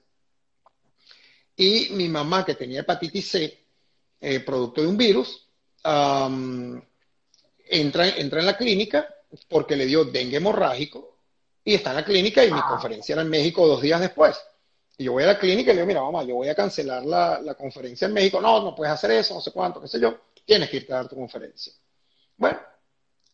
y 1.57 1.89
mi 1.91 2.09
mamá, 2.09 2.45
que 2.45 2.55
tenía 2.55 2.81
hepatitis 2.81 3.29
C, 3.29 3.59
eh, 4.21 4.41
producto 4.41 4.81
de 4.81 4.87
un 4.87 4.97
virus, 4.97 5.47
entra, 7.69 8.09
entra 8.09 8.41
en 8.41 8.47
la 8.47 8.57
clínica 8.57 9.15
porque 9.49 9.77
le 9.77 9.87
dio 9.87 10.05
dengue 10.05 10.39
hemorrágico 10.39 11.19
y 11.63 11.75
está 11.75 11.91
en 11.91 11.97
la 11.97 12.05
clínica 12.05 12.45
y 12.45 12.51
mi 12.51 12.63
conferencia 12.63 13.13
era 13.13 13.23
en 13.23 13.29
México 13.29 13.67
dos 13.67 13.83
días 13.83 14.01
después. 14.01 14.41
Y 14.97 15.05
yo 15.05 15.13
voy 15.13 15.23
a 15.23 15.29
la 15.29 15.39
clínica 15.39 15.73
y 15.73 15.75
le 15.75 15.83
digo, 15.83 15.87
mira, 15.87 16.03
mamá, 16.03 16.25
yo 16.25 16.35
voy 16.35 16.49
a 16.49 16.55
cancelar 16.55 17.05
la, 17.05 17.55
conferencia 17.55 18.07
en 18.07 18.15
México. 18.15 18.41
No, 18.41 18.63
no 18.63 18.75
puedes 18.75 18.93
hacer 18.93 19.11
eso, 19.13 19.35
no 19.35 19.41
sé 19.41 19.51
cuánto, 19.51 19.81
qué 19.81 19.89
sé 19.89 20.01
yo. 20.01 20.19
Tienes 20.51 20.69
que 20.69 20.79
irte 20.79 20.93
a 20.93 20.97
dar 20.97 21.09
tu 21.09 21.15
conferencia. 21.15 21.73
Bueno, 22.37 22.59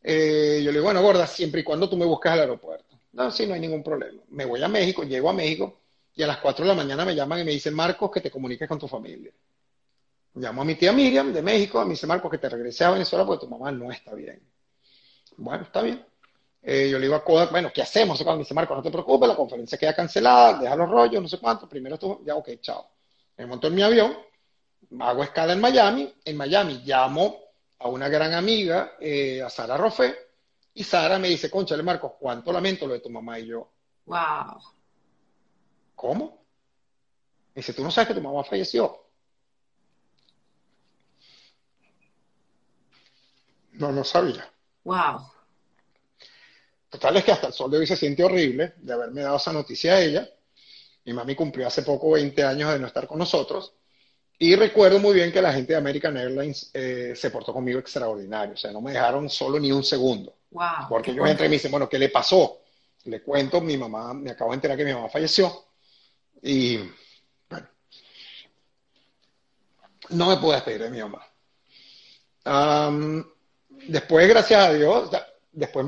eh, 0.02 0.60
yo 0.62 0.70
le 0.70 0.72
digo, 0.72 0.84
bueno, 0.84 1.00
gorda, 1.00 1.26
siempre 1.26 1.62
y 1.62 1.64
cuando 1.64 1.88
tú 1.88 1.96
me 1.96 2.04
busques 2.04 2.30
al 2.30 2.40
aeropuerto. 2.40 3.00
No, 3.12 3.30
sí, 3.30 3.46
no 3.46 3.54
hay 3.54 3.60
ningún 3.60 3.82
problema. 3.82 4.20
Me 4.28 4.44
voy 4.44 4.62
a 4.62 4.68
México, 4.68 5.02
llego 5.02 5.30
a 5.30 5.32
México 5.32 5.80
y 6.14 6.22
a 6.22 6.26
las 6.26 6.36
4 6.40 6.66
de 6.66 6.68
la 6.68 6.74
mañana 6.74 7.06
me 7.06 7.14
llaman 7.14 7.38
y 7.40 7.44
me 7.44 7.52
dicen, 7.52 7.72
Marcos, 7.72 8.10
que 8.10 8.20
te 8.20 8.30
comuniques 8.30 8.68
con 8.68 8.78
tu 8.78 8.86
familia. 8.86 9.32
Llamo 10.34 10.60
a 10.60 10.64
mi 10.66 10.74
tía 10.74 10.92
Miriam 10.92 11.32
de 11.32 11.40
México, 11.40 11.82
me 11.86 11.92
dice, 11.92 12.06
Marcos, 12.06 12.30
que 12.30 12.36
te 12.36 12.50
regrese 12.50 12.84
a 12.84 12.90
Venezuela 12.90 13.24
porque 13.24 13.46
tu 13.46 13.50
mamá 13.50 13.72
no 13.72 13.90
está 13.90 14.12
bien. 14.12 14.42
Bueno, 15.38 15.62
está 15.62 15.80
bien. 15.80 16.04
Eh, 16.60 16.90
yo 16.90 16.98
le 16.98 17.06
digo 17.06 17.14
a 17.14 17.24
Kodak, 17.24 17.50
bueno, 17.50 17.70
¿qué 17.74 17.80
hacemos? 17.80 18.22
Me 18.22 18.36
dice, 18.36 18.52
Marco, 18.52 18.74
no 18.74 18.82
te 18.82 18.90
preocupes, 18.90 19.26
la 19.26 19.36
conferencia 19.36 19.78
queda 19.78 19.94
cancelada, 19.94 20.58
deja 20.58 20.76
los 20.76 20.90
rollos, 20.90 21.22
no 21.22 21.28
sé 21.28 21.38
cuánto, 21.38 21.66
primero 21.66 21.98
tú, 21.98 22.22
ya, 22.26 22.34
ok, 22.34 22.50
chao. 22.60 22.90
Me 23.38 23.46
monto 23.46 23.68
en 23.68 23.74
mi 23.74 23.80
avión, 23.80 24.14
hago 25.00 25.22
escala 25.22 25.52
en 25.52 25.60
Miami, 25.60 26.12
en 26.24 26.36
Miami 26.36 26.82
llamo 26.84 27.36
a 27.78 27.88
una 27.88 28.08
gran 28.08 28.32
amiga, 28.34 28.92
eh, 29.00 29.42
a 29.42 29.50
Sara 29.50 29.76
Rofé, 29.76 30.14
y 30.74 30.84
Sara 30.84 31.18
me 31.18 31.28
dice, 31.28 31.50
conchale, 31.50 31.82
Marcos, 31.82 32.12
cuánto 32.18 32.52
lamento 32.52 32.86
lo 32.86 32.94
de 32.94 33.00
tu 33.00 33.10
mamá 33.10 33.38
y 33.38 33.46
yo. 33.46 33.70
Wow. 34.06 34.60
¿Cómo? 35.94 36.44
Me 37.54 37.60
dice, 37.60 37.72
¿tú 37.72 37.82
no 37.82 37.90
sabes 37.90 38.08
que 38.08 38.14
tu 38.14 38.20
mamá 38.20 38.44
falleció? 38.44 39.06
No, 43.72 43.92
no 43.92 44.04
sabía. 44.04 44.50
Wow. 44.84 45.30
Total 46.88 47.16
es 47.16 47.24
que 47.24 47.32
hasta 47.32 47.48
el 47.48 47.52
sol 47.52 47.70
de 47.70 47.78
hoy 47.78 47.86
se 47.86 47.96
siente 47.96 48.24
horrible 48.24 48.74
de 48.78 48.92
haberme 48.92 49.22
dado 49.22 49.36
esa 49.36 49.52
noticia 49.52 49.94
a 49.94 50.00
ella. 50.00 50.28
Mi 51.04 51.12
mami 51.12 51.34
cumplió 51.34 51.66
hace 51.66 51.82
poco 51.82 52.12
20 52.12 52.42
años 52.44 52.72
de 52.72 52.78
no 52.78 52.86
estar 52.86 53.06
con 53.06 53.18
nosotros. 53.18 53.74
Y 54.38 54.54
recuerdo 54.54 54.98
muy 54.98 55.14
bien 55.14 55.32
que 55.32 55.40
la 55.40 55.52
gente 55.52 55.72
de 55.72 55.78
American 55.78 56.16
Airlines 56.16 56.70
eh, 56.74 57.14
se 57.16 57.30
portó 57.30 57.52
conmigo 57.54 57.78
extraordinario. 57.78 58.54
O 58.54 58.56
sea, 58.56 58.70
no 58.70 58.82
me 58.82 58.92
dejaron 58.92 59.30
solo 59.30 59.58
ni 59.58 59.72
un 59.72 59.82
segundo. 59.82 60.34
Wow, 60.50 60.88
porque 60.88 61.10
ellos 61.12 61.28
entran 61.28 61.46
y 61.46 61.50
me 61.50 61.56
dicen, 61.56 61.70
bueno, 61.70 61.88
¿qué 61.88 61.98
le 61.98 62.10
pasó? 62.10 62.60
Le 63.04 63.22
cuento, 63.22 63.60
mi 63.60 63.76
mamá, 63.76 64.12
me 64.12 64.30
acabo 64.30 64.50
de 64.50 64.56
enterar 64.56 64.76
que 64.76 64.84
mi 64.84 64.92
mamá 64.92 65.08
falleció. 65.08 65.64
Y, 66.42 66.78
bueno, 67.48 67.68
no 70.10 70.28
me 70.28 70.36
pude 70.36 70.54
despedir 70.56 70.82
de 70.82 70.90
mi 70.90 71.00
mamá. 71.00 71.26
después, 73.88 74.28
gracias 74.28 74.66
a 74.66 74.72
Dios, 74.72 75.10
después 75.52 75.86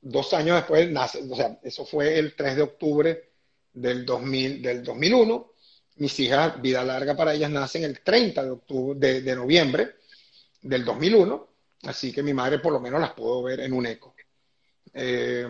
dos 0.00 0.32
años 0.34 0.56
después 0.56 0.90
nace, 0.90 1.22
o 1.28 1.34
sea, 1.34 1.58
eso 1.62 1.84
fue 1.84 2.18
el 2.18 2.34
3 2.34 2.56
de 2.56 2.62
octubre 2.62 3.30
del, 3.72 4.04
2000, 4.06 4.62
del 4.62 4.82
2001. 4.82 5.52
Mis 5.98 6.18
hijas, 6.20 6.60
vida 6.60 6.84
larga 6.84 7.16
para 7.16 7.34
ellas, 7.34 7.50
nacen 7.50 7.84
el 7.84 8.00
30 8.00 8.42
de, 8.44 8.50
octubre, 8.50 9.20
de, 9.20 9.36
noviembre 9.36 9.96
del 10.62 10.84
2001, 10.84 11.48
así 11.84 12.12
que 12.12 12.22
mi 12.22 12.32
madre 12.32 12.58
por 12.58 12.72
lo 12.72 12.80
menos 12.80 13.00
las 13.00 13.12
pudo 13.12 13.42
ver 13.42 13.60
en 13.60 13.72
un 13.72 13.86
eco. 13.86 14.14
Eh, 14.94 15.46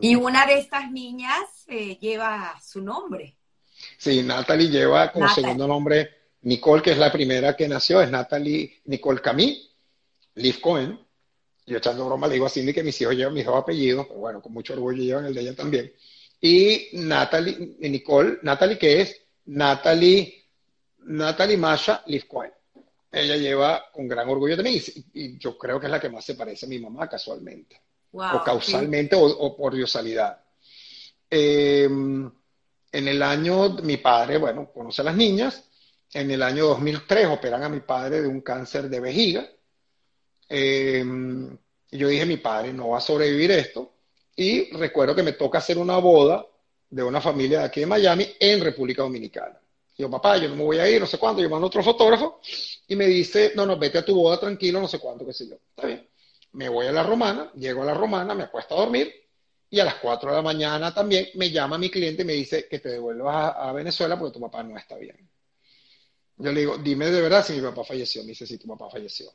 y 0.00 0.14
una 0.14 0.46
de 0.46 0.58
estas 0.58 0.90
niñas 0.90 1.64
eh, 1.68 1.98
lleva 1.98 2.58
su 2.62 2.80
nombre. 2.82 3.36
Sí, 3.98 4.22
Natalie 4.22 4.68
lleva 4.68 5.12
como 5.12 5.28
segundo 5.28 5.66
nombre 5.66 6.10
Nicole, 6.42 6.82
que 6.82 6.92
es 6.92 6.98
la 6.98 7.12
primera 7.12 7.56
que 7.56 7.68
nació, 7.68 8.00
es 8.00 8.10
Natalie 8.10 8.80
Nicole 8.84 9.20
Camille, 9.20 9.60
Liv 10.34 10.60
Cohen, 10.60 10.98
yo 11.66 11.78
echando 11.78 12.04
broma 12.04 12.26
le 12.26 12.34
digo 12.34 12.46
a 12.46 12.50
Cindy 12.50 12.74
que 12.74 12.82
mis 12.82 13.00
hijos 13.00 13.14
llevan 13.14 13.34
mis 13.34 13.46
dos 13.46 13.56
apellidos, 13.56 14.06
pero 14.06 14.20
bueno, 14.20 14.42
con 14.42 14.52
mucho 14.52 14.74
orgullo 14.74 15.02
llevan 15.02 15.26
el 15.26 15.34
de 15.34 15.40
ella 15.40 15.54
también. 15.54 15.92
Y 16.40 16.88
Natalie, 16.92 17.76
Nicole, 17.80 18.38
Natalie 18.42 18.78
que 18.78 19.00
es 19.00 19.22
Natalie, 19.46 20.44
Natalie 21.04 21.56
Masha 21.56 22.02
Lifcoin. 22.06 22.50
Ella 23.10 23.36
lleva 23.36 23.84
con 23.92 24.08
gran 24.08 24.28
orgullo 24.28 24.56
también 24.56 24.82
y, 25.12 25.38
yo 25.38 25.56
creo 25.56 25.78
que 25.78 25.86
es 25.86 25.92
la 25.92 26.00
que 26.00 26.08
más 26.08 26.24
se 26.24 26.34
parece 26.34 26.66
a 26.66 26.68
mi 26.68 26.78
mamá 26.78 27.08
casualmente. 27.08 27.80
o 28.12 28.42
causalmente 28.44 29.16
o, 29.16 29.56
por 29.56 29.74
diosalidad. 29.74 30.40
Em, 31.30 32.30
en 32.92 33.08
el 33.08 33.22
año, 33.22 33.70
mi 33.82 33.96
padre, 33.96 34.38
bueno, 34.38 34.70
conoce 34.72 35.02
a 35.02 35.04
las 35.04 35.16
niñas. 35.16 35.68
En 36.12 36.30
el 36.30 36.42
año 36.42 36.66
2003 36.66 37.26
operan 37.26 37.62
a 37.64 37.68
mi 37.68 37.80
padre 37.80 38.22
de 38.22 38.28
un 38.28 38.40
cáncer 38.40 38.88
de 38.88 39.00
vejiga 39.00 39.48
eh, 40.48 41.04
yo 41.90 42.08
dije, 42.08 42.26
mi 42.26 42.36
padre 42.36 42.72
no 42.72 42.90
va 42.90 42.98
a 42.98 43.00
sobrevivir 43.00 43.50
esto. 43.52 43.92
Y 44.36 44.72
recuerdo 44.76 45.14
que 45.14 45.22
me 45.22 45.32
toca 45.32 45.58
hacer 45.58 45.78
una 45.78 45.96
boda 45.98 46.44
de 46.94 47.02
una 47.02 47.20
familia 47.20 47.60
de 47.60 47.64
aquí 47.64 47.80
de 47.80 47.86
Miami 47.86 48.26
en 48.38 48.60
República 48.60 49.02
Dominicana. 49.02 49.60
Yo, 49.98 50.08
papá, 50.08 50.36
yo 50.38 50.48
no 50.48 50.54
me 50.54 50.62
voy 50.62 50.78
a 50.78 50.88
ir, 50.88 51.00
no 51.00 51.06
sé 51.06 51.18
cuánto. 51.18 51.42
Yo 51.42 51.50
mando 51.50 51.66
otro 51.66 51.82
fotógrafo 51.82 52.40
y 52.86 52.94
me 52.94 53.06
dice, 53.06 53.52
no, 53.56 53.66
no, 53.66 53.76
vete 53.76 53.98
a 53.98 54.04
tu 54.04 54.14
boda 54.14 54.38
tranquilo, 54.38 54.80
no 54.80 54.86
sé 54.86 55.00
cuánto, 55.00 55.26
qué 55.26 55.32
sé 55.32 55.48
yo. 55.48 55.56
Está 55.56 55.88
bien. 55.88 56.08
Me 56.52 56.68
voy 56.68 56.86
a 56.86 56.92
la 56.92 57.02
romana, 57.02 57.50
llego 57.54 57.82
a 57.82 57.86
la 57.86 57.94
romana, 57.94 58.32
me 58.34 58.44
acuesto 58.44 58.76
a 58.76 58.80
dormir 58.80 59.12
y 59.70 59.80
a 59.80 59.84
las 59.84 59.96
4 59.96 60.30
de 60.30 60.36
la 60.36 60.42
mañana 60.42 60.94
también 60.94 61.26
me 61.34 61.50
llama 61.50 61.78
mi 61.78 61.90
cliente 61.90 62.22
y 62.22 62.24
me 62.24 62.34
dice 62.34 62.68
que 62.68 62.78
te 62.78 62.90
devuelvas 62.90 63.54
a, 63.56 63.72
Venezuela 63.72 64.16
porque 64.16 64.34
tu 64.34 64.40
papá 64.40 64.62
no 64.62 64.78
está 64.78 64.96
bien. 64.96 65.28
Yo 66.36 66.52
le 66.52 66.60
digo, 66.60 66.78
dime 66.78 67.10
de 67.10 67.20
verdad 67.20 67.44
si 67.44 67.54
mi 67.54 67.60
papá 67.60 67.82
falleció. 67.82 68.22
Me 68.22 68.28
dice, 68.28 68.46
sí, 68.46 68.56
tu 68.56 68.68
papá 68.68 68.88
falleció. 68.88 69.32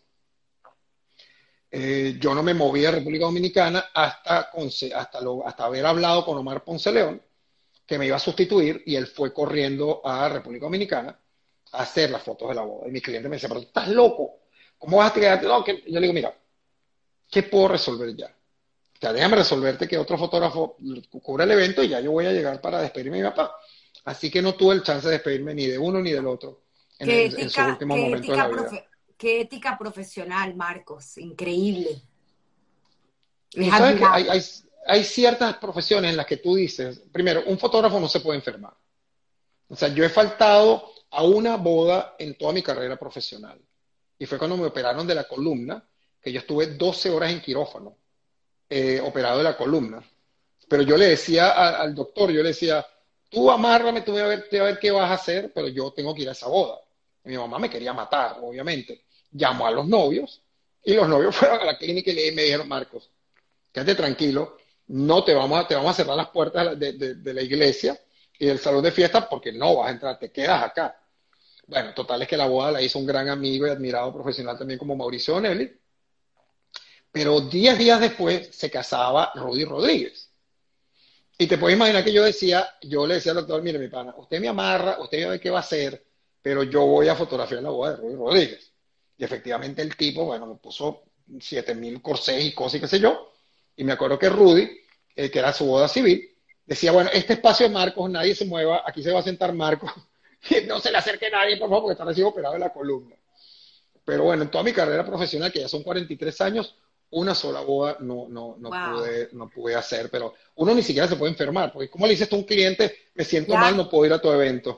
Eh, 1.70 2.16
yo 2.22 2.34
no 2.34 2.42
me 2.42 2.54
moví 2.54 2.86
a 2.86 2.92
República 2.92 3.26
Dominicana 3.26 3.90
hasta, 3.94 4.50
hasta, 4.54 5.20
hasta 5.46 5.66
haber 5.66 5.86
hablado 5.86 6.24
con 6.24 6.38
Omar 6.38 6.64
Ponce 6.64 6.92
León, 6.92 7.22
que 7.90 7.98
me 7.98 8.06
iba 8.06 8.18
a 8.18 8.20
sustituir, 8.20 8.84
y 8.86 8.96
él 8.96 9.08
fue 9.08 9.34
corriendo 9.34 10.00
a 10.06 10.30
República 10.30 10.68
Dominicana 10.68 11.20
a 11.72 11.82
hacer 11.82 12.12
las 12.12 12.22
fotos 12.22 12.50
de 12.50 12.54
la 12.54 12.62
boda. 12.62 12.88
Y 12.88 12.92
mi 12.92 13.02
cliente 13.02 13.28
me 13.28 13.38
decía, 13.38 13.50
pero 13.50 13.62
tú 13.62 13.68
estás 13.68 13.88
loco, 13.88 14.42
¿cómo 14.78 14.98
vas 14.98 15.10
a 15.10 15.14
quedarte? 15.16 15.48
No, 15.48 15.64
que... 15.64 15.84
Yo 15.88 15.96
le 15.96 16.02
digo, 16.02 16.14
mira, 16.14 16.38
¿qué 17.32 17.42
puedo 17.42 17.70
resolver 17.70 18.16
ya? 18.16 18.32
Ya 19.02 19.12
déjame 19.12 19.38
resolverte 19.38 19.88
que 19.88 19.98
otro 19.98 20.20
fotógrafo 20.20 20.78
cubra 21.24 21.46
el 21.46 21.52
evento 21.52 21.82
y 21.82 21.90
ya 21.90 22.00
yo 22.00 22.12
voy 22.12 22.28
a 22.28 22.32
llegar 22.32 22.62
para 22.62 22.80
despedirme 22.80 23.18
de 23.18 23.24
mi 23.24 23.30
papá. 23.32 23.56
Así 24.06 24.30
que 24.30 24.44
no 24.44 24.54
tuve 24.54 24.76
el 24.76 24.84
chance 24.84 25.08
de 25.08 25.14
despedirme 25.14 25.56
ni 25.56 25.66
de 25.66 25.80
uno 25.80 26.00
ni 26.00 26.12
del 26.12 26.28
otro 26.28 26.62
en, 27.00 27.10
el, 27.10 27.40
en 27.40 27.50
sus 27.50 27.66
últimos 27.66 27.98
momentos 27.98 28.30
de 28.30 28.38
la 28.38 28.48
vida. 28.50 28.86
Qué 29.18 29.42
ética 29.42 29.80
profesional, 29.80 30.54
Marcos, 30.54 31.18
increíble. 31.18 32.04
hay, 33.58 34.42
ciertas 35.04 35.58
profesiones 35.58 36.12
en 36.12 36.18
las 36.18 36.26
que 36.26 36.38
tú 36.38 36.56
dices, 36.56 37.02
primero, 37.12 37.44
un 37.46 37.58
fotógrafo 37.58 38.00
no 38.00 38.08
se 38.08 38.20
puede 38.20 38.40
enfermar. 38.40 38.74
O 39.68 39.76
sea, 39.76 39.90
yo 39.90 40.04
he 40.04 40.10
faltado 40.10 40.92
a 41.12 41.24
una 41.24 41.58
boda 41.58 42.16
en 42.18 42.36
toda 42.38 42.54
mi 42.54 42.62
carrera 42.62 42.98
profesional. 42.98 43.60
Y 44.18 44.26
fue 44.26 44.38
cuando 44.38 44.58
me 44.58 44.66
operaron 44.66 45.06
de 45.06 45.16
la 45.16 45.26
columna, 45.26 45.84
que 46.22 46.32
yo 46.32 46.40
estuve 46.40 46.68
12 46.68 47.10
horas 47.10 47.32
en 47.32 47.42
quirófano, 47.42 47.96
eh, 48.70 49.00
operado 49.04 49.38
de 49.38 49.44
la 49.44 49.56
columna. 49.56 50.04
Pero 50.68 50.84
yo 50.84 50.98
le 50.98 51.08
decía 51.08 51.80
al 51.80 51.96
doctor, 51.96 52.32
yo 52.32 52.42
le 52.42 52.50
decía, 52.50 52.86
tú 53.30 53.50
amárrame, 53.50 54.02
tú 54.02 54.12
voy 54.14 54.22
a, 54.22 54.28
ver, 54.28 54.48
a 54.52 54.64
ver 54.64 54.80
qué 54.80 54.92
vas 54.92 55.10
a 55.10 55.14
hacer, 55.14 55.52
pero 55.54 55.68
yo 55.68 55.92
tengo 55.92 56.14
que 56.14 56.24
ir 56.24 56.30
a 56.30 56.34
esa 56.34 56.48
boda. 56.48 56.80
Y 57.26 57.30
mi 57.30 57.38
mamá 57.38 57.58
me 57.60 57.70
quería 57.70 57.94
matar, 57.94 58.38
obviamente 58.42 59.04
llamó 59.32 59.68
a 59.68 59.72
los 59.72 59.88
novios 59.88 60.42
y 60.84 60.94
los 60.94 61.08
novios 61.08 61.36
fueron 61.36 61.62
a 61.62 61.66
la 61.66 61.78
clínica 61.78 62.12
y 62.12 62.32
me 62.32 62.44
dijeron, 62.44 62.68
Marcos, 62.68 63.10
quédate 63.72 63.96
tranquilo, 63.96 64.58
no 64.90 65.24
te 65.24 65.34
vamos 65.34 65.60
a, 65.60 65.68
te 65.68 65.76
vamos 65.76 65.92
a 65.92 65.94
cerrar 65.94 66.18
las 66.18 66.30
puertas 66.30 66.78
de, 66.78 67.34
la 67.34 67.42
iglesia 67.42 68.00
y 68.38 68.48
del 68.48 68.60
salón 68.60 68.84
de 68.84 68.92
fiestas 68.92 69.28
porque 69.30 69.52
no 69.52 69.76
vas 69.76 69.90
a 69.90 69.92
entrar, 69.92 70.20
te 70.20 70.32
quedas 70.32 70.64
acá. 70.64 71.00
Bueno, 71.68 71.94
total 71.94 72.24
es 72.24 72.28
que 72.28 72.38
la 72.38 72.48
boda 72.48 72.72
la 72.72 72.82
hizo 72.82 72.98
un 72.98 73.06
gran 73.06 73.30
amigo 73.30 73.68
y 73.68 73.70
admirado 73.70 74.12
profesional 74.12 74.58
también 74.58 74.80
como 74.80 74.96
Mauricio 74.96 75.36
Donelli. 75.36 75.72
Pero 77.12 77.42
diez 77.42 77.78
días 77.78 78.00
después 78.00 78.50
se 78.52 78.72
casaba 78.72 79.32
Rudy 79.36 79.66
Rodríguez. 79.66 80.32
Y 81.38 81.48
te 81.48 81.58
puedes 81.58 81.78
imaginar 81.78 82.04
que 82.04 82.12
yo 82.12 82.24
decía, 82.24 82.68
yo 82.82 83.06
le 83.06 83.16
decía 83.16 83.32
al 83.32 83.38
doctor, 83.38 83.62
mire 83.62 83.78
mi 83.78 83.88
pana, 83.88 84.16
usted 84.18 84.40
me 84.42 84.48
amarra, 84.48 85.00
usted 85.00 85.24
a 85.24 85.30
ver 85.30 85.40
qué 85.40 85.52
va 85.52 85.60
a 85.60 85.62
hacer, 85.62 86.04
pero 86.42 86.64
yo 86.64 86.86
voy 86.86 87.08
a 87.08 87.16
fotografiar 87.16 87.62
la 87.62 87.70
boda 87.70 87.92
de 87.92 87.98
Rudy 87.98 88.16
Rodríguez. 88.16 88.72
Y 89.18 89.24
efectivamente 89.24 89.84
el 89.84 89.96
tipo, 89.96 90.26
bueno, 90.26 90.48
me 90.48 90.56
puso 90.56 91.04
7000 91.40 92.02
corsés 92.02 92.44
y 92.44 92.54
cosas 92.54 92.76
y 92.76 92.80
qué 92.82 92.88
sé 92.88 93.00
yo. 93.00 93.30
Y 93.80 93.86
me 93.86 93.94
acuerdo 93.94 94.20
que 94.20 94.28
Rudy, 94.28 94.70
eh, 95.16 95.32
que 95.32 95.40
era 95.40 95.54
su 95.54 95.66
boda 95.66 95.88
civil, 95.88 96.36
decía, 96.66 96.92
bueno, 96.92 97.10
este 97.14 97.34
espacio 97.34 97.66
de 97.66 97.74
Marcos, 97.74 98.10
nadie 98.10 98.36
se 98.36 98.44
mueva, 98.44 98.84
aquí 98.86 99.02
se 99.02 99.10
va 99.10 99.22
a 99.22 99.24
sentar 99.24 99.54
Marcos. 99.54 99.90
no 100.68 100.82
se 100.82 100.92
le 100.92 100.98
acerque 100.98 101.30
nadie, 101.32 101.56
por 101.56 101.70
favor, 101.70 101.84
porque 101.84 101.94
está 101.94 102.04
recién 102.04 102.28
operado 102.28 102.56
de 102.56 102.60
la 102.60 102.74
columna. 102.74 103.16
Pero 104.04 104.26
bueno, 104.26 104.44
en 104.44 104.52
toda 104.52 104.66
mi 104.66 104.74
carrera 104.74 105.06
profesional, 105.06 105.50
que 105.50 105.62
ya 105.62 105.70
son 105.70 105.82
43 105.82 106.42
años, 106.42 106.76
una 107.12 107.34
sola 107.34 107.62
boda 107.62 107.96
no, 108.02 108.28
no, 108.28 108.58
no, 108.60 108.70
pude, 108.70 109.30
no 109.32 109.50
pude 109.50 109.76
hacer, 109.76 110.10
pero 110.12 110.34
uno 110.56 110.76
ni 110.76 110.84
siquiera 110.84 111.08
se 111.08 111.16
puede 111.16 111.32
enfermar, 111.32 111.72
porque 111.72 111.90
como 111.90 112.06
le 112.06 112.12
dices 112.12 112.30
a 112.34 112.36
un 112.36 112.44
cliente, 112.44 112.94
me 113.14 113.24
siento 113.24 113.56
mal, 113.56 113.78
no 113.78 113.90
puedo 113.90 114.08
ir 114.08 114.12
a 114.12 114.22
tu 114.22 114.30
evento. 114.30 114.78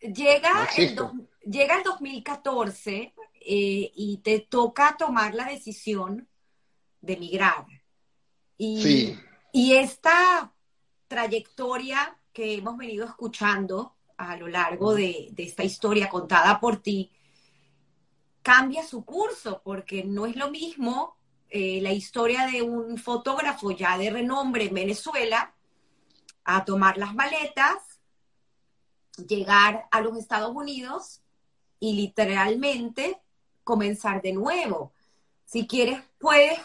Llega, 0.00 0.66
el, 0.74 0.96
llega 1.44 1.76
el 1.76 1.82
2014 1.84 3.12
eh, 3.42 3.92
y 3.94 4.20
te 4.24 4.40
toca 4.40 4.96
tomar 4.98 5.34
la 5.34 5.44
decisión 5.44 6.26
de 7.02 7.18
migrar. 7.18 7.66
Y, 8.62 9.16
y 9.52 9.72
esta 9.72 10.52
trayectoria 11.08 12.18
que 12.30 12.56
hemos 12.56 12.76
venido 12.76 13.06
escuchando 13.06 13.96
a 14.18 14.36
lo 14.36 14.48
largo 14.48 14.94
de, 14.94 15.28
de 15.32 15.44
esta 15.44 15.64
historia 15.64 16.10
contada 16.10 16.60
por 16.60 16.76
ti, 16.76 17.10
cambia 18.42 18.86
su 18.86 19.02
curso, 19.02 19.62
porque 19.64 20.04
no 20.04 20.26
es 20.26 20.36
lo 20.36 20.50
mismo 20.50 21.16
eh, 21.48 21.80
la 21.80 21.92
historia 21.92 22.48
de 22.48 22.60
un 22.60 22.98
fotógrafo 22.98 23.70
ya 23.70 23.96
de 23.96 24.10
renombre 24.10 24.64
en 24.64 24.74
Venezuela 24.74 25.54
a 26.44 26.66
tomar 26.66 26.98
las 26.98 27.14
maletas, 27.14 27.78
llegar 29.26 29.86
a 29.90 30.02
los 30.02 30.18
Estados 30.18 30.54
Unidos 30.54 31.22
y 31.78 31.94
literalmente 31.94 33.22
comenzar 33.64 34.20
de 34.20 34.34
nuevo. 34.34 34.92
Si 35.46 35.66
quieres, 35.66 36.02
puedes 36.18 36.60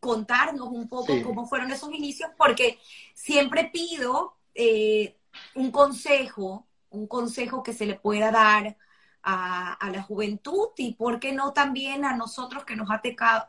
contarnos 0.00 0.68
un 0.68 0.88
poco 0.88 1.12
cómo 1.22 1.46
fueron 1.46 1.70
esos 1.70 1.92
inicios, 1.92 2.30
porque 2.36 2.78
siempre 3.14 3.70
pido 3.72 4.34
eh, 4.54 5.16
un 5.54 5.70
consejo, 5.70 6.66
un 6.90 7.06
consejo 7.06 7.62
que 7.62 7.74
se 7.74 7.86
le 7.86 7.94
pueda 7.94 8.30
dar 8.30 8.76
a, 9.22 9.90
la 9.92 10.02
juventud 10.02 10.68
y, 10.76 10.94
¿por 10.94 11.20
qué 11.20 11.32
no 11.32 11.52
también 11.52 12.04
a 12.04 12.16
nosotros 12.16 12.64
que 12.64 12.76
nos 12.76 12.88
ha 12.90 13.02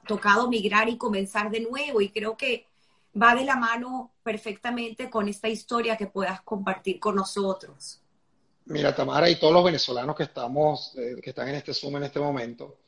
tocado 0.05 0.49
migrar 0.49 0.89
y 0.89 0.97
comenzar 0.97 1.49
de 1.49 1.61
nuevo? 1.61 2.01
Y 2.01 2.09
creo 2.09 2.35
que 2.35 2.67
va 3.19 3.35
de 3.35 3.45
la 3.45 3.55
mano 3.55 4.11
perfectamente 4.21 5.09
con 5.09 5.27
esta 5.27 5.47
historia 5.47 5.97
que 5.97 6.07
puedas 6.07 6.41
compartir 6.41 6.99
con 6.99 7.15
nosotros. 7.15 8.01
Mira, 8.65 8.95
Tamara, 8.95 9.29
y 9.29 9.39
todos 9.39 9.53
los 9.53 9.63
venezolanos 9.63 10.15
que 10.15 10.23
estamos, 10.23 10.93
eh, 10.97 11.15
que 11.21 11.31
están 11.31 11.49
en 11.49 11.55
este 11.55 11.73
Zoom 11.73 11.97
en 11.97 12.03
este 12.03 12.19
momento, 12.19 12.79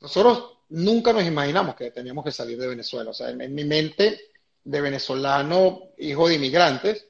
nosotros 0.00 0.57
nunca 0.70 1.12
nos 1.12 1.24
imaginamos 1.24 1.74
que 1.74 1.90
teníamos 1.90 2.24
que 2.24 2.32
salir 2.32 2.58
de 2.58 2.68
Venezuela. 2.68 3.10
O 3.10 3.14
sea, 3.14 3.30
en 3.30 3.54
mi 3.54 3.64
mente 3.64 4.20
de 4.64 4.80
venezolano, 4.80 5.90
hijo 5.98 6.28
de 6.28 6.34
inmigrantes, 6.34 7.06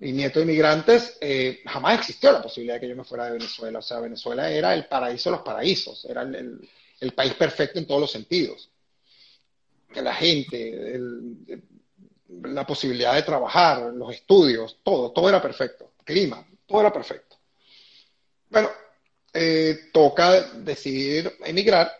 y 0.00 0.12
nieto 0.12 0.38
de 0.38 0.46
inmigrantes, 0.46 1.18
eh, 1.20 1.60
jamás 1.66 1.98
existió 1.98 2.32
la 2.32 2.42
posibilidad 2.42 2.76
de 2.76 2.80
que 2.80 2.88
yo 2.88 2.96
me 2.96 3.04
fuera 3.04 3.26
de 3.26 3.32
Venezuela. 3.32 3.80
O 3.80 3.82
sea, 3.82 4.00
Venezuela 4.00 4.50
era 4.50 4.74
el 4.74 4.86
paraíso 4.86 5.30
de 5.30 5.36
los 5.36 5.44
paraísos, 5.44 6.06
era 6.06 6.22
el, 6.22 7.12
país 7.14 7.34
perfecto 7.34 7.78
en 7.78 7.86
todos 7.86 8.00
los 8.00 8.10
sentidos. 8.10 8.70
La 9.94 10.14
gente, 10.14 10.98
la 12.42 12.66
posibilidad 12.66 13.14
de 13.14 13.22
trabajar, 13.22 13.92
los 13.92 14.14
estudios, 14.14 14.78
todo, 14.82 15.12
todo 15.12 15.28
era 15.28 15.42
perfecto. 15.42 15.92
clima, 16.04 16.46
todo 16.66 16.80
era 16.80 16.92
perfecto. 16.92 17.36
Bueno, 18.48 18.70
eh, 19.32 19.90
toca 19.92 20.40
decidir 20.54 21.36
emigrar. 21.44 21.99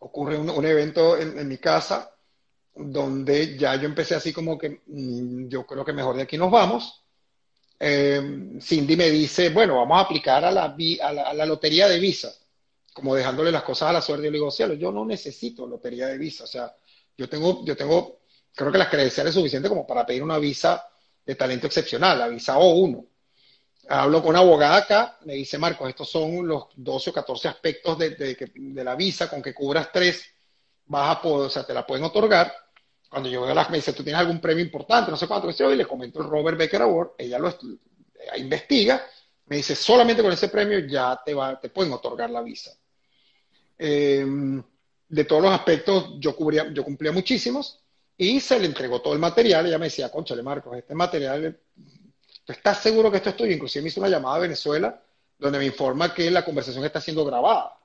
Ocurre 0.00 0.38
un, 0.38 0.64
evento 0.64 1.16
en, 1.16 1.48
mi 1.48 1.58
casa 1.58 2.10
donde 2.74 3.58
ya 3.58 3.74
yo 3.74 3.86
empecé 3.86 4.14
así 4.14 4.32
como 4.32 4.56
que 4.56 4.82
mm, 4.86 5.48
yo 5.48 5.66
creo 5.66 5.84
que 5.84 5.92
mejor 5.92 6.16
de 6.16 6.22
aquí 6.22 6.38
nos 6.38 6.50
vamos. 6.50 7.04
Eh, 7.80 8.58
Cindy 8.60 8.96
me 8.96 9.10
dice, 9.10 9.50
bueno, 9.50 9.76
vamos 9.76 9.98
a 9.98 10.02
aplicar 10.02 10.44
a 10.44 10.50
la, 10.50 10.76
a 11.02 11.34
la, 11.34 11.46
lotería 11.46 11.88
de 11.88 11.98
visa, 11.98 12.32
como 12.92 13.14
dejándole 13.14 13.50
las 13.52 13.62
cosas 13.62 13.90
a 13.90 13.92
la 13.94 14.02
suerte. 14.02 14.26
Yo 14.26 14.30
le 14.30 14.38
digo, 14.38 14.50
cielo, 14.50 14.74
yo 14.74 14.92
no 14.92 15.04
necesito 15.04 15.66
lotería 15.66 16.06
de 16.06 16.18
visa, 16.18 16.44
o 16.44 16.48
sea, 16.48 16.74
yo 17.16 17.28
tengo, 17.28 17.64
yo 17.64 17.76
tengo, 17.76 18.20
creo 18.54 18.70
que 18.70 18.78
las 18.78 18.88
credenciales 18.88 19.34
suficientes 19.34 19.68
como 19.68 19.86
para 19.86 20.06
pedir 20.06 20.22
una 20.22 20.38
visa 20.38 20.84
de 21.26 21.34
talento 21.34 21.66
excepcional, 21.66 22.18
la 22.18 22.28
visa 22.28 22.56
O1. 22.56 23.07
Hablo 23.88 24.20
con 24.20 24.30
una 24.30 24.40
abogada 24.40 24.76
acá, 24.76 25.18
me 25.24 25.34
dice, 25.34 25.56
Marcos, 25.56 25.88
estos 25.88 26.10
son 26.10 26.46
los 26.46 26.66
12 26.76 27.10
o 27.10 27.12
14 27.12 27.48
aspectos 27.48 27.98
de, 27.98 28.10
de 28.10 28.84
la 28.84 28.94
visa, 28.94 29.30
con 29.30 29.40
que 29.40 29.54
cubras 29.54 29.90
tres, 29.92 30.24
vas 30.86 31.16
a 31.16 31.22
poder, 31.22 31.46
o 31.46 31.50
sea, 31.50 31.64
te 31.64 31.72
la 31.72 31.86
pueden 31.86 32.04
otorgar 32.04 32.52
cuando 33.08 33.28
yo 33.28 33.42
veo 33.42 33.54
las, 33.54 33.70
me 33.70 33.78
dice, 33.78 33.92
¿tú 33.92 34.02
tienes 34.02 34.20
algún 34.20 34.40
premio 34.40 34.62
importante? 34.62 35.10
No 35.10 35.16
sé 35.16 35.26
cuánto, 35.26 35.50
y 35.50 35.76
le 35.76 35.86
comento 35.86 36.20
el 36.20 36.28
Robert 36.28 36.58
Becker 36.58 36.82
Award, 36.82 37.12
ella 37.18 37.38
lo 37.38 37.56
investiga, 38.36 39.04
me 39.46 39.56
dice, 39.56 39.74
solamente 39.74 40.22
con 40.22 40.32
ese 40.32 40.48
premio 40.48 40.78
ya 40.80 41.20
te, 41.24 41.32
va, 41.32 41.58
te 41.58 41.70
pueden 41.70 41.92
otorgar 41.92 42.28
la 42.28 42.42
visa. 42.42 42.72
Em, 43.78 44.62
de 45.08 45.24
todos 45.24 45.42
los 45.42 45.52
aspectos, 45.52 46.14
yo, 46.18 46.36
cubría, 46.36 46.70
yo 46.72 46.84
cumplía 46.84 47.12
muchísimos 47.12 47.80
y 48.16 48.40
se 48.40 48.58
le 48.58 48.66
entregó 48.66 49.00
todo 49.00 49.14
el 49.14 49.20
material. 49.20 49.66
Ella 49.66 49.78
me 49.78 49.86
decía, 49.86 50.10
conchale 50.10 50.42
Marcos, 50.42 50.76
este 50.76 50.94
material, 50.94 51.58
¿tú 52.48 52.52
estás 52.52 52.82
seguro 52.82 53.10
que 53.10 53.18
esto 53.18 53.28
es 53.28 53.36
tuyo? 53.36 53.52
Inclusive 53.52 53.82
me 53.82 53.88
hizo 53.88 54.00
una 54.00 54.08
llamada 54.08 54.36
a 54.36 54.38
Venezuela 54.38 54.98
donde 55.38 55.58
me 55.58 55.66
informa 55.66 56.14
que 56.14 56.30
la 56.30 56.46
conversación 56.46 56.82
está 56.82 56.98
siendo 56.98 57.22
grabada. 57.22 57.78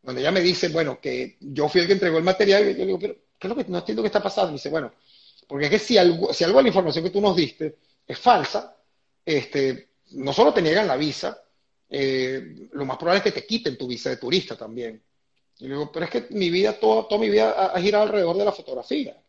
Donde 0.00 0.22
ella 0.22 0.30
me 0.30 0.40
dice, 0.40 0.70
bueno, 0.70 0.98
que 0.98 1.36
yo 1.40 1.68
fui 1.68 1.82
el 1.82 1.86
que 1.86 1.92
entregó 1.92 2.16
el 2.16 2.24
material 2.24 2.62
y 2.62 2.72
yo 2.72 2.78
le 2.78 2.86
digo, 2.86 2.98
pero 2.98 3.14
¿qué 3.38 3.46
es 3.46 3.48
lo 3.50 3.54
que 3.54 3.70
no 3.70 3.76
entiendo 3.76 4.02
qué 4.02 4.06
está 4.06 4.22
pasando? 4.22 4.52
Y 4.52 4.54
dice, 4.54 4.70
bueno, 4.70 4.94
porque 5.46 5.66
es 5.66 5.70
que 5.72 5.78
si 5.78 5.98
algo, 5.98 6.32
si 6.32 6.42
algo 6.42 6.56
de 6.56 6.62
la 6.62 6.68
información 6.68 7.04
que 7.04 7.10
tú 7.10 7.20
nos 7.20 7.36
diste 7.36 7.76
es 8.06 8.18
falsa, 8.18 8.74
este, 9.26 9.90
no 10.12 10.32
solo 10.32 10.54
te 10.54 10.62
niegan 10.62 10.88
la 10.88 10.96
visa, 10.96 11.42
eh, 11.90 12.68
lo 12.72 12.86
más 12.86 12.96
probable 12.96 13.18
es 13.18 13.24
que 13.24 13.40
te 13.40 13.46
quiten 13.46 13.76
tu 13.76 13.86
visa 13.86 14.08
de 14.08 14.16
turista 14.16 14.56
también. 14.56 15.02
Y 15.58 15.64
le 15.64 15.74
digo, 15.74 15.92
pero 15.92 16.06
es 16.06 16.10
que 16.10 16.28
mi 16.30 16.48
vida, 16.48 16.72
toda, 16.80 17.06
toda 17.06 17.20
mi 17.20 17.28
vida 17.28 17.74
ha, 17.74 17.78
girado 17.78 18.04
alrededor 18.04 18.38
de 18.38 18.44
la 18.46 18.52
fotografía. 18.52 19.20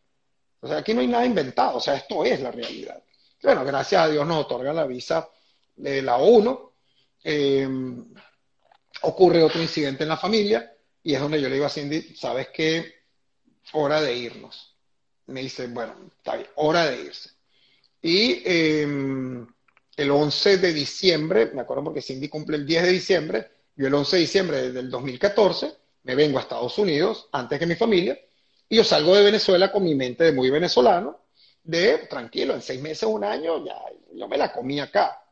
O 0.62 0.70
sea, 0.70 0.78
aquí 0.78 0.94
no 0.94 1.02
hay 1.02 1.08
nada 1.08 1.26
inventado, 1.26 1.80
o 1.80 1.82
sea, 1.82 1.96
esto 1.96 2.24
es 2.24 2.40
la 2.40 2.52
realidad. 2.52 3.04
Bueno, 3.42 3.64
gracias 3.64 4.02
a 4.02 4.08
Dios 4.10 4.26
nos 4.28 4.46
otorgan 4.46 4.76
la 4.76 4.86
visa 4.86 5.30
de 5.76 6.02
la 6.02 6.18
ONU. 6.18 6.72
Eh, 7.24 7.68
ocurre 9.02 9.44
otro 9.44 9.62
incidente 9.62 10.04
en 10.04 10.10
la 10.10 10.18
familia 10.18 10.74
y 11.04 11.14
es 11.14 11.22
donde 11.22 11.42
yo 11.42 11.48
le 11.48 11.56
digo 11.56 11.66
a 11.66 11.70
Cindy, 11.70 12.16
¿sabes 12.16 12.50
qué? 12.54 13.00
hora 13.74 14.02
de 14.02 14.16
irnos. 14.16 14.76
Me 15.28 15.42
dice, 15.42 15.68
bueno, 15.68 15.94
está 16.18 16.36
bien, 16.36 16.50
hora 16.56 16.86
de 16.88 17.04
irse. 17.04 17.30
Y 18.02 18.42
em, 18.46 19.48
el 19.96 20.12
11 20.12 20.58
de 20.58 20.74
diciembre, 20.74 21.52
me 21.54 21.62
acuerdo 21.62 21.84
porque 21.84 22.02
Cindy 22.02 22.30
cumple 22.30 22.58
el 22.58 22.66
10 22.66 22.84
de 22.84 22.90
diciembre, 22.90 23.52
yo 23.76 23.88
el 23.88 23.94
11 23.94 24.16
de 24.16 24.22
diciembre 24.22 24.72
del 24.72 24.90
2014 24.90 25.72
me 26.04 26.16
vengo 26.16 26.38
a 26.38 26.42
Estados 26.42 26.78
Unidos 26.78 27.28
antes 27.32 27.60
que 27.60 27.66
mi 27.66 27.76
familia 27.76 28.20
y 28.68 28.78
yo 28.78 28.84
salgo 28.84 29.16
de 29.16 29.24
Venezuela 29.24 29.72
con 29.72 29.84
mi 29.84 29.96
mente 29.96 30.24
de 30.24 30.32
muy 30.32 30.50
venezolano, 30.50 31.20
de 31.64 32.00
tranquilo, 32.10 32.54
en 32.54 32.62
seis 32.62 32.82
meses, 32.82 33.04
un 33.04 33.24
año, 33.24 33.64
ya 33.66 33.76
yo 34.14 34.28
me 34.28 34.38
la 34.38 34.52
comí 34.52 34.80
acá. 34.80 35.24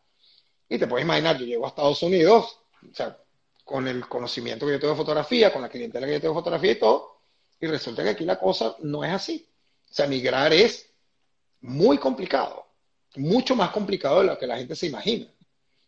Y 0.69 0.77
te 0.77 0.87
puedes 0.87 1.05
imaginar, 1.05 1.37
yo 1.37 1.45
llego 1.45 1.65
a 1.65 1.69
Estados 1.69 2.01
Unidos, 2.03 2.59
o 2.89 2.93
sea, 2.93 3.17
con 3.63 3.87
el 3.87 4.07
conocimiento 4.07 4.65
que 4.65 4.73
yo 4.73 4.79
tengo 4.79 4.93
de 4.93 4.99
fotografía, 4.99 5.51
con 5.51 5.61
la 5.61 5.69
clientela 5.69 6.07
que 6.07 6.13
yo 6.13 6.21
tengo 6.21 6.33
de 6.33 6.39
fotografía 6.39 6.71
y 6.71 6.79
todo, 6.79 7.17
y 7.59 7.67
resulta 7.67 8.03
que 8.03 8.09
aquí 8.09 8.25
la 8.25 8.39
cosa 8.39 8.75
no 8.79 9.03
es 9.03 9.11
así. 9.11 9.49
O 9.89 9.93
sea, 9.93 10.07
migrar 10.07 10.53
es 10.53 10.89
muy 11.61 11.97
complicado, 11.97 12.67
mucho 13.15 13.55
más 13.55 13.71
complicado 13.71 14.19
de 14.19 14.27
lo 14.27 14.37
que 14.37 14.47
la 14.47 14.57
gente 14.57 14.75
se 14.75 14.87
imagina. 14.87 15.27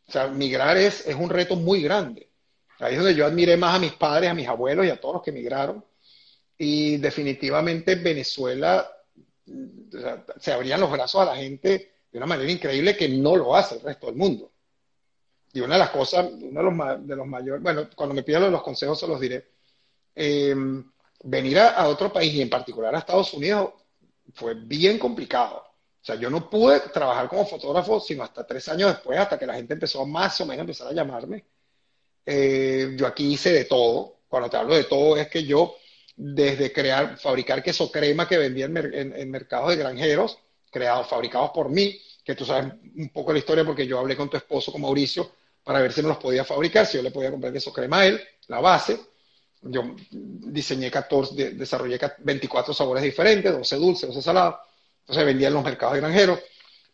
O 0.08 0.12
sea, 0.12 0.28
migrar 0.28 0.78
es, 0.78 1.06
es 1.06 1.16
un 1.16 1.30
reto 1.30 1.56
muy 1.56 1.82
grande. 1.82 2.30
Ahí 2.80 2.94
es 2.94 3.00
donde 3.00 3.16
yo 3.16 3.26
admiré 3.26 3.58
más 3.58 3.76
a 3.76 3.80
mis 3.80 3.94
padres, 3.94 4.30
a 4.30 4.34
mis 4.34 4.48
abuelos 4.48 4.86
y 4.86 4.90
a 4.90 5.00
todos 5.00 5.16
los 5.16 5.24
que 5.24 5.32
migraron. 5.32 5.84
Y 6.58 6.98
definitivamente 6.98 7.96
Venezuela 7.96 8.90
se 10.40 10.52
abrían 10.52 10.80
los 10.80 10.92
brazos 10.92 11.22
a 11.22 11.26
la 11.26 11.36
gente 11.36 11.92
de 12.12 12.18
una 12.18 12.28
manera 12.28 12.52
increíble 12.52 12.96
que 12.96 13.10
no 13.10 13.36
lo 13.36 13.56
hace 13.56 13.76
el 13.76 13.82
resto 13.82 14.08
del 14.08 14.16
mundo. 14.16 14.52
Y 15.54 15.62
una 15.62 15.76
de 15.76 15.80
las 15.80 15.90
cosas, 15.90 16.28
uno 16.32 16.64
de 16.64 16.72
los, 16.72 17.08
de 17.08 17.16
los 17.16 17.28
mayores, 17.28 17.62
bueno, 17.62 17.90
cuando 17.96 18.14
me 18.14 18.24
pidan 18.24 18.52
los 18.52 18.62
consejos 18.62 19.00
se 19.00 19.08
los 19.08 19.20
diré. 19.20 19.50
Eh, 20.16 20.56
venir 21.24 21.60
a, 21.60 21.88
otro 21.88 22.12
país 22.12 22.34
y 22.34 22.42
en 22.42 22.50
particular 22.50 22.94
a 22.96 23.00
Estados 23.00 23.34
Unidos 23.34 23.72
fue 24.34 24.54
bien 24.54 24.98
complicado. 24.98 25.58
O 25.58 26.06
sea, 26.06 26.16
yo 26.16 26.30
no 26.30 26.50
pude 26.50 26.80
trabajar 26.80 27.28
como 27.28 27.46
fotógrafo 27.46 28.00
sino 28.00 28.24
hasta 28.24 28.46
tres 28.46 28.68
años 28.70 28.92
después, 28.92 29.20
hasta 29.20 29.38
que 29.38 29.46
la 29.46 29.56
gente 29.56 29.74
empezó 29.74 30.06
más 30.06 30.40
o 30.42 30.46
menos 30.46 30.60
a 30.60 30.62
empezar 30.62 30.88
a 30.88 30.94
llamarme. 30.94 31.46
Eh, 32.26 32.96
yo 32.96 33.08
aquí 33.08 33.34
hice 33.34 33.52
de 33.52 33.66
todo. 33.66 34.20
Cuando 34.28 34.50
te 34.50 34.58
hablo 34.58 34.76
de 34.76 34.84
todo 34.84 35.18
es 35.18 35.28
que 35.28 35.44
yo, 35.44 35.76
desde 36.22 36.74
crear, 36.74 37.18
fabricar 37.18 37.64
queso 37.64 37.90
crema 37.90 38.28
que 38.28 38.38
vendía 38.38 38.66
en, 38.66 39.32
mercados 39.32 39.70
de 39.70 39.78
granjeros, 39.78 40.38
creados, 40.70 41.08
fabricados 41.08 41.52
por 41.52 41.70
mí, 41.70 41.98
que 42.26 42.36
tú 42.36 42.46
sabes 42.46 42.74
un 42.96 43.10
poco 43.10 43.32
la 43.32 43.40
historia 43.40 43.64
porque 43.64 43.88
yo 43.88 43.98
hablé 43.98 44.18
con 44.18 44.30
tu 44.30 44.36
esposo, 44.36 44.72
con 44.72 44.82
Mauricio, 44.82 45.32
para 45.64 45.80
ver 45.80 45.94
si 45.94 46.02
me 46.02 46.10
los 46.10 46.18
podía 46.18 46.44
fabricar, 46.44 46.86
si 46.86 46.98
yo 46.98 47.04
le 47.04 47.12
podía 47.12 47.32
comprar 47.32 47.54
queso 47.54 47.72
crema 47.72 48.02
a 48.02 48.08
él, 48.08 48.22
la 48.48 48.60
base 48.60 49.00
yo 49.62 49.96
diseñé 50.12 50.90
14, 50.90 51.52
desarrollé 51.52 52.00
24 52.20 52.74
sabores 52.74 53.04
diferentes, 53.04 53.52
12 53.52 53.76
dulces, 53.76 54.08
12 54.08 54.22
salados. 54.22 54.56
Entonces 55.02 55.26
vendía 55.26 55.48
en 55.48 55.54
los 55.54 55.64
mercados 55.64 55.96
de 55.96 56.02
granjeros. 56.02 56.40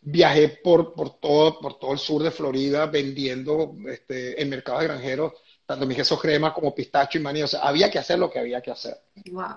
Viajé 0.00 0.48
por, 0.48 0.94
por, 0.94 1.18
todo, 1.18 1.60
por 1.60 1.78
todo 1.78 1.92
el 1.92 1.98
sur 1.98 2.22
de 2.22 2.30
Florida 2.30 2.86
vendiendo 2.86 3.74
este, 3.88 4.40
en 4.40 4.48
mercados 4.48 4.82
de 4.82 4.88
granjeros 4.88 5.32
tanto 5.66 5.84
mi 5.84 5.94
queso 5.94 6.18
crema 6.18 6.54
como 6.54 6.74
pistacho 6.74 7.18
y 7.18 7.20
maní. 7.20 7.42
O 7.42 7.48
sea, 7.48 7.60
había 7.60 7.90
que 7.90 7.98
hacer 7.98 8.18
lo 8.18 8.30
que 8.30 8.38
había 8.38 8.60
que 8.62 8.70
hacer. 8.70 8.98
Wow. 9.30 9.56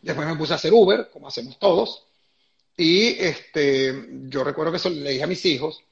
Después 0.00 0.28
me 0.28 0.36
puse 0.36 0.52
a 0.52 0.56
hacer 0.56 0.72
Uber, 0.72 1.10
como 1.10 1.28
hacemos 1.28 1.58
todos. 1.58 2.06
Y 2.76 3.18
este, 3.20 4.08
yo 4.28 4.44
recuerdo 4.44 4.72
que 4.72 4.76
eso 4.76 4.90
le 4.90 5.10
dije 5.10 5.24
a 5.24 5.28
mis 5.28 5.44
hijos, 5.46 5.82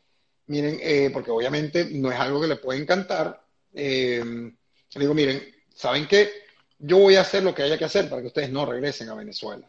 miren, 0.47 0.78
eh, 0.81 1.10
porque 1.12 1.31
obviamente 1.31 1.85
no 1.86 2.10
es 2.10 2.19
algo 2.19 2.40
que 2.40 2.47
les 2.47 2.59
puede 2.59 2.81
encantar. 2.81 3.43
Eh, 3.74 4.23
le 4.24 5.01
digo, 5.01 5.14
miren, 5.14 5.43
¿saben 5.74 6.06
qué? 6.06 6.31
Yo 6.78 6.98
voy 6.98 7.16
a 7.16 7.23
hacer 7.23 7.43
lo 7.43 7.55
que 7.55 7.62
haya 7.62 7.78
que 7.78 7.85
hacer 7.85 8.09
para 8.09 8.20
que 8.23 8.28
ustedes 8.28 8.51
no 8.51 8.66
regresen 8.66 9.09
a 9.09 9.14
Venezuela. 9.14 9.66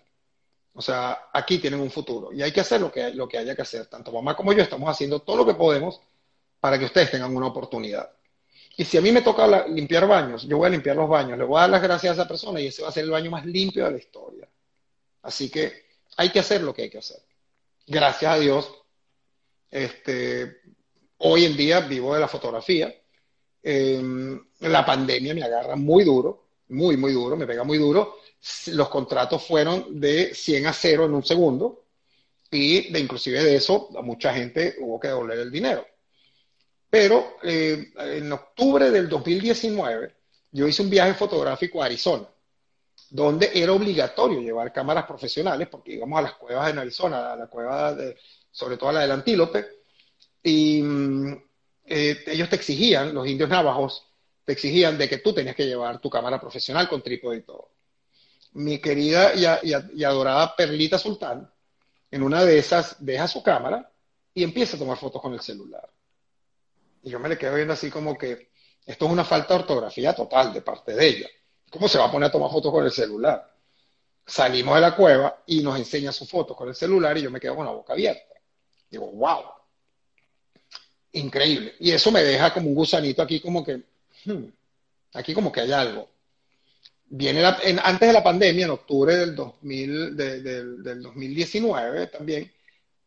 O 0.73 0.81
sea, 0.81 1.29
aquí 1.31 1.59
tienen 1.59 1.79
un 1.79 1.91
futuro 1.91 2.33
y 2.33 2.41
hay 2.41 2.51
que 2.51 2.61
hacer 2.61 2.81
lo 2.81 2.91
que, 2.91 3.13
lo 3.13 3.27
que 3.27 3.37
haya 3.37 3.55
que 3.55 3.61
hacer. 3.61 3.85
Tanto 3.85 4.11
mamá 4.11 4.35
como 4.35 4.53
yo 4.53 4.63
estamos 4.63 4.89
haciendo 4.89 5.19
todo 5.19 5.37
lo 5.37 5.45
que 5.45 5.53
podemos 5.53 6.01
para 6.59 6.79
que 6.79 6.85
ustedes 6.85 7.11
tengan 7.11 7.35
una 7.35 7.47
oportunidad. 7.47 8.09
Y 8.75 8.85
si 8.85 8.97
a 8.97 9.01
mí 9.01 9.11
me 9.11 9.21
toca 9.21 9.67
limpiar 9.67 10.07
baños, 10.07 10.47
yo 10.47 10.57
voy 10.57 10.67
a 10.67 10.71
limpiar 10.71 10.95
los 10.95 11.07
baños, 11.07 11.37
le 11.37 11.43
voy 11.43 11.57
a 11.57 11.61
dar 11.61 11.69
las 11.69 11.81
gracias 11.81 12.11
a 12.11 12.21
esa 12.21 12.27
persona 12.27 12.59
y 12.59 12.67
ese 12.67 12.81
va 12.81 12.89
a 12.89 12.91
ser 12.91 13.03
el 13.03 13.11
baño 13.11 13.29
más 13.29 13.45
limpio 13.45 13.85
de 13.85 13.91
la 13.91 13.97
historia. 13.97 14.49
Así 15.21 15.49
que 15.49 15.85
hay 16.17 16.29
que 16.29 16.39
hacer 16.39 16.61
lo 16.61 16.73
que 16.73 16.83
hay 16.83 16.89
que 16.89 16.97
hacer. 16.97 17.21
Gracias 17.85 18.33
a 18.33 18.39
Dios, 18.39 18.73
este, 19.69 20.61
hoy 21.17 21.45
en 21.45 21.55
día 21.55 21.81
vivo 21.81 22.13
de 22.15 22.21
la 22.21 22.27
fotografía. 22.27 22.93
Em, 23.61 24.43
la 24.61 24.85
pandemia 24.85 25.35
me 25.35 25.43
agarra 25.43 25.75
muy 25.75 26.03
duro, 26.03 26.47
muy, 26.69 26.97
muy 26.97 27.13
duro, 27.13 27.35
me 27.35 27.45
pega 27.45 27.63
muy 27.63 27.77
duro. 27.77 28.17
Los 28.67 28.89
contratos 28.89 29.45
fueron 29.45 29.99
de 29.99 30.33
100 30.33 30.67
a 30.67 30.73
0 30.73 31.05
en 31.05 31.13
un 31.13 31.23
segundo 31.23 31.85
y 32.51 32.91
de 32.91 32.99
inclusive 32.99 33.43
de 33.43 33.55
eso 33.55 33.89
a 33.97 34.01
mucha 34.01 34.33
gente 34.33 34.75
hubo 34.79 34.99
que 34.99 35.09
devolver 35.09 35.39
el 35.39 35.51
dinero. 35.51 35.85
Pero 36.94 37.38
eh, 37.41 37.91
en 37.98 38.32
octubre 38.32 38.91
del 38.91 39.10
2019 39.10 40.15
yo 40.52 40.68
hice 40.68 40.84
un 40.84 40.91
viaje 40.91 41.15
fotográfico 41.15 41.82
a 41.82 41.88
Arizona, 41.88 42.28
donde 43.10 43.49
era 43.52 43.74
obligatorio 43.74 44.40
llevar 44.40 44.72
cámaras 44.72 45.07
profesionales, 45.07 45.70
porque 45.70 45.94
íbamos 45.94 46.20
a 46.20 46.22
las 46.22 46.36
cuevas 46.36 46.70
en 46.70 46.78
Arizona, 46.78 47.34
a 47.34 47.36
la 47.36 47.48
cueva, 47.48 47.95
de, 47.95 48.15
sobre 48.52 48.78
todo 48.78 48.90
a 48.90 48.94
la 48.94 48.99
del 48.99 49.11
antílope, 49.11 49.65
y 50.44 50.84
mm, 50.84 51.34
eh, 51.86 52.26
ellos 52.28 52.49
te 52.49 52.57
exigían, 52.57 53.11
los 53.11 53.28
indios 53.28 53.49
navajos, 53.49 54.06
te 54.45 54.52
exigían 54.53 54.95
de 54.95 55.10
que 55.10 55.18
tú 55.18 55.34
tenías 55.34 55.56
que 55.56 55.65
llevar 55.65 55.99
tu 55.99 56.11
cámara 56.11 56.40
profesional 56.40 56.88
con 56.88 57.02
trípode 57.02 57.38
y 57.38 57.41
todo. 57.41 57.72
Mi 58.52 58.78
querida 58.78 59.34
y, 59.34 60.03
adorada 60.03 60.56
Perlita 60.56 60.99
Sultán, 60.99 61.52
en 62.11 62.22
una 62.22 62.45
de 62.45 62.60
esas, 62.60 63.03
deja 63.03 63.28
su 63.28 63.41
cámara 63.41 63.91
y 64.32 64.44
empieza 64.44 64.76
a 64.76 64.80
tomar 64.80 64.99
fotos 64.99 65.20
con 65.20 65.34
el 65.34 65.41
celular. 65.41 65.90
Y 67.03 67.09
yo 67.09 67.19
me 67.19 67.30
le 67.30 67.38
quedo 67.38 67.55
viendo 67.55 67.73
así 67.73 67.89
como 67.89 68.17
que 68.17 68.49
esto 68.85 69.05
es 69.05 69.11
una 69.11 69.23
falta 69.23 69.53
de 69.53 69.59
ortografía 69.61 70.13
total 70.13 70.53
de 70.53 70.61
parte 70.61 70.93
de 70.93 71.07
ella. 71.07 71.27
¿Cómo 71.69 71.88
se 71.88 71.97
va 71.97 72.05
a 72.05 72.11
poner 72.11 72.30
a 72.30 72.31
tomar 72.31 72.49
fotos 72.49 72.71
con 72.71 72.85
el 72.85 72.91
celular? 72.91 73.51
Salimos 74.25 74.75
de 74.75 74.81
la 74.81 74.95
cueva 74.95 75.43
y 75.47 75.61
nos 75.61 75.77
enseña 75.77 76.11
sus 76.11 76.30
fotos 76.30 76.55
con 76.55 76.69
el 76.69 76.75
celular 76.75 77.17
y 77.17 77.23
yo 77.23 77.31
me 77.31 77.39
quedo 77.39 77.55
con 77.55 77.65
la 77.65 77.71
boca 77.71 77.93
abierta. 77.93 78.34
Digo, 78.89 79.07
wow. 79.11 79.43
Increíble. 81.13 81.75
Y 81.80 81.91
eso 81.91 82.11
me 82.11 82.23
deja 82.23 82.53
como 82.53 82.69
un 82.69 82.75
gusanito 82.75 83.21
aquí 83.21 83.39
como 83.39 83.63
que, 83.63 83.84
hmm, 84.25 84.45
aquí 85.13 85.34
como 85.34 85.51
que 85.51 85.61
hay 85.61 85.71
algo. 85.71 86.09
Viene 87.05 87.45
antes 87.45 88.07
de 88.07 88.13
la 88.13 88.23
pandemia, 88.23 88.65
en 88.65 88.71
octubre 88.71 89.15
del, 89.15 89.35
2000, 89.35 90.17
del 90.17 91.01
2019 91.03 92.07
también, 92.07 92.51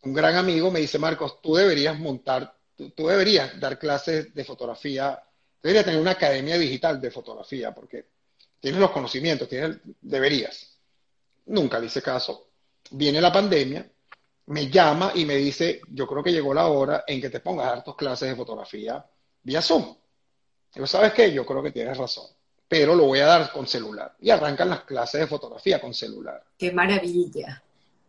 un 0.03 0.13
gran 0.13 0.37
amigo 0.37 0.71
me 0.71 0.81
dice, 0.81 0.99
Marcos, 0.99 1.41
tú 1.43 1.57
deberías 1.57 1.99
montar 1.99 2.56
tú, 2.77 3.07
deberías 3.07 3.59
dar 3.59 3.79
clases 3.79 4.35
de 4.35 4.45
fotografía, 4.45 5.23
deberías 5.63 5.85
tener 5.85 6.01
una 6.01 6.13
academia 6.13 6.59
digital 6.59 7.01
de 7.01 7.11
fotografía, 7.11 7.75
porque 7.75 8.07
tienes 8.61 8.81
los 8.81 8.91
conocimientos, 8.91 9.49
tienes, 9.49 9.79
deberías. 10.01 10.77
Nunca 11.47 11.79
le 11.79 11.87
hice 11.87 12.03
caso. 12.03 12.49
Viene 12.91 13.21
la 13.21 13.33
pandemia, 13.33 13.89
me 14.47 14.69
llama 14.69 15.13
y 15.15 15.25
me 15.25 15.37
dice, 15.37 15.81
yo 15.89 16.07
creo 16.07 16.23
que 16.23 16.33
llegó 16.33 16.55
la 16.55 16.69
hora 16.69 17.05
en 17.07 17.21
que 17.21 17.31
te 17.31 17.41
pongas 17.41 17.67
a 17.67 17.71
dar 17.71 17.85
tus 17.85 17.97
clases 17.97 18.29
de 18.29 18.37
fotografía 18.37 19.05
vía 19.43 19.63
Zoom. 19.63 19.97
Digo, 20.75 20.87
¿sabes 20.87 21.13
qué? 21.13 21.33
Yo 21.33 21.47
creo 21.47 21.63
que 21.63 21.73
tienes 21.73 21.97
razón, 21.97 22.27
pero 22.69 22.95
lo 22.95 23.05
voy 23.05 23.21
a 23.21 23.27
dar 23.27 23.51
con 23.51 23.67
celular. 23.67 24.15
Y 24.21 24.31
arrancan 24.31 24.69
las 24.69 24.83
clases 24.83 25.23
de 25.23 25.27
fotografía 25.27 25.81
con 25.81 25.95
celular. 25.95 26.45
¡Qué 26.59 26.71
maravilla! 26.71 27.63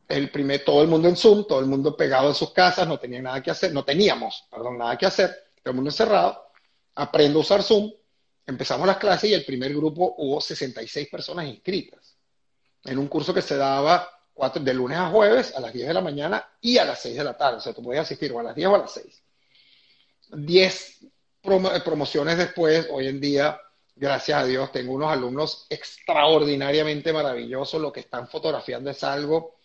El 0.07 0.31
primer, 0.31 0.63
todo 0.63 0.81
el 0.81 0.87
mundo 0.87 1.07
en 1.09 1.17
Zoom, 1.17 1.45
todo 1.45 1.59
el 1.59 1.65
mundo 1.65 1.95
pegado 1.95 2.29
en 2.29 2.35
sus 2.35 2.51
casas, 2.51 2.87
no 2.87 2.97
tenía 2.97 3.21
nada 3.21 3.41
que 3.43 3.51
hacer, 3.51 3.73
no 3.73 3.83
teníamos, 3.83 4.45
perdón, 4.49 4.77
nada 4.77 4.97
que 4.97 5.05
hacer, 5.05 5.29
todo 5.61 5.71
el 5.71 5.75
mundo 5.75 5.89
encerrado, 5.89 6.51
aprendo 6.95 7.39
a 7.39 7.41
usar 7.41 7.61
Zoom, 7.61 7.91
empezamos 8.45 8.87
las 8.87 8.97
clases 8.97 9.29
y 9.29 9.33
el 9.33 9.43
primer 9.43 9.73
grupo 9.73 10.15
hubo 10.17 10.39
66 10.39 11.09
personas 11.09 11.47
inscritas 11.47 12.15
en 12.85 12.97
un 12.97 13.07
curso 13.07 13.33
que 13.33 13.41
se 13.41 13.57
daba 13.57 14.09
cuatro, 14.33 14.63
de 14.63 14.73
lunes 14.73 14.97
a 14.97 15.09
jueves 15.09 15.53
a 15.55 15.59
las 15.59 15.73
10 15.73 15.87
de 15.87 15.93
la 15.93 16.01
mañana 16.01 16.47
y 16.61 16.77
a 16.77 16.85
las 16.85 17.01
6 17.01 17.17
de 17.17 17.23
la 17.23 17.35
tarde, 17.35 17.57
o 17.57 17.59
sea, 17.59 17.73
tú 17.73 17.83
podías 17.83 18.05
asistir 18.05 18.31
o 18.31 18.39
a 18.39 18.43
las 18.43 18.55
10 18.55 18.69
o 18.69 18.75
a 18.75 18.79
las 18.79 18.91
6. 18.91 19.23
10 20.31 20.99
promociones 21.83 22.37
después, 22.37 22.87
hoy 22.91 23.07
en 23.07 23.19
día, 23.19 23.59
gracias 23.95 24.41
a 24.41 24.45
Dios, 24.45 24.71
tengo 24.71 24.93
unos 24.93 25.11
alumnos 25.11 25.65
extraordinariamente 25.69 27.11
maravillosos, 27.11 27.81
lo 27.81 27.91
que 27.91 28.01
están 28.01 28.27
fotografiando 28.27 28.89
es 28.89 29.03
algo 29.03 29.56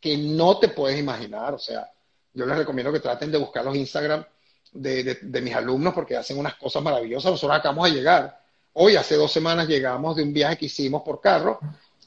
que 0.00 0.16
no 0.16 0.58
te 0.58 0.68
puedes 0.68 0.98
imaginar. 0.98 1.54
O 1.54 1.58
sea, 1.58 1.90
yo 2.32 2.46
les 2.46 2.56
recomiendo 2.56 2.92
que 2.92 3.00
traten 3.00 3.30
de 3.30 3.38
buscar 3.38 3.64
los 3.64 3.76
Instagram 3.76 4.24
de, 4.72 5.40
mis 5.42 5.54
alumnos 5.54 5.94
porque 5.94 6.16
hacen 6.16 6.38
unas 6.38 6.54
cosas 6.54 6.82
maravillosas. 6.82 7.32
Nosotros 7.32 7.58
acabamos 7.58 7.90
de 7.90 7.96
llegar. 7.96 8.40
Hoy, 8.72 8.96
hace 8.96 9.16
dos 9.16 9.32
semanas, 9.32 9.68
llegamos 9.68 10.16
de 10.16 10.22
un 10.22 10.32
viaje 10.32 10.56
que 10.56 10.66
hicimos 10.66 11.02
por 11.02 11.20
carro 11.20 11.58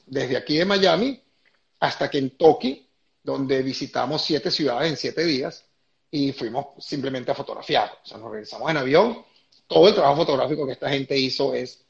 desde 0.06 0.36
aquí 0.36 0.56
de 0.56 0.64
Miami 0.64 1.20
hasta 1.80 2.10
Kentucky, 2.10 2.88
donde 3.22 3.62
visitamos 3.62 4.22
siete 4.22 4.50
ciudades 4.50 4.90
en 4.90 4.96
siete 4.96 5.24
días 5.24 5.64
y 6.10 6.32
fuimos 6.32 6.66
simplemente 6.78 7.30
a 7.30 7.34
fotografiar. 7.34 7.98
O 8.02 8.06
sea, 8.06 8.18
nos 8.18 8.30
regresamos 8.30 8.70
en 8.70 8.76
avión. 8.76 9.24
Todo 9.66 9.88
el 9.88 9.94
trabajo 9.94 10.16
fotográfico 10.16 10.66
que 10.66 10.72
esta 10.72 10.88
gente 10.88 11.16
hizo 11.16 11.54
es 11.54 11.84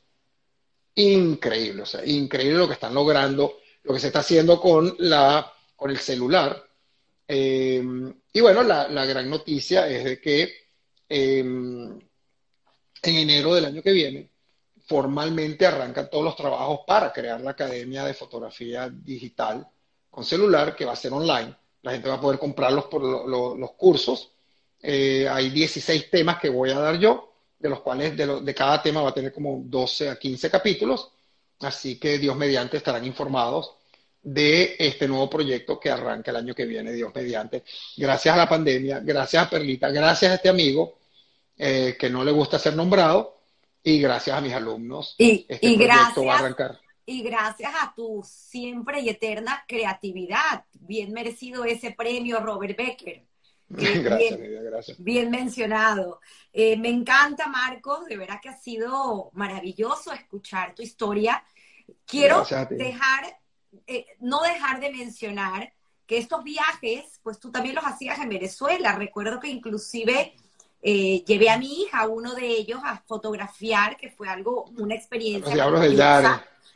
increíble. 0.96 1.82
O 1.82 1.86
sea, 1.86 2.04
increíble 2.04 2.58
lo 2.58 2.66
que 2.66 2.74
están 2.74 2.94
logrando, 2.94 3.58
lo 3.82 3.94
que 3.94 4.00
se 4.00 4.08
está 4.08 4.20
haciendo 4.20 4.60
con 4.60 4.96
la 4.98 5.53
con 5.76 5.90
el 5.90 5.98
celular. 5.98 6.62
Eh, 7.26 7.82
y 8.32 8.40
bueno, 8.40 8.62
la, 8.62 9.06
gran 9.06 9.30
noticia 9.30 9.88
es 9.88 10.04
de 10.04 10.20
que 10.20 10.52
em, 11.08 11.98
en 13.02 13.16
enero 13.16 13.54
del 13.54 13.66
año 13.66 13.82
que 13.82 13.92
viene 13.92 14.30
formalmente 14.86 15.66
arrancan 15.66 16.10
todos 16.10 16.24
los 16.24 16.36
trabajos 16.36 16.80
para 16.86 17.12
crear 17.12 17.40
la 17.40 17.52
Academia 17.52 18.04
de 18.04 18.14
Fotografía 18.14 18.90
Digital 18.90 19.66
con 20.10 20.24
celular, 20.24 20.76
que 20.76 20.84
va 20.84 20.92
a 20.92 20.96
ser 20.96 21.12
online. 21.12 21.54
La 21.82 21.92
gente 21.92 22.08
va 22.08 22.16
a 22.16 22.20
poder 22.20 22.38
comprarlos 22.38 22.86
por 22.86 23.02
los 23.02 23.72
cursos. 23.72 24.30
Eh, 24.80 25.26
hay 25.28 25.50
16 25.50 26.10
temas 26.10 26.38
que 26.38 26.50
voy 26.50 26.70
a 26.70 26.78
dar 26.78 26.98
yo, 26.98 27.32
de 27.58 27.68
los 27.68 27.80
cuales 27.80 28.16
de, 28.16 28.40
de 28.42 28.54
cada 28.54 28.82
tema 28.82 29.02
va 29.02 29.10
a 29.10 29.14
tener 29.14 29.32
como 29.32 29.62
12 29.64 30.10
a 30.10 30.16
15 30.16 30.50
capítulos. 30.50 31.10
Así 31.60 31.98
que 31.98 32.18
Dios 32.18 32.36
mediante 32.36 32.76
estarán 32.76 33.04
informados 33.04 33.74
de 34.24 34.74
este 34.78 35.06
nuevo 35.06 35.28
proyecto 35.28 35.78
que 35.78 35.90
arranca 35.90 36.30
el 36.30 36.38
año 36.38 36.54
que 36.54 36.64
viene, 36.64 36.92
Dios 36.92 37.12
mediante. 37.14 37.62
Gracias 37.96 38.34
a 38.34 38.38
la 38.38 38.48
pandemia, 38.48 39.00
gracias 39.00 39.46
a 39.46 39.50
Perlita, 39.50 39.90
gracias 39.90 40.32
a 40.32 40.34
este 40.36 40.48
amigo 40.48 40.98
eh, 41.58 41.96
que 41.98 42.08
no 42.08 42.24
le 42.24 42.32
gusta 42.32 42.58
ser 42.58 42.74
nombrado 42.74 43.42
y 43.82 44.00
gracias 44.00 44.36
a 44.36 44.40
mis 44.40 44.54
alumnos. 44.54 45.14
Y, 45.18 45.44
este 45.46 45.74
gracias, 45.76 46.26
va 46.26 46.36
a 46.36 46.38
arrancar. 46.38 46.80
Y 47.04 47.22
gracias 47.22 47.70
a 47.82 47.92
tu 47.94 48.24
siempre 48.26 49.00
y 49.00 49.10
eterna 49.10 49.62
creatividad. 49.68 50.64
Bien 50.72 51.12
merecido 51.12 51.66
ese 51.66 51.90
premio, 51.90 52.40
Robert 52.40 52.78
Becker. 52.78 53.26
gracias, 53.68 54.40
bien, 54.40 54.64
gracias. 54.64 55.04
Bien 55.04 55.30
mencionado. 55.30 56.20
Eh, 56.50 56.78
me 56.78 56.88
encanta, 56.88 57.46
Marcos, 57.46 58.06
de 58.06 58.16
verdad 58.16 58.40
que 58.42 58.48
ha 58.48 58.56
sido 58.56 59.28
maravilloso 59.34 60.14
escuchar 60.14 60.74
tu 60.74 60.80
historia. 60.80 61.44
Quiero 62.06 62.42
dejar 62.70 63.43
eh, 63.86 64.06
no 64.20 64.42
dejar 64.42 64.80
de 64.80 64.90
mencionar 64.90 65.72
que 66.06 66.18
estos 66.18 66.44
viajes, 66.44 67.20
pues 67.22 67.38
tú 67.38 67.50
también 67.50 67.74
los 67.74 67.84
hacías 67.84 68.18
en 68.18 68.28
Venezuela. 68.28 68.96
Recuerdo 68.96 69.40
que 69.40 69.48
inclusive 69.48 70.34
eh, 70.82 71.24
llevé 71.26 71.50
a 71.50 71.58
mi 71.58 71.82
hija, 71.82 72.06
uno 72.06 72.34
de 72.34 72.46
ellos, 72.46 72.80
a 72.84 73.02
fotografiar, 73.06 73.96
que 73.96 74.10
fue 74.10 74.28
algo, 74.28 74.66
una 74.76 74.94
experiencia. 74.94 75.46
Los 75.46 75.54
diablos 75.54 75.80
del 75.80 75.96
Yare. 75.96 76.28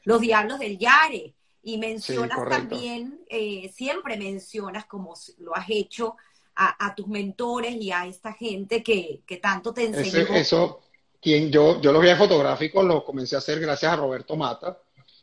Los 0.05 0.21
diablos 0.21 0.59
del 0.59 0.79
Yare. 0.79 1.35
Y 1.63 1.77
mencionas 1.77 2.39
también, 2.49 3.21
eh, 3.29 3.71
siempre 3.75 4.17
mencionas, 4.17 4.87
como 4.87 5.15
lo 5.39 5.55
has 5.55 5.67
hecho, 5.69 6.17
a, 6.61 6.93
tus 6.97 7.07
mentores 7.07 7.77
y 7.77 7.93
a 7.93 8.07
esta 8.07 8.33
gente 8.33 8.83
que, 8.83 9.23
tanto 9.41 9.73
te 9.73 9.85
enseñó. 9.85 10.35
eso, 10.35 10.81
quien 11.21 11.53
yo, 11.53 11.81
yo 11.81 11.93
los 11.93 12.03
viajes 12.03 12.19
fotográficos 12.19 12.85
los 12.85 13.05
comencé 13.05 13.37
a 13.37 13.39
hacer 13.39 13.61
gracias 13.61 13.93
a 13.93 13.97
Roberto 13.97 14.35
Mata 14.35 14.77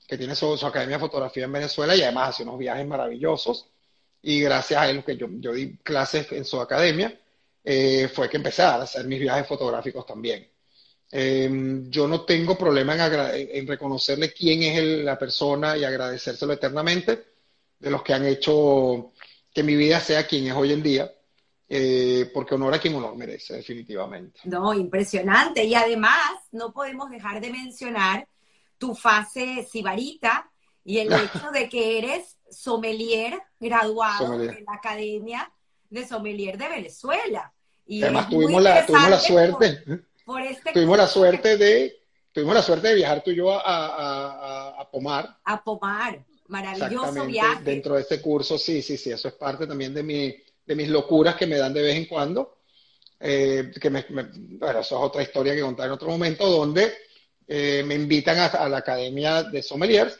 que 0.07 0.17
tiene 0.17 0.35
su, 0.35 0.53
academia 0.65 0.97
de 0.97 1.01
fotografía 1.01 1.45
en 1.45 1.51
Venezuela 1.51 1.95
y 1.95 2.01
además 2.01 2.29
hace 2.29 2.43
unos 2.43 2.59
viajes 2.59 2.85
maravillosos. 2.85 3.67
Y 4.21 4.41
gracias 4.41 4.81
a 4.81 4.89
él, 4.89 5.03
que 5.03 5.17
yo, 5.17 5.27
yo 5.39 5.53
di 5.53 5.77
clases 5.77 6.31
en 6.31 6.45
su 6.45 6.59
academia, 6.59 7.19
eh, 7.63 8.07
fue 8.13 8.29
que 8.29 8.37
empecé 8.37 8.63
a 8.63 8.75
hacer 8.81 9.05
mis 9.05 9.19
viajes 9.19 9.47
fotográficos 9.47 10.05
también. 10.05 10.47
Em, 11.11 11.89
yo 11.89 12.07
no 12.07 12.25
tengo 12.25 12.57
problema 12.57 12.95
en, 13.35 13.67
reconocerle 13.67 14.33
quién 14.33 14.63
es 14.63 14.83
la 15.03 15.17
persona 15.17 15.77
y 15.77 15.83
agradecérselo 15.83 16.53
eternamente 16.53 17.25
de 17.79 17.91
los 17.91 18.03
que 18.03 18.13
han 18.13 18.25
hecho 18.25 19.11
que 19.53 19.63
mi 19.63 19.75
vida 19.75 19.99
sea 19.99 20.27
quien 20.27 20.47
es 20.47 20.53
hoy 20.53 20.73
en 20.73 20.83
día. 20.83 21.11
Eh, 21.67 22.29
porque 22.31 22.53
honor 22.53 22.75
a 22.75 22.79
quien 22.79 22.93
honor 22.93 23.15
merece, 23.15 23.55
definitivamente. 23.55 24.41
No, 24.43 24.73
impresionante. 24.73 25.63
Y 25.63 25.73
además, 25.73 26.19
no 26.51 26.71
podemos 26.71 27.09
dejar 27.09 27.41
de 27.41 27.49
mencionar 27.49 28.27
tu 28.77 28.95
fase 28.95 29.67
sibarita 29.69 30.49
y 30.83 30.99
el 30.99 31.11
hecho 31.13 31.51
de 31.51 31.69
que 31.69 31.97
eres 31.97 32.37
sommelier 32.49 33.41
graduado 33.59 34.41
en 34.41 34.65
la 34.65 34.73
Academia 34.73 35.51
de 35.89 36.07
Sommelier 36.07 36.57
de 36.57 36.69
Venezuela. 36.69 37.51
Y 37.87 38.03
además 38.03 38.29
tuvimos 38.29 38.61
la, 38.61 38.85
tuvimos 38.85 39.09
la 39.09 39.19
suerte, 39.19 39.83
este 40.49 40.71
tuvimos 40.73 40.97
la 40.97 41.07
suerte 41.07 41.57
de, 41.57 41.99
tuvimos 42.31 42.55
la 42.55 42.61
suerte 42.61 42.87
de 42.87 42.95
viajar 42.95 43.23
tú 43.23 43.31
y 43.31 43.35
yo 43.35 43.51
a, 43.51 43.59
a, 43.59 44.81
a 44.81 44.89
Pomar. 44.89 45.37
A 45.43 45.63
Pomar, 45.63 46.25
maravilloso 46.47 47.25
viaje. 47.25 47.63
Dentro 47.63 47.95
de 47.95 48.01
este 48.01 48.21
curso, 48.21 48.57
sí, 48.57 48.81
sí, 48.81 48.97
sí, 48.97 49.11
eso 49.11 49.27
es 49.27 49.35
parte 49.35 49.67
también 49.67 49.93
de 49.93 50.01
mi, 50.01 50.35
de 50.65 50.75
mis 50.75 50.89
locuras 50.89 51.35
que 51.35 51.45
me 51.45 51.57
dan 51.57 51.73
de 51.73 51.83
vez 51.83 51.95
en 51.95 52.05
cuando. 52.05 52.57
Eh, 53.19 53.71
que 53.79 53.89
me, 53.89 54.05
bueno, 54.09 54.79
eso 54.79 54.97
es 54.97 55.01
otra 55.03 55.21
historia 55.21 55.55
que 55.55 55.61
contar 55.61 55.87
en 55.87 55.93
otro 55.93 56.09
momento, 56.09 56.49
donde 56.49 56.93
eh, 57.47 57.83
me 57.85 57.95
invitan 57.95 58.37
a, 58.37 58.69
la 58.69 58.77
academia 58.77 59.43
de 59.43 59.61
sommeliers. 59.61 60.19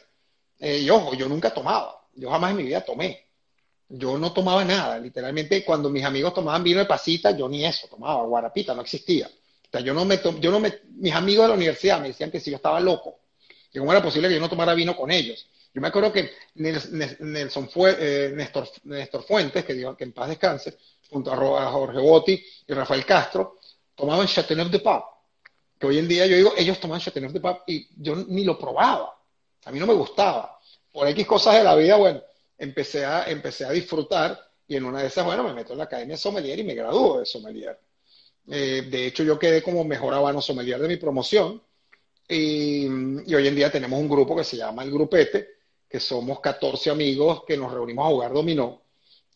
Eh, 0.58 0.78
y 0.78 0.90
ojo, 0.90 1.14
yo 1.14 1.28
nunca 1.28 1.52
tomaba, 1.52 2.00
yo 2.14 2.30
jamás 2.30 2.52
en 2.52 2.56
mi 2.56 2.62
vida 2.64 2.84
tomé. 2.84 3.24
Yo 3.88 4.18
no 4.18 4.32
tomaba 4.32 4.64
nada, 4.64 4.98
literalmente 4.98 5.64
cuando 5.64 5.88
mis 5.90 6.04
amigos 6.04 6.34
tomaban 6.34 6.64
vino 6.64 6.80
de 6.80 6.86
pasita, 6.86 7.30
yo 7.30 7.48
ni 7.48 7.64
eso 7.64 7.86
tomaba, 7.88 8.24
guarapita, 8.24 8.74
no 8.74 8.82
existía. 8.82 9.28
O 9.28 9.70
sea, 9.70 9.80
yo 9.80 9.94
no 9.94 10.04
me, 10.04 10.18
yo 10.40 10.50
no 10.50 10.58
me, 10.58 10.80
mis 10.96 11.14
amigos 11.14 11.44
de 11.44 11.48
la 11.48 11.54
universidad 11.54 12.00
me 12.00 12.08
decían 12.08 12.30
que 12.30 12.40
si 12.40 12.50
yo 12.50 12.56
estaba 12.56 12.80
loco, 12.80 13.20
que 13.70 13.78
cómo 13.78 13.92
era 13.92 14.02
posible 14.02 14.28
que 14.28 14.34
yo 14.34 14.40
no 14.40 14.48
tomara 14.48 14.74
vino 14.74 14.96
con 14.96 15.10
ellos. 15.10 15.48
Yo 15.72 15.82
me 15.82 15.88
acuerdo 15.88 16.10
que 16.10 16.30
Nelson 16.54 17.68
fue, 17.68 17.96
eh, 17.98 18.32
Néstor, 18.34 18.66
Néstor, 18.84 19.22
Fuentes, 19.24 19.62
que, 19.64 19.74
digo, 19.74 19.94
que 19.94 20.04
en 20.04 20.12
paz 20.12 20.30
descanse, 20.30 20.78
junto 21.10 21.30
a 21.30 21.70
Jorge 21.70 21.98
Botti 21.98 22.44
y 22.66 22.72
Rafael 22.72 23.04
Castro, 23.04 23.58
tomaban 23.94 24.26
Chateauneuf 24.26 24.70
de 24.70 24.80
Pape. 24.80 25.15
Que 25.78 25.86
hoy 25.86 25.98
en 25.98 26.08
día 26.08 26.26
yo 26.26 26.36
digo, 26.36 26.52
ellos 26.56 26.80
toman 26.80 27.00
Chateauneuf 27.00 27.32
de 27.32 27.40
Pape 27.40 27.72
y 27.72 27.88
yo 27.96 28.16
ni 28.16 28.44
lo 28.44 28.58
probaba. 28.58 29.14
A 29.64 29.70
mí 29.70 29.78
no 29.78 29.86
me 29.86 29.94
gustaba. 29.94 30.58
Por 30.92 31.06
X 31.08 31.26
cosas 31.26 31.56
de 31.56 31.64
la 31.64 31.74
vida, 31.74 31.96
bueno, 31.96 32.22
empecé 32.56 33.04
a, 33.04 33.24
empecé 33.24 33.64
a 33.64 33.70
disfrutar 33.70 34.40
y 34.68 34.76
en 34.76 34.84
una 34.84 35.00
de 35.00 35.08
esas, 35.08 35.24
bueno, 35.24 35.42
me 35.44 35.52
meto 35.52 35.72
en 35.72 35.78
la 35.78 35.84
Academia 35.84 36.16
Sommelier 36.16 36.58
y 36.58 36.64
me 36.64 36.74
gradúo 36.74 37.20
de 37.20 37.26
Sommelier. 37.26 37.78
Eh, 38.48 38.86
de 38.90 39.06
hecho, 39.06 39.22
yo 39.22 39.38
quedé 39.38 39.62
como 39.62 39.84
mejor 39.84 40.14
habano 40.14 40.40
sommelier 40.40 40.80
de 40.80 40.88
mi 40.88 40.96
promoción 40.96 41.60
y, 42.28 42.86
y, 42.86 43.34
hoy 43.34 43.48
en 43.48 43.54
día 43.54 43.70
tenemos 43.70 43.98
un 43.98 44.08
grupo 44.08 44.36
que 44.36 44.44
se 44.44 44.56
llama 44.56 44.82
El 44.84 44.90
Grupete, 44.90 45.48
que 45.88 46.00
somos 46.00 46.40
14 46.40 46.90
amigos 46.90 47.44
que 47.44 47.56
nos 47.56 47.72
reunimos 47.72 48.06
a 48.06 48.10
jugar 48.10 48.32
dominó 48.32 48.82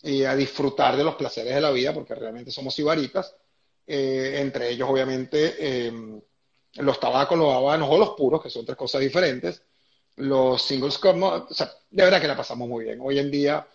y 0.03 0.25
a 0.25 0.35
disfrutar 0.35 0.97
de 0.97 1.05
los 1.05 1.15
placeres 1.17 1.55
de 1.55 1.61
la 1.61 1.71
vida, 1.71 1.93
porque 1.93 2.15
realmente 2.15 2.51
somos 2.51 2.79
ibaritas, 2.79 3.35
eh, 3.87 4.39
entre 4.41 4.71
ellos 4.71 4.89
obviamente 4.89 5.57
eh, 5.59 5.93
los 6.75 7.01
tabacos, 7.01 7.39
los 7.39 7.55
habanos 7.55 7.89
o 7.91 7.99
los 7.99 8.11
puros, 8.11 8.43
que 8.43 8.51
son 8.51 8.65
tres 8.65 8.77
cosas 8.77 9.01
diferentes, 9.01 9.63
los 10.17 10.63
singles, 10.63 11.01
de 11.01 12.05
verdad 12.05 12.21
que 12.21 12.29
la 12.29 12.37
pasamos 12.37 12.69
muy 12.69 12.85
bien. 12.85 12.99
Hoy 13.01 13.19
en 13.19 13.31
día, 13.31 13.67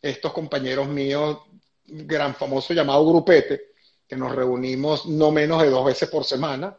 estos 0.00 0.32
compañeros 0.32 0.88
míos, 0.88 1.38
gran 1.86 2.34
famoso 2.34 2.74
llamado 2.74 3.06
grupete, 3.06 3.72
que 4.06 4.16
nos 4.16 4.34
reunimos 4.34 5.06
no 5.06 5.30
menos 5.30 5.62
de 5.62 5.70
dos 5.70 5.84
veces 5.84 6.08
por 6.08 6.24
semana, 6.24 6.76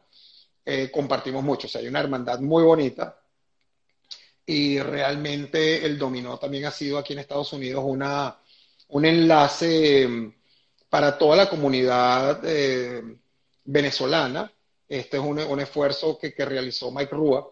eh, 0.64 0.90
compartimos 0.92 1.44
mucho, 1.44 1.68
o 1.68 1.70
sea, 1.70 1.82
hay 1.82 1.88
una 1.88 2.00
hermandad 2.00 2.40
muy 2.40 2.64
bonita 2.64 3.20
y 4.46 4.80
realmente 4.80 5.86
el 5.86 5.98
dominó 5.98 6.38
también 6.38 6.66
ha 6.66 6.72
sido 6.72 6.98
aquí 6.98 7.14
en 7.14 7.20
Estados 7.20 7.52
Unidos 7.54 7.84
una, 7.86 8.38
un 8.90 9.06
enlace 9.06 10.08
mm, 10.08 10.34
para 10.90 11.18
toda 11.18 11.36
la 11.36 11.50
comunidad 11.50 12.42
eh, 12.44 13.02
venezolana. 13.64 14.52
Este 14.88 15.18
es 15.18 15.24
un, 15.24 15.40
un 15.40 15.60
esfuerzo 15.60 16.18
que, 16.18 16.34
que, 16.34 16.46
realizó 16.46 16.92
Mike 16.92 17.16
Rua 17.16 17.52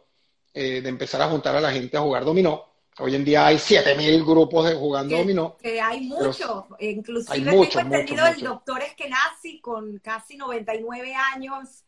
eh, 0.54 0.82
de 0.82 0.90
empezar 0.90 1.22
a 1.22 1.30
juntar 1.30 1.56
a 1.56 1.62
la 1.62 1.72
gente 1.72 1.98
a 1.98 2.02
jugar 2.02 2.26
dominó. 2.26 2.66
Hoy 3.00 3.16
en 3.16 3.26
día 3.26 3.48
hay 3.48 3.58
7000 3.58 4.24
grupos 4.24 4.70
de 4.70 4.76
jugando 4.76 5.18
dominó. 5.18 5.58
Que 5.58 5.82
hay 5.82 6.02
muchos, 6.02 6.66
inclusive 6.80 7.34
hay 7.34 7.42
muchos, 7.42 7.82
tengo 7.82 7.96
entendido 7.96 8.28
el 8.28 8.42
doctor 8.42 8.82
Eskenazi 8.84 9.60
con 9.62 9.98
casi 10.00 10.38
99 10.38 11.16
años 11.34 11.84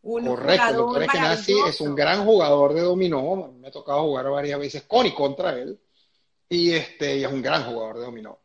Correcto, 0.00 0.68
el 0.68 0.76
doctor 0.76 1.02
Eskenazi 1.02 1.54
es 1.68 1.80
un 1.80 1.94
gran 1.94 2.24
jugador 2.24 2.72
de 2.72 2.82
dominó. 2.82 3.52
Me 3.58 3.68
ha 3.68 3.70
tocado 3.70 4.02
jugar 4.02 4.30
varias 4.30 4.58
veces 4.58 4.82
con 4.84 5.06
y 5.06 5.12
contra 5.12 5.58
él. 5.58 5.78
Y, 6.48 6.72
este, 6.72 7.18
y 7.18 7.24
es 7.24 7.32
un 7.32 7.42
gran 7.42 7.64
jugador 7.64 7.98
de 7.98 8.04
dominó. 8.04 8.40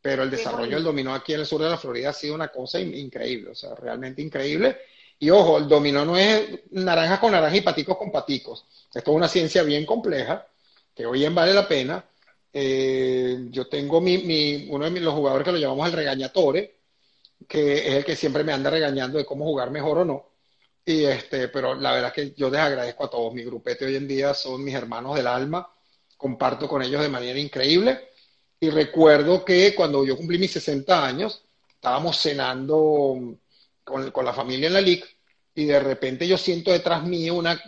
Pero 0.00 0.22
el 0.22 0.30
desarrollo 0.30 0.76
del 0.76 0.84
dominó 0.84 1.14
aquí 1.14 1.34
en 1.34 1.40
el 1.40 1.46
sur 1.46 1.60
de 1.60 1.70
la 1.70 1.76
Florida 1.76 2.10
ha 2.10 2.12
sido 2.12 2.34
una 2.34 2.48
cosa 2.48 2.78
increíble, 2.78 3.50
o 3.50 3.54
sea, 3.54 3.74
realmente 3.74 4.22
increíble. 4.22 4.78
Y 5.18 5.30
ojo, 5.30 5.58
el 5.58 5.68
dominó 5.68 6.04
no 6.04 6.16
es 6.16 6.60
naranja 6.70 7.20
con 7.20 7.32
naranja 7.32 7.56
y 7.56 7.60
paticos 7.60 7.96
con 7.96 8.12
paticos. 8.12 8.64
Esto 8.94 9.10
es 9.10 9.16
una 9.16 9.28
ciencia 9.28 9.62
bien 9.62 9.84
compleja, 9.84 10.46
que 10.94 11.06
hoy 11.06 11.24
en 11.24 11.34
vale 11.34 11.52
la 11.54 11.66
pena. 11.66 12.04
Eh, 12.52 13.46
yo 13.50 13.68
tengo 13.68 14.00
mi, 14.00 14.18
mi, 14.18 14.68
uno 14.70 14.88
de 14.88 15.00
los 15.00 15.14
jugadores 15.14 15.44
que 15.44 15.52
lo 15.52 15.58
llamamos 15.58 15.88
el 15.88 15.92
regañatore, 15.94 16.78
que 17.46 17.88
es 17.88 17.94
el 17.94 18.04
que 18.04 18.16
siempre 18.16 18.44
me 18.44 18.52
anda 18.52 18.70
regañando 18.70 19.18
de 19.18 19.24
cómo 19.24 19.44
jugar 19.44 19.70
mejor 19.70 19.98
o 19.98 20.04
no. 20.04 20.28
Y 20.84 21.04
este, 21.04 21.48
pero 21.48 21.74
la 21.74 21.92
verdad 21.92 22.12
es 22.16 22.30
que 22.30 22.34
yo 22.36 22.48
les 22.50 22.60
agradezco 22.60 23.04
a 23.04 23.10
todos. 23.10 23.34
Mi 23.34 23.44
grupete 23.44 23.86
hoy 23.86 23.96
en 23.96 24.08
día 24.08 24.34
son 24.34 24.64
mis 24.64 24.74
hermanos 24.74 25.16
del 25.16 25.26
alma. 25.26 25.68
Comparto 26.16 26.68
con 26.68 26.82
ellos 26.82 27.02
de 27.02 27.08
manera 27.08 27.38
increíble. 27.38 28.08
Y 28.60 28.70
recuerdo 28.70 29.44
que 29.44 29.74
cuando 29.74 30.04
yo 30.04 30.16
cumplí 30.16 30.38
mis 30.38 30.52
60 30.52 31.04
años, 31.06 31.44
estábamos 31.74 32.18
cenando 32.20 33.36
con, 33.88 34.10
con 34.10 34.24
la 34.24 34.32
familia 34.32 34.68
en 34.68 34.74
la 34.74 34.80
LIC 34.80 35.18
y 35.58 35.64
de 35.64 35.80
repente 35.80 36.26
yo 36.26 36.38
siento 36.38 36.70
detrás 36.70 37.02
mío 37.02 37.34
una, 37.34 37.60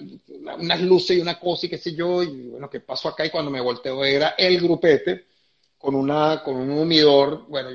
unas 0.59 0.81
luces 0.81 1.17
y 1.17 1.21
una 1.21 1.41
cosa 1.41 1.67
y 1.67 1.69
qué 1.69 1.79
sé 1.79 1.93
yo, 1.93 2.23
y 2.23 2.49
bueno, 2.49 2.71
¿qué 2.71 2.79
pasó 2.79 3.09
acá? 3.09 3.27
Y 3.27 3.31
cuando 3.31 3.51
me 3.51 3.61
volteo 3.61 4.05
era 4.05 4.35
el 4.39 4.61
grupete 4.61 5.27
con, 5.77 5.97
una, 5.97 6.41
con 6.45 6.55
un 6.55 6.71
humidor, 6.71 7.47
bueno, 7.49 7.71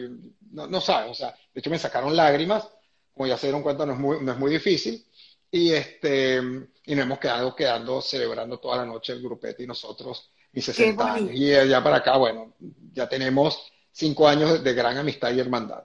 no, 0.52 0.68
no 0.68 0.80
sabes, 0.80 1.12
o 1.12 1.14
sea, 1.14 1.32
de 1.32 1.60
hecho 1.60 1.70
me 1.70 1.78
sacaron 1.78 2.16
lágrimas, 2.16 2.66
como 3.14 3.28
ya 3.28 3.38
se 3.38 3.48
dieron 3.48 3.62
cuenta 3.62 3.86
no 3.86 3.92
es 3.92 4.00
muy, 4.00 4.18
no 4.22 4.32
es 4.32 4.38
muy 4.38 4.52
difícil, 4.52 5.06
y, 5.52 5.72
este, 5.72 6.38
y 6.86 6.96
nos 6.96 7.06
hemos 7.06 7.20
quedado 7.20 7.54
quedando 7.54 8.02
celebrando 8.02 8.58
toda 8.58 8.78
la 8.78 8.86
noche 8.86 9.12
el 9.12 9.22
grupete 9.22 9.64
y 9.64 9.68
nosotros, 9.68 10.32
y 10.54 10.62
60 10.62 11.14
años. 11.14 11.32
Y 11.34 11.50
ya 11.50 11.84
para 11.84 11.98
acá, 11.98 12.16
bueno, 12.16 12.54
ya 12.94 13.10
tenemos 13.10 13.70
cinco 13.92 14.30
años 14.30 14.64
de 14.64 14.74
gran 14.74 14.98
amistad 14.98 15.34
y 15.34 15.42
hermandad. 15.42 15.84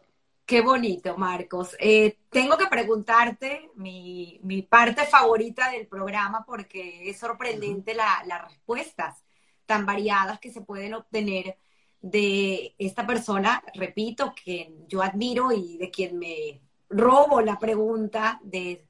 Qué 0.50 0.62
bonito, 0.62 1.16
Marcos. 1.16 1.76
Eh, 1.78 2.18
tengo 2.28 2.58
que 2.58 2.66
preguntarte 2.66 3.70
mi, 3.76 4.40
mi, 4.42 4.62
parte 4.62 5.06
favorita 5.06 5.70
del 5.70 5.86
programa 5.86 6.44
porque 6.44 7.08
es 7.08 7.18
sorprendente 7.18 7.94
la, 7.94 8.24
las 8.26 8.48
respuestas 8.48 9.22
tan 9.64 9.86
variadas 9.86 10.40
que 10.40 10.50
se 10.50 10.60
pueden 10.60 10.94
obtener 10.94 11.56
de 12.00 12.74
esta 12.78 13.06
persona, 13.06 13.62
repito, 13.74 14.34
que 14.34 14.74
yo 14.88 15.02
admiro 15.02 15.52
y 15.52 15.78
de 15.78 15.88
quien 15.92 16.18
me 16.18 16.60
robo 16.88 17.40
la 17.42 17.56
pregunta 17.56 18.40
de 18.42 18.84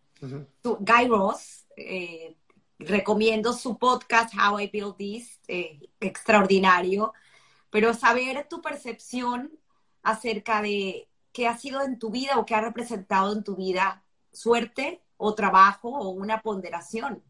Guy 0.62 1.08
Ross, 1.08 1.66
eh, 1.76 2.36
recomiendo 2.78 3.52
su 3.52 3.76
podcast 3.76 4.32
How 4.34 4.60
I 4.60 4.70
Build 4.72 4.96
This, 4.96 5.38
eh, 5.46 5.78
extraordinario, 6.00 7.12
pero 7.68 7.92
saber 7.92 8.46
tu 8.48 8.62
percepción 8.62 9.52
acerca 10.02 10.62
de 10.62 11.09
qué 11.32 11.46
ha 11.46 11.56
sido 11.56 11.82
en 11.82 11.98
tu 11.98 12.10
vida 12.10 12.38
o 12.38 12.46
qué 12.46 12.54
ha 12.54 12.60
representado 12.60 13.32
en 13.32 13.44
tu 13.44 13.56
vida 13.56 14.02
suerte 14.32 15.02
o 15.16 15.34
trabajo 15.34 15.88
o 15.88 16.10
una 16.10 16.40
ponderación. 16.40 17.22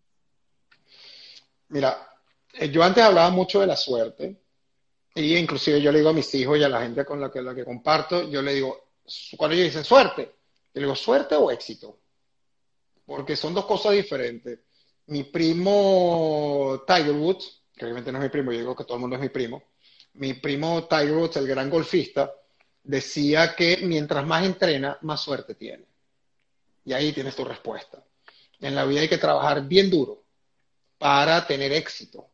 Mira, 1.69 2.09
eh, 2.53 2.71
yo 2.71 2.83
antes 2.83 3.03
hablaba 3.03 3.31
mucho 3.31 3.61
de 3.61 3.67
la 3.67 3.77
suerte 3.77 4.43
y 5.15 5.37
inclusive 5.37 5.81
yo 5.81 5.93
le 5.93 5.99
digo 5.99 6.11
a 6.11 6.15
mis 6.15 6.35
hijos 6.35 6.59
y 6.59 6.63
a 6.63 6.69
la 6.69 6.83
gente 6.83 7.05
con 7.05 7.21
la 7.21 7.31
que, 7.31 7.43
la 7.43 7.55
que 7.55 7.65
comparto, 7.65 8.29
yo 8.29 8.43
le 8.43 8.55
digo, 8.55 8.91
cuando 9.37 9.55
ellos 9.55 9.67
dicen 9.67 9.85
suerte, 9.85 10.35
yo 10.75 10.81
le 10.81 10.83
digo 10.83 10.97
suerte 10.97 11.35
o 11.35 11.51
éxito 11.51 12.01
porque 13.11 13.35
son 13.35 13.53
dos 13.53 13.67
cosas 13.67 13.93
diferentes. 13.93 14.61
Mi 15.07 15.25
primo 15.25 16.85
Tiger 16.87 17.11
Woods, 17.11 17.65
que 17.75 17.85
obviamente 17.85 18.13
no 18.13 18.19
es 18.19 18.23
mi 18.23 18.31
primo, 18.31 18.53
yo 18.53 18.61
digo 18.61 18.77
que 18.77 18.85
todo 18.85 18.95
el 18.95 19.01
mundo 19.01 19.17
es 19.17 19.23
mi 19.23 19.31
primo, 19.31 19.65
mi 20.15 20.35
primo 20.35 20.85
Tiger 20.85 21.15
Woods, 21.15 21.37
el 21.39 21.49
gran 21.49 21.69
golfista, 21.69 22.33
decía 22.83 23.55
que 23.55 23.79
mientras 23.83 24.27
más 24.27 24.45
entrena, 24.45 24.99
más 25.03 25.21
suerte 25.21 25.55
tiene. 25.55 25.85
Y 26.85 26.93
ahí 26.93 27.13
tienes 27.13 27.37
tu 27.37 27.45
respuesta. 27.45 28.03
En 28.61 28.75
la 28.75 28.85
vida 28.85 29.03
hay 29.03 29.09
que 29.09 29.19
trabajar 29.19 29.67
bien 29.67 29.91
duro 29.91 30.23
para 30.99 31.47
tener 31.47 31.73
éxito. 31.73 32.29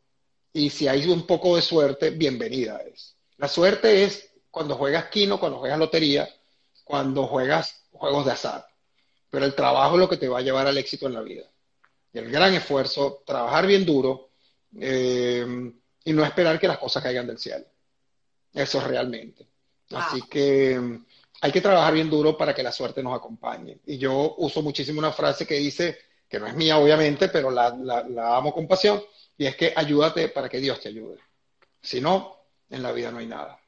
Y 0.52 0.70
si 0.70 0.88
hay 0.88 1.06
un 1.06 1.26
poco 1.26 1.56
de 1.56 1.62
suerte, 1.62 2.10
bienvenida 2.10 2.78
es. 2.78 3.16
La 3.36 3.48
suerte 3.48 4.04
es 4.04 4.30
cuando 4.50 4.76
juegas 4.76 5.06
quino, 5.06 5.38
cuando 5.38 5.58
juegas 5.58 5.78
lotería, 5.78 6.28
cuando 6.84 7.26
juegas 7.26 7.82
juegos 7.92 8.24
de 8.24 8.32
azar 8.32 8.66
pero 9.36 9.44
el 9.44 9.54
trabajo 9.54 9.96
es 9.96 10.00
lo 10.00 10.08
que 10.08 10.16
te 10.16 10.28
va 10.28 10.38
a 10.38 10.42
llevar 10.42 10.66
al 10.66 10.78
éxito 10.78 11.06
en 11.06 11.12
la 11.12 11.20
vida. 11.20 11.44
y 12.12 12.18
el 12.18 12.30
gran 12.30 12.54
esfuerzo, 12.54 13.22
trabajar 13.26 13.66
bien 13.66 13.84
duro 13.84 14.30
eh, 14.80 15.44
y 16.04 16.12
no 16.14 16.24
esperar 16.24 16.58
que 16.58 16.68
las 16.68 16.78
cosas 16.78 17.02
caigan 17.02 17.26
del 17.26 17.38
cielo. 17.38 17.66
Eso 18.54 18.78
es 18.78 18.84
Así 19.90 20.22
que 20.22 20.78
mm, 20.78 21.04
hay 21.42 21.52
que 21.52 21.60
trabajar 21.60 21.94
bien 21.94 22.10
duro 22.10 22.36
para 22.36 22.54
que 22.54 22.62
la 22.62 22.72
suerte 22.72 23.02
nos 23.02 23.16
acompañe. 23.16 23.80
Y 23.86 23.98
yo 23.98 24.34
uso 24.38 24.62
muchísimo 24.62 24.98
una 24.98 25.12
frase 25.12 25.46
que 25.46 25.54
dice, 25.54 25.98
que 26.28 26.40
no 26.40 26.46
es 26.46 26.54
mía 26.54 26.78
obviamente, 26.78 27.28
pero 27.28 27.50
la, 27.50 27.70
la 27.70 28.36
amo 28.36 28.52
con 28.52 28.66
pasión, 28.66 29.02
y 29.38 29.46
es 29.46 29.56
que 29.56 29.72
ayúdate 29.76 30.28
para 30.28 30.48
que 30.48 30.60
Dios 30.60 30.80
te 30.80 30.88
ayude. 30.88 31.18
Si 31.80 32.00
no, 32.00 32.36
en 32.68 32.82
la 32.82 32.92
vida 32.92 33.10
no 33.10 33.18
hay 33.18 33.26
nada. 33.26 33.60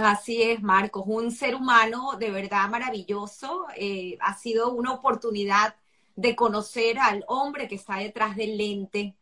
Así 0.00 0.42
es, 0.42 0.62
Marcos, 0.62 1.04
un 1.06 1.30
ser 1.32 1.54
humano 1.54 2.16
de 2.18 2.30
verdad 2.30 2.68
maravilloso. 2.68 3.66
Eh, 3.76 4.18
ha 4.20 4.36
sido 4.36 4.72
una 4.72 4.92
oportunidad 4.92 5.74
de 6.14 6.36
conocer 6.36 6.98
al 6.98 7.24
hombre 7.28 7.66
que 7.68 7.76
está 7.76 7.96
detrás 7.96 8.36
del 8.36 8.56
lente, 8.56 9.14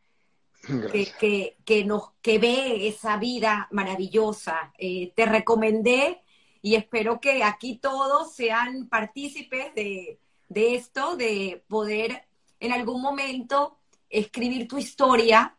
que, 1.18 1.56
que, 1.64 1.84
nos, 1.84 2.10
que 2.22 2.38
ve 2.38 2.88
esa 2.88 3.16
vida 3.16 3.68
maravillosa. 3.70 4.72
Eh, 4.78 5.12
te 5.14 5.26
recomendé 5.26 6.22
y 6.62 6.74
espero 6.74 7.20
que 7.20 7.42
aquí 7.42 7.76
todos 7.76 8.34
sean 8.34 8.88
partícipes 8.88 9.74
de, 9.74 10.18
de 10.48 10.74
esto, 10.74 11.16
de 11.16 11.62
poder 11.68 12.26
en 12.60 12.72
algún 12.72 13.02
momento 13.02 13.78
escribir 14.08 14.66
tu 14.68 14.78
historia 14.78 15.56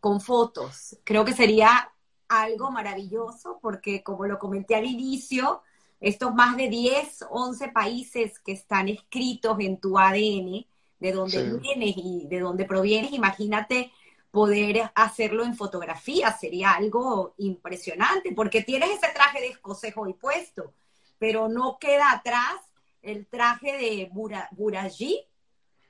con 0.00 0.20
fotos. 0.20 0.98
Creo 1.04 1.24
que 1.24 1.32
sería 1.32 1.90
algo 2.28 2.70
maravilloso 2.70 3.58
porque, 3.60 4.02
como 4.02 4.26
lo 4.26 4.38
comenté 4.38 4.74
al 4.74 4.84
inicio, 4.84 5.62
estos 6.00 6.34
más 6.34 6.56
de 6.56 6.68
10, 6.68 7.26
11 7.30 7.68
países 7.68 8.38
que 8.40 8.52
están 8.52 8.88
escritos 8.88 9.56
en 9.60 9.78
tu 9.78 9.98
ADN, 9.98 10.66
de 10.98 11.12
dónde 11.12 11.58
vienes 11.60 11.94
y 11.96 12.26
de 12.28 12.40
dónde 12.40 12.64
provienes, 12.64 13.12
imagínate 13.12 13.92
poder 14.32 14.90
hacerlo 14.94 15.44
en 15.44 15.54
fotografía, 15.54 16.32
sería 16.32 16.72
algo 16.72 17.34
impresionante, 17.38 18.32
porque 18.34 18.62
tienes 18.62 18.90
ese 18.90 19.12
traje 19.12 19.40
de 19.40 19.48
escocés 19.48 19.94
hoy 19.96 20.14
puesto, 20.14 20.72
pero 21.18 21.48
no 21.48 21.78
queda 21.78 22.10
atrás 22.10 22.56
el 23.02 23.26
traje 23.26 23.76
de 23.76 24.10
Buraji. 24.52 25.24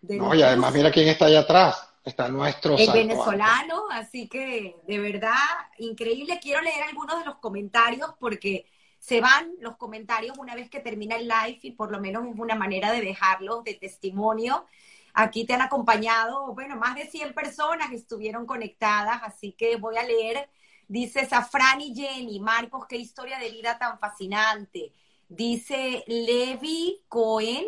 no, 0.02 0.34
y 0.34 0.42
además 0.42 0.74
mira 0.74 0.90
quién 0.90 1.08
está 1.08 1.26
allá 1.26 1.40
atrás 1.40 1.88
está 2.04 2.28
nuestro 2.28 2.76
el 2.76 2.90
venezolano, 2.92 3.84
así 3.90 4.28
que 4.28 4.76
de 4.86 4.98
verdad 4.98 5.32
increíble. 5.78 6.40
Quiero 6.42 6.60
leer 6.60 6.82
algunos 6.82 7.18
de 7.18 7.24
los 7.24 7.36
comentarios 7.36 8.10
porque 8.18 8.66
se 8.98 9.20
van 9.20 9.52
los 9.60 9.76
comentarios 9.76 10.36
una 10.38 10.54
vez 10.54 10.68
que 10.70 10.80
termina 10.80 11.16
el 11.16 11.28
live 11.28 11.58
y 11.62 11.72
por 11.72 11.90
lo 11.90 12.00
menos 12.00 12.26
es 12.26 12.38
una 12.38 12.54
manera 12.54 12.92
de 12.92 13.00
dejarlos 13.00 13.64
de 13.64 13.74
testimonio. 13.74 14.66
Aquí 15.14 15.44
te 15.44 15.54
han 15.54 15.60
acompañado, 15.60 16.54
bueno, 16.54 16.76
más 16.76 16.94
de 16.94 17.06
100 17.06 17.34
personas 17.34 17.92
estuvieron 17.92 18.46
conectadas, 18.46 19.20
así 19.22 19.52
que 19.52 19.76
voy 19.76 19.96
a 19.96 20.04
leer. 20.04 20.48
Dice 20.88 21.26
Safran 21.26 21.80
y 21.80 21.94
Jenny, 21.94 22.40
Marcos, 22.40 22.86
qué 22.88 22.96
historia 22.96 23.38
de 23.38 23.50
vida 23.50 23.78
tan 23.78 23.98
fascinante. 23.98 24.92
Dice 25.28 26.04
Levi 26.06 27.04
Cohen, 27.08 27.64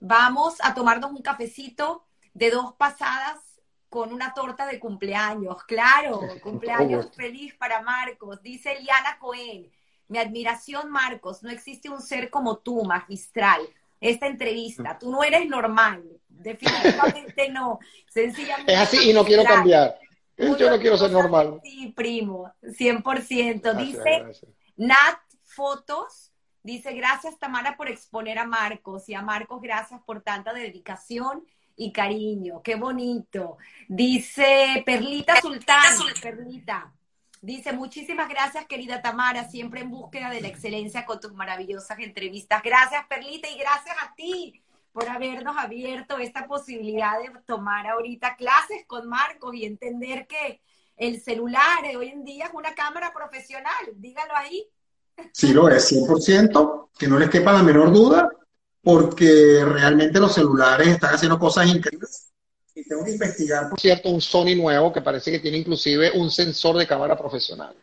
vamos 0.00 0.56
a 0.62 0.74
tomarnos 0.74 1.10
un 1.10 1.22
cafecito 1.22 2.06
de 2.32 2.50
dos 2.50 2.74
pasadas 2.74 3.38
con 3.88 4.12
una 4.12 4.34
torta 4.34 4.66
de 4.66 4.80
cumpleaños. 4.80 5.62
Claro, 5.64 6.20
cumpleaños 6.42 7.10
feliz 7.14 7.54
para 7.54 7.80
Marcos. 7.82 8.42
Dice 8.42 8.72
Eliana 8.72 9.18
Cohen, 9.18 9.70
mi 10.08 10.18
admiración 10.18 10.90
Marcos, 10.90 11.42
no 11.42 11.50
existe 11.50 11.88
un 11.88 12.02
ser 12.02 12.28
como 12.28 12.58
tú, 12.58 12.84
magistral. 12.84 13.60
Esta 14.00 14.26
entrevista, 14.26 14.98
tú 14.98 15.10
no 15.10 15.22
eres 15.22 15.48
normal, 15.48 16.04
definitivamente 16.38 17.48
no. 17.50 17.78
Sencillamente. 18.08 18.72
Es 18.72 18.78
así 18.78 19.10
y 19.10 19.12
no 19.12 19.24
quiero 19.24 19.44
cambiar. 19.44 19.98
Yo 20.36 20.70
no 20.70 20.78
quiero 20.78 20.96
ser 20.96 21.10
normal. 21.10 21.60
Sí, 21.62 21.92
primo, 21.94 22.52
100%. 22.62 23.76
dice 23.76 24.50
Nat 24.76 25.18
Fotos, 25.44 26.32
dice 26.62 26.92
gracias 26.94 27.38
Tamara 27.38 27.76
por 27.76 27.88
exponer 27.88 28.38
a 28.38 28.44
Marcos 28.44 29.08
y 29.08 29.14
a 29.14 29.22
Marcos 29.22 29.60
gracias 29.62 30.00
por 30.04 30.22
tanta 30.22 30.52
dedicación 30.52 31.44
y 31.76 31.92
cariño. 31.92 32.62
Qué 32.62 32.74
bonito. 32.74 33.58
Dice 33.88 34.82
Perlita 34.84 35.40
Sultán. 35.40 35.82
Perlita. 36.20 36.92
Dice, 37.40 37.74
muchísimas 37.74 38.30
gracias, 38.30 38.64
querida 38.64 39.02
Tamara, 39.02 39.46
siempre 39.50 39.82
en 39.82 39.90
búsqueda 39.90 40.30
de 40.30 40.40
la 40.40 40.48
excelencia 40.48 41.04
con 41.04 41.20
tus 41.20 41.34
maravillosas 41.34 41.98
entrevistas. 41.98 42.62
Gracias, 42.62 43.04
Perlita, 43.06 43.50
y 43.50 43.58
gracias 43.58 43.94
a 44.00 44.14
ti 44.14 44.63
por 44.94 45.08
habernos 45.08 45.56
abierto 45.58 46.18
esta 46.18 46.46
posibilidad 46.46 47.18
de 47.18 47.28
tomar 47.46 47.84
ahorita 47.88 48.36
clases 48.36 48.86
con 48.86 49.08
Marcos 49.08 49.52
y 49.56 49.64
entender 49.64 50.28
que 50.28 50.62
el 50.96 51.20
celular 51.20 51.84
hoy 51.98 52.10
en 52.10 52.24
día 52.24 52.44
es 52.44 52.52
una 52.54 52.76
cámara 52.76 53.12
profesional. 53.12 53.72
Dígalo 53.96 54.36
ahí. 54.36 54.64
Sí, 55.32 55.52
lo 55.52 55.68
es, 55.68 55.92
100%, 55.92 56.90
que 56.96 57.08
no 57.08 57.18
les 57.18 57.28
quepa 57.28 57.52
la 57.52 57.64
menor 57.64 57.92
duda 57.92 58.28
porque 58.82 59.64
realmente 59.64 60.20
los 60.20 60.32
celulares 60.32 60.86
están 60.86 61.14
haciendo 61.14 61.40
cosas 61.40 61.66
increíbles. 61.66 62.30
Y 62.76 62.86
tengo 62.86 63.04
que 63.04 63.12
investigar. 63.12 63.70
Por 63.70 63.80
cierto, 63.80 64.10
un 64.10 64.20
Sony 64.20 64.54
nuevo 64.54 64.92
que 64.92 65.02
parece 65.02 65.32
que 65.32 65.40
tiene 65.40 65.58
inclusive 65.58 66.12
un 66.12 66.30
sensor 66.30 66.76
de 66.76 66.86
cámara 66.86 67.18
profesional. 67.18 67.74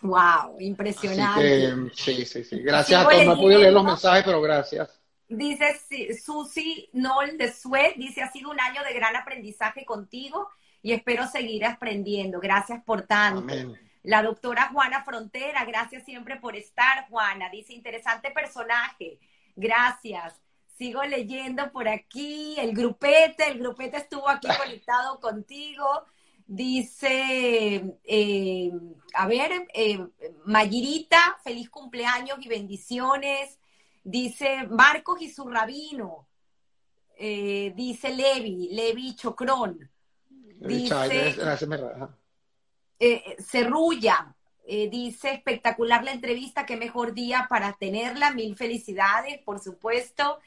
Wow, 0.00 0.58
impresionante. 0.58 1.90
sí, 1.94 2.24
sí, 2.24 2.44
sí. 2.44 2.60
Gracias 2.60 3.04
a 3.04 3.08
todos. 3.10 3.26
No 3.26 3.34
he 3.34 3.36
podido 3.36 3.60
leer 3.60 3.72
los 3.74 3.84
mensajes, 3.84 4.24
pero 4.24 4.40
gracias. 4.40 4.88
Dice 5.36 5.80
Susi 6.14 6.88
Nol 6.92 7.36
de 7.38 7.52
Suez, 7.52 7.94
dice, 7.96 8.22
ha 8.22 8.30
sido 8.30 8.50
un 8.50 8.60
año 8.60 8.82
de 8.82 8.94
gran 8.94 9.16
aprendizaje 9.16 9.84
contigo 9.84 10.48
y 10.82 10.92
espero 10.92 11.26
seguir 11.26 11.64
aprendiendo. 11.64 12.40
Gracias 12.40 12.82
por 12.84 13.02
tanto. 13.02 13.54
La 14.02 14.22
doctora 14.22 14.68
Juana 14.70 15.02
Frontera, 15.02 15.64
gracias 15.64 16.04
siempre 16.04 16.36
por 16.36 16.56
estar, 16.56 17.08
Juana. 17.08 17.48
Dice, 17.48 17.72
interesante 17.72 18.30
personaje. 18.30 19.18
Gracias. 19.56 20.34
Sigo 20.76 21.02
leyendo 21.04 21.72
por 21.72 21.88
aquí. 21.88 22.54
El 22.58 22.74
grupete, 22.74 23.48
el 23.48 23.58
grupete 23.58 23.96
estuvo 23.96 24.28
aquí 24.28 24.46
conectado 24.62 25.20
contigo. 25.20 26.04
Dice, 26.46 27.96
eh, 28.04 28.70
a 29.14 29.26
ver, 29.26 29.66
eh, 29.72 30.06
Mayirita, 30.44 31.38
feliz 31.42 31.70
cumpleaños 31.70 32.36
y 32.40 32.48
bendiciones. 32.48 33.58
Dice 34.04 34.66
Marcos 34.68 35.20
y 35.22 35.30
su 35.30 35.48
rabino. 35.48 36.28
Eh, 37.16 37.72
dice 37.74 38.14
Levi, 38.14 38.68
Levi 38.70 39.16
Chocrón. 39.16 39.90
Dice 40.60 41.34
Cerrulla, 43.40 44.34
eh, 44.66 44.88
dice, 44.88 45.32
espectacular 45.32 46.02
la 46.04 46.12
entrevista, 46.12 46.64
qué 46.64 46.76
mejor 46.76 47.12
día 47.12 47.46
para 47.50 47.74
tenerla, 47.74 48.30
mil 48.32 48.56
felicidades, 48.56 49.38
por 49.42 49.60
supuesto. 49.60 50.38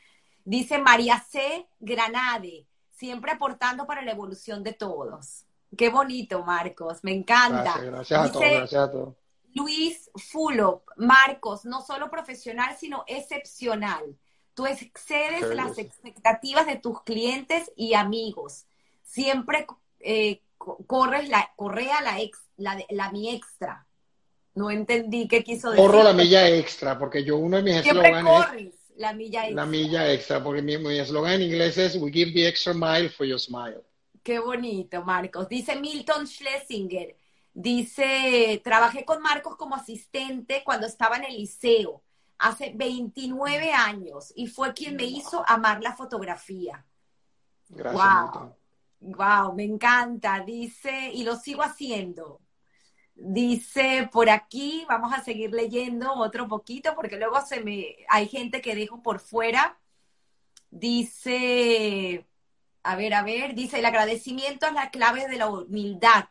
Dice 0.43 0.79
María 0.79 1.19
C. 1.19 1.67
Granade, 1.79 2.65
siempre 2.89 3.33
aportando 3.33 3.85
para 3.85 4.01
la 4.01 4.11
evolución 4.11 4.63
de 4.63 4.73
todos. 4.73 5.45
Qué 5.77 5.89
bonito, 5.89 6.43
Marcos, 6.43 7.03
me 7.03 7.13
encanta. 7.13 7.77
Gracias, 7.79 8.19
a 8.19 8.31
todos, 8.31 8.49
gracias 8.49 8.81
a 8.81 8.91
todos. 8.91 9.15
Luis 9.57 10.11
Fulop, 10.15 10.83
Marcos, 10.97 11.65
no 11.65 11.81
solo 11.81 12.09
profesional, 12.11 12.75
sino 12.79 13.03
excepcional. 13.07 14.03
Tú 14.53 14.65
excedes 14.65 15.55
las 15.55 15.77
expectativas 15.77 16.65
de 16.65 16.77
tus 16.77 17.01
clientes 17.03 17.71
y 17.75 17.93
amigos. 17.93 18.65
Siempre 19.03 19.65
eh, 19.99 20.41
corres 20.57 21.29
la, 21.29 21.51
correa 21.55 22.01
la, 22.01 22.19
ex, 22.19 22.39
la, 22.57 22.77
la 22.89 23.11
mi 23.11 23.29
extra. 23.29 23.87
No 24.55 24.71
entendí 24.71 25.27
qué 25.27 25.43
quiso 25.43 25.71
decir. 25.71 25.85
Corro 25.85 26.03
la 26.03 26.13
milla 26.13 26.49
extra, 26.49 26.97
porque 26.97 27.23
yo 27.23 27.37
uno 27.37 27.57
de 27.57 27.63
mis 27.63 27.75
eslóganes 27.75 28.55
es 28.57 28.97
la 28.97 29.13
milla 29.13 29.43
extra. 29.45 29.63
La 29.63 29.69
milla 29.69 30.11
extra, 30.11 30.43
porque 30.43 30.61
mi 30.61 30.97
eslogan 30.97 31.33
en 31.33 31.41
inglés 31.43 31.77
es 31.77 31.95
We 31.95 32.11
give 32.11 32.31
the 32.33 32.47
extra 32.47 32.73
mile 32.73 33.09
for 33.09 33.25
your 33.27 33.39
smile. 33.39 33.83
Qué 34.23 34.39
bonito, 34.39 35.03
Marcos. 35.03 35.47
Dice 35.47 35.75
Milton 35.75 36.27
Schlesinger. 36.27 37.15
Dice, 37.59 38.61
trabajé 38.63 39.03
con 39.03 39.19
Marcos 39.19 39.55
como 39.55 39.73
asistente 39.73 40.61
cuando 40.63 40.85
estaba 40.85 41.17
en 41.17 41.23
el 41.23 41.37
liceo, 41.37 42.03
hace 42.37 42.71
29 42.75 43.73
años, 43.73 44.31
y 44.35 44.45
fue 44.45 44.75
quien 44.75 44.95
me 44.95 45.05
hizo 45.05 45.43
amar 45.47 45.81
la 45.81 45.95
fotografía. 45.95 46.85
Gracias, 47.67 48.31
wow. 48.31 48.55
Wow, 48.99 49.55
me 49.55 49.63
encanta. 49.63 50.41
Dice, 50.41 51.09
y 51.11 51.23
lo 51.23 51.35
sigo 51.35 51.63
haciendo. 51.63 52.41
Dice 53.15 54.07
por 54.11 54.29
aquí, 54.29 54.85
vamos 54.87 55.11
a 55.11 55.23
seguir 55.23 55.51
leyendo 55.51 56.13
otro 56.13 56.47
poquito 56.47 56.93
porque 56.93 57.17
luego 57.17 57.43
se 57.43 57.61
me 57.63 57.95
hay 58.07 58.27
gente 58.27 58.61
que 58.61 58.75
dejo 58.75 59.01
por 59.01 59.19
fuera. 59.19 59.79
Dice, 60.69 62.23
a 62.83 62.95
ver, 62.95 63.15
a 63.15 63.23
ver, 63.23 63.55
dice 63.55 63.79
el 63.79 63.85
agradecimiento 63.85 64.67
es 64.67 64.73
la 64.73 64.91
clave 64.91 65.27
de 65.27 65.37
la 65.37 65.49
humildad. 65.49 66.25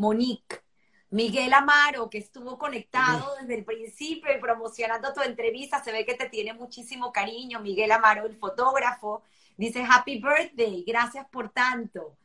Monique, 0.00 0.62
Miguel 1.10 1.52
Amaro, 1.52 2.08
que 2.08 2.18
estuvo 2.18 2.56
conectado 2.56 3.34
desde 3.40 3.56
el 3.56 3.64
principio 3.64 4.32
y 4.34 4.40
promocionando 4.40 5.12
tu 5.12 5.20
entrevista, 5.20 5.82
se 5.82 5.92
ve 5.92 6.06
que 6.06 6.14
te 6.14 6.28
tiene 6.28 6.54
muchísimo 6.54 7.12
cariño. 7.12 7.60
Miguel 7.60 7.92
Amaro, 7.92 8.26
el 8.26 8.36
fotógrafo. 8.36 9.22
Dice 9.56 9.84
Happy 9.88 10.22
Birthday, 10.22 10.84
gracias 10.86 11.26
por 11.30 11.50
tanto. 11.50 12.16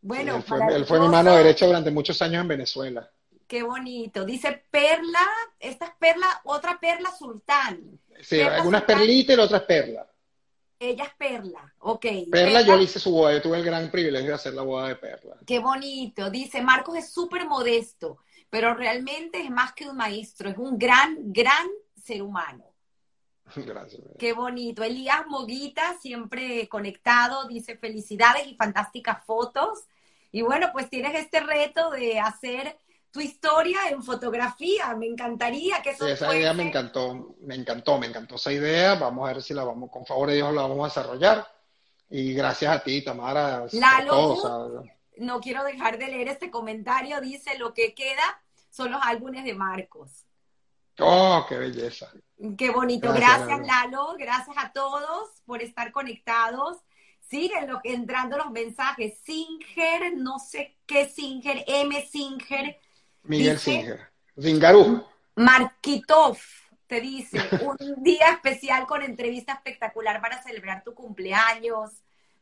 Bueno, 0.00 0.36
él, 0.36 0.42
fue, 0.42 0.58
él 0.70 0.84
fue 0.84 1.00
mi 1.00 1.08
mano 1.08 1.34
derecha 1.34 1.66
durante 1.66 1.90
muchos 1.90 2.20
años 2.20 2.42
en 2.42 2.48
Venezuela. 2.48 3.10
Qué 3.48 3.62
bonito. 3.62 4.24
Dice 4.24 4.62
Perla, 4.70 5.26
esta 5.58 5.86
es 5.86 5.92
Perla, 5.98 6.26
otra 6.44 6.78
Perla 6.78 7.10
Sultán. 7.10 7.98
Sí, 8.20 8.40
una 8.64 8.78
es 8.78 8.84
Perlita 8.84 9.32
y 9.32 9.36
la 9.36 9.44
otra 9.44 9.58
es 9.58 9.64
Perla. 9.64 10.06
Ella 10.78 11.04
es 11.04 11.14
Perla, 11.14 11.72
ok. 11.78 12.06
Perla, 12.30 12.62
yo 12.62 12.76
le 12.76 12.84
hice 12.84 12.98
su 12.98 13.10
boda, 13.10 13.32
yo 13.32 13.42
tuve 13.42 13.58
el 13.58 13.64
gran 13.64 13.90
privilegio 13.90 14.28
de 14.28 14.34
hacer 14.34 14.54
la 14.54 14.62
boda 14.62 14.88
de 14.88 14.96
Perla. 14.96 15.36
Qué 15.46 15.58
bonito. 15.58 16.30
Dice, 16.30 16.62
Marcos 16.62 16.96
es 16.98 17.10
súper 17.10 17.46
modesto, 17.46 18.18
pero 18.50 18.74
realmente 18.74 19.40
es 19.40 19.50
más 19.50 19.72
que 19.72 19.88
un 19.88 19.96
maestro, 19.96 20.50
es 20.50 20.58
un 20.58 20.78
gran, 20.78 21.32
gran 21.32 21.66
ser 21.96 22.22
humano. 22.22 22.64
Gracias. 23.56 24.02
Qué 24.18 24.32
bonito. 24.32 24.82
Elías 24.82 25.26
Moguita, 25.26 25.96
siempre 26.00 26.68
conectado, 26.68 27.46
dice 27.46 27.76
felicidades 27.76 28.46
y 28.46 28.56
fantásticas 28.56 29.24
fotos. 29.24 29.84
Y 30.32 30.42
bueno, 30.42 30.70
pues 30.72 30.90
tienes 30.90 31.14
este 31.14 31.40
reto 31.40 31.90
de 31.90 32.18
hacer 32.18 32.76
tu 33.14 33.20
historia 33.20 33.78
en 33.90 34.02
fotografía. 34.02 34.92
Me 34.96 35.06
encantaría 35.06 35.80
que 35.80 35.90
eso. 35.90 36.04
Sí, 36.04 36.10
esa 36.10 36.36
idea 36.36 36.52
me 36.52 36.64
encantó, 36.64 37.36
me 37.42 37.54
encantó, 37.54 37.96
me 37.96 38.08
encantó 38.08 38.34
esa 38.34 38.52
idea. 38.52 38.96
Vamos 38.96 39.30
a 39.30 39.32
ver 39.32 39.42
si 39.42 39.54
la 39.54 39.62
vamos, 39.62 39.88
con 39.88 40.04
favor 40.04 40.30
de 40.30 40.34
Dios, 40.34 40.52
la 40.52 40.62
vamos 40.62 40.80
a 40.80 41.00
desarrollar. 41.00 41.46
Y 42.10 42.34
gracias 42.34 42.74
a 42.74 42.82
ti, 42.82 43.02
Tamara. 43.02 43.66
Lalo, 43.70 44.82
no 45.18 45.40
quiero 45.40 45.62
dejar 45.62 45.96
de 45.96 46.08
leer 46.08 46.26
este 46.26 46.50
comentario. 46.50 47.20
Dice: 47.20 47.56
Lo 47.56 47.72
que 47.72 47.94
queda 47.94 48.42
son 48.68 48.90
los 48.90 49.00
álbumes 49.04 49.44
de 49.44 49.54
Marcos. 49.54 50.24
Oh, 50.98 51.46
qué 51.48 51.56
belleza. 51.56 52.10
Qué 52.58 52.70
bonito. 52.70 53.12
Gracias, 53.12 53.64
Lalo. 53.64 54.16
Gracias 54.18 54.56
a 54.58 54.72
todos 54.72 55.40
por 55.46 55.62
estar 55.62 55.92
conectados. 55.92 56.78
Siguen 57.20 57.68
entrando 57.84 58.38
los 58.38 58.50
mensajes. 58.50 59.20
Singer, 59.20 60.16
no 60.16 60.40
sé 60.40 60.76
qué 60.84 61.08
Singer, 61.08 61.64
M. 61.68 62.04
Singer 62.06 62.80
Miguel 63.24 63.58
Singer. 63.58 64.00
Zingarú. 64.40 65.04
Markitov 65.36 66.38
te 66.86 67.00
dice, 67.00 67.38
un 67.62 67.76
día 68.02 68.32
especial 68.32 68.86
con 68.86 69.02
entrevista 69.02 69.54
espectacular 69.54 70.20
para 70.20 70.42
celebrar 70.42 70.84
tu 70.84 70.94
cumpleaños. 70.94 71.90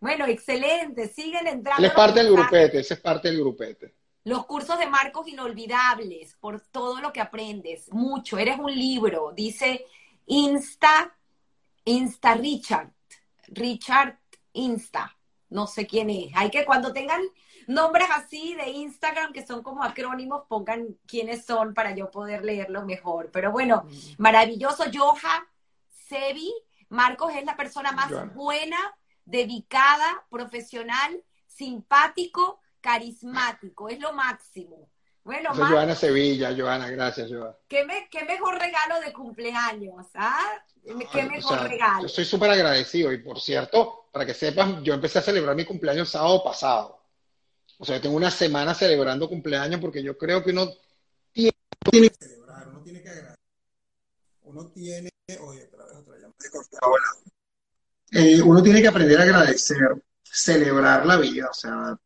Bueno, 0.01 0.27
excelente, 0.27 1.09
siguen 1.09 1.47
entrando. 1.47 1.87
es 1.87 1.93
parte 1.93 2.23
del 2.23 2.33
grupete, 2.33 2.81
ese 2.81 2.95
es 2.95 3.01
parte 3.01 3.29
del 3.29 3.39
grupete. 3.39 3.95
Los 4.25 4.47
cursos 4.47 4.79
de 4.79 4.87
Marcos 4.87 5.27
inolvidables 5.29 6.37
por 6.41 6.61
todo 6.61 7.01
lo 7.01 7.13
que 7.13 7.21
aprendes, 7.21 7.93
mucho, 7.93 8.39
eres 8.39 8.59
un 8.59 8.73
libro, 8.73 9.33
dice 9.35 9.85
Insta, 10.27 11.17
Insta 11.85 12.35
Richard, 12.35 12.91
Richard 13.49 14.19
Insta, 14.53 15.17
no 15.51 15.67
sé 15.67 15.87
quién 15.87 16.11
es. 16.11 16.33
Hay 16.35 16.51
que 16.51 16.65
cuando 16.65 16.93
tengan 16.93 17.21
nombres 17.67 18.09
así 18.15 18.55
de 18.55 18.71
Instagram 18.71 19.33
que 19.33 19.47
son 19.47 19.63
como 19.63 19.83
acrónimos, 19.83 20.45
pongan 20.49 20.97
quiénes 21.07 21.45
son 21.45 21.75
para 21.75 21.95
yo 21.95 22.11
poder 22.11 22.45
leerlo 22.45 22.85
mejor. 22.85 23.31
Pero 23.33 23.53
bueno, 23.53 23.87
maravilloso. 24.19 24.85
Joja, 24.93 25.47
Sebi, 26.09 26.53
Marcos 26.89 27.33
es 27.35 27.45
la 27.45 27.57
persona 27.57 27.93
más 27.93 28.35
buena, 28.35 28.79
dedicada, 29.25 30.25
profesional, 30.31 31.23
simpático, 31.47 32.61
carismático. 32.81 33.89
Es 33.89 33.99
lo 34.01 34.13
máximo. 34.13 34.91
Bueno, 35.25 35.51
Joana 35.55 35.95
Sevilla, 35.95 36.53
Joana, 36.57 36.91
gracias, 36.91 37.31
Joana. 37.31 37.55
¿Qué, 37.69 37.85
mejor 37.85 38.59
regalo 38.59 39.01
de 39.01 39.13
cumpleaños, 39.13 40.07
¿ah? 40.15 40.53
Qué 40.85 41.25
mejor 41.25 41.63
regalo. 41.69 42.01
Yo 42.01 42.07
estoy 42.07 42.25
súper 42.25 42.51
agradecido 42.51 43.13
y 43.13 43.19
por 43.19 43.41
cierto, 43.41 44.09
para 44.11 44.27
que 44.27 44.35
sepan, 44.35 44.83
yo 44.83 44.95
empecé 44.95 45.21
a 45.21 45.23
celebrar 45.23 45.55
mi 45.55 45.65
cumpleaños 45.65 46.09
sábado 46.09 46.43
pasado. 46.43 47.02
O 47.83 47.85
sea, 47.85 48.01
tengo 48.01 48.15
una 48.15 48.31
semana 48.31 48.75
celebrando 48.75 49.29
cumpleaños 49.29 49.81
porque 49.81 50.05
yo 50.05 50.17
creo 50.17 50.45
que 50.45 50.53
uno 50.53 50.69
tiene, 51.33 52.11
que 52.11 52.15
celebrar, 52.15 52.69
uno 52.69 52.81
tiene 52.81 53.03
que 53.03 53.09
agradecer. 53.09 53.39
Uno 54.43 54.69
tiene, 54.69 55.11
otra 55.41 55.87
vez 55.87 55.99
otra 55.99 56.17
llamada 56.17 56.33
eh, 58.13 58.41
uno 58.41 58.63
tiene 58.63 58.83
que 58.83 58.87
aprender 58.87 59.19
a 59.19 59.25
agradecer, 59.25 60.01
celebrar 60.23 61.05
la 61.05 61.17
vida. 61.17 61.49
O 61.51 61.55
sea, 61.55 61.99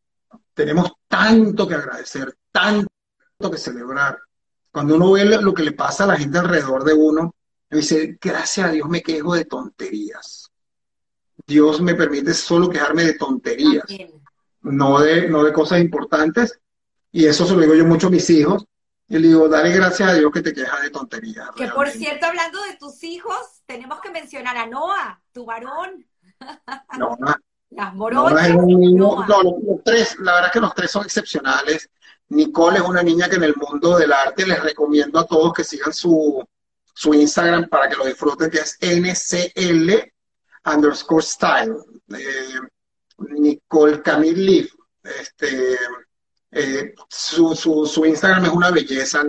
tenemos 0.55 0.93
tanto 1.07 1.67
que 1.67 1.75
agradecer, 1.75 2.35
tanto 2.51 2.89
que 3.51 3.59
celebrar. 3.59 4.17
Cuando 4.71 4.95
uno 4.95 5.11
ve 5.11 5.25
lo 5.25 5.53
que 5.53 5.61
le 5.61 5.73
pasa 5.73 6.05
a 6.05 6.07
la 6.07 6.17
gente 6.17 6.39
alrededor 6.39 6.85
de 6.85 6.93
uno, 6.95 7.35
dice, 7.69 8.17
gracias 8.19 8.67
a 8.67 8.71
Dios 8.71 8.89
me 8.89 9.03
quejo 9.03 9.35
de 9.35 9.45
tonterías. 9.45 10.49
Dios 11.45 11.79
me 11.81 11.93
permite 11.93 12.33
solo 12.33 12.67
quejarme 12.67 13.03
de 13.03 13.13
tonterías 13.13 13.85
no 14.71 14.99
de, 14.99 15.29
no 15.29 15.43
de 15.43 15.53
cosas 15.53 15.79
importantes. 15.79 16.59
Y 17.11 17.25
eso 17.25 17.45
se 17.45 17.53
lo 17.53 17.61
digo 17.61 17.75
yo 17.75 17.85
mucho 17.85 18.07
a 18.07 18.11
mis 18.11 18.29
hijos. 18.29 18.65
Y 19.09 19.17
le 19.17 19.29
digo, 19.29 19.47
dale 19.47 19.71
gracias 19.71 20.09
a 20.09 20.13
Dios 20.13 20.31
que 20.31 20.41
te 20.41 20.53
quejas 20.53 20.81
de 20.81 20.89
tonterías. 20.89 21.49
Que 21.55 21.67
por 21.67 21.89
cierto, 21.89 22.25
hablando 22.25 22.61
de 22.63 22.75
tus 22.75 23.03
hijos, 23.03 23.61
tenemos 23.65 24.01
que 24.01 24.11
mencionar 24.11 24.57
a 24.57 24.65
Noah, 24.65 25.21
tu 25.31 25.45
varón. 25.45 26.05
Noah. 26.97 27.39
Las 27.69 27.93
morochas. 27.93 28.49
No, 28.49 29.23
los, 29.23 29.83
tres, 29.83 30.17
la 30.19 30.33
verdad 30.33 30.47
es 30.47 30.53
que 30.53 30.59
los 30.59 30.73
tres 30.73 30.91
son 30.91 31.03
excepcionales. 31.03 31.89
Nicole 32.29 32.79
es 32.79 32.85
una 32.85 33.03
niña 33.03 33.29
que 33.29 33.35
en 33.35 33.43
el 33.43 33.55
mundo 33.55 33.97
del 33.97 34.11
arte 34.11 34.45
les 34.45 34.61
recomiendo 34.61 35.19
a 35.19 35.25
todos 35.25 35.53
que 35.53 35.63
sigan 35.63 35.93
su, 35.93 36.45
su 36.93 37.13
Instagram 37.13 37.67
para 37.69 37.89
que 37.89 37.95
lo 37.95 38.05
disfruten, 38.05 38.49
que 38.49 38.59
es 38.59 38.77
NCL 38.81 40.11
underscore 40.65 41.23
style. 41.23 41.75
Eh, 42.09 42.59
Nicole 43.17 44.01
Camille 44.01 44.45
Leaf. 44.45 44.73
Este, 45.03 45.77
eh, 46.51 46.95
su, 47.09 47.55
su, 47.55 48.05
Instagram 48.05 48.45
es 48.45 48.51
una 48.51 48.71
belleza. 48.71 49.23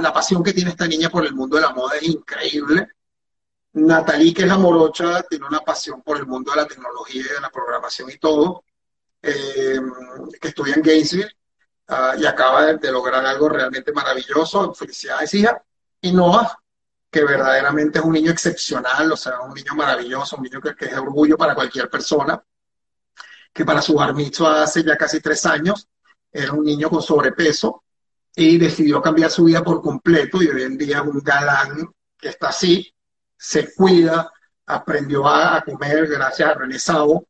la 0.00 0.12
pasión 0.12 0.42
que 0.42 0.52
tiene 0.52 0.70
esta 0.70 0.86
niña 0.86 1.10
por 1.10 1.24
el 1.24 1.34
mundo 1.34 1.56
de 1.56 1.62
la 1.62 1.72
moda 1.72 1.96
es 1.96 2.04
increíble. 2.04 2.88
Natalie, 3.74 4.34
que 4.34 4.42
es 4.42 4.48
la 4.48 4.58
morocha, 4.58 5.22
tiene 5.22 5.46
una 5.46 5.60
pasión 5.60 6.02
por 6.02 6.18
el 6.18 6.26
mundo 6.26 6.50
de 6.52 6.58
la 6.58 6.66
tecnología 6.66 7.22
y 7.22 7.34
de 7.34 7.40
la 7.40 7.50
programación 7.50 8.10
y 8.10 8.18
todo, 8.18 8.64
eh, 9.22 9.80
que 10.40 10.48
estudia 10.48 10.74
en 10.74 10.82
Gainesville 10.82 11.30
ah, 11.88 12.14
y 12.18 12.26
acaba 12.26 12.74
de, 12.74 12.92
lograr 12.92 13.24
algo 13.24 13.48
realmente 13.48 13.92
maravilloso. 13.92 14.74
Felicidades, 14.74 15.32
hija. 15.34 15.62
Y 16.02 16.12
Noah, 16.12 16.58
que 17.10 17.24
verdaderamente 17.24 17.98
es 17.98 18.04
un 18.04 18.12
niño 18.12 18.30
excepcional, 18.30 19.10
o 19.10 19.16
sea, 19.16 19.40
un 19.40 19.54
niño 19.54 19.74
maravilloso, 19.74 20.36
un 20.36 20.42
niño 20.42 20.60
que, 20.60 20.74
que 20.74 20.86
es 20.86 20.98
orgullo 20.98 21.38
para 21.38 21.54
cualquier 21.54 21.88
persona 21.88 22.42
que 23.52 23.64
para 23.64 23.82
su 23.82 23.94
bar 23.94 24.14
hace 24.56 24.82
ya 24.82 24.96
casi 24.96 25.20
tres 25.20 25.44
años 25.46 25.88
era 26.30 26.52
un 26.52 26.64
niño 26.64 26.88
con 26.88 27.02
sobrepeso 27.02 27.82
y 28.34 28.56
decidió 28.56 29.02
cambiar 29.02 29.30
su 29.30 29.44
vida 29.44 29.62
por 29.62 29.82
completo 29.82 30.42
y 30.42 30.48
hoy 30.48 30.62
en 30.62 30.78
día 30.78 30.98
es 30.98 31.02
un 31.02 31.20
galán 31.20 31.92
que 32.18 32.28
está 32.28 32.48
así, 32.48 32.92
se 33.36 33.74
cuida, 33.74 34.32
aprendió 34.66 35.26
a, 35.28 35.62
comer 35.62 36.06
gracias 36.06 36.48
a 36.48 36.54
René 36.54 36.78
Sabo, 36.78 37.26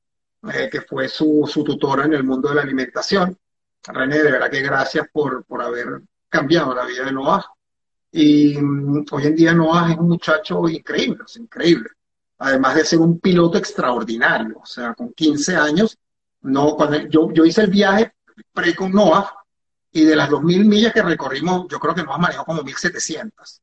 eh, 0.53 0.69
que 0.71 0.83
fue 0.83 1.09
su, 1.09 1.49
su, 1.51 1.65
tutora 1.65 2.05
en 2.05 2.13
el 2.15 2.25
mundo 2.25 2.51
de 2.51 2.57
la 2.57 2.63
alimentación. 2.63 3.37
René, 3.85 4.23
de 4.23 4.31
verdad 4.31 4.51
que 4.51 4.63
gracias 4.63 5.07
por, 5.13 5.45
por 5.45 5.63
haber 5.63 6.03
cambiado 6.29 6.75
la 6.75 6.85
vida 6.85 7.05
de 7.05 7.13
Noah. 7.13 7.45
Y 8.13 8.59
mm, 8.61 9.07
hoy 9.11 9.27
en 9.27 9.35
día 9.35 9.55
Noah 9.55 9.93
es 9.93 9.99
un 9.99 10.09
muchacho 10.09 10.69
increíble, 10.69 11.25
es 11.27 11.37
increíble. 11.37 11.89
Además 12.39 12.75
de 12.77 12.85
ser 12.85 12.99
un 12.99 13.19
piloto 13.19 13.59
extraordinario, 13.59 14.59
o 14.63 14.67
sea, 14.67 14.95
con 14.95 15.13
15 15.13 15.57
años 15.57 15.99
no, 16.43 16.77
cuando 16.77 16.99
yo, 17.09 17.33
yo 17.33 17.45
hice 17.45 17.63
el 17.63 17.71
viaje 17.71 18.13
pre 18.53 18.75
con 18.75 18.93
Noah 18.93 19.33
y 19.93 20.05
de 20.05 20.17
las 20.17 20.31
2.000 20.31 20.65
millas 20.65 20.93
que 20.93 21.03
recorrimos, 21.03 21.67
yo 21.69 21.79
creo 21.79 21.95
que 21.95 22.03
Noah 22.03 22.19
manejó 22.19 22.45
como 22.45 22.63
1.700. 22.63 23.61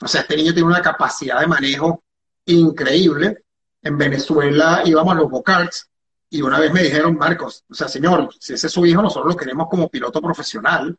O 0.00 0.08
sea, 0.08 0.22
este 0.22 0.36
niño 0.36 0.52
tiene 0.52 0.68
una 0.68 0.82
capacidad 0.82 1.40
de 1.40 1.46
manejo 1.46 2.02
increíble. 2.46 3.44
En 3.82 3.98
Venezuela 3.98 4.82
íbamos 4.84 5.14
a 5.14 5.18
los 5.18 5.30
Bocarts 5.30 5.88
y 6.30 6.42
una 6.42 6.58
vez 6.58 6.72
me 6.72 6.82
dijeron, 6.82 7.16
Marcos, 7.16 7.64
o 7.68 7.74
sea, 7.74 7.88
señor, 7.88 8.28
si 8.40 8.54
ese 8.54 8.66
es 8.66 8.72
su 8.72 8.84
hijo, 8.86 9.02
nosotros 9.02 9.34
lo 9.34 9.38
queremos 9.38 9.68
como 9.68 9.88
piloto 9.88 10.20
profesional. 10.20 10.96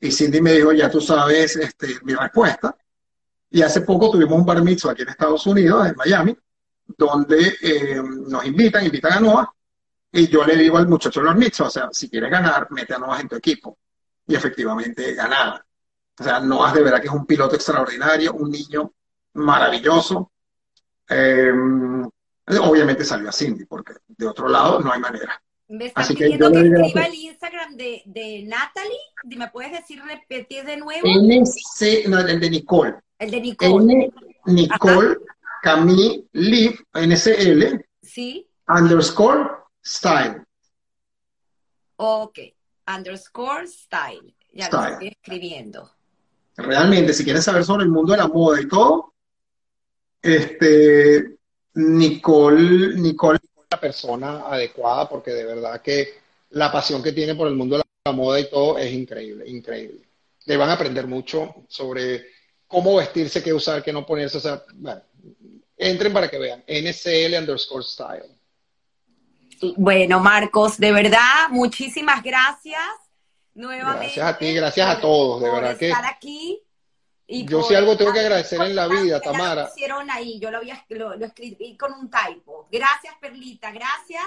Y 0.00 0.10
Cindy 0.10 0.40
me 0.40 0.52
dijo, 0.52 0.72
ya 0.72 0.90
tú 0.90 1.00
sabes 1.00 1.56
este, 1.56 1.98
mi 2.02 2.14
respuesta. 2.14 2.76
Y 3.50 3.62
hace 3.62 3.80
poco 3.80 4.10
tuvimos 4.10 4.38
un 4.38 4.44
bar 4.44 4.62
mitzvah 4.62 4.92
aquí 4.92 5.02
en 5.02 5.08
Estados 5.08 5.46
Unidos, 5.46 5.86
en 5.86 5.96
Miami, 5.96 6.36
donde 6.96 7.56
eh, 7.62 8.02
nos 8.02 8.44
invitan, 8.44 8.84
invitan 8.84 9.12
a 9.14 9.20
Noah, 9.20 9.54
y 10.12 10.28
yo 10.28 10.44
le 10.44 10.56
digo 10.56 10.78
al 10.78 10.88
muchacho 10.88 11.22
los 11.22 11.34
Knicks, 11.34 11.60
o 11.60 11.70
sea, 11.70 11.88
si 11.92 12.08
quieres 12.08 12.30
ganar, 12.30 12.68
mete 12.70 12.94
a 12.94 12.98
Noah 12.98 13.20
en 13.20 13.28
tu 13.28 13.36
equipo. 13.36 13.78
Y 14.26 14.34
efectivamente 14.34 15.14
ganaba. 15.14 15.64
O 16.18 16.24
sea, 16.24 16.40
Noah 16.40 16.72
de 16.72 16.82
verdad 16.82 17.00
que 17.00 17.08
es 17.08 17.12
un 17.12 17.26
piloto 17.26 17.54
extraordinario, 17.54 18.32
un 18.34 18.50
niño 18.50 18.92
maravilloso. 19.34 20.32
Eh, 21.08 21.52
obviamente 22.60 23.04
salió 23.04 23.28
a 23.28 23.32
Cindy, 23.32 23.64
porque 23.64 23.94
de 24.06 24.26
otro 24.26 24.48
lado 24.48 24.80
no 24.80 24.92
hay 24.92 25.00
manera. 25.00 25.40
Me 25.68 25.86
están 25.86 26.04
Así 26.04 26.14
pidiendo 26.14 26.50
que, 26.50 26.60
escriba 26.60 27.06
el 27.06 27.14
Instagram 27.14 27.76
de, 27.76 28.02
de 28.06 28.44
Natalie. 28.46 28.98
¿Me 29.36 29.48
puedes 29.48 29.72
decir, 29.72 30.02
repetir 30.02 30.64
de 30.64 30.78
nuevo? 30.78 31.06
NC, 31.06 32.08
no, 32.08 32.20
el 32.20 32.40
de 32.40 32.50
Nicole. 32.50 32.94
El 33.18 33.30
de 33.30 33.40
Nicole. 33.40 34.10
Nicole 34.46 35.16
Camille 35.62 36.26
Liv, 36.32 36.82
NCL. 36.94 37.84
Sí 38.02 38.48
underscore 38.68 39.57
style. 39.88 40.44
Ok, 41.96 42.38
underscore 42.86 43.66
style. 43.66 44.34
Ya 44.52 44.68
lo 44.70 44.84
estoy 44.84 45.08
escribiendo. 45.08 45.90
Realmente, 46.56 47.14
si 47.14 47.24
quieres 47.24 47.44
saber 47.44 47.64
sobre 47.64 47.84
el 47.84 47.90
mundo 47.90 48.12
de 48.12 48.18
la 48.18 48.28
moda 48.28 48.60
y 48.60 48.68
todo, 48.68 49.14
este, 50.20 51.38
Nicole, 51.74 52.96
Nicole 52.96 53.38
es 53.42 53.66
la 53.70 53.80
persona 53.80 54.46
adecuada 54.46 55.08
porque 55.08 55.30
de 55.30 55.44
verdad 55.44 55.80
que 55.80 56.14
la 56.50 56.72
pasión 56.72 57.02
que 57.02 57.12
tiene 57.12 57.34
por 57.34 57.46
el 57.46 57.54
mundo 57.54 57.76
de 57.76 57.82
la 58.04 58.12
moda 58.12 58.40
y 58.40 58.50
todo 58.50 58.78
es 58.78 58.92
increíble, 58.92 59.48
increíble. 59.48 60.00
Le 60.46 60.56
van 60.56 60.70
a 60.70 60.74
aprender 60.74 61.06
mucho 61.06 61.54
sobre 61.68 62.26
cómo 62.66 62.96
vestirse, 62.96 63.42
qué 63.42 63.52
usar, 63.52 63.82
qué 63.82 63.92
no 63.92 64.04
ponerse. 64.04 64.38
O 64.38 64.40
sea, 64.40 64.64
bueno, 64.74 65.02
entren 65.76 66.12
para 66.12 66.28
que 66.28 66.38
vean. 66.38 66.64
NCL 66.66 67.38
underscore 67.38 67.84
style. 67.84 68.37
Bueno, 69.76 70.20
Marcos, 70.20 70.78
de 70.78 70.92
verdad, 70.92 71.48
muchísimas 71.50 72.22
gracias. 72.22 72.80
Nuevamente. 73.54 74.04
Gracias 74.04 74.26
a 74.26 74.38
ti, 74.38 74.54
gracias 74.54 74.88
a 74.88 75.00
todos, 75.00 75.42
de 75.42 75.50
verdad 75.50 75.76
que. 75.76 75.88
estar 75.88 76.06
aquí. 76.06 76.62
Y 77.30 77.44
yo 77.44 77.62
si 77.62 77.74
algo 77.74 77.94
tengo 77.94 78.12
que 78.12 78.20
agradecer 78.20 78.58
en 78.62 78.74
la 78.74 78.88
vida, 78.88 79.20
Tamara. 79.20 79.64
Lo 79.64 79.68
hicieron 79.68 80.10
ahí, 80.10 80.38
yo 80.40 80.50
lo, 80.50 80.58
había, 80.58 80.82
lo, 80.88 81.12
escribí 81.12 81.76
con 81.76 81.92
un 81.92 82.10
typo. 82.10 82.68
Gracias, 82.72 83.14
Perlita, 83.20 83.70
gracias. 83.70 84.24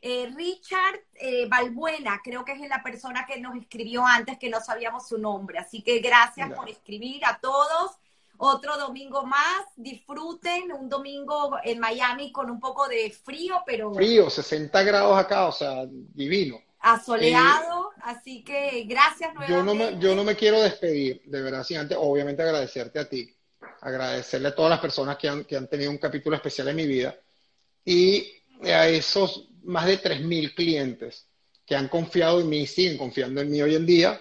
Eh, 0.00 0.30
Richard 0.36 1.00
eh, 1.14 1.46
Balbuena, 1.48 2.20
creo 2.22 2.44
que 2.44 2.52
es 2.52 2.60
la 2.68 2.80
persona 2.80 3.26
que 3.26 3.40
nos 3.40 3.56
escribió 3.56 4.06
antes, 4.06 4.38
que 4.38 4.50
no 4.50 4.60
sabíamos 4.60 5.08
su 5.08 5.18
nombre. 5.18 5.58
Así 5.58 5.82
que 5.82 5.98
gracias 5.98 6.52
por 6.52 6.68
escribir 6.68 7.24
a 7.24 7.40
todos. 7.40 7.98
Otro 8.36 8.76
domingo 8.76 9.24
más, 9.24 9.64
disfruten 9.76 10.72
un 10.72 10.88
domingo 10.88 11.56
en 11.62 11.78
Miami 11.78 12.32
con 12.32 12.50
un 12.50 12.60
poco 12.60 12.88
de 12.88 13.10
frío, 13.10 13.62
pero... 13.64 13.94
Frío, 13.94 14.28
60 14.28 14.82
grados 14.82 15.16
acá, 15.18 15.46
o 15.46 15.52
sea, 15.52 15.84
divino 15.86 16.60
asoleado, 16.84 17.92
eh, 17.92 18.00
así 18.02 18.44
que 18.44 18.84
gracias 18.86 19.32
nuevamente. 19.34 19.52
Yo 19.52 19.62
no, 19.62 19.74
me, 19.74 19.98
yo 19.98 20.14
no 20.14 20.22
me 20.22 20.36
quiero 20.36 20.60
despedir, 20.60 21.22
de 21.24 21.40
verdad, 21.40 21.64
sin 21.64 21.78
antes, 21.78 21.96
obviamente 21.98 22.42
agradecerte 22.42 22.98
a 22.98 23.08
ti, 23.08 23.34
agradecerle 23.80 24.48
a 24.48 24.54
todas 24.54 24.70
las 24.70 24.80
personas 24.80 25.16
que 25.16 25.28
han, 25.28 25.44
que 25.44 25.56
han 25.56 25.66
tenido 25.66 25.90
un 25.90 25.96
capítulo 25.96 26.36
especial 26.36 26.68
en 26.68 26.76
mi 26.76 26.86
vida 26.86 27.16
y 27.84 28.30
a 28.64 28.86
esos 28.88 29.48
más 29.62 29.86
de 29.86 30.00
3.000 30.00 30.54
clientes 30.54 31.26
que 31.64 31.74
han 31.74 31.88
confiado 31.88 32.40
en 32.40 32.50
mí 32.50 32.60
y 32.60 32.66
siguen 32.66 32.98
confiando 32.98 33.40
en 33.40 33.50
mí 33.50 33.62
hoy 33.62 33.74
en 33.76 33.86
día, 33.86 34.20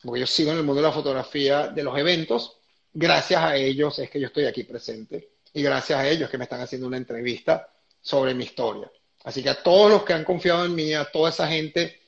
porque 0.00 0.20
yo 0.20 0.26
sigo 0.28 0.52
en 0.52 0.58
el 0.58 0.62
mundo 0.62 0.80
de 0.80 0.88
la 0.88 0.94
fotografía, 0.94 1.66
de 1.66 1.82
los 1.82 1.98
eventos, 1.98 2.58
gracias 2.94 3.42
a 3.42 3.56
ellos 3.56 3.98
es 3.98 4.08
que 4.08 4.20
yo 4.20 4.28
estoy 4.28 4.46
aquí 4.46 4.64
presente 4.64 5.32
y 5.52 5.62
gracias 5.62 5.98
a 5.98 6.08
ellos 6.08 6.30
que 6.30 6.38
me 6.38 6.44
están 6.44 6.60
haciendo 6.60 6.86
una 6.86 6.96
entrevista 6.96 7.68
sobre 8.00 8.34
mi 8.34 8.44
historia. 8.44 8.90
Así 9.24 9.42
que 9.42 9.50
a 9.50 9.62
todos 9.62 9.90
los 9.90 10.04
que 10.04 10.12
han 10.12 10.24
confiado 10.24 10.64
en 10.64 10.74
mí, 10.74 10.94
a 10.94 11.04
toda 11.04 11.30
esa 11.30 11.46
gente 11.46 12.00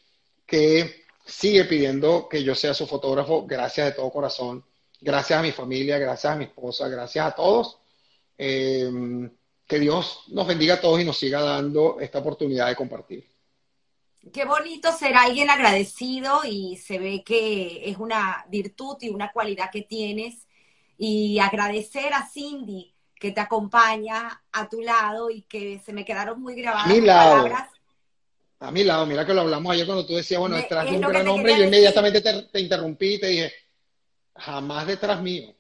que 0.47 1.05
sigue 1.25 1.65
pidiendo 1.65 2.29
que 2.29 2.43
yo 2.43 2.55
sea 2.55 2.73
su 2.73 2.87
fotógrafo, 2.87 3.47
gracias 3.47 3.89
de 3.89 3.93
todo 3.93 4.11
corazón, 4.11 4.65
gracias 5.01 5.39
a 5.39 5.43
mi 5.43 5.53
familia, 5.53 5.99
gracias 5.99 6.33
a 6.33 6.37
mi 6.37 6.45
esposa, 6.45 6.89
gracias 6.89 7.27
a 7.27 7.35
todos. 7.35 7.79
Eh, 8.39 8.91
que 9.67 9.79
Dios 9.81 10.25
nos 10.29 10.47
bendiga 10.47 10.75
a 10.75 10.81
todos 10.81 11.01
y 11.01 11.05
nos 11.05 11.19
siga 11.19 11.41
dando 11.41 11.99
esta 12.01 12.21
oportunidad 12.21 12.69
de 12.69 12.77
compartir. 12.77 13.29
Qué 14.33 14.45
bonito 14.45 14.93
ser 14.93 15.15
alguien 15.17 15.51
agradecido 15.51 16.41
y 16.45 16.77
se 16.77 16.99
ve 16.99 17.23
que 17.25 17.89
es 17.89 17.97
una 17.99 18.45
virtud 18.49 18.97
y 19.01 19.09
una 19.09 19.33
cualidad 19.33 19.71
que 19.71 19.83
tienes. 19.83 20.47
Y 20.99 21.39
agradecer 21.39 22.13
a 22.15 22.27
Cindy 22.27 22.95
que 23.15 23.33
te 23.33 23.41
acompaña 23.41 24.43
a 24.53 24.69
tu 24.69 24.81
lado 24.81 25.31
y 25.31 25.43
que 25.43 25.81
se 25.85 25.93
me 25.93 26.05
quedaron 26.05 26.41
muy 26.41 26.55
grabadas 26.55 26.89
Mi 26.89 27.01
palabras 27.01 27.71
a 28.59 28.71
mi 28.71 28.85
lado, 28.85 29.05
mira 29.05 29.27
que 29.27 29.35
lo 29.35 29.43
hablamos 29.43 29.73
ayer 29.73 29.85
cuando 29.85 30.07
tú 30.07 30.15
decías, 30.15 30.41
bueno, 30.41 30.57
detrás 30.57 30.87
de 30.87 30.97
un 30.97 31.03
gran 31.03 31.29
hombre, 31.29 31.59
yo 31.59 31.65
inmediatamente 31.65 32.21
te, 32.21 32.61
interrumpí 32.61 33.15
y 33.15 33.21
te 33.21 33.27
dije, 33.27 33.53
jamás 34.35 34.87
detrás 34.87 35.21
mío. 35.21 35.55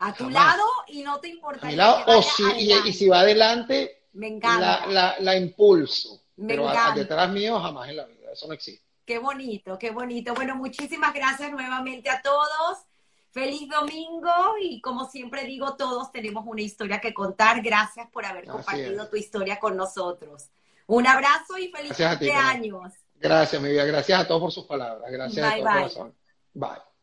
A 0.00 0.12
tu 0.12 0.28
lado 0.28 0.64
y 0.88 1.02
no 1.02 1.20
te 1.20 1.28
importa. 1.28 1.66
A 1.66 1.70
mi 1.70 1.76
lado, 1.76 2.04
o 2.06 2.22
si, 2.22 2.42
y, 2.58 2.92
si 2.92 3.08
va 3.08 3.20
adelante, 3.20 4.08
me 4.14 4.26
encanta. 4.26 4.86
La, 4.88 5.14
la, 5.20 5.36
impulso. 5.36 6.22
pero 6.36 6.72
detrás 6.94 7.30
mío 7.30 7.60
jamás 7.60 7.88
en 7.88 7.96
la 7.96 8.04
vida, 8.06 8.32
eso 8.32 8.48
no 8.48 8.52
existe. 8.52 8.84
Qué 9.04 9.18
bonito, 9.18 9.78
qué 9.78 9.90
bonito. 9.92 10.34
Bueno, 10.34 10.56
muchísimas 10.56 11.14
gracias 11.14 11.52
nuevamente 11.52 12.10
a 12.10 12.20
todos. 12.20 12.78
Feliz 13.34 13.68
domingo 13.68 14.30
y 14.62 14.80
como 14.80 15.10
siempre 15.10 15.42
digo, 15.44 15.74
todos 15.74 16.12
tenemos 16.12 16.44
una 16.46 16.62
historia 16.62 17.00
que 17.00 17.12
contar. 17.12 17.62
Gracias 17.62 18.08
por 18.12 18.24
haber 18.24 18.46
compartido 18.46 19.08
tu 19.08 19.16
historia 19.16 19.58
con 19.58 19.76
nosotros. 19.76 20.50
Un 20.86 21.04
abrazo 21.04 21.58
y 21.58 21.66
feliz 21.66 21.96
cumpleaños. 21.96 22.92
Gracias, 23.16 23.60
mi 23.60 23.70
vida. 23.70 23.86
Gracias 23.86 24.20
a 24.20 24.28
todos 24.28 24.40
por 24.40 24.52
sus 24.52 24.66
palabras. 24.66 25.10
Gracias 25.10 25.52
de 25.52 25.62
todo 25.62 25.72
corazón. 25.72 26.14
Bye. 26.52 26.93